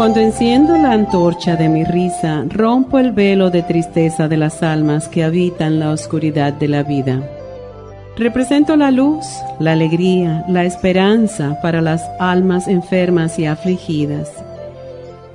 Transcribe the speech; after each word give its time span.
Cuando 0.00 0.20
enciendo 0.20 0.78
la 0.78 0.92
antorcha 0.92 1.56
de 1.56 1.68
mi 1.68 1.84
risa, 1.84 2.46
rompo 2.48 2.98
el 2.98 3.12
velo 3.12 3.50
de 3.50 3.62
tristeza 3.62 4.28
de 4.28 4.38
las 4.38 4.62
almas 4.62 5.08
que 5.08 5.22
habitan 5.22 5.78
la 5.78 5.90
oscuridad 5.90 6.54
de 6.54 6.68
la 6.68 6.82
vida. 6.82 7.22
Represento 8.16 8.76
la 8.76 8.90
luz, 8.90 9.26
la 9.58 9.72
alegría, 9.72 10.42
la 10.48 10.64
esperanza 10.64 11.58
para 11.60 11.82
las 11.82 12.02
almas 12.18 12.66
enfermas 12.66 13.38
y 13.38 13.44
afligidas. 13.44 14.30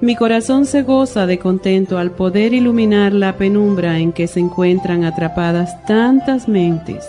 Mi 0.01 0.15
corazón 0.15 0.65
se 0.65 0.81
goza 0.81 1.27
de 1.27 1.37
contento 1.37 1.99
al 1.99 2.09
poder 2.09 2.51
iluminar 2.55 3.13
la 3.13 3.37
penumbra 3.37 3.99
en 3.99 4.13
que 4.13 4.25
se 4.25 4.39
encuentran 4.39 5.03
atrapadas 5.03 5.79
tantas 5.85 6.47
mentes, 6.47 7.07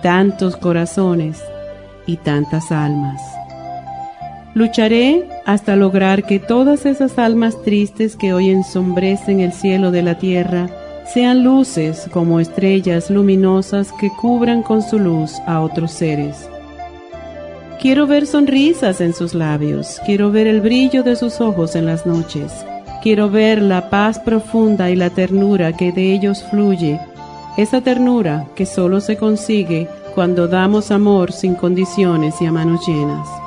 tantos 0.00 0.56
corazones 0.56 1.44
y 2.06 2.16
tantas 2.16 2.72
almas. 2.72 3.35
Lucharé 4.56 5.28
hasta 5.44 5.76
lograr 5.76 6.24
que 6.24 6.38
todas 6.38 6.86
esas 6.86 7.18
almas 7.18 7.62
tristes 7.62 8.16
que 8.16 8.32
hoy 8.32 8.48
ensombrecen 8.48 9.40
el 9.40 9.52
cielo 9.52 9.90
de 9.90 10.00
la 10.00 10.16
tierra 10.16 10.70
sean 11.12 11.44
luces 11.44 12.08
como 12.10 12.40
estrellas 12.40 13.10
luminosas 13.10 13.92
que 14.00 14.08
cubran 14.08 14.62
con 14.62 14.80
su 14.80 14.98
luz 14.98 15.34
a 15.46 15.60
otros 15.60 15.92
seres. 15.92 16.48
Quiero 17.82 18.06
ver 18.06 18.26
sonrisas 18.26 19.02
en 19.02 19.12
sus 19.12 19.34
labios, 19.34 20.00
quiero 20.06 20.32
ver 20.32 20.46
el 20.46 20.62
brillo 20.62 21.02
de 21.02 21.16
sus 21.16 21.42
ojos 21.42 21.76
en 21.76 21.84
las 21.84 22.06
noches, 22.06 22.50
quiero 23.02 23.28
ver 23.28 23.60
la 23.60 23.90
paz 23.90 24.18
profunda 24.18 24.88
y 24.88 24.96
la 24.96 25.10
ternura 25.10 25.74
que 25.74 25.92
de 25.92 26.14
ellos 26.14 26.42
fluye, 26.50 26.98
esa 27.58 27.82
ternura 27.82 28.46
que 28.54 28.64
solo 28.64 29.02
se 29.02 29.18
consigue 29.18 29.86
cuando 30.14 30.48
damos 30.48 30.90
amor 30.90 31.30
sin 31.30 31.56
condiciones 31.56 32.40
y 32.40 32.46
a 32.46 32.52
manos 32.52 32.88
llenas. 32.88 33.45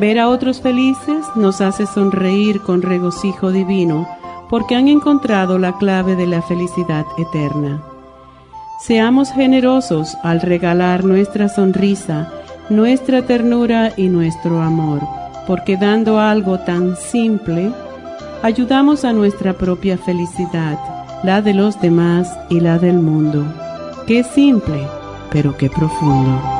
Ver 0.00 0.18
a 0.18 0.30
otros 0.30 0.62
felices 0.62 1.26
nos 1.34 1.60
hace 1.60 1.84
sonreír 1.84 2.62
con 2.62 2.80
regocijo 2.80 3.52
divino 3.52 4.08
porque 4.48 4.74
han 4.74 4.88
encontrado 4.88 5.58
la 5.58 5.76
clave 5.76 6.16
de 6.16 6.26
la 6.26 6.40
felicidad 6.40 7.04
eterna. 7.18 7.82
Seamos 8.80 9.30
generosos 9.30 10.16
al 10.22 10.40
regalar 10.40 11.04
nuestra 11.04 11.50
sonrisa, 11.50 12.32
nuestra 12.70 13.26
ternura 13.26 13.92
y 13.94 14.08
nuestro 14.08 14.62
amor, 14.62 15.02
porque 15.46 15.76
dando 15.76 16.18
algo 16.18 16.58
tan 16.60 16.96
simple, 16.96 17.70
ayudamos 18.42 19.04
a 19.04 19.12
nuestra 19.12 19.52
propia 19.52 19.98
felicidad, 19.98 20.78
la 21.22 21.42
de 21.42 21.52
los 21.52 21.78
demás 21.78 22.26
y 22.48 22.60
la 22.60 22.78
del 22.78 23.00
mundo. 23.00 23.44
Qué 24.06 24.24
simple, 24.24 24.80
pero 25.30 25.54
qué 25.58 25.68
profundo. 25.68 26.59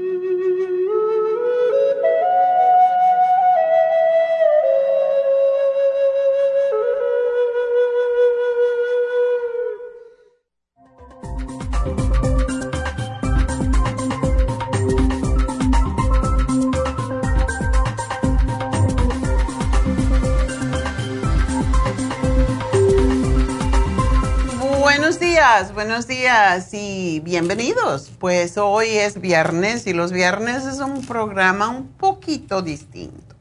Buenos 25.83 26.05
días 26.05 26.75
y 26.75 27.21
bienvenidos. 27.21 28.11
Pues 28.19 28.59
hoy 28.59 28.89
es 28.89 29.19
viernes 29.19 29.87
y 29.87 29.93
los 29.93 30.11
viernes 30.11 30.63
es 30.65 30.77
un 30.77 31.03
programa 31.03 31.69
un 31.69 31.87
poquito 31.87 32.61
distinto. 32.61 33.35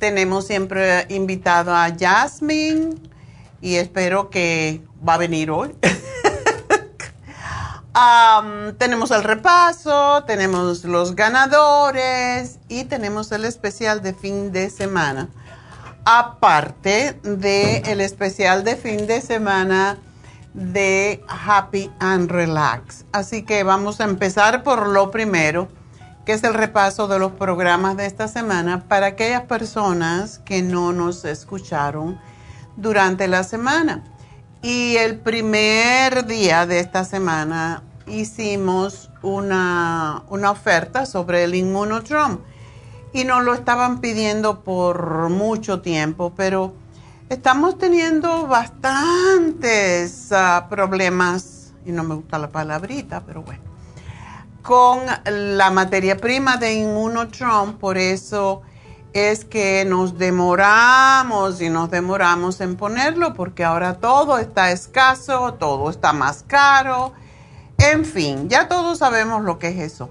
Tenemos 0.00 0.48
siempre 0.48 1.06
invitado 1.08 1.72
a 1.72 1.94
Jasmine 1.96 2.96
y 3.60 3.76
espero 3.76 4.28
que 4.28 4.80
va 5.08 5.14
a 5.14 5.18
venir 5.18 5.52
hoy. 5.52 5.72
tenemos 8.78 9.12
el 9.12 9.22
repaso, 9.22 10.24
tenemos 10.26 10.84
los 10.84 11.14
ganadores 11.14 12.58
y 12.68 12.86
tenemos 12.86 13.30
el 13.30 13.44
especial 13.44 14.02
de 14.02 14.14
fin 14.14 14.50
de 14.50 14.68
semana. 14.68 15.28
Aparte 16.04 17.20
del 17.22 17.86
el 17.86 18.00
especial 18.00 18.64
de 18.64 18.74
fin 18.74 19.06
de 19.06 19.20
semana 19.20 20.00
de 20.56 21.22
Happy 21.28 21.90
and 22.00 22.30
Relax. 22.30 23.04
Así 23.12 23.42
que 23.42 23.62
vamos 23.62 24.00
a 24.00 24.04
empezar 24.04 24.62
por 24.62 24.88
lo 24.88 25.10
primero, 25.10 25.68
que 26.24 26.32
es 26.32 26.42
el 26.42 26.54
repaso 26.54 27.06
de 27.06 27.18
los 27.18 27.32
programas 27.32 27.96
de 27.96 28.06
esta 28.06 28.26
semana 28.26 28.88
para 28.88 29.06
aquellas 29.06 29.42
personas 29.42 30.38
que 30.40 30.62
no 30.62 30.92
nos 30.92 31.24
escucharon 31.24 32.18
durante 32.76 33.28
la 33.28 33.44
semana. 33.44 34.02
Y 34.62 34.96
el 34.96 35.18
primer 35.18 36.26
día 36.26 36.66
de 36.66 36.80
esta 36.80 37.04
semana 37.04 37.82
hicimos 38.06 39.10
una, 39.22 40.22
una 40.30 40.50
oferta 40.50 41.04
sobre 41.04 41.44
el 41.44 41.54
Immunotrom 41.54 42.38
y 43.12 43.24
nos 43.24 43.44
lo 43.44 43.52
estaban 43.52 44.00
pidiendo 44.00 44.64
por 44.64 45.28
mucho 45.28 45.82
tiempo, 45.82 46.32
pero 46.34 46.74
Estamos 47.28 47.76
teniendo 47.76 48.46
bastantes 48.46 50.30
ah, 50.30 50.68
problemas, 50.70 51.72
y 51.84 51.90
no 51.90 52.04
me 52.04 52.14
gusta 52.14 52.38
la 52.38 52.50
palabrita, 52.52 53.24
pero 53.26 53.42
bueno, 53.42 53.62
con 54.62 55.00
la 55.24 55.72
materia 55.72 56.16
prima 56.18 56.56
de 56.56 56.74
Immunotron, 56.74 57.78
por 57.78 57.98
eso 57.98 58.62
es 59.12 59.44
que 59.44 59.84
nos 59.84 60.16
demoramos 60.18 61.60
y 61.60 61.68
nos 61.68 61.90
demoramos 61.90 62.60
en 62.60 62.76
ponerlo 62.76 63.34
porque 63.34 63.64
ahora 63.64 63.94
todo 63.94 64.38
está 64.38 64.70
escaso, 64.70 65.54
todo 65.54 65.90
está 65.90 66.12
más 66.12 66.44
caro, 66.46 67.12
en 67.78 68.04
fin, 68.04 68.48
ya 68.48 68.68
todos 68.68 68.98
sabemos 68.98 69.42
lo 69.42 69.58
que 69.58 69.68
es 69.70 69.78
eso. 69.80 70.10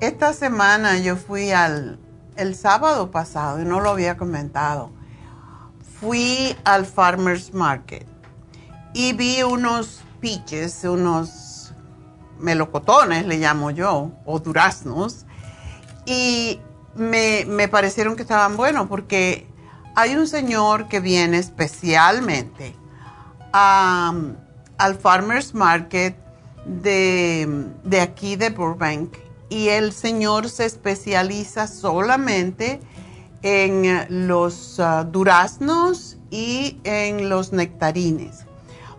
Esta 0.00 0.32
semana 0.32 0.98
yo 0.98 1.14
fui 1.14 1.52
al, 1.52 2.00
el 2.34 2.56
sábado 2.56 3.12
pasado 3.12 3.60
y 3.60 3.64
no 3.64 3.78
lo 3.78 3.90
había 3.90 4.16
comentado, 4.16 4.90
fui 6.06 6.56
al 6.62 6.86
Farmer's 6.86 7.52
Market 7.52 8.06
y 8.94 9.12
vi 9.14 9.42
unos 9.42 10.02
piches, 10.20 10.84
unos 10.84 11.74
melocotones, 12.38 13.26
le 13.26 13.38
llamo 13.38 13.72
yo, 13.72 14.12
o 14.24 14.38
duraznos, 14.38 15.26
y 16.04 16.60
me, 16.94 17.66
parecieron 17.68 18.14
que 18.14 18.22
estaban 18.22 18.56
buenos 18.56 18.86
porque 18.86 19.48
hay 19.96 20.14
un 20.14 20.28
señor 20.28 20.86
que 20.86 21.00
viene 21.00 21.38
especialmente 21.38 22.76
al 23.50 24.94
Farmer's 25.02 25.54
Market 25.54 26.16
de, 26.66 27.66
de 27.82 28.00
aquí 28.00 28.36
de 28.36 28.50
Burbank 28.50 29.16
y 29.48 29.70
el 29.70 29.92
señor 29.92 30.50
se 30.50 30.66
especializa 30.66 31.66
solamente 31.66 32.74
en 32.74 32.95
los 34.08 34.78
uh, 34.78 35.04
duraznos 35.04 36.16
y 36.30 36.78
en 36.84 37.28
los 37.28 37.52
nectarines. 37.52 38.44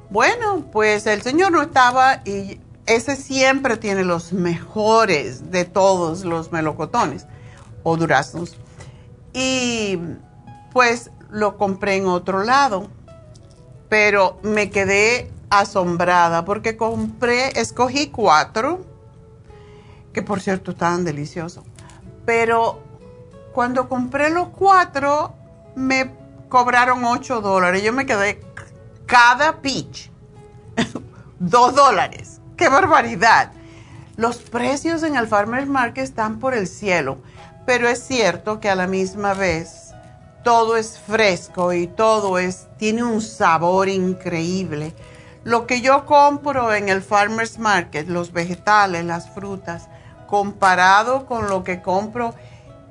Bueno, 0.10 0.66
pues 0.72 1.06
el 1.06 1.22
señor 1.22 1.52
no 1.52 1.62
estaba 1.62 2.22
y 2.24 2.60
ese 2.86 3.18
siempre 3.18 3.76
tiene 3.76 4.06
los 4.06 4.32
mejores 4.32 5.52
de 5.52 5.66
todos 5.66 6.24
los 6.24 6.52
melocotones 6.52 7.28
o 7.84 7.98
duraznos. 7.98 8.58
Y 9.34 10.00
pues 10.72 11.12
lo 11.30 11.58
compré 11.58 11.98
en 11.98 12.08
otro 12.08 12.44
lado, 12.44 12.90
pero 13.90 14.40
me 14.44 14.70
quedé 14.70 15.30
asombrada 15.50 16.46
porque 16.46 16.78
compré, 16.78 17.60
escogí 17.60 18.08
cuatro 18.08 18.86
que 20.14 20.22
por 20.22 20.40
cierto 20.40 20.72
estaban 20.72 21.04
deliciosos. 21.04 21.64
Pero 22.26 22.87
cuando 23.58 23.90
compré 23.90 24.30
los 24.30 24.50
cuatro, 24.50 25.34
me 25.74 26.12
cobraron 26.48 27.04
8 27.04 27.42
dólares. 27.42 27.82
Yo 27.82 27.92
me 27.92 28.06
quedé 28.06 28.40
cada 29.08 29.64
peach, 29.64 30.12
2 31.40 31.76
dólares. 31.76 32.40
¡Qué 32.56 32.70
barbaridad! 32.70 33.52
Los 34.16 34.38
precios 34.38 35.02
en 35.02 35.16
el 35.16 35.28
Farmer's 35.28 35.68
Market 35.68 36.04
están 36.04 36.38
por 36.38 36.54
el 36.54 36.68
cielo, 36.68 37.18
pero 37.66 37.90
es 37.90 37.98
cierto 37.98 38.60
que 38.60 38.70
a 38.70 38.76
la 38.76 38.86
misma 38.86 39.34
vez 39.34 39.92
todo 40.44 40.78
es 40.78 41.00
fresco 41.00 41.74
y 41.74 41.88
todo 41.88 42.38
es, 42.38 42.68
tiene 42.78 43.04
un 43.04 43.22
sabor 43.22 43.90
increíble. 43.90 44.94
Lo 45.44 45.66
que 45.66 45.82
yo 45.82 46.06
compro 46.06 46.76
en 46.76 46.90
el 46.90 47.02
Farmer's 47.02 47.58
Market, 47.58 48.08
los 48.08 48.34
vegetales, 48.34 49.04
las 49.04 49.32
frutas, 49.32 49.88
comparado 50.28 51.26
con 51.26 51.50
lo 51.50 51.64
que 51.64 51.82
compro, 51.82 52.36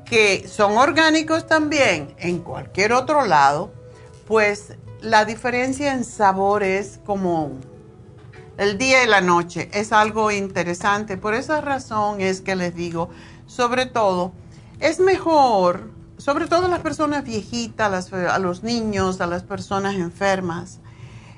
que 0.07 0.47
son 0.49 0.79
orgánicos 0.79 1.47
también 1.47 2.15
en 2.19 2.39
cualquier 2.39 2.93
otro 2.93 3.27
lado, 3.27 3.73
pues 4.27 4.75
la 5.01 5.25
diferencia 5.25 5.93
en 5.93 6.05
sabor 6.05 6.63
es 6.63 7.01
como 7.05 7.53
el 8.57 8.79
día 8.79 9.05
y 9.05 9.07
la 9.07 9.21
noche. 9.21 9.69
Es 9.73 9.93
algo 9.93 10.31
interesante. 10.31 11.17
Por 11.17 11.35
esa 11.35 11.61
razón 11.61 12.21
es 12.21 12.41
que 12.41 12.57
les 12.57 12.75
digo, 12.75 13.11
sobre 13.47 13.87
todo, 13.87 14.33
es 14.81 15.01
mejor, 15.01 15.91
sobre 16.19 16.47
todo 16.47 16.69
las 16.69 16.81
personas 16.81 17.25
viejitas, 17.25 18.13
a 18.13 18.39
los 18.39 18.63
niños, 18.63 19.21
a 19.21 19.27
las 19.27 19.43
personas 19.43 19.95
enfermas, 19.97 20.81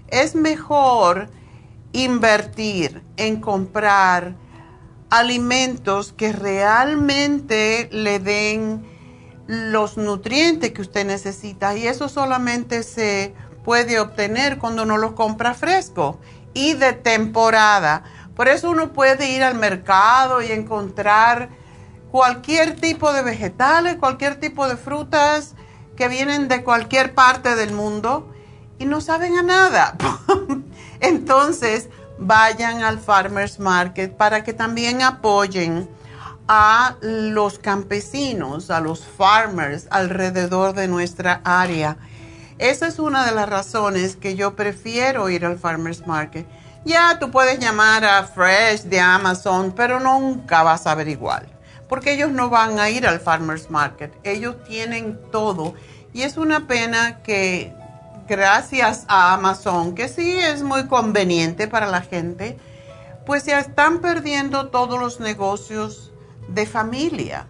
es 0.09 0.35
mejor 0.35 1.29
invertir 1.93 3.03
en 3.17 3.41
comprar 3.41 4.35
alimentos 5.11 6.13
que 6.13 6.33
realmente 6.33 7.89
le 7.93 8.19
den 8.19 8.87
los 9.47 9.97
nutrientes 9.97 10.73
que 10.73 10.83
usted 10.83 11.07
necesita 11.07 11.75
y 11.77 11.87
eso 11.87 12.09
solamente 12.09 12.83
se 12.83 13.35
puede 13.65 13.99
obtener 13.99 14.59
cuando 14.59 14.83
uno 14.83 14.99
los 14.99 15.13
compra 15.13 15.55
fresco 15.55 16.21
y 16.53 16.75
de 16.75 16.93
temporada. 16.93 18.05
Por 18.35 18.49
eso 18.49 18.71
uno 18.71 18.93
puede 18.93 19.31
ir 19.31 19.43
al 19.43 19.55
mercado 19.55 20.43
y 20.43 20.53
encontrar 20.53 21.49
cualquier 22.11 22.77
tipo 22.77 23.13
de 23.13 23.23
vegetales, 23.23 23.97
cualquier 23.97 24.39
tipo 24.39 24.69
de 24.69 24.77
frutas 24.77 25.55
que 25.97 26.09
vienen 26.09 26.49
de 26.49 26.63
cualquier 26.63 27.15
parte 27.15 27.57
del 27.57 27.73
mundo 27.73 28.33
y 28.79 28.85
no 28.85 29.01
saben 29.01 29.37
a 29.39 29.43
nada. 29.43 29.97
Entonces, 31.01 31.89
vayan 32.19 32.83
al 32.83 32.99
Farmers 32.99 33.59
Market 33.59 34.17
para 34.17 34.45
que 34.45 34.53
también 34.53 35.03
apoyen 35.03 35.89
a 36.49 36.97
los 37.03 37.59
campesinos, 37.59 38.71
a 38.71 38.81
los 38.81 39.05
farmers 39.05 39.87
alrededor 39.91 40.75
de 40.75 40.89
nuestra 40.89 41.43
área. 41.45 41.99
Esa 42.59 42.87
es 42.87 42.99
una 42.99 43.27
de 43.27 43.33
las 43.33 43.49
razones 43.49 44.17
que 44.17 44.35
yo 44.35 44.57
prefiero 44.57 45.29
ir 45.29 45.45
al 45.45 45.59
Farmers 45.59 46.07
Market. 46.07 46.47
Ya 46.85 47.19
tú 47.19 47.31
puedes 47.31 47.59
llamar 47.59 48.05
a 48.05 48.25
Fresh 48.25 48.85
de 48.85 48.99
Amazon, 48.99 49.73
pero 49.77 50.01
nunca 50.01 50.63
vas 50.63 50.87
a 50.87 50.95
ver 50.95 51.09
igual, 51.09 51.47
porque 51.89 52.15
ellos 52.15 52.31
no 52.31 52.49
van 52.49 52.81
a 52.81 52.89
ir 52.89 53.07
al 53.07 53.21
Farmers 53.21 53.71
Market. 53.71 54.13
Ellos 54.25 54.57
tienen 54.65 55.21
todo 55.31 55.75
y 56.15 56.23
es 56.23 56.39
una 56.39 56.67
pena 56.67 57.23
que 57.23 57.75
gracias 58.29 59.05
a 59.09 59.33
Amazon, 59.35 59.95
que 59.95 60.09
sí 60.09 60.39
es 60.39 60.63
muy 60.63 60.87
conveniente 60.87 61.67
para 61.67 61.87
la 61.87 62.03
gente, 62.03 62.59
pues 63.27 63.45
ya 63.45 63.59
están 63.59 64.01
perdiendo 64.01 64.69
todos 64.69 65.01
los 65.01 65.19
negocios 65.19 66.13
de 66.49 66.67
familia. 66.67 67.47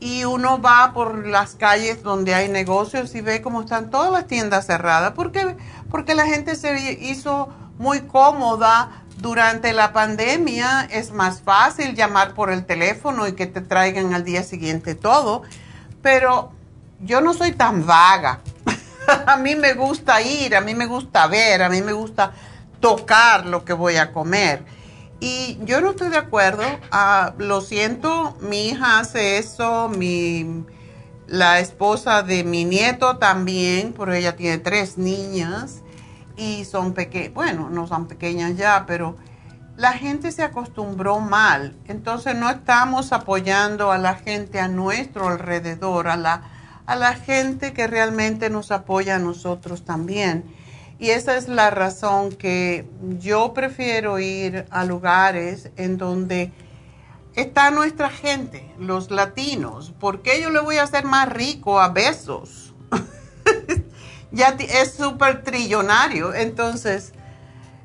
Y 0.00 0.24
uno 0.24 0.60
va 0.60 0.92
por 0.94 1.26
las 1.26 1.54
calles 1.54 2.02
donde 2.02 2.34
hay 2.34 2.48
negocios 2.48 3.14
y 3.14 3.20
ve 3.20 3.40
cómo 3.40 3.62
están 3.62 3.90
todas 3.90 4.10
las 4.10 4.26
tiendas 4.26 4.66
cerradas. 4.66 5.12
¿Por 5.12 5.30
qué? 5.30 5.56
Porque 5.90 6.14
la 6.14 6.26
gente 6.26 6.56
se 6.56 6.98
hizo 7.00 7.50
muy 7.78 8.00
cómoda 8.00 9.04
durante 9.18 9.72
la 9.72 9.92
pandemia. 9.92 10.88
Es 10.90 11.12
más 11.12 11.40
fácil 11.40 11.94
llamar 11.94 12.34
por 12.34 12.50
el 12.50 12.64
teléfono 12.64 13.28
y 13.28 13.34
que 13.34 13.46
te 13.46 13.60
traigan 13.60 14.12
al 14.12 14.24
día 14.24 14.42
siguiente 14.42 14.96
todo. 14.96 15.42
Pero 16.02 16.50
yo 17.00 17.20
no 17.20 17.32
soy 17.32 17.52
tan 17.52 17.86
vaga. 17.86 18.40
a 19.26 19.36
mí 19.36 19.54
me 19.56 19.74
gusta 19.74 20.20
ir, 20.22 20.54
a 20.54 20.60
mí 20.60 20.74
me 20.74 20.86
gusta 20.86 21.26
ver, 21.26 21.62
a 21.62 21.68
mí 21.68 21.82
me 21.82 21.92
gusta 21.92 22.32
tocar 22.80 23.46
lo 23.46 23.64
que 23.64 23.72
voy 23.72 23.96
a 23.96 24.12
comer. 24.12 24.64
Y 25.20 25.58
yo 25.64 25.80
no 25.80 25.90
estoy 25.90 26.08
de 26.08 26.16
acuerdo, 26.16 26.64
ah, 26.90 27.34
lo 27.38 27.60
siento, 27.60 28.36
mi 28.40 28.68
hija 28.68 28.98
hace 28.98 29.38
eso, 29.38 29.88
mi, 29.88 30.64
la 31.28 31.60
esposa 31.60 32.22
de 32.22 32.42
mi 32.42 32.64
nieto 32.64 33.18
también, 33.18 33.92
porque 33.92 34.18
ella 34.18 34.34
tiene 34.34 34.58
tres 34.58 34.98
niñas 34.98 35.82
y 36.36 36.64
son 36.64 36.92
pequeñas, 36.92 37.34
bueno, 37.34 37.70
no 37.70 37.86
son 37.86 38.08
pequeñas 38.08 38.56
ya, 38.56 38.84
pero 38.86 39.16
la 39.76 39.92
gente 39.92 40.32
se 40.32 40.42
acostumbró 40.42 41.20
mal. 41.20 41.76
Entonces 41.86 42.34
no 42.34 42.50
estamos 42.50 43.12
apoyando 43.12 43.92
a 43.92 43.98
la 43.98 44.14
gente 44.16 44.60
a 44.60 44.68
nuestro 44.68 45.28
alrededor, 45.28 46.08
a 46.08 46.16
la 46.16 46.42
a 46.92 46.96
la 46.96 47.14
gente 47.14 47.72
que 47.72 47.86
realmente 47.86 48.50
nos 48.50 48.70
apoya 48.70 49.16
a 49.16 49.18
nosotros 49.18 49.82
también. 49.82 50.44
Y 50.98 51.08
esa 51.08 51.38
es 51.38 51.48
la 51.48 51.70
razón 51.70 52.32
que 52.32 52.86
yo 53.18 53.54
prefiero 53.54 54.18
ir 54.18 54.66
a 54.70 54.84
lugares 54.84 55.70
en 55.76 55.96
donde 55.96 56.52
está 57.34 57.70
nuestra 57.70 58.10
gente, 58.10 58.70
los 58.78 59.10
latinos, 59.10 59.94
porque 59.98 60.42
yo 60.42 60.50
le 60.50 60.60
voy 60.60 60.76
a 60.76 60.82
hacer 60.82 61.06
más 61.06 61.30
rico 61.30 61.80
a 61.80 61.88
besos. 61.88 62.74
ya 64.30 64.48
es 64.58 64.92
súper 64.92 65.42
trillonario. 65.42 66.34
Entonces, 66.34 67.14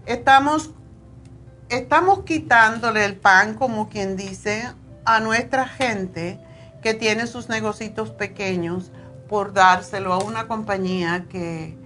estamos, 0.05 0.71
estamos 1.69 2.25
quitándole 2.25 3.05
el 3.05 3.15
pan, 3.15 3.53
como 3.53 3.87
quien 3.87 4.17
dice, 4.17 4.69
a 5.05 5.21
nuestra 5.21 5.65
gente 5.65 6.41
que 6.81 6.93
tiene 6.93 7.25
sus 7.25 7.47
negocios 7.47 8.11
pequeños 8.11 8.91
por 9.27 9.53
dárselo 9.53 10.13
a 10.13 10.19
una 10.19 10.47
compañía 10.47 11.25
que, 11.29 11.77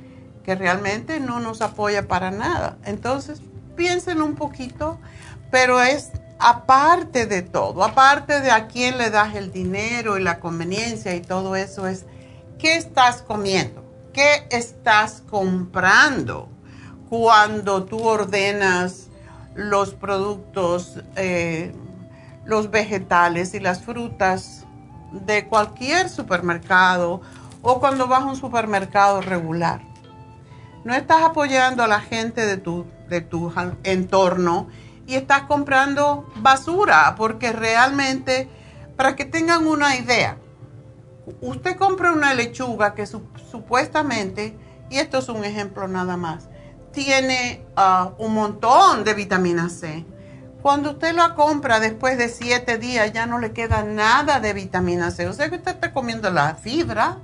que 0.44 0.56
realmente 0.56 1.20
no 1.20 1.40
nos 1.40 1.62
apoya 1.62 2.08
para 2.08 2.32
nada. 2.32 2.78
Entonces, 2.86 3.42
piensen 3.76 4.22
un 4.22 4.36
poquito, 4.36 5.00
pero 5.50 5.82
es 5.82 6.12
aparte 6.40 7.26
de 7.26 7.42
todo, 7.42 7.84
aparte 7.84 8.42
de 8.42 8.52
a 8.52 8.68
quién 8.68 8.98
le 8.98 9.10
das 9.10 9.36
el 9.36 9.52
dinero 9.52 10.18
y 10.18 10.24
la 10.24 10.40
conveniencia 10.40 11.16
y 11.16 11.22
todo 11.22 11.56
eso, 11.56 11.88
es 11.88 12.06
qué 12.58 12.76
estás 12.76 13.22
comiendo, 13.22 13.84
qué 14.14 14.48
estás 14.50 15.24
comprando 15.30 16.50
cuando 17.10 17.84
tú 17.84 18.04
ordenas 18.04 19.08
los 19.56 19.94
productos. 19.94 21.00
Eh, 21.16 21.74
los 22.46 22.72
vegetales 22.72 23.54
y 23.54 23.60
las 23.60 23.82
frutas 23.82 24.61
de 25.12 25.48
cualquier 25.48 26.10
supermercado 26.10 27.22
o 27.62 27.80
cuando 27.80 28.08
vas 28.08 28.24
a 28.24 28.28
un 28.28 28.36
supermercado 28.36 29.22
regular. 29.22 29.82
No 30.84 30.96
estás 30.96 31.22
apoyando 31.24 31.84
a 31.84 31.88
la 31.88 32.02
gente 32.02 32.46
de 32.46 32.58
tu, 32.58 32.86
de 33.08 33.22
tu 33.22 33.54
entorno 33.84 34.68
y 35.06 35.16
estás 35.16 35.44
comprando 35.44 36.28
basura, 36.38 37.16
porque 37.18 37.52
realmente, 37.52 38.50
para 38.96 39.16
que 39.16 39.26
tengan 39.26 39.68
una 39.68 39.96
idea, 39.96 40.38
usted 41.42 41.76
compra 41.76 42.12
una 42.12 42.34
lechuga 42.34 42.96
que 42.96 43.06
supuestamente, 43.06 44.58
y 44.90 44.98
esto 44.98 45.20
es 45.20 45.30
un 45.30 45.44
ejemplo 45.46 45.88
nada 45.88 46.18
más, 46.18 46.50
tiene 46.92 47.64
ah, 47.76 48.12
un 48.18 48.34
montón 48.34 49.04
de 49.04 49.14
vitamina 49.14 49.70
C. 49.70 50.06
Cuando 50.62 50.92
usted 50.92 51.16
la 51.16 51.34
compra 51.34 51.80
después 51.80 52.20
de 52.20 52.30
siete 52.30 52.78
días 52.78 53.12
ya 53.14 53.26
no 53.26 53.40
le 53.40 53.52
queda 53.52 53.84
nada 53.84 54.40
de 54.40 54.54
vitamina 54.54 55.10
C. 55.10 55.28
O 55.28 55.34
sea 55.34 55.50
que 55.50 55.56
usted 55.56 55.72
está 55.72 55.92
comiendo 55.92 56.30
la 56.30 56.54
fibra, 56.54 57.18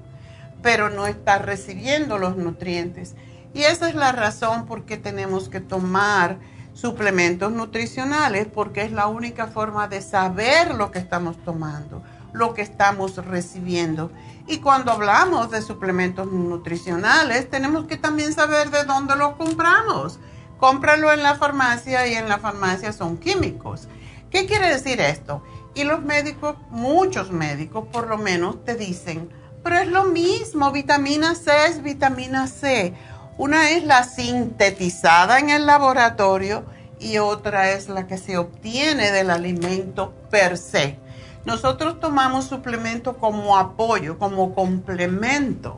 pero 0.64 0.90
no 0.90 1.06
está 1.06 1.38
recibiendo 1.38 2.18
los 2.18 2.36
nutrientes. 2.36 3.16
Y 3.54 3.64
esa 3.64 3.90
es 3.90 3.96
la 3.96 4.12
razón 4.12 4.66
por 4.66 4.86
qué 4.86 4.98
tenemos 4.98 5.50
que 5.50 5.62
tomar 5.62 6.40
suplementos 6.74 7.52
nutricionales, 7.52 8.48
porque 8.48 8.82
es 8.84 8.92
la 8.92 9.08
única 9.08 9.48
forma 9.48 9.88
de 9.88 10.02
saber 10.02 10.74
lo 10.74 10.92
que 10.92 11.00
estamos 11.00 11.38
tomando, 11.44 12.02
lo 12.34 12.56
que 12.56 12.64
estamos 12.64 13.18
recibiendo. 13.18 14.12
Y 14.48 14.60
cuando 14.60 14.92
hablamos 14.92 15.52
de 15.52 15.62
suplementos 15.62 16.32
nutricionales, 16.32 17.50
tenemos 17.50 17.86
que 17.86 17.98
también 17.98 18.34
saber 18.34 18.72
de 18.72 18.84
dónde 18.84 19.16
los 19.16 19.36
compramos. 19.36 20.20
Cómpralo 20.60 21.12
en 21.12 21.24
la 21.24 21.36
farmacia 21.36 22.08
y 22.08 22.14
en 22.14 22.30
la 22.30 22.40
farmacia 22.40 22.92
son 22.94 23.18
químicos. 23.18 23.88
¿Qué 24.32 24.46
quiere 24.46 24.70
decir 24.70 25.00
esto? 25.00 25.44
Y 25.76 25.84
los 25.84 26.02
médicos, 26.02 26.56
muchos 26.70 27.32
médicos 27.32 27.86
por 27.92 28.08
lo 28.08 28.18
menos, 28.18 28.66
te 28.66 28.76
dicen, 28.76 29.30
pero 29.64 29.78
es 29.78 29.88
lo 29.88 30.06
mismo, 30.06 30.72
vitamina 30.72 31.36
C 31.36 31.52
es 31.68 31.84
vitamina 31.84 32.48
C. 32.48 32.94
Una 33.38 33.70
es 33.70 33.84
la 33.84 34.04
sintetizada 34.04 35.40
en 35.40 35.52
el 35.52 35.66
laboratorio 35.66 36.66
y 37.00 37.20
otra 37.20 37.72
es 37.72 37.88
la 37.90 38.08
que 38.08 38.18
se 38.18 38.38
obtiene 38.38 39.12
del 39.12 39.30
alimento 39.30 40.14
per 40.32 40.58
se. 40.58 41.00
Nosotros 41.46 42.00
tomamos 42.00 42.46
suplemento 42.46 43.18
como 43.18 43.58
apoyo, 43.58 44.18
como 44.18 44.56
complemento, 44.56 45.78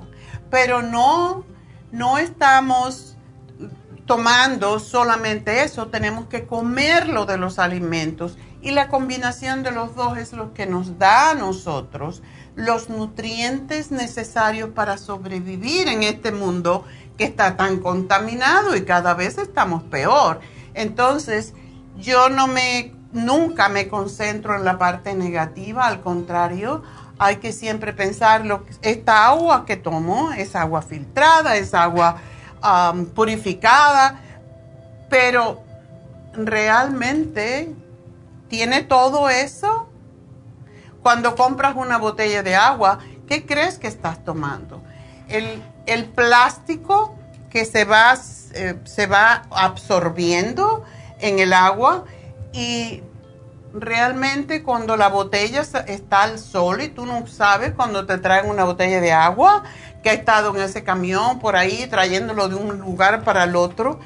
pero 0.49 0.81
no, 0.81 1.43
no 1.91 2.17
estamos 2.17 3.17
tomando 4.09 4.79
solamente 4.79 5.63
eso, 5.63 5.89
tenemos 5.89 6.25
que 6.25 6.47
comerlo 6.47 7.27
de 7.27 7.37
los 7.37 7.59
alimentos 7.59 8.39
y 8.59 8.71
la 8.71 8.87
combinación 8.87 9.61
de 9.61 9.69
los 9.69 9.95
dos 9.95 10.17
es 10.17 10.33
lo 10.33 10.55
que 10.55 10.65
nos 10.65 10.97
da 10.97 11.29
a 11.29 11.35
nosotros 11.35 12.23
los 12.55 12.89
nutrientes 12.89 13.91
necesarios 13.91 14.71
para 14.71 14.97
sobrevivir 14.97 15.87
en 15.87 16.01
este 16.01 16.31
mundo 16.31 16.85
que 17.19 17.25
está 17.25 17.55
tan 17.55 17.81
contaminado 17.81 18.75
y 18.75 18.83
cada 18.83 19.13
vez 19.13 19.37
estamos 19.37 19.83
peor. 19.83 20.39
Entonces, 20.73 21.53
yo 21.95 22.29
no 22.29 22.47
me, 22.47 22.95
nunca 23.13 23.69
me 23.69 23.89
concentro 23.89 24.55
en 24.55 24.65
la 24.65 24.79
parte 24.79 25.13
negativa, 25.13 25.85
al 25.85 26.01
contrario, 26.01 26.81
hay 27.19 27.35
que 27.35 27.53
siempre 27.53 27.93
pensar, 27.93 28.43
lo, 28.43 28.65
esta 28.81 29.27
agua 29.27 29.67
que 29.67 29.77
tomo 29.77 30.31
es 30.31 30.55
agua 30.55 30.81
filtrada, 30.81 31.57
es 31.57 31.75
agua 31.75 32.15
purificada, 33.13 34.21
pero 35.09 35.63
realmente 36.33 37.73
tiene 38.49 38.83
todo 38.83 39.29
eso 39.29 39.89
cuando 41.01 41.35
compras 41.35 41.75
una 41.75 41.97
botella 41.97 42.43
de 42.43 42.55
agua, 42.55 42.99
¿qué 43.27 43.45
crees 43.45 43.77
que 43.77 43.87
estás 43.87 44.23
tomando? 44.23 44.81
El, 45.27 45.63
plástico 46.13 47.15
que 47.49 47.65
se 47.65 47.85
va, 47.85 48.15
eh, 48.53 48.75
se 48.83 49.07
va 49.07 49.43
absorbiendo 49.49 50.83
en 51.19 51.39
el 51.39 51.53
agua 51.53 52.05
y 52.53 53.01
realmente 53.73 54.63
cuando 54.63 54.97
la 54.97 55.09
botella 55.09 55.61
está 55.61 56.23
al 56.23 56.39
sol 56.39 56.81
y 56.81 56.89
tú 56.89 57.05
no 57.05 57.25
sabes 57.27 57.73
cuando 57.73 58.05
te 58.05 58.17
traen 58.17 58.49
una 58.49 58.63
botella 58.63 58.99
de 59.01 59.11
agua 59.11 59.63
que 60.03 60.09
ha 60.09 60.13
estado 60.13 60.55
en 60.55 60.61
ese 60.61 60.83
camión 60.83 61.39
por 61.39 61.55
ahí 61.55 61.87
trayéndolo 61.87 62.49
de 62.49 62.55
un 62.55 62.79
lugar 62.79 63.23
para 63.23 63.43
el 63.43 63.55
otro, 63.55 63.99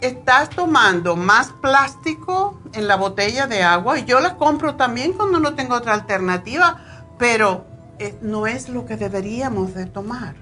estás 0.00 0.50
tomando 0.50 1.16
más 1.16 1.48
plástico 1.60 2.60
en 2.72 2.86
la 2.88 2.96
botella 2.96 3.46
de 3.46 3.62
agua 3.62 3.98
y 3.98 4.04
yo 4.04 4.20
la 4.20 4.36
compro 4.36 4.76
también 4.76 5.12
cuando 5.12 5.40
no 5.40 5.54
tengo 5.54 5.74
otra 5.74 5.94
alternativa, 5.94 6.78
pero 7.18 7.66
eh, 7.98 8.16
no 8.22 8.46
es 8.46 8.68
lo 8.68 8.86
que 8.86 8.96
deberíamos 8.96 9.74
de 9.74 9.86
tomar. 9.86 10.36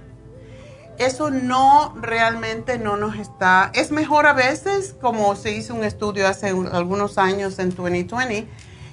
Eso 0.98 1.30
no 1.30 1.94
realmente 2.00 2.78
no 2.78 2.96
nos 2.96 3.16
está, 3.16 3.70
es 3.74 3.90
mejor 3.90 4.26
a 4.26 4.32
veces, 4.32 4.94
como 5.00 5.36
se 5.36 5.52
hizo 5.52 5.74
un 5.74 5.84
estudio 5.84 6.26
hace 6.26 6.48
algunos 6.48 7.18
años 7.18 7.58
en 7.58 7.74
2020, 7.74 8.48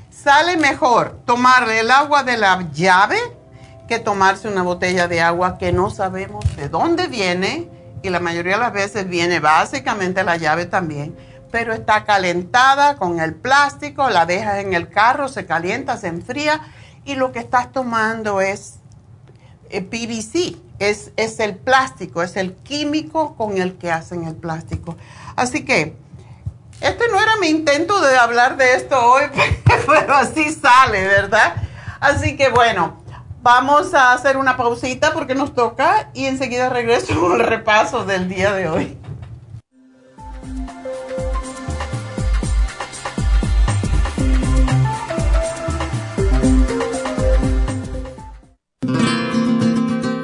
sale 0.10 0.58
mejor 0.58 1.22
tomarle 1.26 1.80
el 1.80 1.92
agua 1.92 2.24
de 2.24 2.38
la 2.38 2.70
llave 2.74 3.18
que 3.88 4.00
tomarse 4.00 4.48
una 4.48 4.64
botella 4.64 5.08
de 5.08 5.22
agua 5.22 5.58
que 5.58 5.72
no 5.72 5.90
sabemos 5.90 6.44
de 6.56 6.70
dónde 6.70 7.08
viene 7.08 7.70
y 8.02 8.10
la 8.10 8.20
mayoría 8.20 8.54
de 8.54 8.60
las 8.60 8.74
veces 8.74 9.08
viene 9.08 9.40
básicamente 9.40 10.24
la 10.24 10.38
llave 10.38 10.66
también, 10.66 11.16
pero 11.52 11.74
está 11.74 12.04
calentada 12.04 12.98
con 12.98 13.20
el 13.20 13.34
plástico, 13.36 14.10
la 14.10 14.26
dejas 14.26 14.60
en 14.60 14.74
el 14.74 14.90
carro, 14.90 15.28
se 15.28 15.46
calienta, 15.46 15.98
se 15.98 16.08
enfría 16.08 16.62
y 17.06 17.16
lo 17.16 17.32
que 17.32 17.40
estás 17.40 17.72
tomando 17.72 18.42
es 18.42 18.76
eh, 19.70 19.82
PVC, 19.82 20.58
es, 20.80 21.12
es 21.16 21.40
el 21.40 21.56
plástico, 21.56 22.24
es 22.24 22.36
el 22.36 22.54
químico 22.56 23.36
con 23.36 23.58
el 23.58 23.78
que 23.78 23.92
hacen 23.92 24.26
el 24.26 24.36
plástico. 24.36 24.98
Así 25.36 25.64
que 25.64 25.96
este 26.82 27.08
no 27.10 27.22
era 27.22 27.38
mi 27.38 27.48
intento 27.48 28.02
de 28.02 28.18
hablar 28.18 28.58
de 28.58 28.76
esto 28.76 29.00
hoy, 29.00 29.24
pero 29.88 30.16
así 30.16 30.52
sale, 30.52 31.08
¿verdad? 31.08 31.56
Así 32.00 32.36
que 32.36 32.50
bueno, 32.50 33.03
Vamos 33.44 33.94
a 33.94 34.14
hacer 34.14 34.38
una 34.38 34.56
pausita 34.56 35.12
porque 35.12 35.36
nos 35.36 35.54
toca 35.54 36.10
y 36.14 36.28
enseguida 36.28 36.70
regreso 36.70 37.20
con 37.20 37.42
el 37.42 37.46
repaso 37.46 38.06
del 38.06 38.30
día 38.30 38.54
de 38.54 38.70
hoy. 38.70 38.98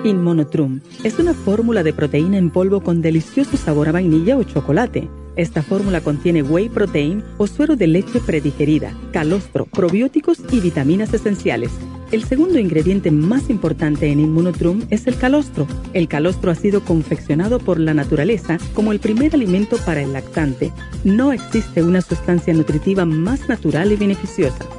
Inmonotrum 0.06 0.80
es 1.04 1.20
una 1.20 1.34
fórmula 1.34 1.84
de 1.84 1.92
proteína 1.92 2.38
en 2.38 2.50
polvo 2.50 2.82
con 2.82 3.02
delicioso 3.02 3.58
sabor 3.58 3.90
a 3.90 3.92
vainilla 3.92 4.38
o 4.38 4.44
chocolate. 4.44 5.10
Esta 5.36 5.64
fórmula 5.64 6.02
contiene 6.02 6.44
whey 6.44 6.70
protein 6.70 7.24
o 7.38 7.48
suero 7.48 7.76
de 7.76 7.88
leche 7.88 8.20
predigerida, 8.20 8.94
calostro, 9.12 9.66
probióticos 9.66 10.40
y 10.52 10.60
vitaminas 10.60 11.14
esenciales 11.14 11.72
el 12.12 12.24
segundo 12.24 12.58
ingrediente 12.58 13.12
más 13.12 13.52
importante 13.52 14.08
en 14.08 14.20
Immunotrum 14.20 14.82
es 14.90 15.06
el 15.06 15.16
calostro. 15.16 15.68
El 15.94 16.08
calostro 16.08 16.50
ha 16.50 16.56
sido 16.56 16.84
confeccionado 16.84 17.60
por 17.60 17.80
la 17.80 17.94
naturaleza 17.94 18.58
como 18.74 18.92
el 18.92 19.00
primer 19.00 19.36
alimento 19.36 19.78
para 19.86 20.02
el 20.02 20.14
lactante. 20.14 20.74
No 21.04 21.32
existe 21.32 21.84
una 21.84 22.02
sustancia 22.02 22.52
nutritiva 22.54 23.06
más 23.06 23.48
natural 23.48 23.92
y 23.92 23.96
beneficiosa. 23.96 24.79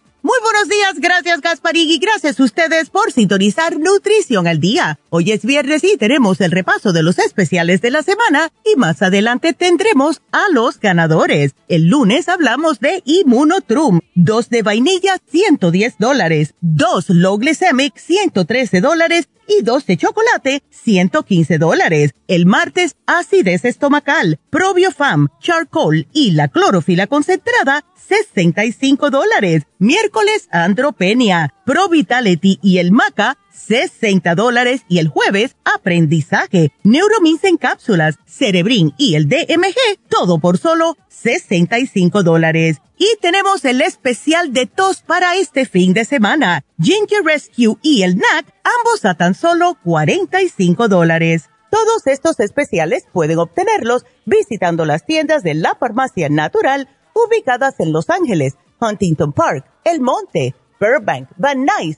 Muy 0.23 0.37
buenos 0.43 0.69
días, 0.69 0.99
gracias 0.99 1.41
Gasparín 1.41 1.89
y 1.89 1.97
gracias 1.97 2.39
a 2.39 2.43
ustedes 2.43 2.91
por 2.91 3.11
sintonizar 3.11 3.79
Nutrición 3.79 4.45
al 4.45 4.59
Día. 4.59 4.99
Hoy 5.09 5.31
es 5.31 5.43
viernes 5.43 5.83
y 5.83 5.97
tenemos 5.97 6.41
el 6.41 6.51
repaso 6.51 6.93
de 6.93 7.01
los 7.01 7.17
especiales 7.17 7.81
de 7.81 7.89
la 7.89 8.03
semana 8.03 8.51
y 8.63 8.77
más 8.77 9.01
adelante 9.01 9.53
tendremos 9.53 10.21
a 10.31 10.43
los 10.53 10.79
ganadores. 10.79 11.55
El 11.67 11.87
lunes 11.87 12.29
hablamos 12.29 12.79
de 12.79 13.01
Immunotrum, 13.03 14.01
dos 14.13 14.49
de 14.49 14.61
vainilla 14.61 15.17
110 15.31 15.95
dólares, 15.97 16.53
dos 16.61 17.09
Low 17.09 17.39
Glycemic 17.39 17.97
113 17.97 18.79
dólares 18.79 19.27
y 19.59 19.63
dos 19.63 19.85
de 19.85 19.97
chocolate, 19.97 20.63
115 20.69 21.57
dólares. 21.57 22.11
El 22.27 22.45
martes, 22.45 22.95
acidez 23.05 23.65
estomacal, 23.65 24.39
probiofam, 24.49 25.27
charcoal 25.39 26.07
y 26.13 26.31
la 26.31 26.47
clorofila 26.47 27.07
concentrada, 27.07 27.83
65 27.95 29.09
dólares. 29.09 29.63
Miércoles, 29.79 30.47
andropenia, 30.51 31.53
pro 31.65 31.89
vitality 31.89 32.59
y 32.61 32.77
el 32.77 32.91
maca, 32.91 33.37
60 33.51 34.35
dólares 34.35 34.81
y 34.87 34.99
el 34.99 35.07
jueves, 35.07 35.55
aprendizaje, 35.63 36.71
neuromins 36.83 37.43
en 37.43 37.57
cápsulas, 37.57 38.17
cerebrin 38.25 38.93
y 38.97 39.15
el 39.15 39.27
DMG, 39.27 39.99
todo 40.09 40.39
por 40.39 40.57
solo 40.57 40.97
65 41.09 42.23
dólares. 42.23 42.77
Y 42.97 43.07
tenemos 43.21 43.65
el 43.65 43.81
especial 43.81 44.53
de 44.53 44.67
tos 44.67 45.01
para 45.01 45.35
este 45.35 45.65
fin 45.65 45.93
de 45.93 46.05
semana, 46.05 46.63
Ginger 46.79 47.23
Rescue 47.23 47.77
y 47.81 48.03
el 48.03 48.17
NAC, 48.17 48.53
ambos 48.63 49.05
a 49.05 49.15
tan 49.15 49.33
solo 49.33 49.77
45 49.83 50.87
dólares. 50.87 51.49
Todos 51.71 52.05
estos 52.05 52.39
especiales 52.39 53.05
pueden 53.11 53.39
obtenerlos 53.39 54.05
visitando 54.25 54.85
las 54.85 55.05
tiendas 55.05 55.41
de 55.41 55.53
la 55.53 55.75
farmacia 55.75 56.29
natural 56.29 56.89
ubicadas 57.13 57.79
en 57.79 57.93
Los 57.93 58.09
Ángeles, 58.09 58.55
Huntington 58.79 59.33
Park, 59.33 59.65
El 59.83 60.01
Monte, 60.01 60.53
Burbank, 60.79 61.29
Van 61.37 61.65
Nuys, 61.65 61.97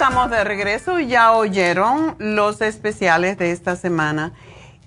Estamos 0.00 0.30
de 0.30 0.44
regreso 0.44 0.98
y 0.98 1.08
ya 1.08 1.32
oyeron 1.32 2.16
los 2.18 2.62
especiales 2.62 3.36
de 3.36 3.50
esta 3.50 3.76
semana. 3.76 4.32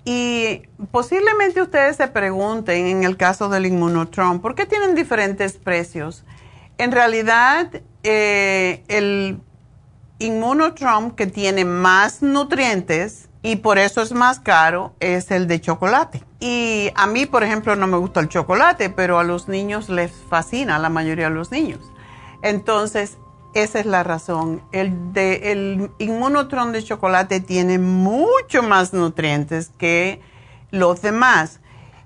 Y 0.05 0.63
posiblemente 0.89 1.61
ustedes 1.61 1.97
se 1.97 2.07
pregunten 2.07 2.87
en 2.87 3.03
el 3.03 3.15
caso 3.15 3.47
del 3.47 3.67
Immunotron, 3.67 4.41
¿por 4.41 4.55
qué 4.55 4.65
tienen 4.65 4.95
diferentes 4.95 5.53
precios? 5.53 6.25
En 6.79 6.91
realidad, 6.91 7.69
eh, 8.01 8.83
el 8.87 9.39
Immunotron 10.17 11.11
que 11.11 11.27
tiene 11.27 11.63
más 11.63 12.23
nutrientes 12.23 13.29
y 13.43 13.57
por 13.57 13.77
eso 13.77 14.01
es 14.01 14.13
más 14.13 14.39
caro 14.39 14.95
es 14.99 15.29
el 15.29 15.45
de 15.45 15.61
chocolate. 15.61 16.23
Y 16.39 16.89
a 16.95 17.05
mí, 17.05 17.27
por 17.27 17.43
ejemplo, 17.43 17.75
no 17.75 17.85
me 17.85 17.97
gusta 17.97 18.19
el 18.19 18.29
chocolate, 18.29 18.89
pero 18.89 19.19
a 19.19 19.23
los 19.23 19.47
niños 19.47 19.89
les 19.89 20.11
fascina, 20.11 20.79
la 20.79 20.89
mayoría 20.89 21.29
de 21.29 21.35
los 21.35 21.51
niños. 21.51 21.81
Entonces, 22.41 23.19
esa 23.53 23.79
es 23.79 23.85
la 23.85 24.03
razón. 24.03 24.61
El, 24.71 25.13
de, 25.13 25.51
el 25.51 25.91
inmunotron 25.99 26.71
de 26.71 26.83
chocolate 26.83 27.39
tiene 27.39 27.79
mucho 27.79 28.63
más 28.63 28.93
nutrientes 28.93 29.71
que 29.77 30.21
los 30.71 31.01
demás. 31.01 31.59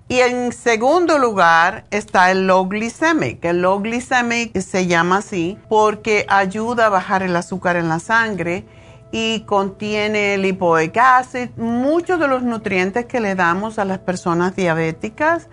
Y 0.10 0.20
en 0.20 0.54
segundo 0.54 1.20
lugar 1.20 1.86
está 1.92 2.32
el 2.32 2.48
low 2.48 2.68
glycemic. 2.68 3.44
El 3.44 3.62
low 3.62 3.80
glycemic 3.82 4.58
se 4.60 4.88
llama 4.88 5.18
así 5.18 5.58
porque 5.68 6.26
ayuda 6.30 6.86
a 6.86 6.90
bajar 6.90 7.24
el 7.24 7.36
azúcar 7.36 7.76
en 7.76 7.90
la 7.90 8.00
sangre 8.00 8.66
y 9.12 9.42
contiene 9.42 10.38
lipoic 10.38 10.98
acid, 10.98 11.50
muchos 11.56 12.20
de 12.20 12.28
los 12.28 12.44
nutrientes 12.44 13.06
que 13.06 13.20
le 13.20 13.36
damos 13.36 13.80
a 13.80 13.86
las 13.86 14.00
personas 14.00 14.56
diabéticas 14.56 15.48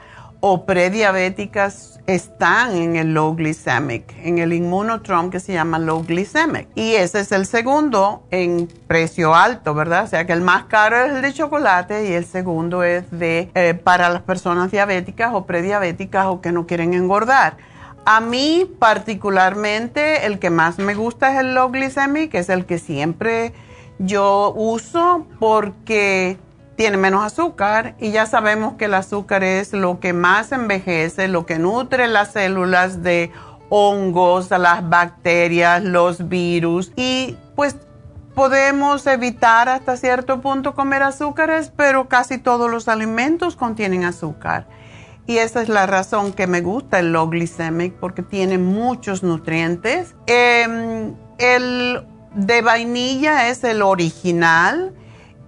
o 0.46 0.66
prediabéticas 0.66 1.98
están 2.06 2.76
en 2.76 2.96
el 2.96 3.14
low 3.14 3.34
glycemic, 3.34 4.14
en 4.22 4.36
el 4.36 4.52
inmunotrom 4.52 5.30
que 5.30 5.40
se 5.40 5.54
llama 5.54 5.78
low 5.78 6.04
glycemic. 6.04 6.68
Y 6.74 6.96
ese 6.96 7.20
es 7.20 7.32
el 7.32 7.46
segundo 7.46 8.24
en 8.30 8.68
precio 8.86 9.34
alto, 9.34 9.72
¿verdad? 9.72 10.04
O 10.04 10.06
sea 10.06 10.26
que 10.26 10.34
el 10.34 10.42
más 10.42 10.64
caro 10.64 11.02
es 11.02 11.14
el 11.14 11.22
de 11.22 11.32
chocolate 11.32 12.10
y 12.10 12.12
el 12.12 12.26
segundo 12.26 12.82
es 12.82 13.10
de 13.10 13.48
eh, 13.54 13.72
para 13.72 14.10
las 14.10 14.20
personas 14.20 14.70
diabéticas 14.70 15.32
o 15.32 15.46
prediabéticas 15.46 16.26
o 16.26 16.42
que 16.42 16.52
no 16.52 16.66
quieren 16.66 16.92
engordar. 16.92 17.56
A 18.04 18.20
mí 18.20 18.70
particularmente 18.78 20.26
el 20.26 20.38
que 20.38 20.50
más 20.50 20.78
me 20.78 20.94
gusta 20.94 21.32
es 21.32 21.40
el 21.40 21.54
low 21.54 21.70
glycemic, 21.70 22.34
es 22.34 22.50
el 22.50 22.66
que 22.66 22.78
siempre 22.78 23.54
yo 23.98 24.52
uso 24.54 25.26
porque 25.40 26.36
tiene 26.76 26.96
menos 26.96 27.24
azúcar 27.24 27.94
y 27.98 28.10
ya 28.10 28.26
sabemos 28.26 28.74
que 28.74 28.86
el 28.86 28.94
azúcar 28.94 29.44
es 29.44 29.72
lo 29.72 30.00
que 30.00 30.12
más 30.12 30.52
envejece, 30.52 31.28
lo 31.28 31.46
que 31.46 31.58
nutre 31.58 32.08
las 32.08 32.32
células 32.32 33.02
de 33.02 33.30
hongos, 33.68 34.50
las 34.50 34.88
bacterias, 34.88 35.82
los 35.82 36.28
virus 36.28 36.92
y 36.96 37.36
pues 37.54 37.76
podemos 38.34 39.06
evitar 39.06 39.68
hasta 39.68 39.96
cierto 39.96 40.40
punto 40.40 40.74
comer 40.74 41.02
azúcares, 41.02 41.72
pero 41.74 42.08
casi 42.08 42.38
todos 42.38 42.70
los 42.70 42.88
alimentos 42.88 43.56
contienen 43.56 44.04
azúcar. 44.04 44.66
Y 45.26 45.38
esa 45.38 45.62
es 45.62 45.68
la 45.68 45.86
razón 45.86 46.32
que 46.32 46.46
me 46.46 46.60
gusta 46.60 46.98
el 46.98 47.12
low 47.12 47.28
glycemic 47.28 47.94
porque 47.94 48.22
tiene 48.22 48.58
muchos 48.58 49.22
nutrientes. 49.22 50.14
Em, 50.26 51.14
el 51.38 52.06
de 52.34 52.62
vainilla 52.62 53.48
es 53.48 53.64
el 53.64 53.80
original 53.80 54.92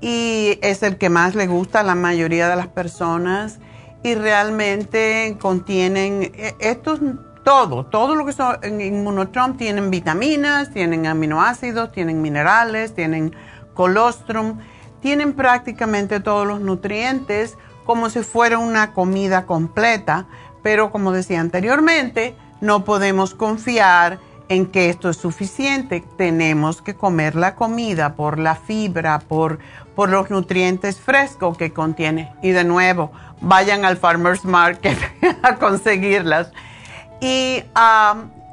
y 0.07 0.61
es 0.63 0.85
el 0.85 0.99
que 0.99 1.11
más 1.11 1.35
le 1.35 1.49
gusta 1.49 1.81
a 1.81 1.83
la 1.83 1.97
mayoría 1.97 2.49
de 2.49 2.55
las 2.55 2.69
personas 2.69 3.59
y 4.05 4.15
realmente 4.15 5.37
contienen 5.41 6.31
e, 6.33 6.55
estos 6.61 7.01
todo, 7.43 7.87
todo 7.87 8.15
lo 8.15 8.25
que 8.25 8.33
son 8.33 8.57
en 8.63 8.81
Immunotrom 8.81 9.57
tienen 9.57 9.91
vitaminas, 9.91 10.73
tienen 10.73 11.09
aminoácidos, 11.09 11.91
tienen 11.91 12.23
minerales, 12.23 12.95
tienen 12.95 13.35
colostrum, 13.75 14.59
tienen 15.01 15.33
prácticamente 15.33 16.21
todos 16.21 16.47
los 16.47 16.61
nutrientes 16.61 17.59
como 17.85 18.09
si 18.09 18.21
fuera 18.21 18.59
una 18.59 18.93
comida 18.93 19.45
completa, 19.45 20.27
pero 20.63 20.93
como 20.93 21.11
decía 21.11 21.41
anteriormente, 21.41 22.37
no 22.61 22.85
podemos 22.85 23.35
confiar 23.35 24.21
en 24.49 24.67
que 24.67 24.89
esto 24.89 25.11
es 25.11 25.17
suficiente. 25.17 26.05
Tenemos 26.17 26.81
que 26.81 26.95
comer 26.95 27.35
la 27.35 27.57
comida 27.57 28.15
por 28.15 28.39
la 28.39 28.55
fibra, 28.55 29.19
por, 29.19 29.59
por 29.97 30.11
los 30.11 30.31
nutrientes 30.31 31.01
frescos 31.01 31.57
que 31.57 31.73
contiene. 31.73 32.33
Y 32.43 32.51
de 32.51 32.63
nuevo, 32.63 33.11
vayan 33.41 33.85
al 33.85 33.97
Farmer's 33.97 34.45
Market 34.45 34.99
a 35.43 35.57
conseguirlas. 35.57 36.53
Y, 37.21 37.65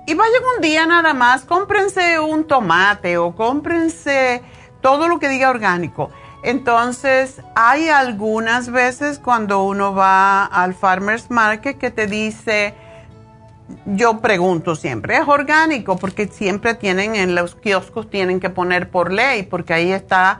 y 0.07 0.13
vayan 0.15 0.43
un 0.55 0.61
día 0.61 0.87
nada 0.87 1.13
más, 1.13 1.43
cómprense 1.43 2.17
un 2.19 2.47
tomate 2.47 3.17
o 3.17 3.35
cómprense 3.35 4.41
todo 4.81 5.07
lo 5.09 5.19
que 5.19 5.27
diga 5.27 5.49
orgánico. 5.49 6.09
Entonces, 6.43 7.41
hay 7.55 7.89
algunas 7.89 8.69
veces 8.69 9.19
cuando 9.19 9.63
uno 9.63 9.93
va 9.93 10.45
al 10.45 10.73
Farmer's 10.73 11.29
Market 11.29 11.77
que 11.77 11.91
te 11.91 12.07
dice, 12.07 12.73
yo 13.85 14.19
pregunto 14.19 14.75
siempre, 14.75 15.17
¿es 15.17 15.27
orgánico? 15.27 15.97
Porque 15.97 16.27
siempre 16.27 16.73
tienen 16.73 17.15
en 17.15 17.35
los 17.35 17.55
kioscos, 17.55 18.09
tienen 18.09 18.39
que 18.39 18.49
poner 18.49 18.89
por 18.89 19.11
ley, 19.11 19.43
porque 19.43 19.73
ahí 19.73 19.91
está 19.91 20.39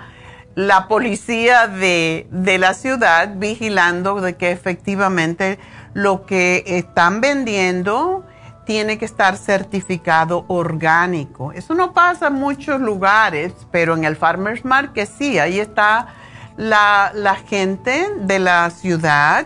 la 0.56 0.88
policía 0.88 1.68
de, 1.68 2.28
la 2.32 2.74
ciudad 2.74 3.34
vigilando 3.36 4.22
de 4.22 4.36
que 4.36 4.52
efectivamente 4.52 5.58
lo 5.94 6.26
que 6.26 6.64
están 6.66 7.22
vendiendo 7.22 8.26
tiene 8.66 8.98
que 8.98 9.06
estar 9.06 9.36
certificado 9.36 10.46
orgánico. 10.48 11.52
Eso 11.52 11.74
no 11.74 11.94
pasa 11.94 12.28
en 12.28 12.36
muchos 12.36 12.80
lugares, 12.80 13.54
pero 13.72 13.96
en 13.96 14.06
el 14.06 14.16
Farmer's 14.16 14.64
Market 14.64 15.10
sí, 15.18 15.38
ahí 15.38 15.60
está 15.60 16.08
la, 16.56 17.12
la 17.14 17.36
gente 17.36 18.08
de 18.22 18.40
la 18.40 18.70
ciudad, 18.70 19.46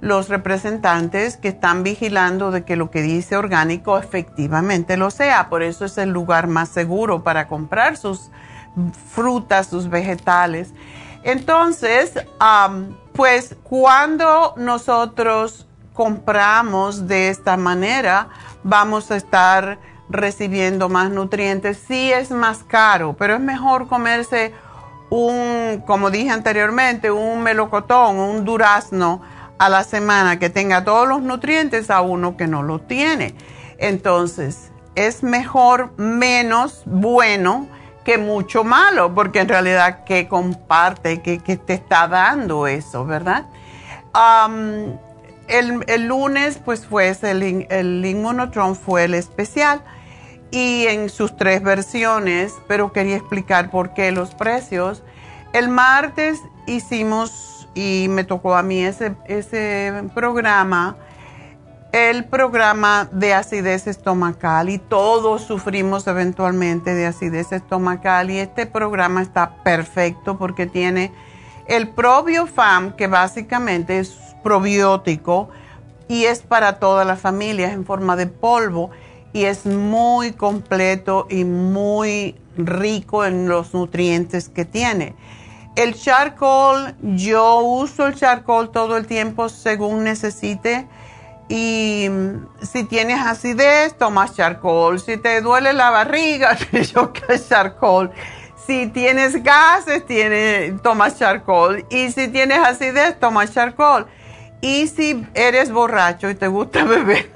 los 0.00 0.28
representantes 0.28 1.36
que 1.36 1.48
están 1.48 1.82
vigilando 1.84 2.50
de 2.50 2.64
que 2.64 2.76
lo 2.76 2.90
que 2.90 3.02
dice 3.02 3.36
orgánico 3.36 3.98
efectivamente 3.98 4.96
lo 4.96 5.10
sea. 5.10 5.48
Por 5.48 5.62
eso 5.62 5.84
es 5.84 5.96
el 5.96 6.10
lugar 6.10 6.46
más 6.46 6.68
seguro 6.68 7.22
para 7.22 7.48
comprar 7.48 7.96
sus 7.96 8.30
frutas, 9.12 9.68
sus 9.68 9.88
vegetales. 9.88 10.72
Entonces, 11.22 12.14
pues 13.12 13.56
cuando 13.62 14.54
nosotros 14.56 15.66
compramos 15.92 17.06
de 17.08 17.28
esta 17.28 17.56
manera, 17.56 18.28
vamos 18.62 19.10
a 19.10 19.16
estar 19.16 19.78
recibiendo 20.08 20.88
más 20.88 21.10
nutrientes. 21.10 21.82
Sí 21.86 22.12
es 22.12 22.30
más 22.30 22.64
caro, 22.64 23.14
pero 23.18 23.34
es 23.34 23.40
mejor 23.40 23.86
comerse 23.86 24.54
un, 25.10 25.82
como 25.86 26.10
dije 26.10 26.30
anteriormente, 26.30 27.10
un 27.10 27.42
melocotón, 27.42 28.16
un 28.16 28.44
durazno 28.44 29.20
a 29.58 29.68
la 29.68 29.84
semana 29.84 30.38
que 30.38 30.48
tenga 30.48 30.84
todos 30.84 31.06
los 31.06 31.20
nutrientes 31.20 31.90
a 31.90 32.00
uno 32.00 32.36
que 32.36 32.46
no 32.46 32.62
lo 32.62 32.80
tiene. 32.80 33.34
Entonces, 33.76 34.72
es 34.94 35.22
mejor 35.22 35.92
menos 35.98 36.82
bueno 36.86 37.68
que 38.04 38.18
mucho 38.18 38.64
malo, 38.64 39.14
porque 39.14 39.40
en 39.40 39.48
realidad, 39.48 40.04
¿qué 40.04 40.28
comparte? 40.28 41.20
¿Qué, 41.22 41.38
te 41.38 41.74
está 41.74 42.08
dando 42.08 42.66
eso, 42.66 43.04
verdad? 43.04 43.46
el, 45.48 46.06
lunes, 46.06 46.60
pues 46.64 46.86
fue 46.86 47.14
el, 47.22 47.66
el 47.70 48.04
Inmunotron 48.04 48.74
fue 48.74 49.04
el 49.04 49.14
especial 49.14 49.82
y 50.50 50.86
en 50.86 51.08
sus 51.08 51.36
tres 51.36 51.62
versiones, 51.62 52.54
pero 52.66 52.92
quería 52.92 53.16
explicar 53.16 53.70
por 53.70 53.94
qué 53.94 54.10
los 54.10 54.34
precios. 54.34 55.02
El 55.52 55.68
martes 55.68 56.40
hicimos, 56.66 57.68
y 57.74 58.06
me 58.08 58.24
tocó 58.24 58.54
a 58.56 58.62
mí 58.62 58.84
ese, 58.84 59.14
ese 59.26 59.92
programa, 60.14 60.96
el 61.92 62.24
programa 62.24 63.08
de 63.10 63.34
acidez 63.34 63.86
estomacal 63.86 64.68
y 64.68 64.78
todos 64.78 65.42
sufrimos 65.42 66.06
eventualmente 66.06 66.94
de 66.94 67.06
acidez 67.06 67.50
estomacal 67.52 68.30
y 68.30 68.38
este 68.38 68.66
programa 68.66 69.22
está 69.22 69.56
perfecto 69.64 70.38
porque 70.38 70.66
tiene 70.66 71.12
el 71.66 71.88
ProBioFam 71.88 72.92
que 72.92 73.08
básicamente 73.08 73.98
es 73.98 74.16
probiótico 74.42 75.48
y 76.08 76.24
es 76.24 76.40
para 76.40 76.78
toda 76.78 77.04
la 77.04 77.16
familia, 77.16 77.72
en 77.72 77.84
forma 77.84 78.16
de 78.16 78.26
polvo 78.26 78.90
y 79.32 79.44
es 79.44 79.66
muy 79.66 80.32
completo 80.32 81.26
y 81.30 81.44
muy 81.44 82.36
rico 82.56 83.24
en 83.24 83.48
los 83.48 83.74
nutrientes 83.74 84.48
que 84.48 84.64
tiene. 84.64 85.14
El 85.76 85.94
charcoal, 85.94 86.96
yo 87.00 87.60
uso 87.60 88.06
el 88.06 88.16
charcoal 88.16 88.70
todo 88.70 88.96
el 88.96 89.06
tiempo 89.06 89.48
según 89.48 90.02
necesite. 90.02 90.88
Y 91.50 92.08
si 92.62 92.84
tienes 92.84 93.18
acidez, 93.18 93.98
tomas 93.98 94.36
charcoal. 94.36 95.00
Si 95.00 95.16
te 95.16 95.40
duele 95.40 95.72
la 95.72 95.90
barriga, 95.90 96.56
yo 96.94 97.12
que 97.12 97.40
charcoal. 97.40 98.12
Si 98.54 98.86
tienes 98.86 99.42
gases, 99.42 100.06
tiene, 100.06 100.78
tomas 100.80 101.18
charcoal. 101.18 101.84
Y 101.90 102.12
si 102.12 102.28
tienes 102.28 102.60
acidez, 102.60 103.18
tomas 103.18 103.52
charcoal. 103.52 104.06
Y 104.60 104.86
si 104.86 105.26
eres 105.34 105.72
borracho 105.72 106.30
y 106.30 106.36
te 106.36 106.46
gusta 106.46 106.84
beber, 106.84 107.32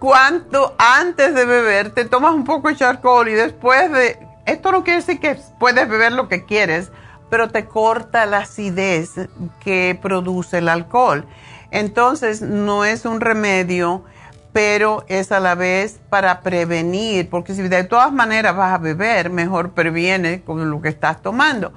¿cuánto 0.00 0.74
antes 0.76 1.32
de 1.36 1.44
beber 1.44 1.90
te 1.90 2.04
tomas 2.04 2.34
un 2.34 2.42
poco 2.42 2.68
de 2.68 2.74
charcoal 2.74 3.28
y 3.28 3.34
después 3.34 3.92
de... 3.92 4.18
Esto 4.44 4.72
no 4.72 4.82
quiere 4.82 4.98
decir 4.98 5.20
que 5.20 5.38
puedes 5.60 5.88
beber 5.88 6.10
lo 6.10 6.26
que 6.26 6.44
quieres, 6.46 6.90
pero 7.30 7.48
te 7.48 7.66
corta 7.66 8.26
la 8.26 8.38
acidez 8.38 9.12
que 9.60 9.96
produce 10.02 10.58
el 10.58 10.68
alcohol. 10.68 11.28
Entonces 11.70 12.42
no 12.42 12.84
es 12.84 13.04
un 13.04 13.20
remedio, 13.20 14.04
pero 14.52 15.04
es 15.08 15.30
a 15.32 15.40
la 15.40 15.54
vez 15.54 16.00
para 16.08 16.40
prevenir, 16.40 17.28
porque 17.30 17.54
si 17.54 17.62
de 17.62 17.84
todas 17.84 18.12
maneras 18.12 18.56
vas 18.56 18.74
a 18.74 18.78
beber, 18.78 19.30
mejor 19.30 19.70
previene 19.70 20.42
con 20.42 20.70
lo 20.70 20.80
que 20.82 20.88
estás 20.88 21.22
tomando 21.22 21.72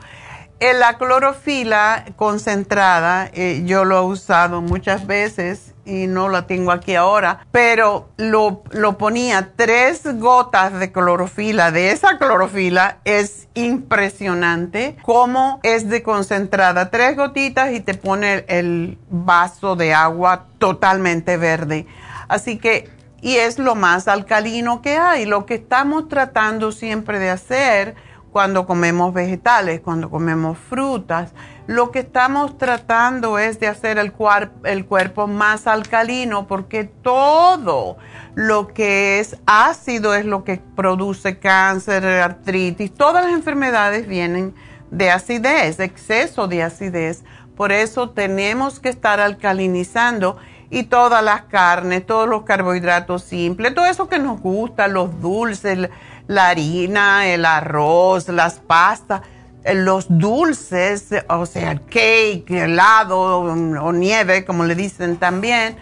la 0.71 0.97
clorofila 0.97 2.05
concentrada, 2.15 3.29
eh, 3.33 3.63
yo 3.65 3.83
lo 3.83 3.97
he 3.97 4.01
usado 4.05 4.61
muchas 4.61 5.05
veces 5.05 5.73
y 5.83 6.07
no 6.07 6.29
la 6.29 6.47
tengo 6.47 6.71
aquí 6.71 6.95
ahora, 6.95 7.45
pero 7.51 8.07
lo, 8.15 8.63
lo, 8.71 8.97
ponía 8.97 9.51
tres 9.57 10.03
gotas 10.19 10.79
de 10.79 10.93
clorofila, 10.93 11.71
de 11.71 11.91
esa 11.91 12.17
clorofila, 12.17 12.99
es 13.03 13.49
impresionante 13.55 14.95
cómo 15.01 15.59
es 15.63 15.89
de 15.89 16.01
concentrada, 16.01 16.89
tres 16.89 17.17
gotitas 17.17 17.73
y 17.73 17.81
te 17.81 17.95
pone 17.95 18.45
el 18.47 18.97
vaso 19.09 19.75
de 19.75 19.93
agua 19.93 20.45
totalmente 20.59 21.35
verde. 21.35 21.87
Así 22.29 22.57
que, 22.57 22.89
y 23.21 23.35
es 23.35 23.59
lo 23.59 23.75
más 23.75 24.07
alcalino 24.07 24.81
que 24.81 24.95
hay, 24.95 25.25
lo 25.25 25.45
que 25.45 25.55
estamos 25.55 26.07
tratando 26.07 26.71
siempre 26.71 27.19
de 27.19 27.31
hacer 27.31 27.95
cuando 28.33 28.65
comemos 28.65 29.13
vegetales, 29.13 29.79
cuando 29.79 30.09
comemos 30.09 30.57
frutas. 30.57 31.33
Lo 31.67 31.91
que 31.91 31.99
estamos 31.99 32.57
tratando 32.57 33.37
es 33.37 33.59
de 33.59 33.67
hacer 33.67 33.99
el, 33.99 34.11
cuerpo 34.11 35.27
más 35.27 35.67
alcalino 35.67 36.47
porque 36.47 36.83
todo 36.83 37.97
lo 38.33 38.67
que 38.73 39.19
es 39.19 39.37
ácido 39.45 40.15
es 40.15 40.25
lo 40.25 40.43
que 40.43 40.59
produce 40.75 41.37
cáncer, 41.37 42.05
artritis, 42.05 42.91
todas 42.91 43.23
las 43.23 43.33
enfermedades 43.33 44.07
vienen 44.07 44.55
de 44.89 45.11
acidez, 45.11 45.79
exceso 45.79 46.47
de 46.47 46.63
acidez. 46.63 47.23
Por 47.55 47.71
eso 47.71 48.09
tenemos 48.09 48.79
que 48.79 48.89
estar 48.89 49.19
alcalinizando 49.19 50.37
y 50.71 50.83
todas 50.83 51.23
las 51.23 51.43
carnes, 51.43 52.03
todos 52.03 52.27
los 52.27 52.43
carbohidratos 52.43 53.23
simples, 53.23 53.75
todo 53.75 53.85
eso 53.85 54.09
que 54.09 54.17
nos 54.17 54.41
gusta, 54.41 54.87
los 54.87 55.21
dulces, 55.21 55.87
la 56.27 56.49
harina, 56.49 57.27
el 57.27 57.45
arroz, 57.45 58.27
las 58.29 58.59
pastas, 58.59 59.21
eh, 59.63 59.75
los 59.75 60.05
dulces, 60.09 61.09
o 61.29 61.45
sea, 61.45 61.71
el 61.71 61.81
cake, 61.85 62.49
helado 62.51 63.39
o 63.39 63.91
nieve, 63.91 64.45
como 64.45 64.63
le 64.65 64.75
dicen 64.75 65.17
también, 65.17 65.77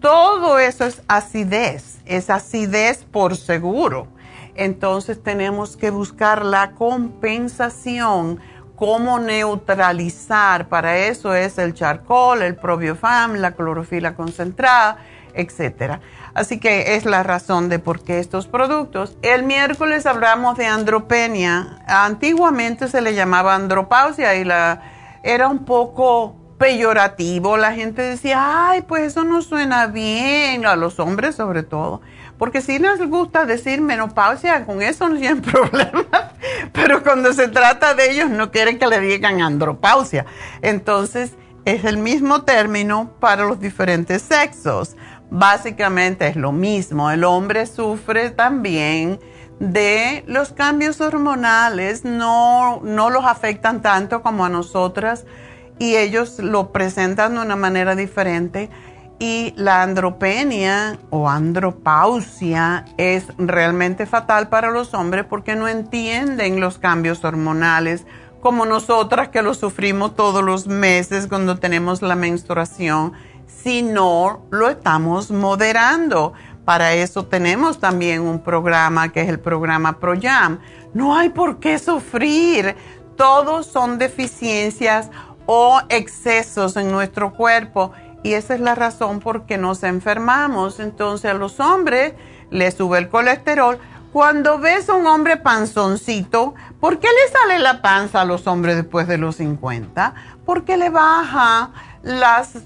todo 0.00 0.58
eso 0.58 0.86
es 0.86 1.02
acidez, 1.08 1.98
es 2.06 2.30
acidez 2.30 3.04
por 3.04 3.36
seguro. 3.36 4.08
Entonces 4.54 5.22
tenemos 5.22 5.76
que 5.76 5.90
buscar 5.90 6.44
la 6.44 6.72
compensación, 6.72 8.40
cómo 8.76 9.18
neutralizar. 9.18 10.68
Para 10.68 10.96
eso 10.98 11.34
es 11.34 11.58
el 11.58 11.74
charcoal, 11.74 12.42
el 12.42 12.56
probiofam, 12.56 13.34
la 13.36 13.52
clorofila 13.52 14.14
concentrada, 14.14 14.98
etcétera. 15.34 16.00
Así 16.34 16.58
que 16.58 16.94
es 16.94 17.04
la 17.04 17.22
razón 17.22 17.68
de 17.68 17.78
por 17.78 18.02
qué 18.02 18.18
estos 18.18 18.46
productos. 18.46 19.16
El 19.22 19.42
miércoles 19.42 20.06
hablamos 20.06 20.56
de 20.56 20.66
andropenia. 20.66 21.78
Antiguamente 21.86 22.88
se 22.88 23.00
le 23.00 23.14
llamaba 23.14 23.54
andropausia 23.54 24.34
y 24.36 24.44
la, 24.44 24.82
era 25.22 25.48
un 25.48 25.64
poco 25.64 26.36
peyorativo. 26.58 27.56
La 27.56 27.72
gente 27.72 28.02
decía, 28.02 28.68
ay, 28.68 28.82
pues 28.82 29.02
eso 29.02 29.24
no 29.24 29.42
suena 29.42 29.86
bien, 29.86 30.66
a 30.66 30.76
los 30.76 31.00
hombres 31.00 31.34
sobre 31.34 31.62
todo. 31.62 32.00
Porque 32.38 32.60
si 32.62 32.78
les 32.78 33.06
gusta 33.08 33.44
decir 33.44 33.80
menopausia, 33.80 34.64
con 34.64 34.82
eso 34.82 35.08
no 35.08 35.18
tienen 35.18 35.42
problema. 35.42 36.32
Pero 36.72 37.02
cuando 37.02 37.32
se 37.32 37.48
trata 37.48 37.94
de 37.94 38.12
ellos, 38.12 38.30
no 38.30 38.50
quieren 38.50 38.78
que 38.78 38.86
le 38.86 39.00
digan 39.00 39.42
andropausia. 39.42 40.26
Entonces, 40.62 41.32
es 41.64 41.84
el 41.84 41.98
mismo 41.98 42.42
término 42.42 43.10
para 43.20 43.44
los 43.44 43.60
diferentes 43.60 44.22
sexos 44.22 44.96
básicamente 45.30 46.28
es 46.28 46.36
lo 46.36 46.52
mismo. 46.52 47.10
El 47.10 47.24
hombre 47.24 47.66
sufre 47.66 48.30
también 48.30 49.18
de 49.58 50.24
los 50.26 50.52
cambios 50.52 51.00
hormonales, 51.00 52.04
no, 52.04 52.80
no 52.82 53.10
los 53.10 53.24
afectan 53.24 53.82
tanto 53.82 54.22
como 54.22 54.44
a 54.44 54.48
nosotras 54.48 55.26
y 55.78 55.96
ellos 55.96 56.38
lo 56.38 56.72
presentan 56.72 57.34
de 57.34 57.40
una 57.40 57.56
manera 57.56 57.94
diferente. 57.94 58.70
Y 59.22 59.52
la 59.56 59.82
andropenia 59.82 60.98
o 61.10 61.28
andropausia 61.28 62.86
es 62.96 63.26
realmente 63.36 64.06
fatal 64.06 64.48
para 64.48 64.70
los 64.70 64.94
hombres 64.94 65.26
porque 65.28 65.56
no 65.56 65.68
entienden 65.68 66.58
los 66.58 66.78
cambios 66.78 67.22
hormonales 67.22 68.06
como 68.40 68.64
nosotras 68.64 69.28
que 69.28 69.42
los 69.42 69.58
sufrimos 69.58 70.16
todos 70.16 70.42
los 70.42 70.66
meses 70.66 71.26
cuando 71.26 71.58
tenemos 71.58 72.00
la 72.00 72.14
menstruación 72.14 73.12
si 73.62 73.82
no 73.82 74.46
lo 74.50 74.68
estamos 74.68 75.30
moderando. 75.30 76.32
Para 76.64 76.92
eso 76.94 77.26
tenemos 77.26 77.78
también 77.80 78.22
un 78.22 78.42
programa 78.42 79.10
que 79.10 79.22
es 79.22 79.28
el 79.28 79.40
programa 79.40 79.98
ProYam. 79.98 80.60
No 80.94 81.16
hay 81.16 81.30
por 81.30 81.58
qué 81.58 81.78
sufrir. 81.78 82.76
Todos 83.16 83.66
son 83.66 83.98
deficiencias 83.98 85.10
o 85.46 85.80
excesos 85.88 86.76
en 86.76 86.90
nuestro 86.90 87.32
cuerpo 87.32 87.92
y 88.22 88.34
esa 88.34 88.54
es 88.54 88.60
la 88.60 88.74
razón 88.74 89.20
por 89.20 89.46
qué 89.46 89.58
nos 89.58 89.82
enfermamos. 89.82 90.80
Entonces 90.80 91.30
a 91.30 91.34
los 91.34 91.60
hombres 91.60 92.14
les 92.50 92.74
sube 92.74 92.98
el 92.98 93.08
colesterol. 93.08 93.78
Cuando 94.12 94.58
ves 94.58 94.88
a 94.88 94.94
un 94.94 95.06
hombre 95.06 95.36
panzoncito, 95.36 96.54
¿por 96.80 96.98
qué 96.98 97.06
le 97.06 97.32
sale 97.32 97.58
la 97.60 97.80
panza 97.80 98.22
a 98.22 98.24
los 98.24 98.46
hombres 98.46 98.76
después 98.76 99.06
de 99.06 99.18
los 99.18 99.36
50? 99.36 100.14
Porque 100.44 100.76
le 100.76 100.90
baja 100.90 101.70
las 102.02 102.58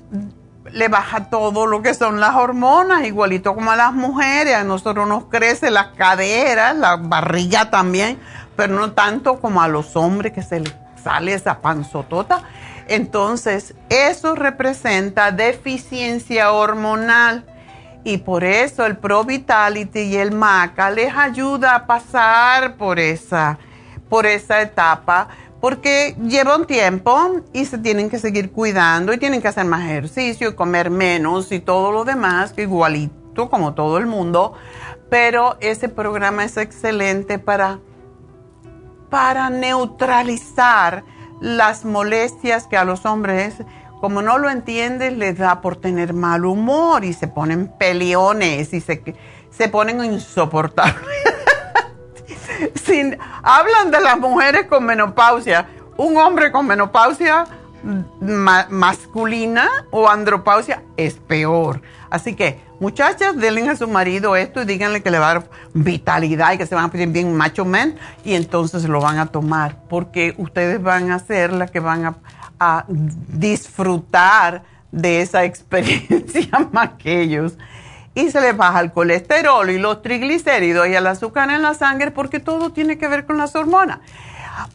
le 0.74 0.88
baja 0.88 1.30
todo 1.30 1.66
lo 1.66 1.82
que 1.82 1.94
son 1.94 2.18
las 2.18 2.34
hormonas, 2.34 3.06
igualito 3.06 3.54
como 3.54 3.70
a 3.70 3.76
las 3.76 3.92
mujeres. 3.92 4.56
A 4.56 4.64
nosotros 4.64 5.08
nos 5.08 5.26
crece 5.26 5.70
las 5.70 5.88
caderas, 5.96 6.76
la 6.76 6.96
barriga 6.96 7.70
también, 7.70 8.18
pero 8.56 8.74
no 8.74 8.92
tanto 8.92 9.40
como 9.40 9.62
a 9.62 9.68
los 9.68 9.94
hombres 9.94 10.32
que 10.32 10.42
se 10.42 10.60
les 10.60 10.74
sale 11.02 11.32
esa 11.32 11.60
panzotota. 11.60 12.42
Entonces, 12.88 13.74
eso 13.88 14.34
representa 14.34 15.30
deficiencia 15.30 16.50
hormonal 16.50 17.44
y 18.02 18.18
por 18.18 18.42
eso 18.42 18.84
el 18.84 18.96
Pro 18.96 19.24
Vitality 19.24 20.00
y 20.00 20.16
el 20.16 20.32
Maca 20.32 20.90
les 20.90 21.14
ayuda 21.16 21.76
a 21.76 21.86
pasar 21.86 22.74
por 22.74 22.98
esa, 22.98 23.58
por 24.08 24.26
esa 24.26 24.60
etapa 24.60 25.28
porque 25.64 26.14
lleva 26.22 26.56
un 26.56 26.66
tiempo 26.66 27.40
y 27.54 27.64
se 27.64 27.78
tienen 27.78 28.10
que 28.10 28.18
seguir 28.18 28.52
cuidando 28.52 29.14
y 29.14 29.16
tienen 29.16 29.40
que 29.40 29.48
hacer 29.48 29.64
más 29.64 29.84
ejercicio 29.84 30.50
y 30.50 30.54
comer 30.54 30.90
menos 30.90 31.52
y 31.52 31.58
todo 31.58 31.90
lo 31.90 32.04
demás, 32.04 32.52
igualito 32.58 33.48
como 33.48 33.72
todo 33.72 33.96
el 33.96 34.04
mundo, 34.04 34.52
pero 35.08 35.56
ese 35.60 35.88
programa 35.88 36.44
es 36.44 36.58
excelente 36.58 37.38
para, 37.38 37.78
para 39.08 39.48
neutralizar 39.48 41.02
las 41.40 41.86
molestias 41.86 42.66
que 42.66 42.76
a 42.76 42.84
los 42.84 43.06
hombres, 43.06 43.54
como 44.02 44.20
no 44.20 44.36
lo 44.36 44.50
entienden, 44.50 45.18
les 45.18 45.38
da 45.38 45.62
por 45.62 45.76
tener 45.76 46.12
mal 46.12 46.44
humor 46.44 47.06
y 47.06 47.14
se 47.14 47.26
ponen 47.26 47.72
peleones 47.78 48.74
y 48.74 48.82
se, 48.82 49.02
se 49.48 49.68
ponen 49.70 50.04
insoportables. 50.04 51.33
Sin, 52.74 53.18
hablan 53.42 53.90
de 53.90 54.00
las 54.00 54.18
mujeres 54.18 54.66
con 54.66 54.84
menopausia. 54.84 55.68
Un 55.96 56.16
hombre 56.16 56.50
con 56.50 56.66
menopausia 56.66 57.46
masculina 58.70 59.68
o 59.90 60.08
andropausia 60.08 60.82
es 60.96 61.14
peor. 61.14 61.82
Así 62.10 62.34
que, 62.34 62.60
muchachas, 62.80 63.36
denle 63.36 63.68
a 63.68 63.76
su 63.76 63.88
marido 63.88 64.36
esto 64.36 64.62
y 64.62 64.64
díganle 64.64 65.02
que 65.02 65.10
le 65.10 65.18
va 65.18 65.30
a 65.30 65.34
dar 65.34 65.50
vitalidad 65.74 66.52
y 66.52 66.58
que 66.58 66.66
se 66.66 66.74
van 66.74 66.86
a 66.86 66.90
pedir 66.90 67.08
bien 67.08 67.34
macho 67.36 67.64
men 67.64 67.96
y 68.24 68.34
entonces 68.34 68.84
lo 68.84 69.00
van 69.00 69.18
a 69.18 69.26
tomar 69.26 69.76
porque 69.88 70.34
ustedes 70.38 70.82
van 70.82 71.10
a 71.10 71.18
ser 71.18 71.52
las 71.52 71.70
que 71.70 71.80
van 71.80 72.06
a, 72.06 72.14
a 72.58 72.84
disfrutar 72.88 74.62
de 74.90 75.20
esa 75.20 75.44
experiencia 75.50 76.68
más 76.72 76.90
que 76.98 77.20
ellos 77.20 77.54
y 78.14 78.30
se 78.30 78.40
les 78.40 78.56
baja 78.56 78.80
el 78.80 78.92
colesterol 78.92 79.68
y 79.70 79.78
los 79.78 80.02
triglicéridos 80.02 80.86
y 80.88 80.94
el 80.94 81.06
azúcar 81.06 81.50
en 81.50 81.62
la 81.62 81.74
sangre 81.74 82.10
porque 82.10 82.40
todo 82.40 82.70
tiene 82.70 82.96
que 82.96 83.08
ver 83.08 83.26
con 83.26 83.36
las 83.38 83.54
hormonas. 83.56 83.98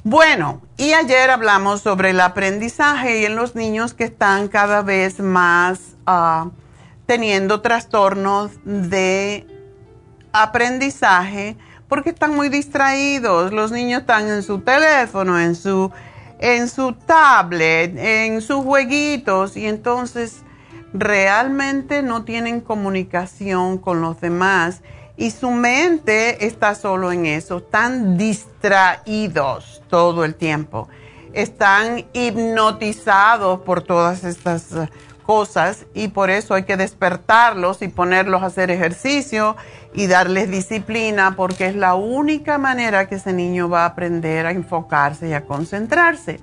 Bueno, 0.03 0.61
y 0.77 0.93
ayer 0.93 1.29
hablamos 1.29 1.81
sobre 1.81 2.09
el 2.09 2.19
aprendizaje 2.19 3.21
y 3.21 3.25
en 3.25 3.35
los 3.35 3.55
niños 3.55 3.93
que 3.93 4.03
están 4.03 4.49
cada 4.49 4.81
vez 4.81 5.19
más 5.19 5.95
ah, 6.05 6.49
teniendo 7.05 7.61
trastornos 7.61 8.51
de 8.65 9.47
aprendizaje 10.33 11.55
porque 11.87 12.09
están 12.09 12.35
muy 12.35 12.49
distraídos. 12.49 13.53
Los 13.53 13.71
niños 13.71 14.01
están 14.01 14.27
en 14.27 14.43
su 14.43 14.59
teléfono, 14.59 15.39
en 15.39 15.55
su, 15.55 15.91
en 16.39 16.67
su 16.67 16.93
tablet, 16.93 17.97
en 17.97 18.41
sus 18.41 18.63
jueguitos 18.63 19.55
y 19.55 19.65
entonces 19.65 20.43
realmente 20.93 22.01
no 22.01 22.23
tienen 22.23 22.61
comunicación 22.61 23.77
con 23.77 24.01
los 24.01 24.19
demás 24.21 24.81
y 25.17 25.31
su 25.31 25.51
mente 25.51 26.45
está 26.45 26.75
solo 26.75 27.11
en 27.11 27.25
eso, 27.25 27.57
están 27.57 28.17
distraídos 28.17 29.81
todo 29.89 30.23
el 30.23 30.35
tiempo, 30.35 30.87
están 31.33 32.05
hipnotizados 32.13 33.59
por 33.61 33.81
todas 33.81 34.23
estas 34.23 34.71
eh, 34.71 34.89
cosas 35.23 35.85
y 35.93 36.07
por 36.07 36.29
eso 36.29 36.55
hay 36.55 36.63
que 36.63 36.77
despertarlos 36.77 37.81
y 37.81 37.89
ponerlos 37.89 38.41
a 38.41 38.47
hacer 38.47 38.71
ejercicio 38.71 39.57
y 39.93 40.07
darles 40.07 40.49
disciplina 40.49 41.35
porque 41.35 41.67
es 41.67 41.75
la 41.75 41.95
única 41.95 42.57
manera 42.57 43.07
que 43.07 43.15
ese 43.15 43.33
niño 43.33 43.69
va 43.69 43.83
a 43.83 43.87
aprender 43.87 44.45
a 44.45 44.51
enfocarse 44.51 45.27
y 45.27 45.33
a 45.33 45.45
concentrarse. 45.45 46.39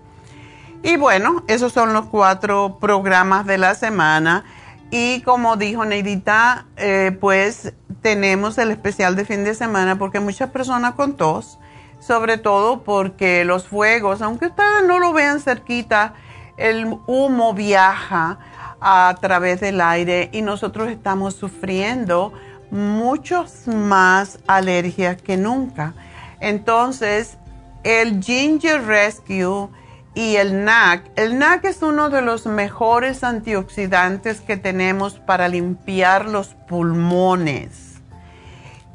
Y 0.83 0.97
bueno, 0.97 1.43
esos 1.49 1.73
son 1.73 1.93
los 1.93 2.07
cuatro 2.07 2.79
programas 2.81 3.47
de 3.47 3.59
la 3.59 3.75
semana. 3.75 4.45
Y 4.91 5.21
como 5.23 5.57
dijo 5.57 5.85
Neidita, 5.85 6.67
eh, 6.77 7.17
pues 7.21 7.73
tenemos 8.03 8.57
el 8.59 8.71
especial 8.71 9.17
de 9.17 9.25
fin 9.25 9.43
de 9.43 9.55
semana 9.55 9.99
porque 9.99 10.21
muchas 10.21 10.51
personas 10.51 10.95
con 10.95 11.17
tos, 11.17 11.59
sobre 11.99 12.39
todo 12.39 12.85
porque 12.85 13.45
los 13.45 13.67
fuegos, 13.67 14.23
aunque 14.23 14.47
ustedes 14.47 14.87
no 14.87 15.01
lo 15.01 15.13
vean 15.13 15.41
cerquita, 15.41 16.15
el 16.57 16.87
humo 17.07 17.53
viaja 17.53 18.39
a 18.81 19.17
través 19.21 19.61
del 19.61 19.81
aire 19.81 20.31
y 20.33 20.43
nosotros 20.43 20.89
estamos 20.89 21.35
sufriendo 21.35 22.33
muchos 22.71 23.67
más 23.67 24.39
alergias 24.47 25.21
que 25.21 25.37
nunca. 25.37 25.95
Entonces, 26.41 27.39
el 27.83 28.23
Ginger 28.23 28.85
Rescue 28.85 29.69
y 30.17 30.37
el 30.37 30.65
NAC. 30.65 31.11
El 31.15 31.39
NAC 31.39 31.67
es 31.67 31.83
uno 31.83 32.09
de 32.09 32.23
los 32.23 32.47
mejores 32.47 33.23
antioxidantes 33.23 34.41
que 34.41 34.57
tenemos 34.57 35.19
para 35.19 35.47
limpiar 35.47 36.25
los 36.25 36.55
pulmones. 36.67 38.01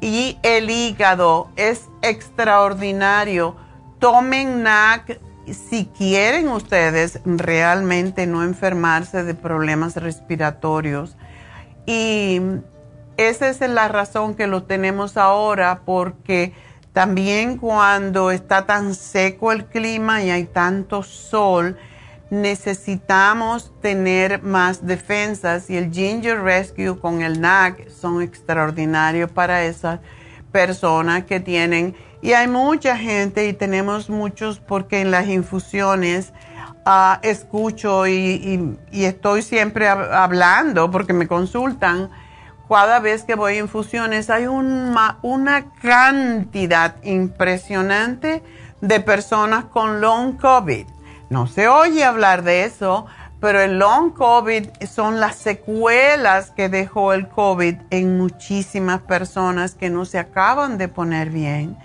Y 0.00 0.36
el 0.42 0.68
hígado 0.68 1.48
es 1.54 1.88
extraordinario. 2.02 3.54
Tomen 4.00 4.64
NAC 4.64 5.20
si 5.46 5.86
quieren 5.96 6.48
ustedes 6.48 7.20
realmente 7.24 8.26
no 8.26 8.42
enfermarse 8.42 9.22
de 9.22 9.34
problemas 9.34 9.94
respiratorios. 9.94 11.16
Y 11.86 12.40
esa 13.16 13.48
es 13.48 13.60
la 13.60 13.86
razón 13.86 14.34
que 14.34 14.48
lo 14.48 14.64
tenemos 14.64 15.16
ahora 15.16 15.82
porque 15.84 16.52
también 16.92 17.56
cuando 17.56 18.30
está 18.30 18.66
tan 18.66 18.94
seco 18.94 19.52
el 19.52 19.64
clima 19.64 20.22
y 20.22 20.30
hay 20.30 20.44
tanto 20.44 21.02
sol, 21.02 21.78
necesitamos 22.28 23.72
tener 23.80 24.42
más 24.42 24.86
defensas 24.86 25.68
y 25.70 25.76
el 25.76 25.90
Ginger 25.92 26.42
Rescue 26.42 26.98
con 26.98 27.22
el 27.22 27.40
NAC 27.40 27.88
son 27.90 28.22
extraordinarios 28.22 29.30
para 29.30 29.64
esas 29.64 30.00
personas 30.50 31.24
que 31.24 31.40
tienen. 31.40 31.94
Y 32.20 32.32
hay 32.32 32.46
mucha 32.46 32.96
gente 32.96 33.46
y 33.48 33.52
tenemos 33.52 34.08
muchos 34.08 34.60
porque 34.60 35.00
en 35.00 35.10
las 35.10 35.26
infusiones 35.28 36.32
ah, 36.84 37.20
escucho 37.22 38.06
y, 38.06 38.76
y, 38.90 39.04
estoy 39.04 39.42
siempre 39.42 39.88
hablando 39.88 40.90
porque 40.90 41.12
me 41.12 41.26
consultan 41.26 42.10
cada 42.72 43.00
vez 43.00 43.24
que 43.24 43.34
voy 43.34 43.56
a 43.56 43.58
infusiones 43.58 44.30
hay 44.30 44.46
una 44.46 45.66
cantidad 45.82 46.96
impresionante 47.04 48.42
de 48.80 49.00
personas 49.00 49.66
con 49.66 50.00
long 50.00 50.38
COVID. 50.38 50.86
No 51.28 51.46
se 51.46 51.68
oye 51.68 52.02
hablar 52.02 52.42
de 52.42 52.64
eso, 52.64 53.04
pero 53.40 53.60
el 53.60 53.78
long 53.78 54.14
COVID 54.14 54.68
son 54.90 55.20
las 55.20 55.36
secuelas 55.36 56.50
que 56.50 56.70
dejó 56.70 57.12
el 57.12 57.28
COVID 57.28 57.76
en 57.90 58.16
muchísimas 58.16 59.02
personas 59.02 59.74
que 59.74 59.90
no 59.90 60.06
se 60.06 60.18
acaban 60.18 60.78
de 60.78 60.88
poner 60.88 61.28
bien. 61.28 61.76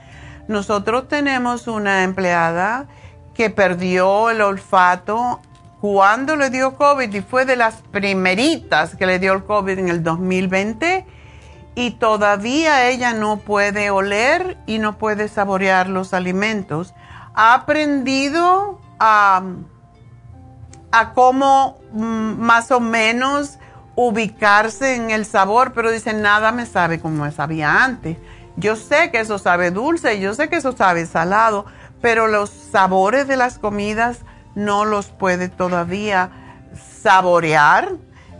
Nosotros 0.47 1.10
tenemos 1.10 1.67
una 1.67 2.04
empleada 2.04 2.88
que 3.34 3.50
perdió 3.50 4.30
el 4.30 4.41
olfato 4.41 5.41
cuando 5.82 6.36
le 6.36 6.50
dio 6.50 6.76
COVID 6.76 7.13
y 7.13 7.22
fue 7.22 7.46
de 7.46 7.56
las 7.56 7.76
primeritas 7.92 8.96
que 8.96 9.06
le 9.06 9.20
dio 9.20 9.34
el 9.34 9.44
COVID 9.44 9.78
en 9.78 9.90
el 9.90 10.04
2020 10.04 11.06
y 11.76 11.92
todavía 11.92 12.90
ella 12.90 13.13
no 13.13 13.38
puede 13.38 13.92
oler 13.92 14.58
y 14.66 14.80
no 14.80 14.98
puede 14.98 15.28
saborear 15.28 15.88
los 15.88 16.13
alimentos. 16.16 16.96
Ha 17.36 17.54
aprendido 17.54 18.82
a, 19.00 19.44
a 20.92 21.13
cómo 21.13 21.78
mm, 21.92 22.40
más 22.40 22.72
o 22.72 22.80
menos 22.80 23.60
ubicarse 23.96 24.96
en 24.96 25.12
el 25.12 25.26
sabor, 25.26 25.74
pero 25.74 25.92
dice, 25.92 26.13
nada 26.13 26.52
me 26.52 26.66
sabe 26.66 27.00
como 27.00 27.26
me 27.26 27.32
sabía 27.32 27.84
antes. 27.84 28.18
Yo 28.56 28.76
sé 28.76 29.12
que 29.12 29.20
eso 29.20 29.38
sabe 29.38 29.70
dulce, 29.70 30.20
yo 30.20 30.34
sé 30.34 30.50
que 30.50 30.56
eso 30.56 30.72
sabe 30.72 31.06
salado, 31.06 31.66
pero 32.02 32.26
los 32.26 32.50
sabores 32.50 33.28
de 33.28 33.38
las 33.38 33.60
comidas 33.60 34.20
no 34.58 34.86
los 34.86 35.06
puede 35.10 35.50
todavía 35.50 36.32
saborear 37.04 37.91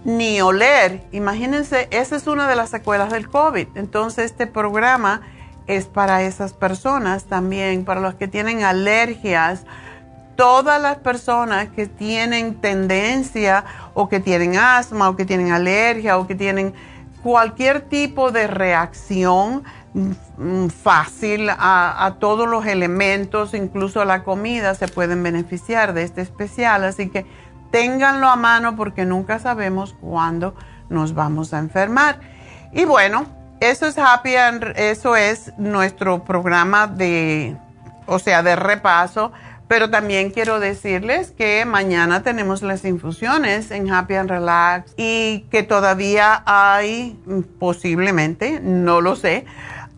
ni 0.04 0.42
oler. 0.42 1.04
Imagínense, 1.12 1.88
esa 1.92 2.16
es 2.16 2.26
una 2.26 2.48
de 2.50 2.56
las 2.56 2.72
secuelas 2.72 3.12
del 3.12 3.30
COVID. 3.30 3.68
Entonces, 3.76 4.32
este 4.32 4.48
programa 4.48 5.22
es 5.68 5.86
para 5.86 6.24
esas 6.24 6.54
personas 6.54 7.26
también, 7.26 7.86
para 7.86 8.02
los 8.02 8.16
que 8.16 8.28
tienen 8.28 8.64
alergias. 8.64 9.64
Todas 10.36 10.82
las 10.82 10.98
personas 10.98 11.70
que 11.70 11.86
tienen 11.86 12.56
tendencia 12.56 13.64
o 13.94 14.10
que 14.10 14.20
tienen 14.20 14.58
asma 14.58 15.10
o 15.10 15.16
que 15.16 15.26
tienen 15.26 15.52
alergia 15.52 16.18
o 16.18 16.26
que 16.26 16.34
tienen 16.34 16.74
cualquier 17.22 17.82
tipo 17.82 18.32
de 18.32 18.48
reacción 18.48 19.64
fácil 20.84 21.50
a, 21.50 22.16
todos 22.20 22.48
los 22.48 22.66
elementos, 22.66 23.54
incluso 23.54 24.06
la 24.06 24.24
comida, 24.24 24.76
se 24.76 24.88
pueden 24.88 25.24
beneficiar 25.24 25.94
de 25.94 26.04
este 26.04 26.22
especial. 26.22 26.84
Así 26.84 27.10
que 27.10 27.26
ténganlo 27.72 28.28
a 28.28 28.36
mano 28.36 28.76
porque 28.76 29.06
nunca 29.06 29.40
sabemos 29.40 29.96
cuándo 30.00 30.56
nos 30.90 31.14
vamos 31.14 31.54
a 31.54 31.60
enfermar. 31.60 32.20
Y 32.72 32.86
bueno, 32.86 33.26
eso 33.60 33.88
es 33.88 33.98
Happy 33.98 34.34
eso 34.76 35.16
es 35.16 35.54
nuestro 35.58 36.24
programa 36.24 36.88
de, 36.88 37.58
o 38.06 38.20
sea, 38.20 38.44
de 38.44 38.56
repaso. 38.56 39.32
Pero 39.68 39.90
también 39.90 40.32
quiero 40.32 40.62
decirles 40.62 41.32
que 41.32 41.66
mañana 41.66 42.24
tenemos 42.24 42.62
las 42.62 42.86
infusiones 42.86 43.70
en 43.72 43.92
Happy 43.92 44.16
and 44.16 44.30
Relax 44.30 44.94
y 44.96 45.42
que 45.52 45.62
todavía 45.62 46.42
hay, 46.46 47.20
posiblemente, 47.60 48.62
no 48.62 49.02
lo 49.02 49.18
sé, 49.18 49.46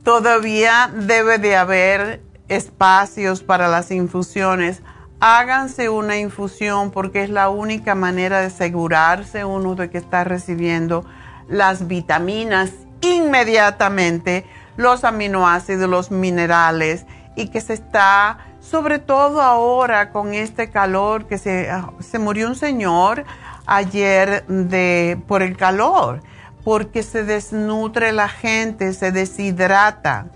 todavía 0.10 0.90
debe 0.92 1.38
de 1.38 1.56
haber 1.56 2.24
espacios 2.48 3.44
para 3.44 3.68
las 3.68 3.92
infusiones. 3.92 4.82
Háganse 5.20 5.88
una 5.90 6.18
infusión 6.18 6.90
porque 6.90 7.22
es 7.22 7.30
la 7.30 7.50
única 7.50 7.94
manera 7.94 8.40
de 8.40 8.48
asegurarse 8.48 9.46
uno 9.46 9.76
de 9.76 9.92
que 9.92 10.00
está 10.00 10.24
recibiendo 10.24 11.06
las 11.48 11.88
vitaminas 11.88 12.72
inmediatamente, 13.02 14.48
los 14.78 15.04
aminoácidos, 15.04 15.88
los 15.88 16.10
minerales 16.10 17.06
y 17.36 17.50
que 17.50 17.62
se 17.62 17.74
está, 17.74 18.40
sobre 18.62 18.98
todo 18.98 19.44
ahora 19.44 20.10
con 20.10 20.34
este 20.34 20.72
calor, 20.72 21.28
que 21.28 21.38
se, 21.38 21.70
se 22.00 22.18
murió 22.18 22.48
un 22.48 22.56
señor 22.56 23.26
ayer 23.68 24.44
de, 24.48 25.22
por 25.28 25.44
el 25.44 25.56
calor, 25.56 26.24
porque 26.70 27.02
se 27.02 27.24
desnutre 27.24 28.12
la 28.12 28.30
gente, 28.30 28.94
se 28.94 29.12
deshidrata, 29.12 30.28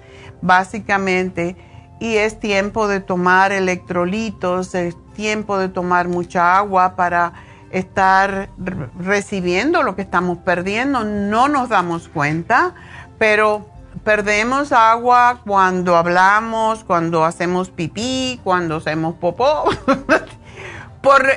básicamente, 0.42 1.56
y 2.00 2.16
es 2.16 2.40
tiempo 2.40 2.88
de 2.88 3.02
tomar 3.02 3.52
electrolitos, 3.52 4.74
es 4.74 4.96
tiempo 5.14 5.60
de 5.60 5.70
tomar 5.70 6.08
mucha 6.08 6.58
agua 6.58 6.96
para 6.96 7.34
estar 7.70 8.50
recibiendo 8.98 9.84
lo 9.84 9.96
que 9.96 10.02
estamos 10.02 10.40
perdiendo. 10.40 11.04
No 11.04 11.50
nos 11.50 11.70
damos 11.70 12.08
cuenta, 12.08 12.74
pero 13.20 13.68
perdemos 14.04 14.72
agua 14.72 15.40
cuando 15.46 15.96
hablamos, 15.98 16.84
cuando 16.84 17.26
hacemos 17.26 17.70
pipí, 17.70 18.42
cuando 18.44 18.78
hacemos 18.78 19.14
popó. 19.18 19.66
Por, 21.04 21.28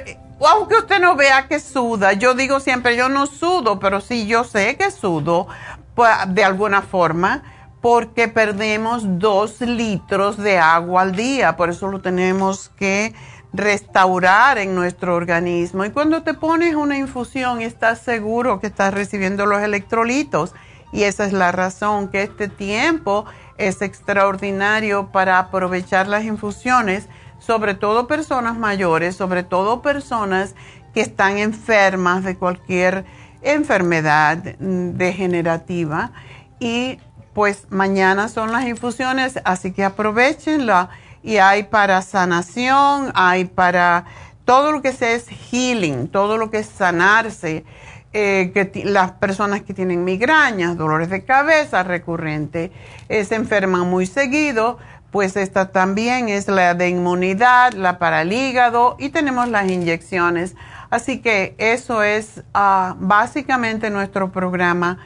aunque 0.41 0.77
usted 0.77 1.01
no 1.01 1.17
vea 1.17 1.49
que 1.49 1.61
suda, 1.61 2.13
yo 2.13 2.35
digo 2.35 2.61
siempre, 2.61 2.97
yo 2.97 3.09
no 3.09 3.27
sudo, 3.27 3.79
pero 3.79 4.01
sí 4.01 4.27
yo 4.27 4.45
sé 4.45 4.77
que 4.77 4.91
sudo 4.91 5.49
pues, 5.95 6.11
de 6.29 6.45
alguna 6.45 6.83
forma 6.83 7.43
porque 7.81 8.27
perdemos 8.27 9.19
dos 9.19 9.61
litros 9.61 10.37
de 10.37 10.59
agua 10.59 11.03
al 11.03 11.15
día, 11.15 11.57
por 11.57 11.71
eso 11.71 11.87
lo 11.89 12.01
tenemos 12.01 12.71
que 12.77 13.15
restaurar 13.53 14.59
en 14.59 14.75
nuestro 14.75 15.15
organismo. 15.15 15.85
Y 15.85 15.91
cuando 15.91 16.23
te 16.23 16.35
pones 16.35 16.75
una 16.75 16.99
infusión, 16.99 17.63
estás 17.63 18.01
seguro 18.01 18.61
que 18.61 18.67
estás 18.67 18.93
recibiendo 18.93 19.47
los 19.47 19.63
electrolitos. 19.63 20.53
Y 20.93 21.03
esa 21.03 21.25
es 21.25 21.33
la 21.33 21.53
razón 21.53 22.09
que 22.09 22.23
este 22.23 22.49
tiempo 22.49 23.25
es 23.59 23.83
extraordinario 23.83 25.11
para 25.13 25.39
aprovechar 25.39 26.07
las 26.07 26.25
infusiones, 26.25 27.09
sobre 27.39 27.75
todo 27.75 28.07
personas 28.07 28.57
mayores, 28.57 29.17
sobre 29.17 29.43
todo 29.43 29.83
personas 29.83 30.55
que 30.95 31.01
están 31.01 31.39
enfermas 31.39 32.25
de 32.25 32.37
cualquier 32.37 33.05
enfermedad 33.43 34.39
degenerativa. 34.39 36.13
Y 36.59 36.99
pues 37.35 37.67
mañana 37.69 38.29
son 38.29 38.51
las 38.51 38.65
infusiones, 38.67 39.39
así 39.45 39.73
que 39.73 39.85
aprovechenla 39.85 40.89
y 41.23 41.37
hay 41.37 41.65
para 41.65 42.01
sanación, 42.03 43.13
hay 43.15 43.45
para 43.45 44.07
todo 44.47 44.73
lo 44.73 44.81
que 44.81 44.89
es 44.89 45.29
healing, 45.29 46.09
todo 46.09 46.39
lo 46.39 46.51
que 46.51 46.61
es 46.61 46.67
sanarse, 46.67 47.65
eh, 48.13 48.53
que 48.55 48.85
las 48.85 49.13
personas 49.13 49.63
que 49.63 49.75
tienen 49.75 50.05
migrañas, 50.05 50.79
dolores 50.79 51.11
de 51.11 51.25
cabeza 51.25 51.83
recurrente, 51.83 52.73
eh, 53.11 53.25
se 53.25 53.35
enferman 53.35 53.91
muy 53.91 54.07
seguido, 54.07 54.79
pues 55.11 55.37
esta 55.37 55.73
también 55.73 56.29
es 56.29 56.49
la 56.49 56.75
de 56.75 56.89
inmunidad, 56.89 57.73
la 57.73 57.99
para 57.99 58.23
el 58.23 58.33
hígado 58.33 58.97
y 58.99 59.11
tenemos 59.11 59.49
las 59.49 59.71
inyecciones. 59.71 60.55
Así 60.91 61.21
que 61.21 61.55
eso 61.59 62.03
es 62.03 62.43
ah, 62.55 62.97
básicamente 62.99 63.91
nuestro 63.91 64.31
programa 64.31 64.99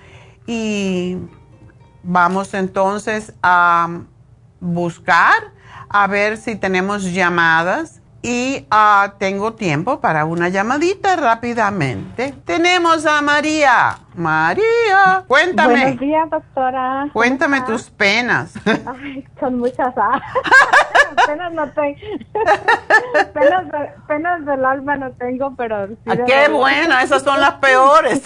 y 0.47 1.17
vamos 2.03 2.55
entonces 2.55 3.33
a 3.43 4.01
buscar 4.61 5.53
a 5.89 6.07
ver 6.07 6.37
si 6.37 6.57
tenemos 6.57 7.13
llamadas 7.13 8.00
y 8.23 8.67
uh, 8.71 9.11
tengo 9.19 9.55
tiempo 9.55 10.01
para 10.01 10.25
una 10.25 10.49
llamadita 10.49 11.17
rápidamente. 11.17 12.35
Tenemos 12.45 13.07
a 13.07 13.23
María. 13.23 13.99
María, 14.15 15.25
cuéntame. 15.27 15.81
Buenos 15.81 16.01
días, 16.01 16.31
doctora. 16.31 17.09
Cuéntame 17.13 17.63
tus 17.63 17.89
penas. 17.91 18.55
Ay, 18.67 19.27
son 19.39 19.59
muchas. 19.59 19.95
Ah. 19.97 20.21
penas 21.27 21.53
no 21.53 21.71
tengo. 21.71 21.97
penas, 23.33 23.65
penas, 24.07 24.45
del 24.45 24.65
alma 24.65 24.97
no 24.97 25.13
tengo, 25.13 25.55
pero... 25.57 25.89
ah, 26.07 26.17
qué 26.27 26.49
bueno, 26.51 26.99
esas 26.99 27.23
son 27.23 27.41
las 27.41 27.55
peores. 27.55 28.23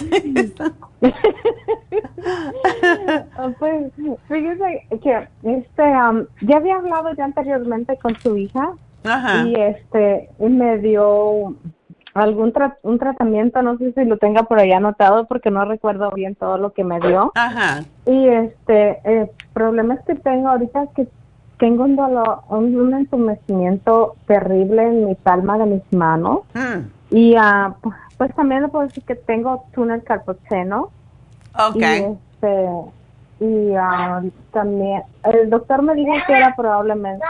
Ah, 3.37 3.49
pues 3.59 3.91
fíjese 4.27 4.87
que 5.01 5.27
este 5.43 5.83
ya 6.41 6.57
había 6.57 6.75
hablado 6.75 7.13
ya 7.13 7.25
anteriormente 7.25 7.97
con 8.01 8.19
su 8.19 8.35
hija 8.37 8.73
y 9.45 9.55
este 9.55 10.29
me 10.39 10.77
dio 10.79 11.55
algún 12.13 12.53
un 12.83 12.97
tratamiento, 12.97 13.61
no 13.61 13.77
sé 13.77 13.91
si 13.91 14.05
lo 14.05 14.17
tenga 14.17 14.43
por 14.43 14.59
ahí 14.59 14.71
anotado 14.71 15.25
porque 15.25 15.51
no 15.51 15.65
recuerdo 15.65 16.09
bien 16.11 16.35
todo 16.35 16.57
lo 16.57 16.71
que 16.73 16.83
me 16.83 16.99
dio. 16.99 17.31
Ajá. 17.35 17.83
Y 18.05 18.27
este 18.27 18.99
el 19.03 19.29
problema 19.53 19.95
es 19.95 20.01
que 20.05 20.15
tengo 20.15 20.49
ahorita 20.49 20.87
que 20.95 21.07
tengo 21.59 21.83
un 21.83 21.95
dolor, 21.95 22.41
un, 22.49 22.93
entumecimiento 22.93 24.15
terrible 24.27 24.83
en 24.83 25.05
mi 25.07 25.15
palma 25.15 25.57
de 25.57 25.65
mis 25.65 25.93
manos. 25.93 26.41
Hmm. 26.53 26.89
Y 27.11 27.35
uh, 27.37 27.73
pues 28.17 28.33
también 28.35 28.63
le 28.63 28.67
puedo 28.69 28.87
decir 28.87 29.03
que 29.03 29.15
tengo 29.15 29.65
túnel 29.73 30.03
carpoceno. 30.03 30.91
Ok. 31.57 31.75
Y, 31.75 31.83
este, 31.83 32.69
y 33.39 33.71
uh, 33.71 34.31
también 34.51 35.03
el 35.23 35.49
doctor 35.49 35.81
me 35.81 35.95
dijo 35.95 36.13
que 36.25 36.33
era 36.33 36.55
probablemente 36.55 37.23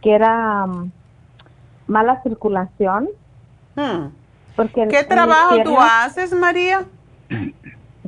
que 0.00 0.12
era 0.12 0.64
um, 0.64 0.90
mala 1.86 2.22
circulación. 2.22 3.08
Hmm. 3.76 4.08
Porque 4.56 4.86
¿Qué 4.88 5.02
trabajo 5.04 5.56
tú 5.64 5.76
haces, 5.78 6.32
María? 6.32 6.84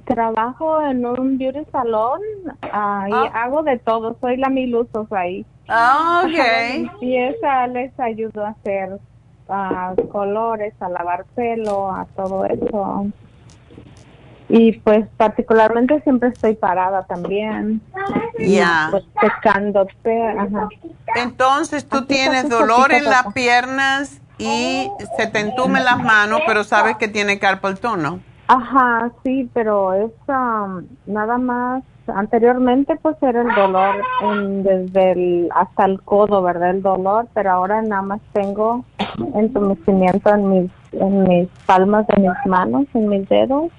Trabajo 0.05 0.81
en 0.83 1.05
un 1.05 1.39
beauty 1.39 1.65
salón 1.73 2.21
ah, 2.63 3.07
y 3.09 3.13
ah. 3.13 3.33
hago 3.35 3.63
de 3.63 3.79
todo. 3.79 4.17
Soy 4.21 4.37
la 4.37 4.49
mil 4.49 4.75
usos 4.77 5.13
ahí. 5.13 5.45
Ah, 5.69 6.23
ok. 6.27 7.03
Y 7.03 7.17
esa 7.17 7.67
les 7.67 7.99
ayudo 7.99 8.47
a 8.47 8.51
hacer 8.51 9.01
colores, 10.11 10.75
a 10.81 10.89
lavar 10.89 11.25
pelo, 11.35 11.91
a 11.91 12.07
todo 12.17 12.45
eso. 12.45 13.07
Y 14.49 14.73
pues 14.79 15.07
particularmente 15.17 16.01
siempre 16.03 16.29
estoy 16.29 16.55
parada 16.55 17.05
también. 17.05 17.81
Ya. 18.39 18.89
Pues 18.91 19.05
Entonces 21.17 21.89
tú 21.89 22.05
tienes 22.07 22.49
dolor 22.49 22.93
en 22.93 23.05
las 23.05 23.33
piernas 23.33 24.21
y 24.39 24.89
se 25.17 25.27
te 25.27 25.41
entumen 25.41 25.85
las 25.85 26.03
manos, 26.03 26.41
pero 26.47 26.65
sabes 26.65 26.97
que 26.97 27.09
tiene 27.09 27.39
carpal 27.39 27.79
tunnel. 27.79 28.21
Ajá, 28.49 29.11
sí, 29.25 29.51
pero 29.53 29.93
es 29.95 30.13
nada 31.07 31.39
más 31.39 31.83
anteriormente 32.15 32.97
pues 33.03 33.17
era 33.21 33.43
el 33.43 33.53
dolor 33.55 33.97
desde 34.63 35.13
el 35.13 35.49
hasta 35.53 35.87
el 35.87 36.01
codo, 36.03 36.43
¿verdad? 36.43 36.71
El 36.71 36.83
dolor, 36.83 37.27
pero 37.35 37.51
ahora 37.51 37.83
nada 37.83 38.03
más 38.03 38.21
tengo 38.33 38.85
entumecimiento 39.35 40.33
en 40.33 40.51
mis 40.51 40.71
en 40.93 41.25
mis 41.25 41.49
palmas 41.67 42.07
de 42.07 42.23
mis 42.23 42.47
manos, 42.47 42.87
en 42.95 43.09
mis 43.09 43.29
dedos. 43.29 43.71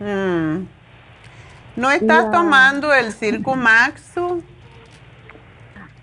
Mm. 0.00 0.66
¿No 1.76 1.90
estás 1.90 2.30
tomando 2.30 2.92
el 2.92 3.12
Circo 3.12 3.56
Maxu? 3.56 4.42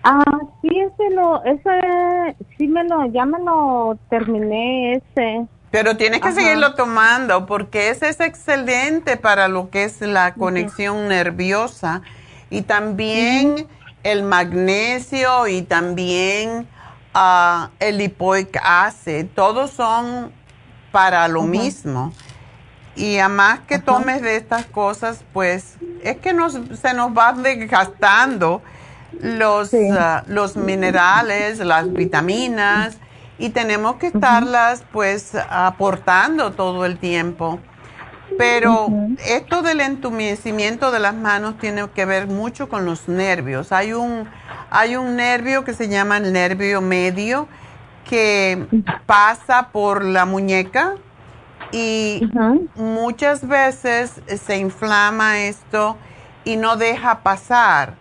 Ah, 0.04 0.24
sí, 0.62 0.70
ese 0.80 1.16
lo, 1.16 1.44
ese, 1.46 2.36
sí 2.58 2.68
me 2.68 2.84
lo, 2.84 3.06
ya 3.06 3.26
me 3.26 3.40
lo 3.40 3.98
terminé 4.10 4.96
ese. 4.96 5.46
Pero 5.70 5.96
tienes 5.96 6.20
que 6.20 6.32
seguirlo 6.34 6.74
tomando 6.74 7.46
porque 7.46 7.90
ese 7.90 8.10
es 8.10 8.20
excelente 8.20 9.16
para 9.16 9.48
lo 9.48 9.70
que 9.70 9.86
es 9.86 10.02
la 10.02 10.34
conexión 10.34 11.08
nerviosa 11.08 12.02
y 12.50 12.64
también 12.64 13.68
el 14.04 14.24
magnesio 14.24 15.48
y 15.48 15.62
también 15.62 16.68
uh, 17.16 17.68
el 17.80 18.00
lipoic 18.00 18.60
acid, 18.62 19.28
todos 19.34 19.72
son 19.72 20.34
para 20.92 21.28
lo 21.30 21.44
mismo. 21.44 22.12
Y 22.96 23.18
a 23.20 23.30
más 23.30 23.62
que 23.62 23.80
tomes 23.80 24.22
de 24.22 24.36
estas 24.36 24.66
cosas, 24.66 25.24
pues 25.34 25.76
es 26.04 26.18
que 26.18 26.34
nos, 26.34 26.60
se 26.80 26.94
nos 26.94 27.18
va 27.18 27.34
desgastando 27.34 28.62
los, 29.22 29.74
ah, 29.74 30.24
los 30.28 30.58
minerales, 30.58 31.60
las 31.60 31.92
vitaminas 31.92 32.98
y 33.38 33.50
tenemos 33.50 33.96
que 33.96 34.08
estarlas 34.08 34.84
pues 34.92 35.34
aportando 35.50 36.52
todo 36.52 36.86
el 36.86 36.98
tiempo. 36.98 37.60
Pero 38.38 38.88
esto 39.26 39.62
del 39.62 39.82
entumecimiento 39.82 40.92
de 40.92 41.00
las 41.00 41.14
manos 41.14 41.58
tiene 41.58 41.90
que 41.90 42.06
ver 42.06 42.28
mucho 42.28 42.70
con 42.70 42.86
los 42.86 43.08
nervios. 43.08 43.72
Hay 43.72 43.94
un, 43.94 44.28
hay 44.70 44.96
un 44.96 45.16
nervio 45.16 45.66
que 45.66 45.74
se 45.74 45.90
llama 45.90 46.18
el 46.18 46.32
nervio 46.32 46.82
medio 46.82 47.48
que 48.10 48.68
pasa 49.06 49.70
por 49.72 50.04
la 50.04 50.26
muñeca 50.26 50.96
y 51.72 52.22
muchas 52.76 53.48
veces 53.48 54.22
se 54.44 54.58
inflama 54.58 55.40
esto 55.42 55.98
y 56.44 56.58
no 56.58 56.76
deja 56.76 57.20
pasar 57.22 57.96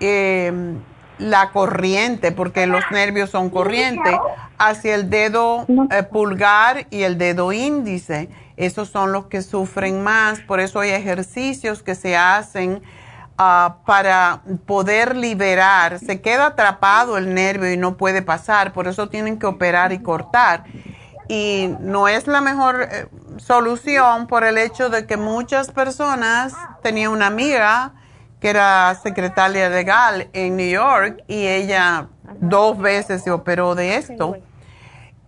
em, 0.00 0.78
la 1.18 1.50
corriente, 1.50 2.32
porque 2.32 2.66
los 2.66 2.84
nervios 2.90 3.30
son 3.30 3.50
corriente, 3.50 4.18
hacia 4.58 4.94
el 4.94 5.10
dedo 5.10 5.66
eh, 5.90 6.02
pulgar 6.04 6.86
y 6.90 7.02
el 7.02 7.18
dedo 7.18 7.52
índice. 7.52 8.28
Esos 8.56 8.88
son 8.88 9.12
los 9.12 9.26
que 9.26 9.42
sufren 9.42 10.02
más, 10.02 10.40
por 10.40 10.60
eso 10.60 10.80
hay 10.80 10.90
ejercicios 10.90 11.82
que 11.82 11.94
se 11.94 12.16
hacen 12.16 12.82
ah, 13.36 13.76
para 13.84 14.42
poder 14.66 15.16
liberar. 15.16 15.98
Se 15.98 16.20
queda 16.20 16.46
atrapado 16.46 17.18
el 17.18 17.34
nervio 17.34 17.72
y 17.72 17.76
no 17.76 17.96
puede 17.96 18.22
pasar, 18.22 18.72
por 18.72 18.86
eso 18.86 19.08
tienen 19.08 19.38
que 19.38 19.46
operar 19.46 19.92
y 19.92 19.98
cortar 20.00 20.64
y 21.28 21.74
no 21.80 22.08
es 22.08 22.26
la 22.26 22.40
mejor 22.40 22.88
eh, 22.90 23.06
solución 23.36 24.26
por 24.26 24.44
el 24.44 24.58
hecho 24.58 24.88
de 24.88 25.06
que 25.06 25.16
muchas 25.16 25.70
personas, 25.70 26.54
tenía 26.82 27.10
una 27.10 27.26
amiga 27.26 27.92
que 28.40 28.50
era 28.50 28.94
secretaria 29.02 29.68
legal 29.68 30.28
en 30.32 30.56
New 30.56 30.68
York 30.68 31.22
y 31.28 31.46
ella 31.46 32.06
dos 32.40 32.78
veces 32.78 33.22
se 33.22 33.30
operó 33.30 33.74
de 33.74 33.96
esto 33.96 34.36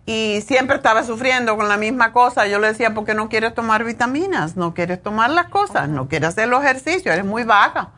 y 0.05 0.41
siempre 0.41 0.77
estaba 0.77 1.03
sufriendo 1.03 1.55
con 1.55 1.67
la 1.67 1.77
misma 1.77 2.11
cosa. 2.11 2.47
Yo 2.47 2.59
le 2.59 2.67
decía, 2.67 2.93
¿por 2.93 3.05
qué 3.05 3.13
no 3.13 3.29
quieres 3.29 3.53
tomar 3.53 3.83
vitaminas? 3.83 4.57
No 4.57 4.73
quieres 4.73 5.01
tomar 5.01 5.29
las 5.29 5.47
cosas, 5.47 5.87
no 5.87 6.07
quieres 6.07 6.29
hacer 6.29 6.47
los 6.47 6.63
ejercicios, 6.63 7.13
eres 7.13 7.25
muy 7.25 7.43
vaga. 7.43 7.91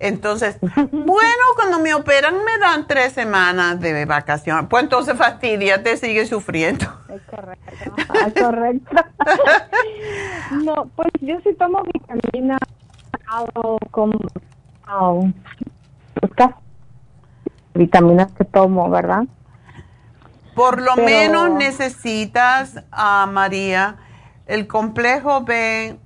Entonces, 0.00 0.58
bueno, 0.62 1.44
cuando 1.56 1.78
me 1.78 1.92
operan 1.92 2.42
me 2.42 2.58
dan 2.58 2.86
tres 2.86 3.12
semanas 3.12 3.78
de 3.80 4.06
vacaciones. 4.06 4.66
Pues 4.68 4.82
entonces 4.82 5.14
fastidia, 5.16 5.82
te 5.82 5.96
sigue 5.98 6.26
sufriendo. 6.26 6.86
Es 7.10 7.20
correcto. 7.22 7.94
Es 8.26 8.42
correcto. 8.42 8.96
no, 10.64 10.90
pues 10.96 11.10
yo 11.20 11.36
sí 11.44 11.54
tomo 11.54 11.82
vitamina 11.84 12.58
con 13.90 14.12
pues 16.14 16.50
vitaminas 17.74 18.32
que 18.32 18.44
tomo, 18.44 18.88
¿verdad? 18.88 19.24
Por 20.54 20.80
lo 20.80 20.96
menos 20.96 21.50
necesitas, 21.50 22.78
a 22.90 23.22
ah, 23.22 23.26
María, 23.26 23.96
el 24.46 24.66
complejo 24.66 25.42
B 25.42 25.98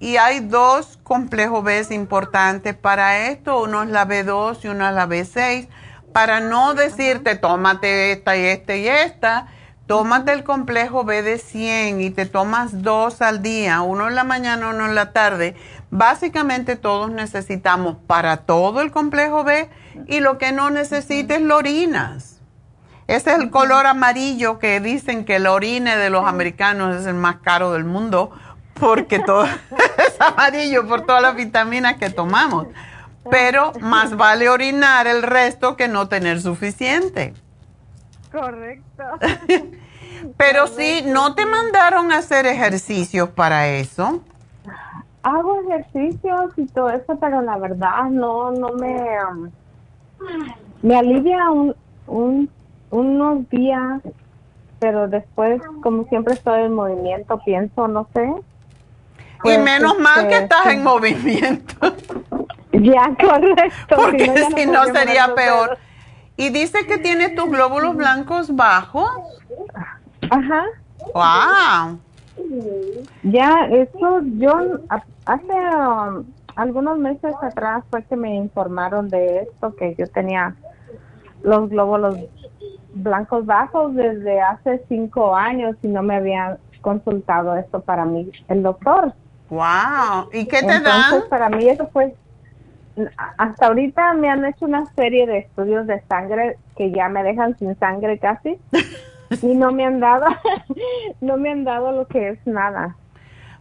y 0.00 0.16
hay 0.16 0.40
dos 0.40 0.98
complejos 1.02 1.64
B 1.64 1.84
importantes 1.90 2.74
para 2.74 3.28
esto, 3.28 3.62
uno 3.62 3.82
es 3.82 3.88
la 3.88 4.06
B2 4.06 4.58
y 4.62 4.68
uno 4.68 4.88
es 4.88 4.94
la 4.94 5.08
B6. 5.08 5.68
Para 6.12 6.40
no 6.40 6.74
decirte, 6.74 7.36
tómate 7.36 8.12
esta 8.12 8.36
y 8.36 8.44
esta 8.44 8.76
y 8.76 8.88
esta, 8.88 9.48
tómate 9.86 10.32
el 10.32 10.44
complejo 10.44 11.04
B 11.04 11.22
de 11.22 11.38
100 11.38 12.00
y 12.00 12.10
te 12.10 12.26
tomas 12.26 12.82
dos 12.82 13.22
al 13.22 13.42
día, 13.42 13.80
uno 13.82 14.08
en 14.08 14.14
la 14.14 14.24
mañana, 14.24 14.68
uno 14.68 14.86
en 14.86 14.94
la 14.94 15.12
tarde. 15.12 15.56
Básicamente 15.90 16.76
todos 16.76 17.10
necesitamos 17.10 17.96
para 18.06 18.38
todo 18.38 18.80
el 18.80 18.92
complejo 18.92 19.42
B 19.42 19.68
y 20.06 20.20
lo 20.20 20.38
que 20.38 20.52
no 20.52 20.70
necesites 20.70 21.40
lo 21.40 21.56
orinas. 21.56 22.38
Ese 23.08 23.30
es 23.32 23.38
el 23.38 23.50
color 23.50 23.86
amarillo 23.86 24.58
que 24.58 24.80
dicen 24.80 25.24
que 25.24 25.36
el 25.36 25.46
orine 25.46 25.96
de 25.96 26.10
los 26.10 26.26
americanos 26.26 26.94
es 26.94 27.06
el 27.06 27.14
más 27.14 27.36
caro 27.36 27.72
del 27.72 27.84
mundo 27.84 28.30
porque 28.80 29.18
todo 29.18 29.44
es 29.44 30.20
amarillo 30.20 30.86
por 30.86 31.06
todas 31.06 31.22
las 31.22 31.36
vitaminas 31.36 31.96
que 31.96 32.10
tomamos. 32.10 32.66
Pero 33.30 33.72
más 33.80 34.16
vale 34.16 34.48
orinar 34.48 35.06
el 35.06 35.22
resto 35.22 35.76
que 35.76 35.88
no 35.88 36.08
tener 36.08 36.40
suficiente. 36.40 37.34
Correcto. 38.32 39.04
Pero 40.36 40.66
sí, 40.66 41.02
¿no 41.06 41.34
te 41.34 41.46
mandaron 41.46 42.10
a 42.12 42.18
hacer 42.18 42.46
ejercicios 42.46 43.28
para 43.28 43.68
eso? 43.68 44.22
Hago 45.22 45.60
ejercicios 45.62 46.52
y 46.56 46.66
todo 46.66 46.90
eso, 46.90 47.18
pero 47.20 47.42
la 47.42 47.58
verdad 47.58 48.04
no, 48.10 48.50
no 48.50 48.72
me... 48.72 48.96
Me 50.82 50.96
alivia 50.96 51.50
un, 51.50 51.74
un, 52.06 52.50
unos 52.90 53.48
días, 53.50 54.00
pero 54.78 55.08
después, 55.08 55.60
como 55.82 56.04
siempre 56.04 56.34
estoy 56.34 56.62
en 56.62 56.74
movimiento, 56.74 57.40
pienso, 57.44 57.88
no 57.88 58.08
sé, 58.14 58.32
y 59.38 59.40
pues, 59.42 59.58
menos 59.62 59.98
mal 59.98 60.28
que 60.28 60.34
este, 60.34 60.44
estás 60.44 60.66
en 60.66 60.82
movimiento. 60.82 61.74
Ya, 62.70 63.10
correcto. 63.18 63.96
Porque 63.96 64.46
si 64.54 64.66
no, 64.66 64.84
sería 64.84 65.34
peor. 65.34 65.78
Y 66.36 66.50
dice 66.50 66.86
que 66.86 66.98
tienes 66.98 67.34
tus 67.34 67.50
glóbulos 67.50 67.96
blancos 67.96 68.54
bajos. 68.54 69.10
Ajá. 70.30 70.64
Wow. 71.12 71.98
Ya, 73.24 73.66
eso 73.72 74.20
yo 74.36 74.80
hace 75.24 75.52
um, 75.52 76.24
algunos 76.54 76.98
meses 76.98 77.34
atrás 77.42 77.82
fue 77.90 78.04
que 78.04 78.16
me 78.16 78.36
informaron 78.36 79.08
de 79.08 79.40
esto, 79.40 79.74
que 79.74 79.96
yo 79.96 80.06
tenía 80.06 80.54
los 81.42 81.68
glóbulos 81.70 82.16
blancos 82.94 83.46
bajos 83.46 83.94
desde 83.94 84.40
hace 84.40 84.84
cinco 84.88 85.34
años 85.34 85.76
y 85.82 85.88
no 85.88 86.02
me 86.02 86.16
habían 86.16 86.58
consultado 86.80 87.56
esto 87.56 87.80
para 87.80 88.04
mí 88.04 88.30
el 88.48 88.62
doctor. 88.62 89.14
Wow. 89.50 90.28
¿Y 90.32 90.46
qué 90.46 90.62
te 90.62 90.74
Entonces, 90.74 91.24
para 91.24 91.48
mí 91.48 91.68
eso 91.68 91.88
fue 91.92 92.14
hasta 93.36 93.66
ahorita 93.66 94.14
me 94.14 94.28
han 94.28 94.44
hecho 94.44 94.64
una 94.64 94.84
serie 94.94 95.26
de 95.26 95.38
estudios 95.38 95.86
de 95.86 96.02
sangre 96.08 96.58
que 96.76 96.90
ya 96.90 97.08
me 97.08 97.22
dejan 97.22 97.56
sin 97.58 97.78
sangre 97.78 98.18
casi 98.18 98.58
y 99.42 99.54
no 99.54 99.72
me 99.72 99.86
han 99.86 100.00
dado 100.00 100.26
no 101.20 101.36
me 101.36 101.50
han 101.50 101.64
dado 101.64 101.92
lo 101.92 102.06
que 102.06 102.30
es 102.30 102.46
nada. 102.46 102.96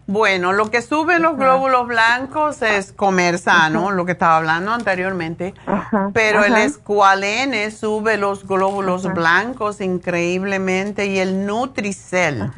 Bueno, 0.10 0.54
lo 0.54 0.72
que 0.72 0.82
sube 0.82 1.20
los 1.20 1.36
glóbulos 1.36 1.86
blancos 1.86 2.62
es 2.62 2.94
comer 2.94 3.38
sano, 3.40 3.92
lo 3.92 4.06
que 4.06 4.14
estaba 4.14 4.38
hablando 4.38 4.72
anteriormente, 4.72 5.54
pero 6.14 6.46
el 6.46 6.56
escualene 6.56 7.72
sube 7.72 8.16
los 8.16 8.48
glóbulos 8.48 9.14
blancos 9.14 9.82
increíblemente 9.82 11.08
y 11.08 11.20
el 11.20 11.46
Nutricel. 11.46 12.50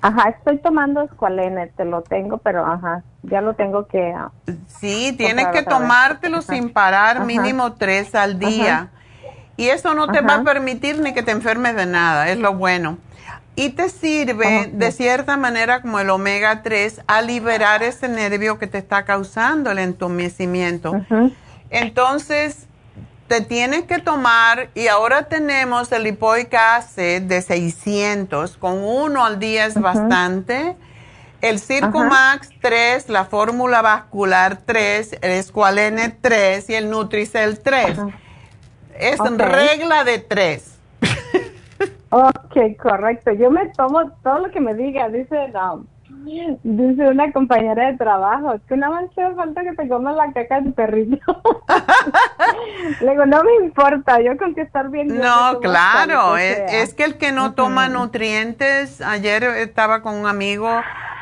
Ajá, 0.00 0.28
estoy 0.28 0.58
tomando 0.58 1.02
escualene, 1.02 1.66
te 1.68 1.84
lo 1.84 2.02
tengo, 2.02 2.38
pero 2.38 2.64
ajá, 2.64 3.02
ya 3.22 3.40
lo 3.40 3.54
tengo 3.54 3.86
que... 3.86 4.12
Ah, 4.12 4.30
sí, 4.66 5.14
tienes 5.16 5.48
que 5.48 5.62
tomártelo 5.62 6.40
sin 6.42 6.70
parar, 6.70 7.24
mínimo 7.24 7.72
tres 7.74 8.14
al 8.14 8.38
día. 8.38 8.90
Y 9.56 9.70
eso 9.70 9.94
no 9.94 10.06
te 10.06 10.20
va 10.20 10.36
a 10.36 10.42
permitir 10.44 11.00
ni 11.00 11.12
que 11.12 11.24
te 11.24 11.32
enfermes 11.32 11.74
de 11.74 11.86
nada, 11.86 12.28
es 12.28 12.38
lo 12.38 12.54
bueno. 12.54 12.98
Y 13.56 13.70
te 13.70 13.88
sirve 13.88 14.70
de 14.72 14.92
cierta 14.92 15.36
manera 15.36 15.82
como 15.82 15.98
el 15.98 16.10
omega 16.10 16.62
3 16.62 17.02
a 17.08 17.22
liberar 17.22 17.82
ese 17.82 18.08
nervio 18.08 18.56
que 18.56 18.68
te 18.68 18.78
está 18.78 19.04
causando 19.04 19.72
el 19.72 19.80
entumecimiento. 19.80 20.94
Entonces, 21.70 22.67
te 23.28 23.42
tienes 23.42 23.84
que 23.84 23.98
tomar, 23.98 24.70
y 24.74 24.88
ahora 24.88 25.28
tenemos 25.28 25.92
el 25.92 26.04
lipoic 26.04 26.52
acid 26.54 27.22
de 27.22 27.42
600, 27.42 28.56
con 28.56 28.82
uno 28.82 29.24
al 29.24 29.38
día 29.38 29.66
es 29.66 29.78
bastante. 29.80 30.76
El 31.40 31.60
Circumax 31.60 32.50
3, 32.60 33.10
la 33.10 33.24
fórmula 33.24 33.82
vascular 33.82 34.58
3, 34.64 35.18
el 35.20 35.30
Esqualene 35.32 36.08
3 36.08 36.68
y 36.70 36.74
el 36.74 36.90
Nutricel 36.90 37.60
3. 37.60 37.98
Es 38.98 39.20
regla 39.20 40.02
de 40.02 40.18
3. 40.18 40.78
ok, 42.10 42.76
correcto. 42.82 43.30
Yo 43.32 43.52
me 43.52 43.68
tomo 43.68 44.10
todo 44.24 44.40
lo 44.40 44.50
que 44.50 44.60
me 44.60 44.74
diga, 44.74 45.08
dice 45.10 45.48
no 45.52 45.84
Dice 46.24 47.08
una 47.08 47.32
compañera 47.32 47.86
de 47.90 47.96
trabajo, 47.96 48.54
que 48.66 48.74
una 48.74 48.90
más 48.90 49.04
te 49.14 49.34
falta 49.34 49.62
que 49.62 49.72
te 49.72 49.88
comas 49.88 50.16
la 50.16 50.32
caca 50.32 50.60
de 50.60 50.72
perrito. 50.72 51.42
Le 53.00 53.10
digo, 53.10 53.26
no 53.26 53.44
me 53.44 53.54
importa, 53.64 54.20
yo 54.20 54.36
con 54.36 54.54
que 54.54 54.62
estar 54.62 54.90
bien. 54.90 55.18
No, 55.18 55.60
claro, 55.60 56.36
es, 56.36 56.94
que 56.94 57.04
el 57.04 57.18
que 57.18 57.32
no 57.32 57.54
toma 57.54 57.88
nutrientes, 57.88 59.00
ayer 59.00 59.44
estaba 59.44 60.02
con 60.02 60.14
un 60.14 60.26
amigo 60.26 60.68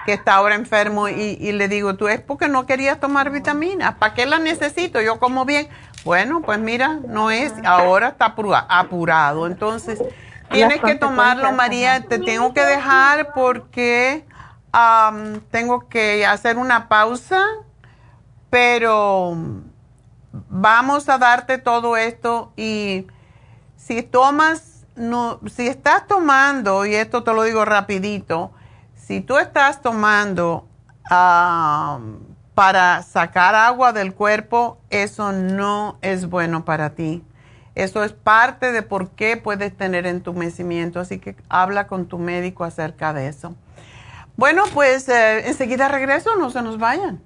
que 0.07 0.13
está 0.13 0.35
ahora 0.35 0.55
enfermo 0.55 1.09
y, 1.09 1.53
le 1.53 1.69
digo, 1.69 1.97
tú 1.97 2.09
es 2.09 2.21
porque 2.21 2.49
no 2.49 2.65
querías 2.65 2.99
tomar 2.99 3.31
vitaminas, 3.31 3.97
¿para 3.97 4.15
qué 4.15 4.25
las 4.25 4.41
necesito? 4.41 5.01
Yo 5.01 5.19
como 5.19 5.45
bien. 5.45 5.69
Bueno, 6.05 6.41
pues 6.41 6.61
mira, 6.61 7.01
no 7.09 7.33
es, 7.33 7.53
ahora 7.65 8.09
está 8.09 8.35
apurado, 8.69 9.47
entonces 9.49 10.01
tienes 10.51 10.81
que 10.81 10.95
tomarlo, 10.95 11.51
María, 11.53 12.03
te 12.03 12.21
tengo 12.21 12.55
que 12.55 12.61
dejar 12.61 13.33
porque 13.35 14.25
tengo 15.51 15.89
que 15.89 16.27
hacer 16.27 16.59
una 16.59 16.89
pausa, 16.89 17.43
pero 18.51 19.37
vamos 20.49 21.09
a 21.09 21.19
darte 21.19 21.59
todo 21.59 21.97
esto 21.97 22.53
y 22.57 23.07
si 23.77 24.03
tomas 24.03 24.87
no, 24.97 25.41
si 25.47 25.69
estás 25.69 26.07
tomando, 26.07 26.87
y 26.87 26.95
esto 26.95 27.23
te 27.23 27.33
lo 27.33 27.43
digo 27.43 27.65
rapidito, 27.65 28.53
si 28.95 29.21
tú 29.21 29.39
estás 29.39 29.83
tomando 29.83 30.67
para 32.55 33.03
sacar 33.03 33.55
agua 33.55 33.93
del 33.93 34.15
cuerpo, 34.15 34.79
eso 34.91 35.33
no 35.33 35.99
es 36.01 36.29
bueno 36.29 36.65
para 36.65 36.91
ti. 36.91 37.23
Eso 37.75 38.03
es 38.03 38.13
parte 38.13 38.73
de 38.73 38.83
por 38.83 39.11
qué 39.11 39.37
puedes 39.37 39.77
tener 39.77 40.07
entumecimiento, 40.07 40.99
así 40.99 41.19
que 41.19 41.37
habla 41.51 41.87
con 41.87 42.07
tu 42.07 42.19
médico 42.19 42.65
acerca 42.65 43.13
de 43.13 43.29
eso. 43.29 43.55
Bueno, 44.37 44.65
pues 44.75 45.09
eh, 45.09 45.49
enseguida 45.49 45.89
regreso, 45.89 46.37
no 46.37 46.51
se 46.51 46.63
nos 46.63 46.79
vayan. 46.79 47.26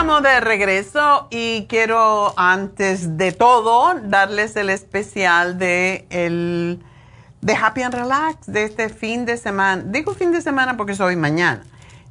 Estamos 0.00 0.22
de 0.22 0.40
regreso 0.40 1.28
y 1.28 1.66
quiero 1.68 2.32
antes 2.38 3.18
de 3.18 3.32
todo 3.32 4.00
darles 4.02 4.56
el 4.56 4.70
especial 4.70 5.58
de 5.58 6.06
el 6.08 6.82
de 7.42 7.54
Happy 7.54 7.82
and 7.82 7.92
Relax 7.92 8.46
de 8.46 8.64
este 8.64 8.88
fin 8.88 9.26
de 9.26 9.36
semana. 9.36 9.82
Digo 9.84 10.14
fin 10.14 10.32
de 10.32 10.40
semana 10.40 10.78
porque 10.78 10.92
es 10.92 11.00
hoy 11.00 11.16
mañana. 11.16 11.64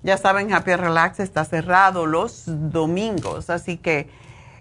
Ya 0.03 0.17
saben, 0.17 0.53
Happy 0.53 0.69
and 0.69 0.83
Relax 0.83 1.19
está 1.19 1.45
cerrado 1.45 2.05
los 2.05 2.43
domingos, 2.45 3.49
así 3.49 3.77
que 3.77 4.07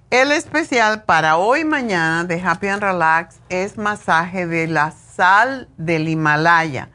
el 0.09 0.33
especial 0.33 1.03
para 1.03 1.37
hoy 1.37 1.66
mañana 1.66 2.24
de 2.24 2.41
Happy 2.41 2.68
and 2.68 2.83
Relax 2.83 3.41
es 3.51 3.76
masaje 3.76 4.47
de 4.47 4.68
la 4.68 4.93
sal 4.93 5.68
del 5.76 6.09
Himalaya. 6.09 6.89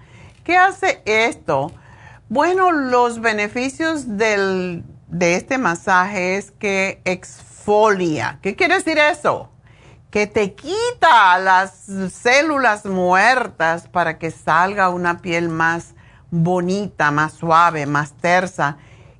¿Qué 0.43 0.57
hace 0.57 1.03
esto? 1.05 1.71
Bueno, 2.27 2.71
los 2.71 3.21
beneficios 3.21 4.17
del 4.17 4.83
de 5.13 5.35
este 5.35 5.59
masaje 5.59 6.37
es 6.37 6.51
que 6.51 6.99
exfolia. 7.05 8.39
¿Qué 8.41 8.55
quiere 8.55 8.75
decir 8.75 8.97
eso? 8.97 9.51
Que 10.09 10.25
te 10.25 10.53
quita 10.55 11.37
las 11.37 11.85
células 12.11 12.85
muertas 12.85 13.87
para 13.87 14.17
que 14.17 14.31
salga 14.31 14.89
una 14.89 15.19
piel 15.19 15.49
más 15.49 15.93
bonita, 16.31 17.11
más 17.11 17.33
suave, 17.33 17.85
más 17.85 18.13
tersa 18.13 18.77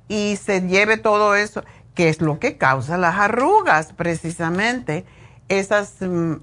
y 0.08 0.36
se 0.36 0.62
lleve 0.62 0.96
todo 0.96 1.36
eso, 1.36 1.62
que 1.94 2.08
es 2.08 2.20
lo 2.20 2.40
que 2.40 2.58
causa 2.58 2.98
las 2.98 3.14
arrugas 3.16 3.92
precisamente. 3.92 5.04
Esas 5.48 5.94
mm, 6.00 6.34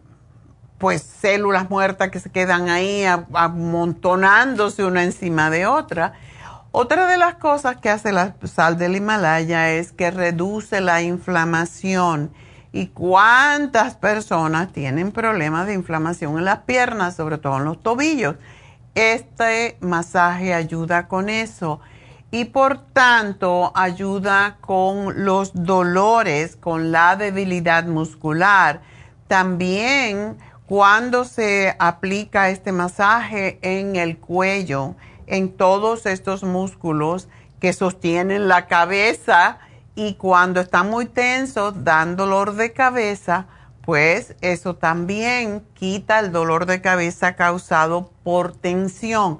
pues 0.77 1.01
células 1.01 1.69
muertas 1.69 2.09
que 2.09 2.21
se 2.21 2.31
quedan 2.31 2.69
ahí 2.69 3.03
amontonándose 3.33 4.85
una 4.85 5.03
encima 5.03 5.49
de 5.49 5.65
otra 5.67 6.13
otra 6.71 7.07
de 7.07 7.17
las 7.17 7.35
cosas 7.35 7.77
que 7.77 7.89
hace 7.89 8.13
la 8.13 8.35
sal 8.45 8.77
del 8.77 8.95
Himalaya 8.95 9.71
es 9.71 9.91
que 9.91 10.09
reduce 10.09 10.79
la 10.79 11.01
inflamación. 11.01 12.31
¿Y 12.71 12.87
cuántas 12.87 13.95
personas 13.95 14.71
tienen 14.71 15.11
problemas 15.11 15.67
de 15.67 15.73
inflamación 15.73 16.37
en 16.37 16.45
las 16.45 16.59
piernas, 16.59 17.17
sobre 17.17 17.37
todo 17.37 17.57
en 17.57 17.65
los 17.65 17.83
tobillos? 17.83 18.35
Este 18.95 19.77
masaje 19.81 20.53
ayuda 20.53 21.09
con 21.09 21.27
eso 21.27 21.81
y 22.31 22.45
por 22.45 22.77
tanto 22.77 23.73
ayuda 23.75 24.55
con 24.61 25.25
los 25.25 25.51
dolores, 25.53 26.55
con 26.55 26.93
la 26.93 27.17
debilidad 27.17 27.83
muscular. 27.85 28.81
También 29.27 30.37
cuando 30.65 31.25
se 31.25 31.75
aplica 31.79 32.49
este 32.49 32.71
masaje 32.71 33.59
en 33.61 33.97
el 33.97 34.17
cuello, 34.17 34.95
en 35.31 35.49
todos 35.49 36.05
estos 36.05 36.43
músculos 36.43 37.29
que 37.61 37.71
sostienen 37.71 38.49
la 38.49 38.67
cabeza 38.67 39.59
y 39.95 40.15
cuando 40.15 40.59
está 40.59 40.83
muy 40.83 41.05
tenso, 41.05 41.71
dan 41.71 42.17
dolor 42.17 42.55
de 42.55 42.73
cabeza, 42.73 43.47
pues 43.81 44.35
eso 44.41 44.75
también 44.75 45.63
quita 45.73 46.19
el 46.19 46.33
dolor 46.33 46.65
de 46.65 46.81
cabeza 46.81 47.37
causado 47.37 48.11
por 48.23 48.51
tensión. 48.53 49.39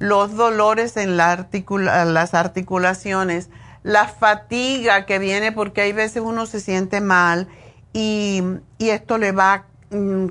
Los 0.00 0.34
dolores 0.34 0.96
en 0.96 1.16
las 1.16 2.34
articulaciones, 2.34 3.48
la 3.84 4.08
fatiga 4.08 5.06
que 5.06 5.20
viene 5.20 5.52
porque 5.52 5.82
hay 5.82 5.92
veces 5.92 6.20
uno 6.24 6.46
se 6.46 6.58
siente 6.58 7.00
mal 7.00 7.46
y, 7.92 8.42
esto 8.80 9.18
le 9.18 9.30
va 9.30 9.66
mm, 9.90 10.26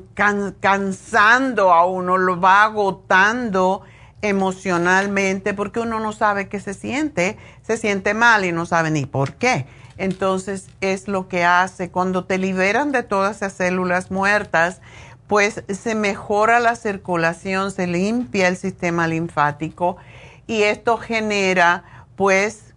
cansando 0.59 1.71
a 1.71 1.85
uno, 1.85 2.17
lo 2.17 2.41
va 2.41 2.63
agotando 2.65 3.83
emocionalmente 4.27 5.53
porque 5.53 5.79
uno 5.79 5.99
no 5.99 6.13
sabe 6.13 6.47
qué 6.47 6.59
se 6.59 6.73
siente, 6.73 7.37
se 7.61 7.77
siente 7.77 8.13
mal 8.13 8.45
y 8.45 8.51
no 8.51 8.65
sabe 8.65 8.91
ni 8.91 9.05
por 9.05 9.33
qué. 9.33 9.65
Entonces 9.97 10.67
es 10.81 11.07
lo 11.07 11.27
que 11.27 11.43
hace 11.43 11.89
cuando 11.89 12.25
te 12.25 12.37
liberan 12.37 12.91
de 12.91 13.03
todas 13.03 13.37
esas 13.37 13.53
células 13.53 14.11
muertas, 14.11 14.81
pues 15.27 15.63
se 15.67 15.95
mejora 15.95 16.59
la 16.59 16.75
circulación, 16.75 17.71
se 17.71 17.87
limpia 17.87 18.47
el 18.47 18.57
sistema 18.57 19.07
linfático 19.07 19.97
y 20.45 20.63
esto 20.63 20.97
genera 20.97 21.83
pues 22.15 22.73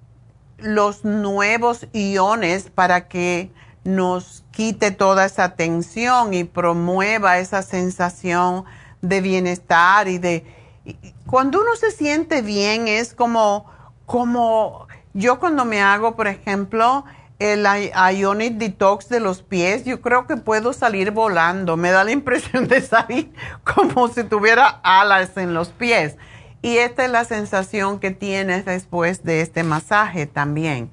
los 0.58 1.04
nuevos 1.04 1.86
iones 1.92 2.70
para 2.70 3.08
que 3.08 3.50
nos 3.84 4.44
quite 4.50 4.90
toda 4.90 5.24
esa 5.24 5.54
tensión 5.54 6.34
y 6.34 6.44
promueva 6.44 7.38
esa 7.38 7.62
sensación 7.62 8.64
de 9.00 9.20
bienestar 9.20 10.08
y 10.08 10.18
de 10.18 10.44
cuando 11.26 11.60
uno 11.60 11.76
se 11.76 11.90
siente 11.90 12.42
bien 12.42 12.88
es 12.88 13.14
como 13.14 13.66
como 14.06 14.88
yo 15.14 15.38
cuando 15.38 15.64
me 15.64 15.80
hago, 15.80 16.16
por 16.16 16.26
ejemplo, 16.26 17.04
el 17.38 17.64
Ionic 18.16 18.54
Detox 18.54 19.08
de 19.08 19.18
los 19.18 19.42
pies, 19.42 19.84
yo 19.84 20.00
creo 20.00 20.26
que 20.26 20.36
puedo 20.36 20.72
salir 20.72 21.10
volando. 21.10 21.76
Me 21.76 21.90
da 21.90 22.04
la 22.04 22.10
impresión 22.10 22.68
de 22.68 22.82
salir 22.82 23.32
como 23.64 24.08
si 24.08 24.24
tuviera 24.24 24.80
alas 24.82 25.36
en 25.36 25.54
los 25.54 25.68
pies. 25.70 26.16
Y 26.62 26.76
esta 26.76 27.04
es 27.04 27.10
la 27.10 27.24
sensación 27.24 27.98
que 27.98 28.10
tienes 28.10 28.66
después 28.66 29.24
de 29.24 29.40
este 29.40 29.62
masaje 29.62 30.26
también. 30.26 30.90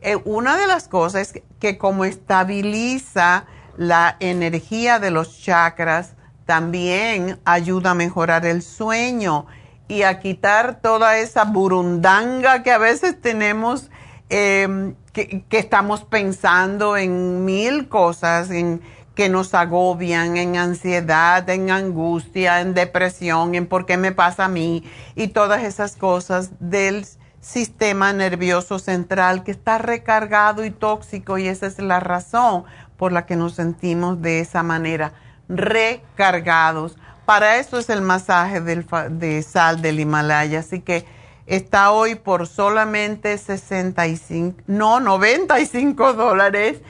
Eh, 0.00 0.16
una 0.24 0.56
de 0.56 0.66
las 0.66 0.88
cosas 0.88 1.32
que 1.60 1.78
como 1.78 2.04
estabiliza 2.04 3.46
la 3.76 4.16
energía 4.20 4.98
de 4.98 5.10
los 5.10 5.40
chakras, 5.40 6.14
también 6.46 7.38
ayuda 7.44 7.90
a 7.90 7.94
mejorar 7.94 8.46
el 8.46 8.62
sueño 8.62 9.46
y 9.88 10.02
a 10.02 10.20
quitar 10.20 10.80
toda 10.80 11.18
esa 11.18 11.44
burundanga 11.44 12.62
que 12.62 12.72
a 12.72 12.78
veces 12.78 13.20
tenemos, 13.20 13.90
em, 14.28 14.94
que, 15.12 15.44
estamos 15.50 16.04
pensando 16.04 16.96
en 16.96 17.44
mil 17.44 17.88
cosas 17.88 18.50
en, 18.50 18.80
que 19.14 19.28
nos 19.28 19.54
agobian, 19.54 20.36
en 20.36 20.56
ansiedad, 20.56 21.48
en 21.48 21.70
angustia, 21.70 22.60
en 22.60 22.74
depresión, 22.74 23.54
en 23.54 23.66
por 23.66 23.86
qué 23.86 23.96
me 23.96 24.12
pasa 24.12 24.46
a 24.46 24.48
mí 24.48 24.84
y 25.14 25.28
todas 25.28 25.62
esas 25.62 25.96
cosas 25.96 26.50
del 26.58 27.06
sistema 27.40 28.12
nervioso 28.12 28.78
central 28.78 29.44
que 29.44 29.50
está 29.50 29.78
recargado 29.78 30.64
y 30.64 30.70
tóxico 30.70 31.38
y 31.38 31.46
esa 31.46 31.66
es 31.66 31.78
la 31.78 32.00
razón 32.00 32.64
por 32.96 33.12
la 33.12 33.26
que 33.26 33.36
nos 33.36 33.54
sentimos 33.54 34.22
de 34.22 34.40
esa 34.40 34.62
manera, 34.62 35.12
recargados. 35.48 36.96
Para 37.24 37.56
eso 37.56 37.78
es 37.78 37.88
el 37.90 38.02
masaje 38.02 38.60
de 38.60 39.42
sal 39.42 39.82
del 39.82 40.00
Himalaya. 40.00 40.60
Así 40.60 40.80
que 40.80 41.04
está 41.46 41.90
hoy 41.90 42.14
por 42.14 42.46
solamente 42.46 43.36
65, 43.38 44.62
no, 44.66 45.00
95 45.00 46.14
dólares. 46.14 46.80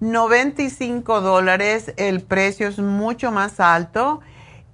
95 0.00 1.20
dólares, 1.22 1.94
el 1.96 2.22
precio 2.22 2.68
es 2.68 2.78
mucho 2.78 3.32
más 3.32 3.60
alto 3.60 4.20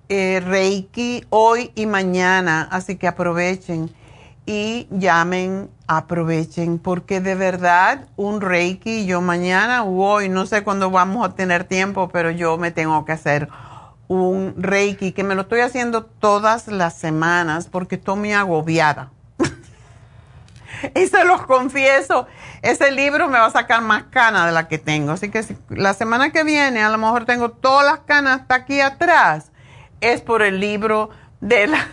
eh, 0.09 0.41
Reiki, 0.45 1.25
hoy 1.31 1.73
y 1.75 1.87
mañana. 1.87 2.69
Así 2.71 2.97
que 2.97 3.09
aprovechen 3.09 3.91
y 4.47 4.87
llamen, 4.91 5.69
aprovechen, 5.89 6.79
porque 6.79 7.21
de 7.21 7.35
verdad 7.35 8.07
un 8.17 8.41
Reiki, 8.41 9.05
yo 9.05 9.21
mañana 9.21 9.83
o 9.83 10.05
hoy, 10.05 10.29
no 10.29 10.47
sé 10.47 10.63
cuándo 10.63 10.91
vamos 10.91 11.29
a 11.29 11.35
tener 11.35 11.65
tiempo, 11.65 12.09
pero 12.09 12.31
yo 12.31 12.57
me 12.57 12.71
tengo 12.71 13.05
que 13.05 13.13
hacer 13.13 13.49
un 14.07 14.55
Reiki, 14.57 15.11
que 15.11 15.25
me 15.25 15.35
lo 15.35 15.43
estoy 15.43 15.61
haciendo 15.61 16.05
todas 16.05 16.69
las 16.69 16.95
semanas 16.95 17.67
porque 17.67 17.97
estoy 17.97 18.17
muy 18.17 18.33
agobiada. 18.33 19.11
y 20.95 21.07
se 21.07 21.25
los 21.25 21.43
confieso, 21.47 22.27
ese 22.63 22.91
libro 22.91 23.29
me 23.29 23.39
va 23.39 23.47
a 23.47 23.51
sacar 23.51 23.83
más 23.83 24.05
canas 24.05 24.47
de 24.47 24.53
la 24.53 24.69
que 24.69 24.79
tengo. 24.79 25.13
Así 25.13 25.31
que 25.31 25.45
la 25.71 25.95
semana 25.95 26.31
que 26.31 26.45
viene 26.45 26.83
a 26.83 26.89
lo 26.89 26.99
mejor 26.99 27.25
tengo 27.25 27.51
todas 27.51 27.85
las 27.85 28.01
canas 28.01 28.41
hasta 28.41 28.55
aquí 28.55 28.81
atrás. 28.81 29.51
Es 30.01 30.21
por 30.21 30.43
el 30.43 30.61
libro 30.61 31.11
de, 31.41 31.67
la, 31.67 31.87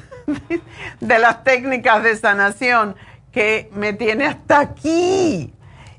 de 1.00 1.20
las 1.20 1.44
técnicas 1.44 2.04
de 2.04 2.16
sanación 2.18 2.96
que 3.32 3.70
me 3.74 3.94
tiene 3.94 4.26
hasta 4.26 4.60
aquí. 4.60 5.54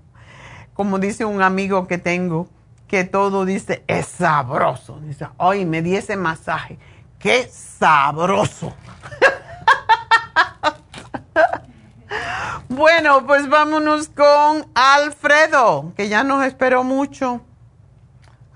Como 0.72 0.98
dice 0.98 1.26
un 1.26 1.42
amigo 1.42 1.86
que 1.86 1.98
tengo, 1.98 2.48
que 2.88 3.04
todo 3.04 3.44
dice, 3.44 3.84
es 3.86 4.06
sabroso. 4.06 5.00
Dice, 5.00 5.28
hoy 5.36 5.64
me 5.64 5.82
di 5.82 5.96
ese 5.96 6.16
masaje. 6.16 6.78
¡Qué 7.18 7.48
sabroso! 7.50 8.74
bueno, 12.68 13.26
pues 13.26 13.48
vámonos 13.48 14.08
con 14.08 14.66
Alfredo, 14.74 15.92
que 15.96 16.08
ya 16.08 16.22
nos 16.22 16.44
esperó 16.44 16.84
mucho. 16.84 17.40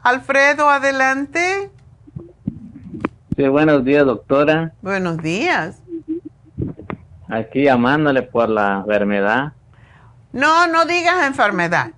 Alfredo, 0.02 0.68
adelante. 0.68 1.70
Sí, 3.36 3.48
buenos 3.48 3.84
días, 3.84 4.04
doctora. 4.04 4.72
Buenos 4.82 5.18
días. 5.18 5.78
Aquí 7.28 7.64
llamándole 7.64 8.22
por 8.22 8.48
la 8.48 8.78
enfermedad. 8.78 9.52
No, 10.32 10.66
no 10.66 10.84
digas 10.84 11.26
enfermedad. 11.26 11.92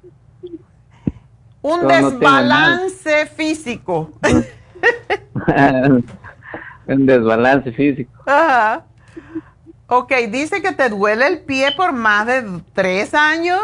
Un 1.62 1.86
desbalance 1.86 3.26
físico. 3.26 4.10
Un 6.86 7.06
desbalance 7.06 7.72
físico. 7.72 8.12
Ajá. 8.26 8.84
Ok, 9.86 10.12
dice 10.30 10.60
que 10.60 10.72
te 10.72 10.88
duele 10.88 11.26
el 11.26 11.40
pie 11.40 11.72
por 11.76 11.92
más 11.92 12.26
de 12.26 12.44
tres 12.72 13.14
años. 13.14 13.60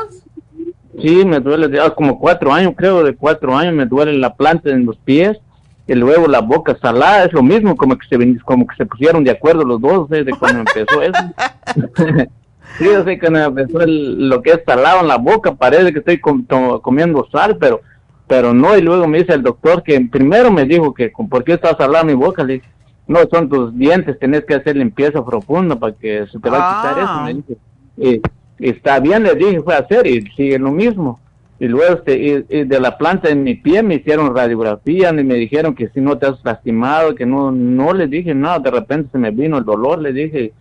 Sí, 1.00 1.24
me 1.24 1.40
duele 1.40 1.74
ya 1.74 1.90
como 1.90 2.18
cuatro 2.18 2.52
años, 2.52 2.74
creo, 2.76 3.02
de 3.02 3.16
cuatro 3.16 3.56
años 3.56 3.74
me 3.74 3.86
duele 3.86 4.12
la 4.14 4.34
planta 4.34 4.70
en 4.70 4.84
los 4.84 4.96
pies 4.98 5.38
y 5.86 5.94
luego 5.94 6.26
la 6.26 6.40
boca 6.40 6.76
salada, 6.80 7.24
es 7.24 7.32
lo 7.32 7.42
mismo, 7.42 7.76
como 7.76 7.96
que 7.96 8.06
se, 8.06 8.38
como 8.40 8.66
que 8.66 8.76
se 8.76 8.84
pusieron 8.84 9.24
de 9.24 9.30
acuerdo 9.30 9.64
los 9.64 9.80
dos 9.80 10.08
desde 10.08 10.32
cuando 10.32 10.60
empezó 10.60 11.02
eso. 11.02 12.28
Sí, 12.76 12.84
yo 12.84 13.02
sé 13.02 13.18
que 13.18 13.30
me 13.30 13.42
empezó 13.42 13.78
lo 13.86 14.42
que 14.42 14.50
es 14.50 14.60
salado 14.64 15.00
en 15.00 15.08
la 15.08 15.16
boca, 15.16 15.54
parece 15.54 15.92
que 15.92 16.00
estoy 16.00 16.20
comiendo 16.20 17.26
sal, 17.32 17.56
pero 17.56 17.80
pero 18.28 18.52
no, 18.52 18.76
y 18.76 18.82
luego 18.82 19.08
me 19.08 19.18
dice 19.18 19.32
el 19.32 19.42
doctor 19.42 19.82
que 19.82 19.98
primero 20.00 20.52
me 20.52 20.66
dijo 20.66 20.92
que 20.92 21.10
¿por 21.30 21.42
qué 21.44 21.54
está 21.54 21.74
salada 21.76 22.04
mi 22.04 22.12
boca? 22.12 22.44
Le 22.44 22.54
dije, 22.54 22.68
no, 23.06 23.20
son 23.30 23.48
tus 23.48 23.76
dientes, 23.76 24.18
tenés 24.18 24.44
que 24.44 24.54
hacer 24.54 24.76
limpieza 24.76 25.24
profunda 25.24 25.76
para 25.76 25.94
que 25.94 26.26
se 26.30 26.38
te 26.38 26.50
va 26.50 26.58
a 26.58 26.82
quitar 26.82 26.98
eso. 27.02 27.20
Me 27.22 27.34
dice, 27.34 28.22
y, 28.58 28.68
está 28.68 29.00
bien, 29.00 29.22
le 29.22 29.34
dije, 29.34 29.62
fue 29.62 29.74
a 29.74 29.78
hacer 29.78 30.06
y 30.06 30.20
sigue 30.36 30.58
lo 30.58 30.70
mismo. 30.70 31.18
Y 31.58 31.66
luego 31.66 31.94
este, 31.94 32.46
y, 32.48 32.64
de 32.64 32.80
la 32.80 32.98
planta 32.98 33.30
en 33.30 33.42
mi 33.42 33.54
pie 33.54 33.82
me 33.82 33.96
hicieron 33.96 34.36
radiografía 34.36 35.08
y 35.08 35.24
me 35.24 35.34
dijeron 35.34 35.74
que 35.74 35.88
si 35.88 36.00
no 36.00 36.18
te 36.18 36.26
has 36.26 36.44
lastimado, 36.44 37.14
que 37.14 37.24
no, 37.24 37.50
no 37.50 37.94
le 37.94 38.06
dije 38.06 38.34
nada, 38.34 38.58
de 38.58 38.70
repente 38.70 39.08
se 39.10 39.18
me 39.18 39.30
vino 39.30 39.56
el 39.56 39.64
dolor, 39.64 40.00
le 40.00 40.12
dije, 40.12 40.52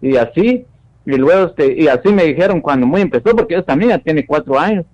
y 0.00 0.16
así, 0.16 0.66
y 1.06 1.16
luego 1.16 1.46
este, 1.46 1.80
y 1.80 1.86
así 1.86 2.12
me 2.12 2.24
dijeron 2.24 2.60
cuando 2.60 2.86
muy 2.86 3.00
empezó, 3.00 3.34
porque 3.36 3.54
esta 3.54 3.76
niña 3.76 3.98
tiene 3.98 4.26
cuatro 4.26 4.58
años, 4.58 4.84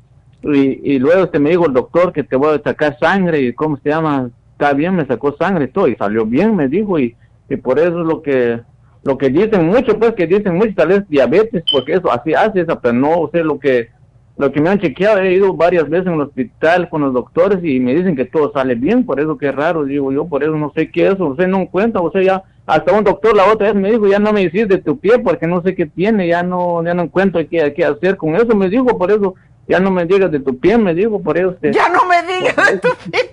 y, 0.43 0.99
luego 0.99 1.25
este 1.25 1.39
me 1.39 1.51
dijo 1.51 1.67
el 1.67 1.73
doctor 1.73 2.13
que 2.13 2.23
te 2.23 2.37
voy 2.37 2.57
a 2.57 2.63
sacar 2.63 2.97
sangre 2.99 3.41
y 3.41 3.53
cómo 3.53 3.77
se 3.79 3.91
llama, 3.91 4.31
está 4.53 4.73
bien, 4.73 4.95
me 4.95 5.07
sacó 5.07 5.37
sangre 5.37 5.69
todo, 5.69 5.89
y 5.89 5.97
salió 5.97 6.25
bien, 6.25 6.55
me 6.55 6.69
dijo, 6.69 6.99
y, 6.99 7.17
y 7.49 7.57
por 7.57 7.79
eso 7.79 8.01
es 8.01 8.07
lo 8.07 8.23
que, 8.23 8.61
lo 9.03 9.19
que 9.19 9.31
dicen 9.31 9.67
mucho, 9.67 9.99
pues 9.99 10.15
que 10.15 10.27
dicen 10.27 10.57
mucho, 10.57 10.75
tal 10.75 10.89
vez 10.89 11.09
diabetes, 11.09 11.65
porque 11.73 11.95
eso 11.95 12.11
así 12.13 12.35
hace 12.35 12.61
esa, 12.61 12.81
pero 12.81 12.95
no 12.95 13.29
sé 13.33 13.43
lo 13.43 13.59
que, 13.59 13.89
lo 14.37 14.53
que 14.53 14.61
me 14.61 14.71
han 14.71 14.79
chequeado, 14.79 15.19
he 15.19 15.35
ido 15.35 15.53
varias 15.55 15.89
veces 15.89 16.07
en 16.07 16.15
el 16.15 16.21
hospital 16.21 16.89
con 16.89 17.03
los 17.03 17.13
doctores 17.13 17.59
y 17.65 17.81
me 17.81 17.95
dicen 17.95 18.15
que 18.15 18.25
todo 18.25 18.53
sale 18.53 18.77
bien, 18.77 19.05
por 19.05 19.19
eso 19.19 19.37
que 19.37 19.51
raro, 19.51 19.85
digo 19.85 20.13
yo, 20.13 20.27
por 20.27 20.45
eso 20.45 20.53
no 20.53 20.73
sé 20.75 20.91
qué 20.91 21.09
es, 21.09 21.21
o 21.21 21.35
sea, 21.35 21.49
no 21.49 21.63
encuentro, 21.63 22.05
o 22.05 22.13
sea, 22.13 22.23
ya, 22.23 22.43
hasta 22.65 22.93
un 22.93 23.03
doctor 23.03 23.35
la 23.35 23.51
otra 23.53 23.73
vez 23.73 23.75
me 23.75 23.91
dijo, 23.91 24.07
ya 24.07 24.19
no 24.19 24.33
me 24.33 24.49
de 24.49 24.79
tu 24.79 24.99
pie 24.99 25.19
porque 25.19 25.47
no 25.47 25.63
sé 25.63 25.75
qué 25.75 25.87
tiene, 25.87 26.29
ya 26.29 26.43
no, 26.43 26.85
ya 26.85 26.95
no 26.95 27.03
encuentro 27.03 27.41
qué, 27.49 27.73
qué 27.75 27.85
hacer 27.85 28.17
con 28.17 28.37
eso, 28.37 28.55
me 28.55 28.69
dijo, 28.69 28.87
por 28.97 29.11
eso, 29.11 29.35
ya 29.69 29.81
no 29.81 29.91
me 29.91 30.07
digas 30.07 30.31
de 30.31 30.41
tu 30.41 30.59
pie, 30.59 30.79
me 30.79 30.95
dijo, 30.95 31.21
por 31.21 31.37
eso. 31.39 31.57
ya 31.63 31.89
no 31.89 32.05
me 32.07 32.23
digas 32.23 32.57
de 32.57 32.79
tu 32.79 32.89
pie, 33.11 33.33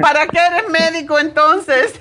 ¿para 0.00 0.26
qué 0.26 0.38
eres 0.38 0.70
médico 0.70 1.18
entonces? 1.18 2.00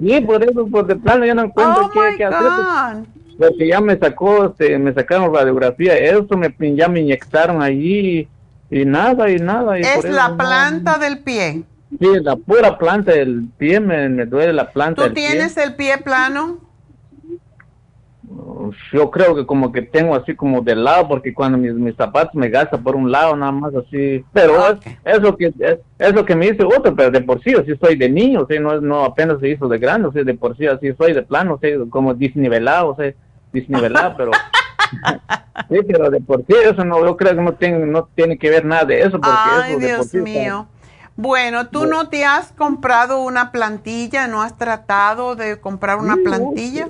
sí, 0.00 0.20
por 0.20 0.42
eso, 0.42 0.66
por 0.66 0.86
de 0.86 0.96
plano 0.96 1.24
ya 1.24 1.34
no 1.34 1.44
encuentro 1.44 1.86
oh 1.86 1.90
qué, 1.90 2.16
qué 2.16 2.24
hacer. 2.24 3.06
Pues 3.40 3.52
porque 3.52 3.68
ya 3.68 3.80
me 3.80 3.98
sacó, 3.98 4.46
este, 4.46 4.78
me 4.78 4.92
sacaron 4.92 5.34
radiografía, 5.34 5.96
eso 5.96 6.36
me, 6.36 6.54
ya 6.76 6.88
me 6.88 7.00
inyectaron 7.00 7.62
allí 7.62 8.28
y, 8.70 8.84
nada, 8.84 9.30
y 9.30 9.36
nada. 9.36 9.78
es 9.78 10.04
la 10.04 10.36
planta 10.36 10.98
del 10.98 11.20
pie. 11.20 11.62
Sí, 11.98 12.06
la 12.20 12.36
pura 12.36 12.76
planta 12.76 13.12
del 13.12 13.48
pie, 13.56 13.80
me, 13.80 14.26
duele 14.26 14.52
la 14.52 14.70
planta 14.70 15.08
¿Tú 15.08 15.14
tienes 15.14 15.56
el 15.56 15.74
pie 15.74 15.96
plano? 15.98 16.58
Yo 18.92 19.10
creo 19.10 19.34
que 19.34 19.44
como 19.44 19.72
que 19.72 19.82
tengo 19.82 20.14
así 20.14 20.36
como 20.36 20.60
de 20.60 20.76
lado, 20.76 21.08
porque 21.08 21.34
cuando 21.34 21.58
mis, 21.58 21.74
mis 21.74 21.96
zapatos 21.96 22.34
me 22.34 22.48
gastan 22.48 22.82
por 22.82 22.94
un 22.94 23.10
lado, 23.10 23.34
nada 23.34 23.50
más 23.50 23.74
así. 23.74 24.24
Pero 24.32 24.54
es, 25.04 25.20
lo 25.20 25.36
que 25.36 25.52
es, 25.98 26.14
lo 26.14 26.24
que 26.24 26.36
me 26.36 26.50
dice 26.50 26.64
otro, 26.64 26.94
pero 26.94 27.10
de 27.10 27.20
por 27.20 27.42
sí, 27.42 27.54
así 27.54 27.72
soy 27.80 27.96
de 27.96 28.08
niño, 28.08 28.42
o 28.42 28.46
sea, 28.46 28.60
no, 28.60 28.80
no 28.80 29.04
apenas 29.04 29.40
se 29.40 29.48
hizo 29.48 29.66
de 29.66 29.78
grande, 29.78 30.08
o 30.08 30.12
sea, 30.12 30.22
de 30.22 30.34
por 30.34 30.56
sí 30.56 30.66
así 30.66 30.92
soy 30.96 31.12
de 31.12 31.22
plano, 31.22 31.54
o 31.54 31.58
sea, 31.58 31.76
como 31.90 32.14
disnivelado, 32.14 32.90
o 32.90 32.96
sea 32.96 33.12
disnivelada, 33.52 34.16
pero 34.16 34.30
sí, 35.68 35.78
pero 35.86 36.10
de 36.10 36.20
por 36.20 36.44
sí 36.46 36.54
eso 36.62 36.84
no, 36.84 37.04
yo 37.04 37.16
creo 37.16 37.34
que 37.34 37.42
no 37.42 37.54
tiene, 37.54 37.86
no 37.86 38.08
tiene 38.14 38.38
que 38.38 38.50
ver 38.50 38.64
nada 38.64 38.84
de 38.84 39.00
eso. 39.00 39.12
Porque 39.12 39.30
Ay, 39.30 39.76
Dios 39.76 40.12
mío. 40.14 40.66
Bueno, 41.16 41.68
¿tú 41.68 41.86
no 41.86 42.08
te 42.08 42.24
has 42.24 42.52
comprado 42.52 43.22
una 43.22 43.52
plantilla? 43.52 44.26
¿No 44.26 44.42
has 44.42 44.56
tratado 44.56 45.36
de 45.36 45.60
comprar 45.60 45.98
una 45.98 46.16
plantilla? 46.16 46.88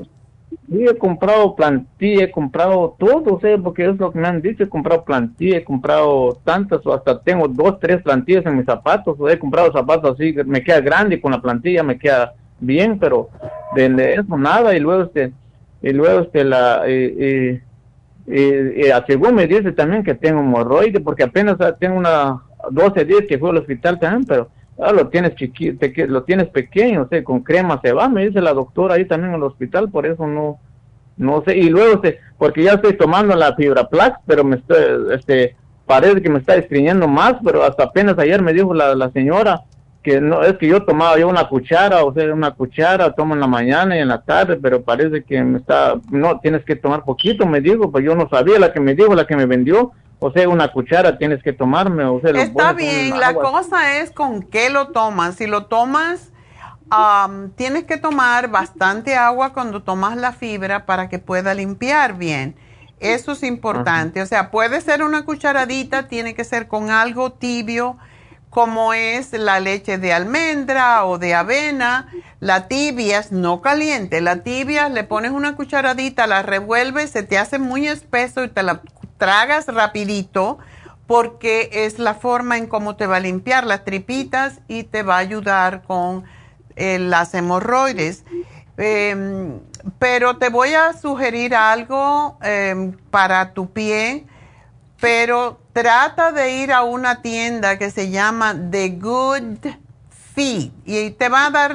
Sí, 0.71 0.85
he 0.85 0.97
comprado 0.97 1.57
plantilla, 1.57 2.25
he 2.25 2.31
comprado 2.31 2.95
todo, 2.97 3.41
sé, 3.41 3.59
porque 3.59 3.87
es 3.87 3.99
lo 3.99 4.12
que 4.12 4.21
me 4.21 4.29
han 4.29 4.41
dicho, 4.41 4.62
he 4.62 4.68
comprado 4.68 5.05
plantilla, 5.05 5.57
he 5.57 5.64
comprado 5.64 6.39
tantas, 6.45 6.87
o 6.87 6.95
hasta 6.95 7.21
tengo 7.21 7.49
dos, 7.49 7.81
tres 7.81 8.01
plantillas 8.03 8.47
en 8.47 8.57
mis 8.57 8.66
zapatos, 8.66 9.16
he 9.29 9.39
comprado 9.39 9.73
zapatos 9.73 10.14
así, 10.14 10.33
me 10.47 10.62
queda 10.62 10.81
grande 10.81 11.21
con 11.21 11.33
la 11.33 11.43
plantilla, 11.43 11.83
me 11.83 11.99
queda 11.99 12.35
bien, 12.61 13.01
pero 13.01 13.31
de 13.75 14.14
eso 14.14 14.37
nada, 14.39 14.77
y 14.77 14.79
luego 14.79 15.03
este, 15.03 15.33
y 15.83 15.93
luego 15.93 16.21
este 16.21 16.45
la 16.45 16.83
eh, 16.87 17.62
eh, 18.27 18.93
según 19.07 19.35
me 19.35 19.47
dice 19.47 19.73
también 19.73 20.05
que 20.05 20.14
tengo 20.14 20.41
hemorroide 20.41 21.01
porque 21.01 21.25
apenas 21.25 21.57
tengo 21.79 21.97
una 21.97 22.43
12 22.71 23.05
días 23.05 23.23
que 23.29 23.39
fue 23.39 23.51
al 23.51 23.59
hospital 23.59 23.99
también 23.99 24.25
pero 24.25 24.49
ah, 24.81 24.93
lo 24.93 25.09
tienes 25.09 25.35
chiquito 25.35 25.87
lo 26.09 26.22
tienes 26.22 26.49
pequeño 26.49 27.03
o 27.03 27.09
sea 27.09 27.22
con 27.24 27.41
crema 27.41 27.81
se 27.83 27.93
va 27.93 28.09
me 28.09 28.26
dice 28.26 28.41
la 28.41 28.53
doctora 28.53 28.95
ahí 28.95 29.05
también 29.05 29.31
en 29.31 29.37
el 29.37 29.43
hospital 29.45 29.91
por 29.91 30.07
eso 30.07 30.26
no 30.26 30.59
no 31.16 31.43
sé 31.45 31.57
y 31.57 31.68
luego 31.68 31.95
este 31.95 32.20
porque 32.39 32.62
ya 32.62 32.74
estoy 32.74 32.97
tomando 32.97 33.35
la 33.35 33.55
fibra 33.55 33.89
plax 33.89 34.18
pero 34.26 34.45
me 34.45 34.57
estoy 34.57 35.14
este 35.14 35.57
parece 35.87 36.22
que 36.22 36.31
me 36.31 36.39
está 36.39 36.55
estriñendo 36.57 37.09
más 37.09 37.35
pero 37.45 37.62
hasta 37.62 37.85
apenas 37.85 38.18
ayer 38.18 38.41
me 38.43 38.53
dijo 38.53 38.74
la, 38.74 38.95
la 38.95 39.11
señora 39.11 39.62
que 40.03 40.20
no 40.20 40.43
es 40.43 40.57
que 40.57 40.66
yo 40.66 40.83
tomaba 40.83 41.18
yo 41.18 41.28
una 41.28 41.49
cuchara, 41.49 42.05
o 42.05 42.12
sea, 42.14 42.33
una 42.33 42.53
cuchara 42.53 43.12
tomo 43.12 43.35
en 43.35 43.41
la 43.41 43.47
mañana 43.47 43.97
y 43.97 44.01
en 44.01 44.09
la 44.09 44.22
tarde, 44.22 44.59
pero 44.61 44.83
parece 44.83 45.22
que 45.24 45.43
me 45.43 45.59
está, 45.59 45.95
no, 46.11 46.41
tienes 46.41 46.64
que 46.64 46.76
tomar 46.76 47.05
poquito, 47.05 47.47
me 47.47 47.61
digo, 47.61 47.91
pues 47.91 48.05
yo 48.05 48.14
no 48.14 48.28
sabía 48.28 48.59
la 48.59 48.72
que 48.72 48.81
me 48.81 48.95
dijo, 48.95 49.14
la 49.14 49.26
que 49.26 49.37
me 49.37 49.47
vendió, 49.47 49.93
o 50.21 50.31
sea, 50.31 50.49
una 50.49 50.68
cuchara 50.68 51.18
tienes 51.18 51.43
que 51.43 51.53
tomarme, 51.53 52.05
o 52.05 52.21
sea, 52.21 52.31
está 52.43 52.73
bien, 52.73 53.18
la 53.18 53.35
cosa 53.35 53.99
es 53.99 54.11
con 54.11 54.43
qué 54.43 54.71
lo 54.71 54.89
tomas, 54.89 55.35
si 55.35 55.47
lo 55.47 55.64
tomas, 55.64 56.31
tienes 57.57 57.85
que 57.85 57.97
tomar 57.97 58.49
bastante 58.49 59.16
agua 59.16 59.53
cuando 59.53 59.83
tomas 59.83 60.16
la 60.16 60.33
fibra 60.33 60.87
para 60.87 61.09
que 61.09 61.18
pueda 61.18 61.55
limpiar 61.55 62.18
bien. 62.18 62.55
Eso 63.01 63.33
es 63.33 63.43
importante, 63.43 64.21
o 64.21 64.27
sea, 64.27 64.51
puede 64.51 64.83
ser 64.83 65.03
una 65.03 65.25
cucharadita, 65.25 66.07
tiene 66.07 66.35
que 66.35 66.45
ser 66.45 66.68
con 66.68 66.91
algo 66.91 67.33
tibio, 67.33 67.97
como 68.51 68.93
es 68.93 69.33
la 69.33 69.59
leche 69.59 69.97
de 69.97 70.12
almendra 70.12 71.07
o 71.07 71.16
de 71.16 71.35
avena. 71.35 72.09
La 72.41 72.66
tibia 72.66 73.21
es 73.21 73.31
no 73.31 73.62
caliente. 73.62 74.21
La 74.21 74.43
tibia 74.43 74.89
le 74.89 75.05
pones 75.05 75.31
una 75.31 75.55
cucharadita, 75.55 76.27
la 76.27 76.43
revuelves, 76.43 77.11
se 77.11 77.23
te 77.23 77.39
hace 77.39 77.59
muy 77.59 77.87
espeso 77.87 78.43
y 78.43 78.49
te 78.49 78.64
la 78.64 78.83
tragas 79.21 79.68
rapidito 79.68 80.59
porque 81.07 81.71
es 81.73 82.01
la 82.01 82.14
forma 82.14 82.59
en 82.59 82.66
cómo 82.66 82.97
te 82.97 83.07
va 83.07 83.18
a 83.18 83.21
limpiar 83.21 83.64
las 83.64 83.85
tripitas 83.85 84.59
y 84.66 84.83
te 84.83 85.05
va 85.05 85.14
a 85.14 85.18
ayudar 85.18 85.83
con 85.83 86.25
eh, 86.75 86.99
las 86.99 87.35
hemorroides. 87.35 88.25
Em, 88.77 89.61
pero 90.01 90.39
te 90.39 90.49
voy 90.49 90.75
a 90.75 90.93
sugerir 90.95 91.55
algo 91.55 92.37
em, 92.43 92.97
para 93.12 93.53
tu 93.53 93.71
pie 93.71 94.27
pero 95.01 95.59
trata 95.73 96.31
de 96.31 96.59
ir 96.59 96.73
a 96.73 96.83
una 96.83 97.23
tienda 97.23 97.79
que 97.79 97.91
se 97.91 98.11
llama 98.11 98.55
The 98.71 98.91
Good 98.91 99.66
Feet 100.35 100.73
y 100.85 101.11
te 101.11 101.29
va 101.29 101.47
a 101.47 101.51
dar, 101.51 101.75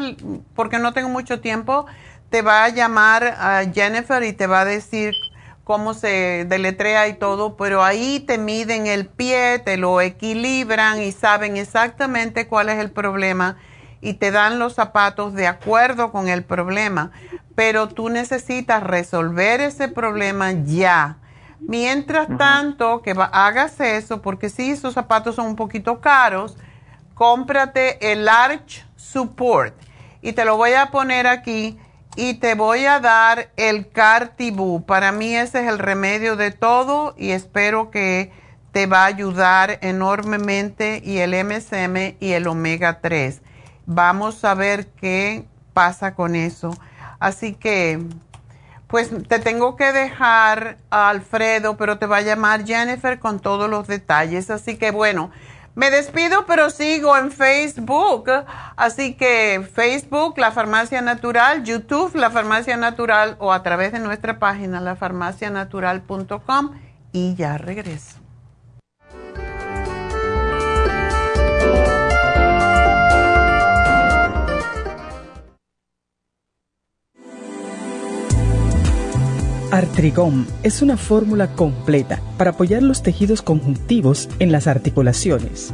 porque 0.56 0.78
no 0.78 0.94
tengo 0.94 1.10
mucho 1.10 1.42
tiempo, 1.42 1.88
te 2.30 2.42
va 2.42 2.66
a 2.66 2.70
llamar 2.70 3.24
a 3.26 3.64
Jennifer 3.74 4.24
y 4.24 4.34
te 4.34 4.48
va 4.48 4.62
a 4.62 4.66
decir 4.66 5.14
cómo 5.66 5.94
se 5.94 6.46
deletrea 6.48 7.10
y 7.10 7.16
todo, 7.16 7.58
pero 7.58 7.84
ahí 7.84 8.22
te 8.22 8.38
miden 8.38 8.88
el 8.88 9.08
pie, 9.08 9.60
te 9.60 9.76
lo 9.76 10.00
equilibran 10.00 11.02
y 11.02 11.12
saben 11.12 11.58
exactamente 11.58 12.48
cuál 12.48 12.70
es 12.70 12.80
el 12.80 12.92
problema 12.92 13.58
y 14.00 14.14
te 14.14 14.32
dan 14.32 14.58
los 14.60 14.76
zapatos 14.76 15.34
de 15.34 15.48
acuerdo 15.48 16.14
con 16.14 16.30
el 16.30 16.46
problema. 16.46 17.12
Pero 17.56 17.90
tú 17.90 18.08
necesitas 18.08 18.82
resolver 18.82 19.60
ese 19.60 19.90
problema 19.90 20.54
ya 20.54 21.18
Mientras 21.68 22.28
tanto, 22.38 23.02
que 23.02 23.16
hagas 23.32 23.80
eso, 23.80 24.22
porque 24.22 24.50
si 24.50 24.72
esos 24.72 24.94
zapatos 24.94 25.36
son 25.36 25.48
un 25.48 25.56
poquito 25.56 26.00
caros, 26.00 26.58
cómprate 27.14 28.12
el 28.12 28.28
Arch 28.28 28.86
Support. 28.96 29.74
Y 30.22 30.34
te 30.34 30.46
lo 30.46 30.58
voy 30.58 30.74
a 30.74 30.92
poner 30.92 31.28
aquí 31.28 31.80
y 32.16 32.36
te 32.36 32.56
voy 32.56 32.86
a 32.86 33.00
dar 33.00 33.50
el 33.58 33.90
Cartibú. 33.90 34.86
Para 34.86 35.12
mí 35.12 35.36
ese 35.36 35.62
es 35.62 35.68
el 35.68 35.80
remedio 35.80 36.36
de 36.36 36.52
todo 36.52 37.14
y 37.18 37.32
espero 37.32 37.92
que 37.92 38.32
te 38.72 38.88
va 38.88 39.04
a 39.04 39.06
ayudar 39.06 39.80
enormemente 39.82 41.02
y 41.04 41.20
el 41.20 41.32
MSM 41.32 42.18
y 42.20 42.32
el 42.34 42.48
omega 42.48 43.00
3. 43.02 43.42
Vamos 43.86 44.44
a 44.44 44.54
ver 44.54 44.88
qué 44.88 45.46
pasa 45.74 46.16
con 46.16 46.36
eso. 46.36 46.76
Así 47.20 47.54
que 47.54 48.00
pues 48.88 49.10
te 49.28 49.40
tengo 49.40 49.76
que 49.76 49.92
dejar 49.92 50.78
a 50.90 51.10
Alfredo, 51.10 51.76
pero 51.76 51.98
te 51.98 52.06
va 52.06 52.18
a 52.18 52.22
llamar 52.22 52.66
Jennifer 52.66 53.20
con 53.20 53.40
todos 53.40 53.70
los 53.70 53.88
detalles. 53.88 54.50
Así 54.50 54.78
que 54.78 54.92
bueno, 54.92 55.32
me 55.76 55.92
despido, 55.92 56.46
pero 56.46 56.70
sigo 56.70 57.16
en 57.18 57.32
Facebook. 57.32 58.32
Así 58.76 59.14
que 59.14 59.68
Facebook, 59.74 60.38
La 60.38 60.52
Farmacia 60.52 61.02
Natural, 61.02 61.64
YouTube, 61.64 62.16
La 62.16 62.32
Farmacia 62.32 62.78
Natural 62.78 63.36
o 63.40 63.52
a 63.54 63.62
través 63.62 63.92
de 63.92 64.00
nuestra 64.00 64.40
página, 64.40 64.82
lafarmacianatural.com 64.82 66.72
y 67.12 67.36
ya 67.36 67.58
regreso. 67.58 68.25
Artrigón 79.76 80.48
es 80.64 80.82
una 80.82 80.96
fórmula 80.96 81.54
completa 81.54 82.22
para 82.38 82.52
apoyar 82.52 82.82
los 82.82 83.04
tejidos 83.04 83.42
conjuntivos 83.42 84.30
en 84.40 84.54
las 84.54 84.68
articulaciones. 84.68 85.74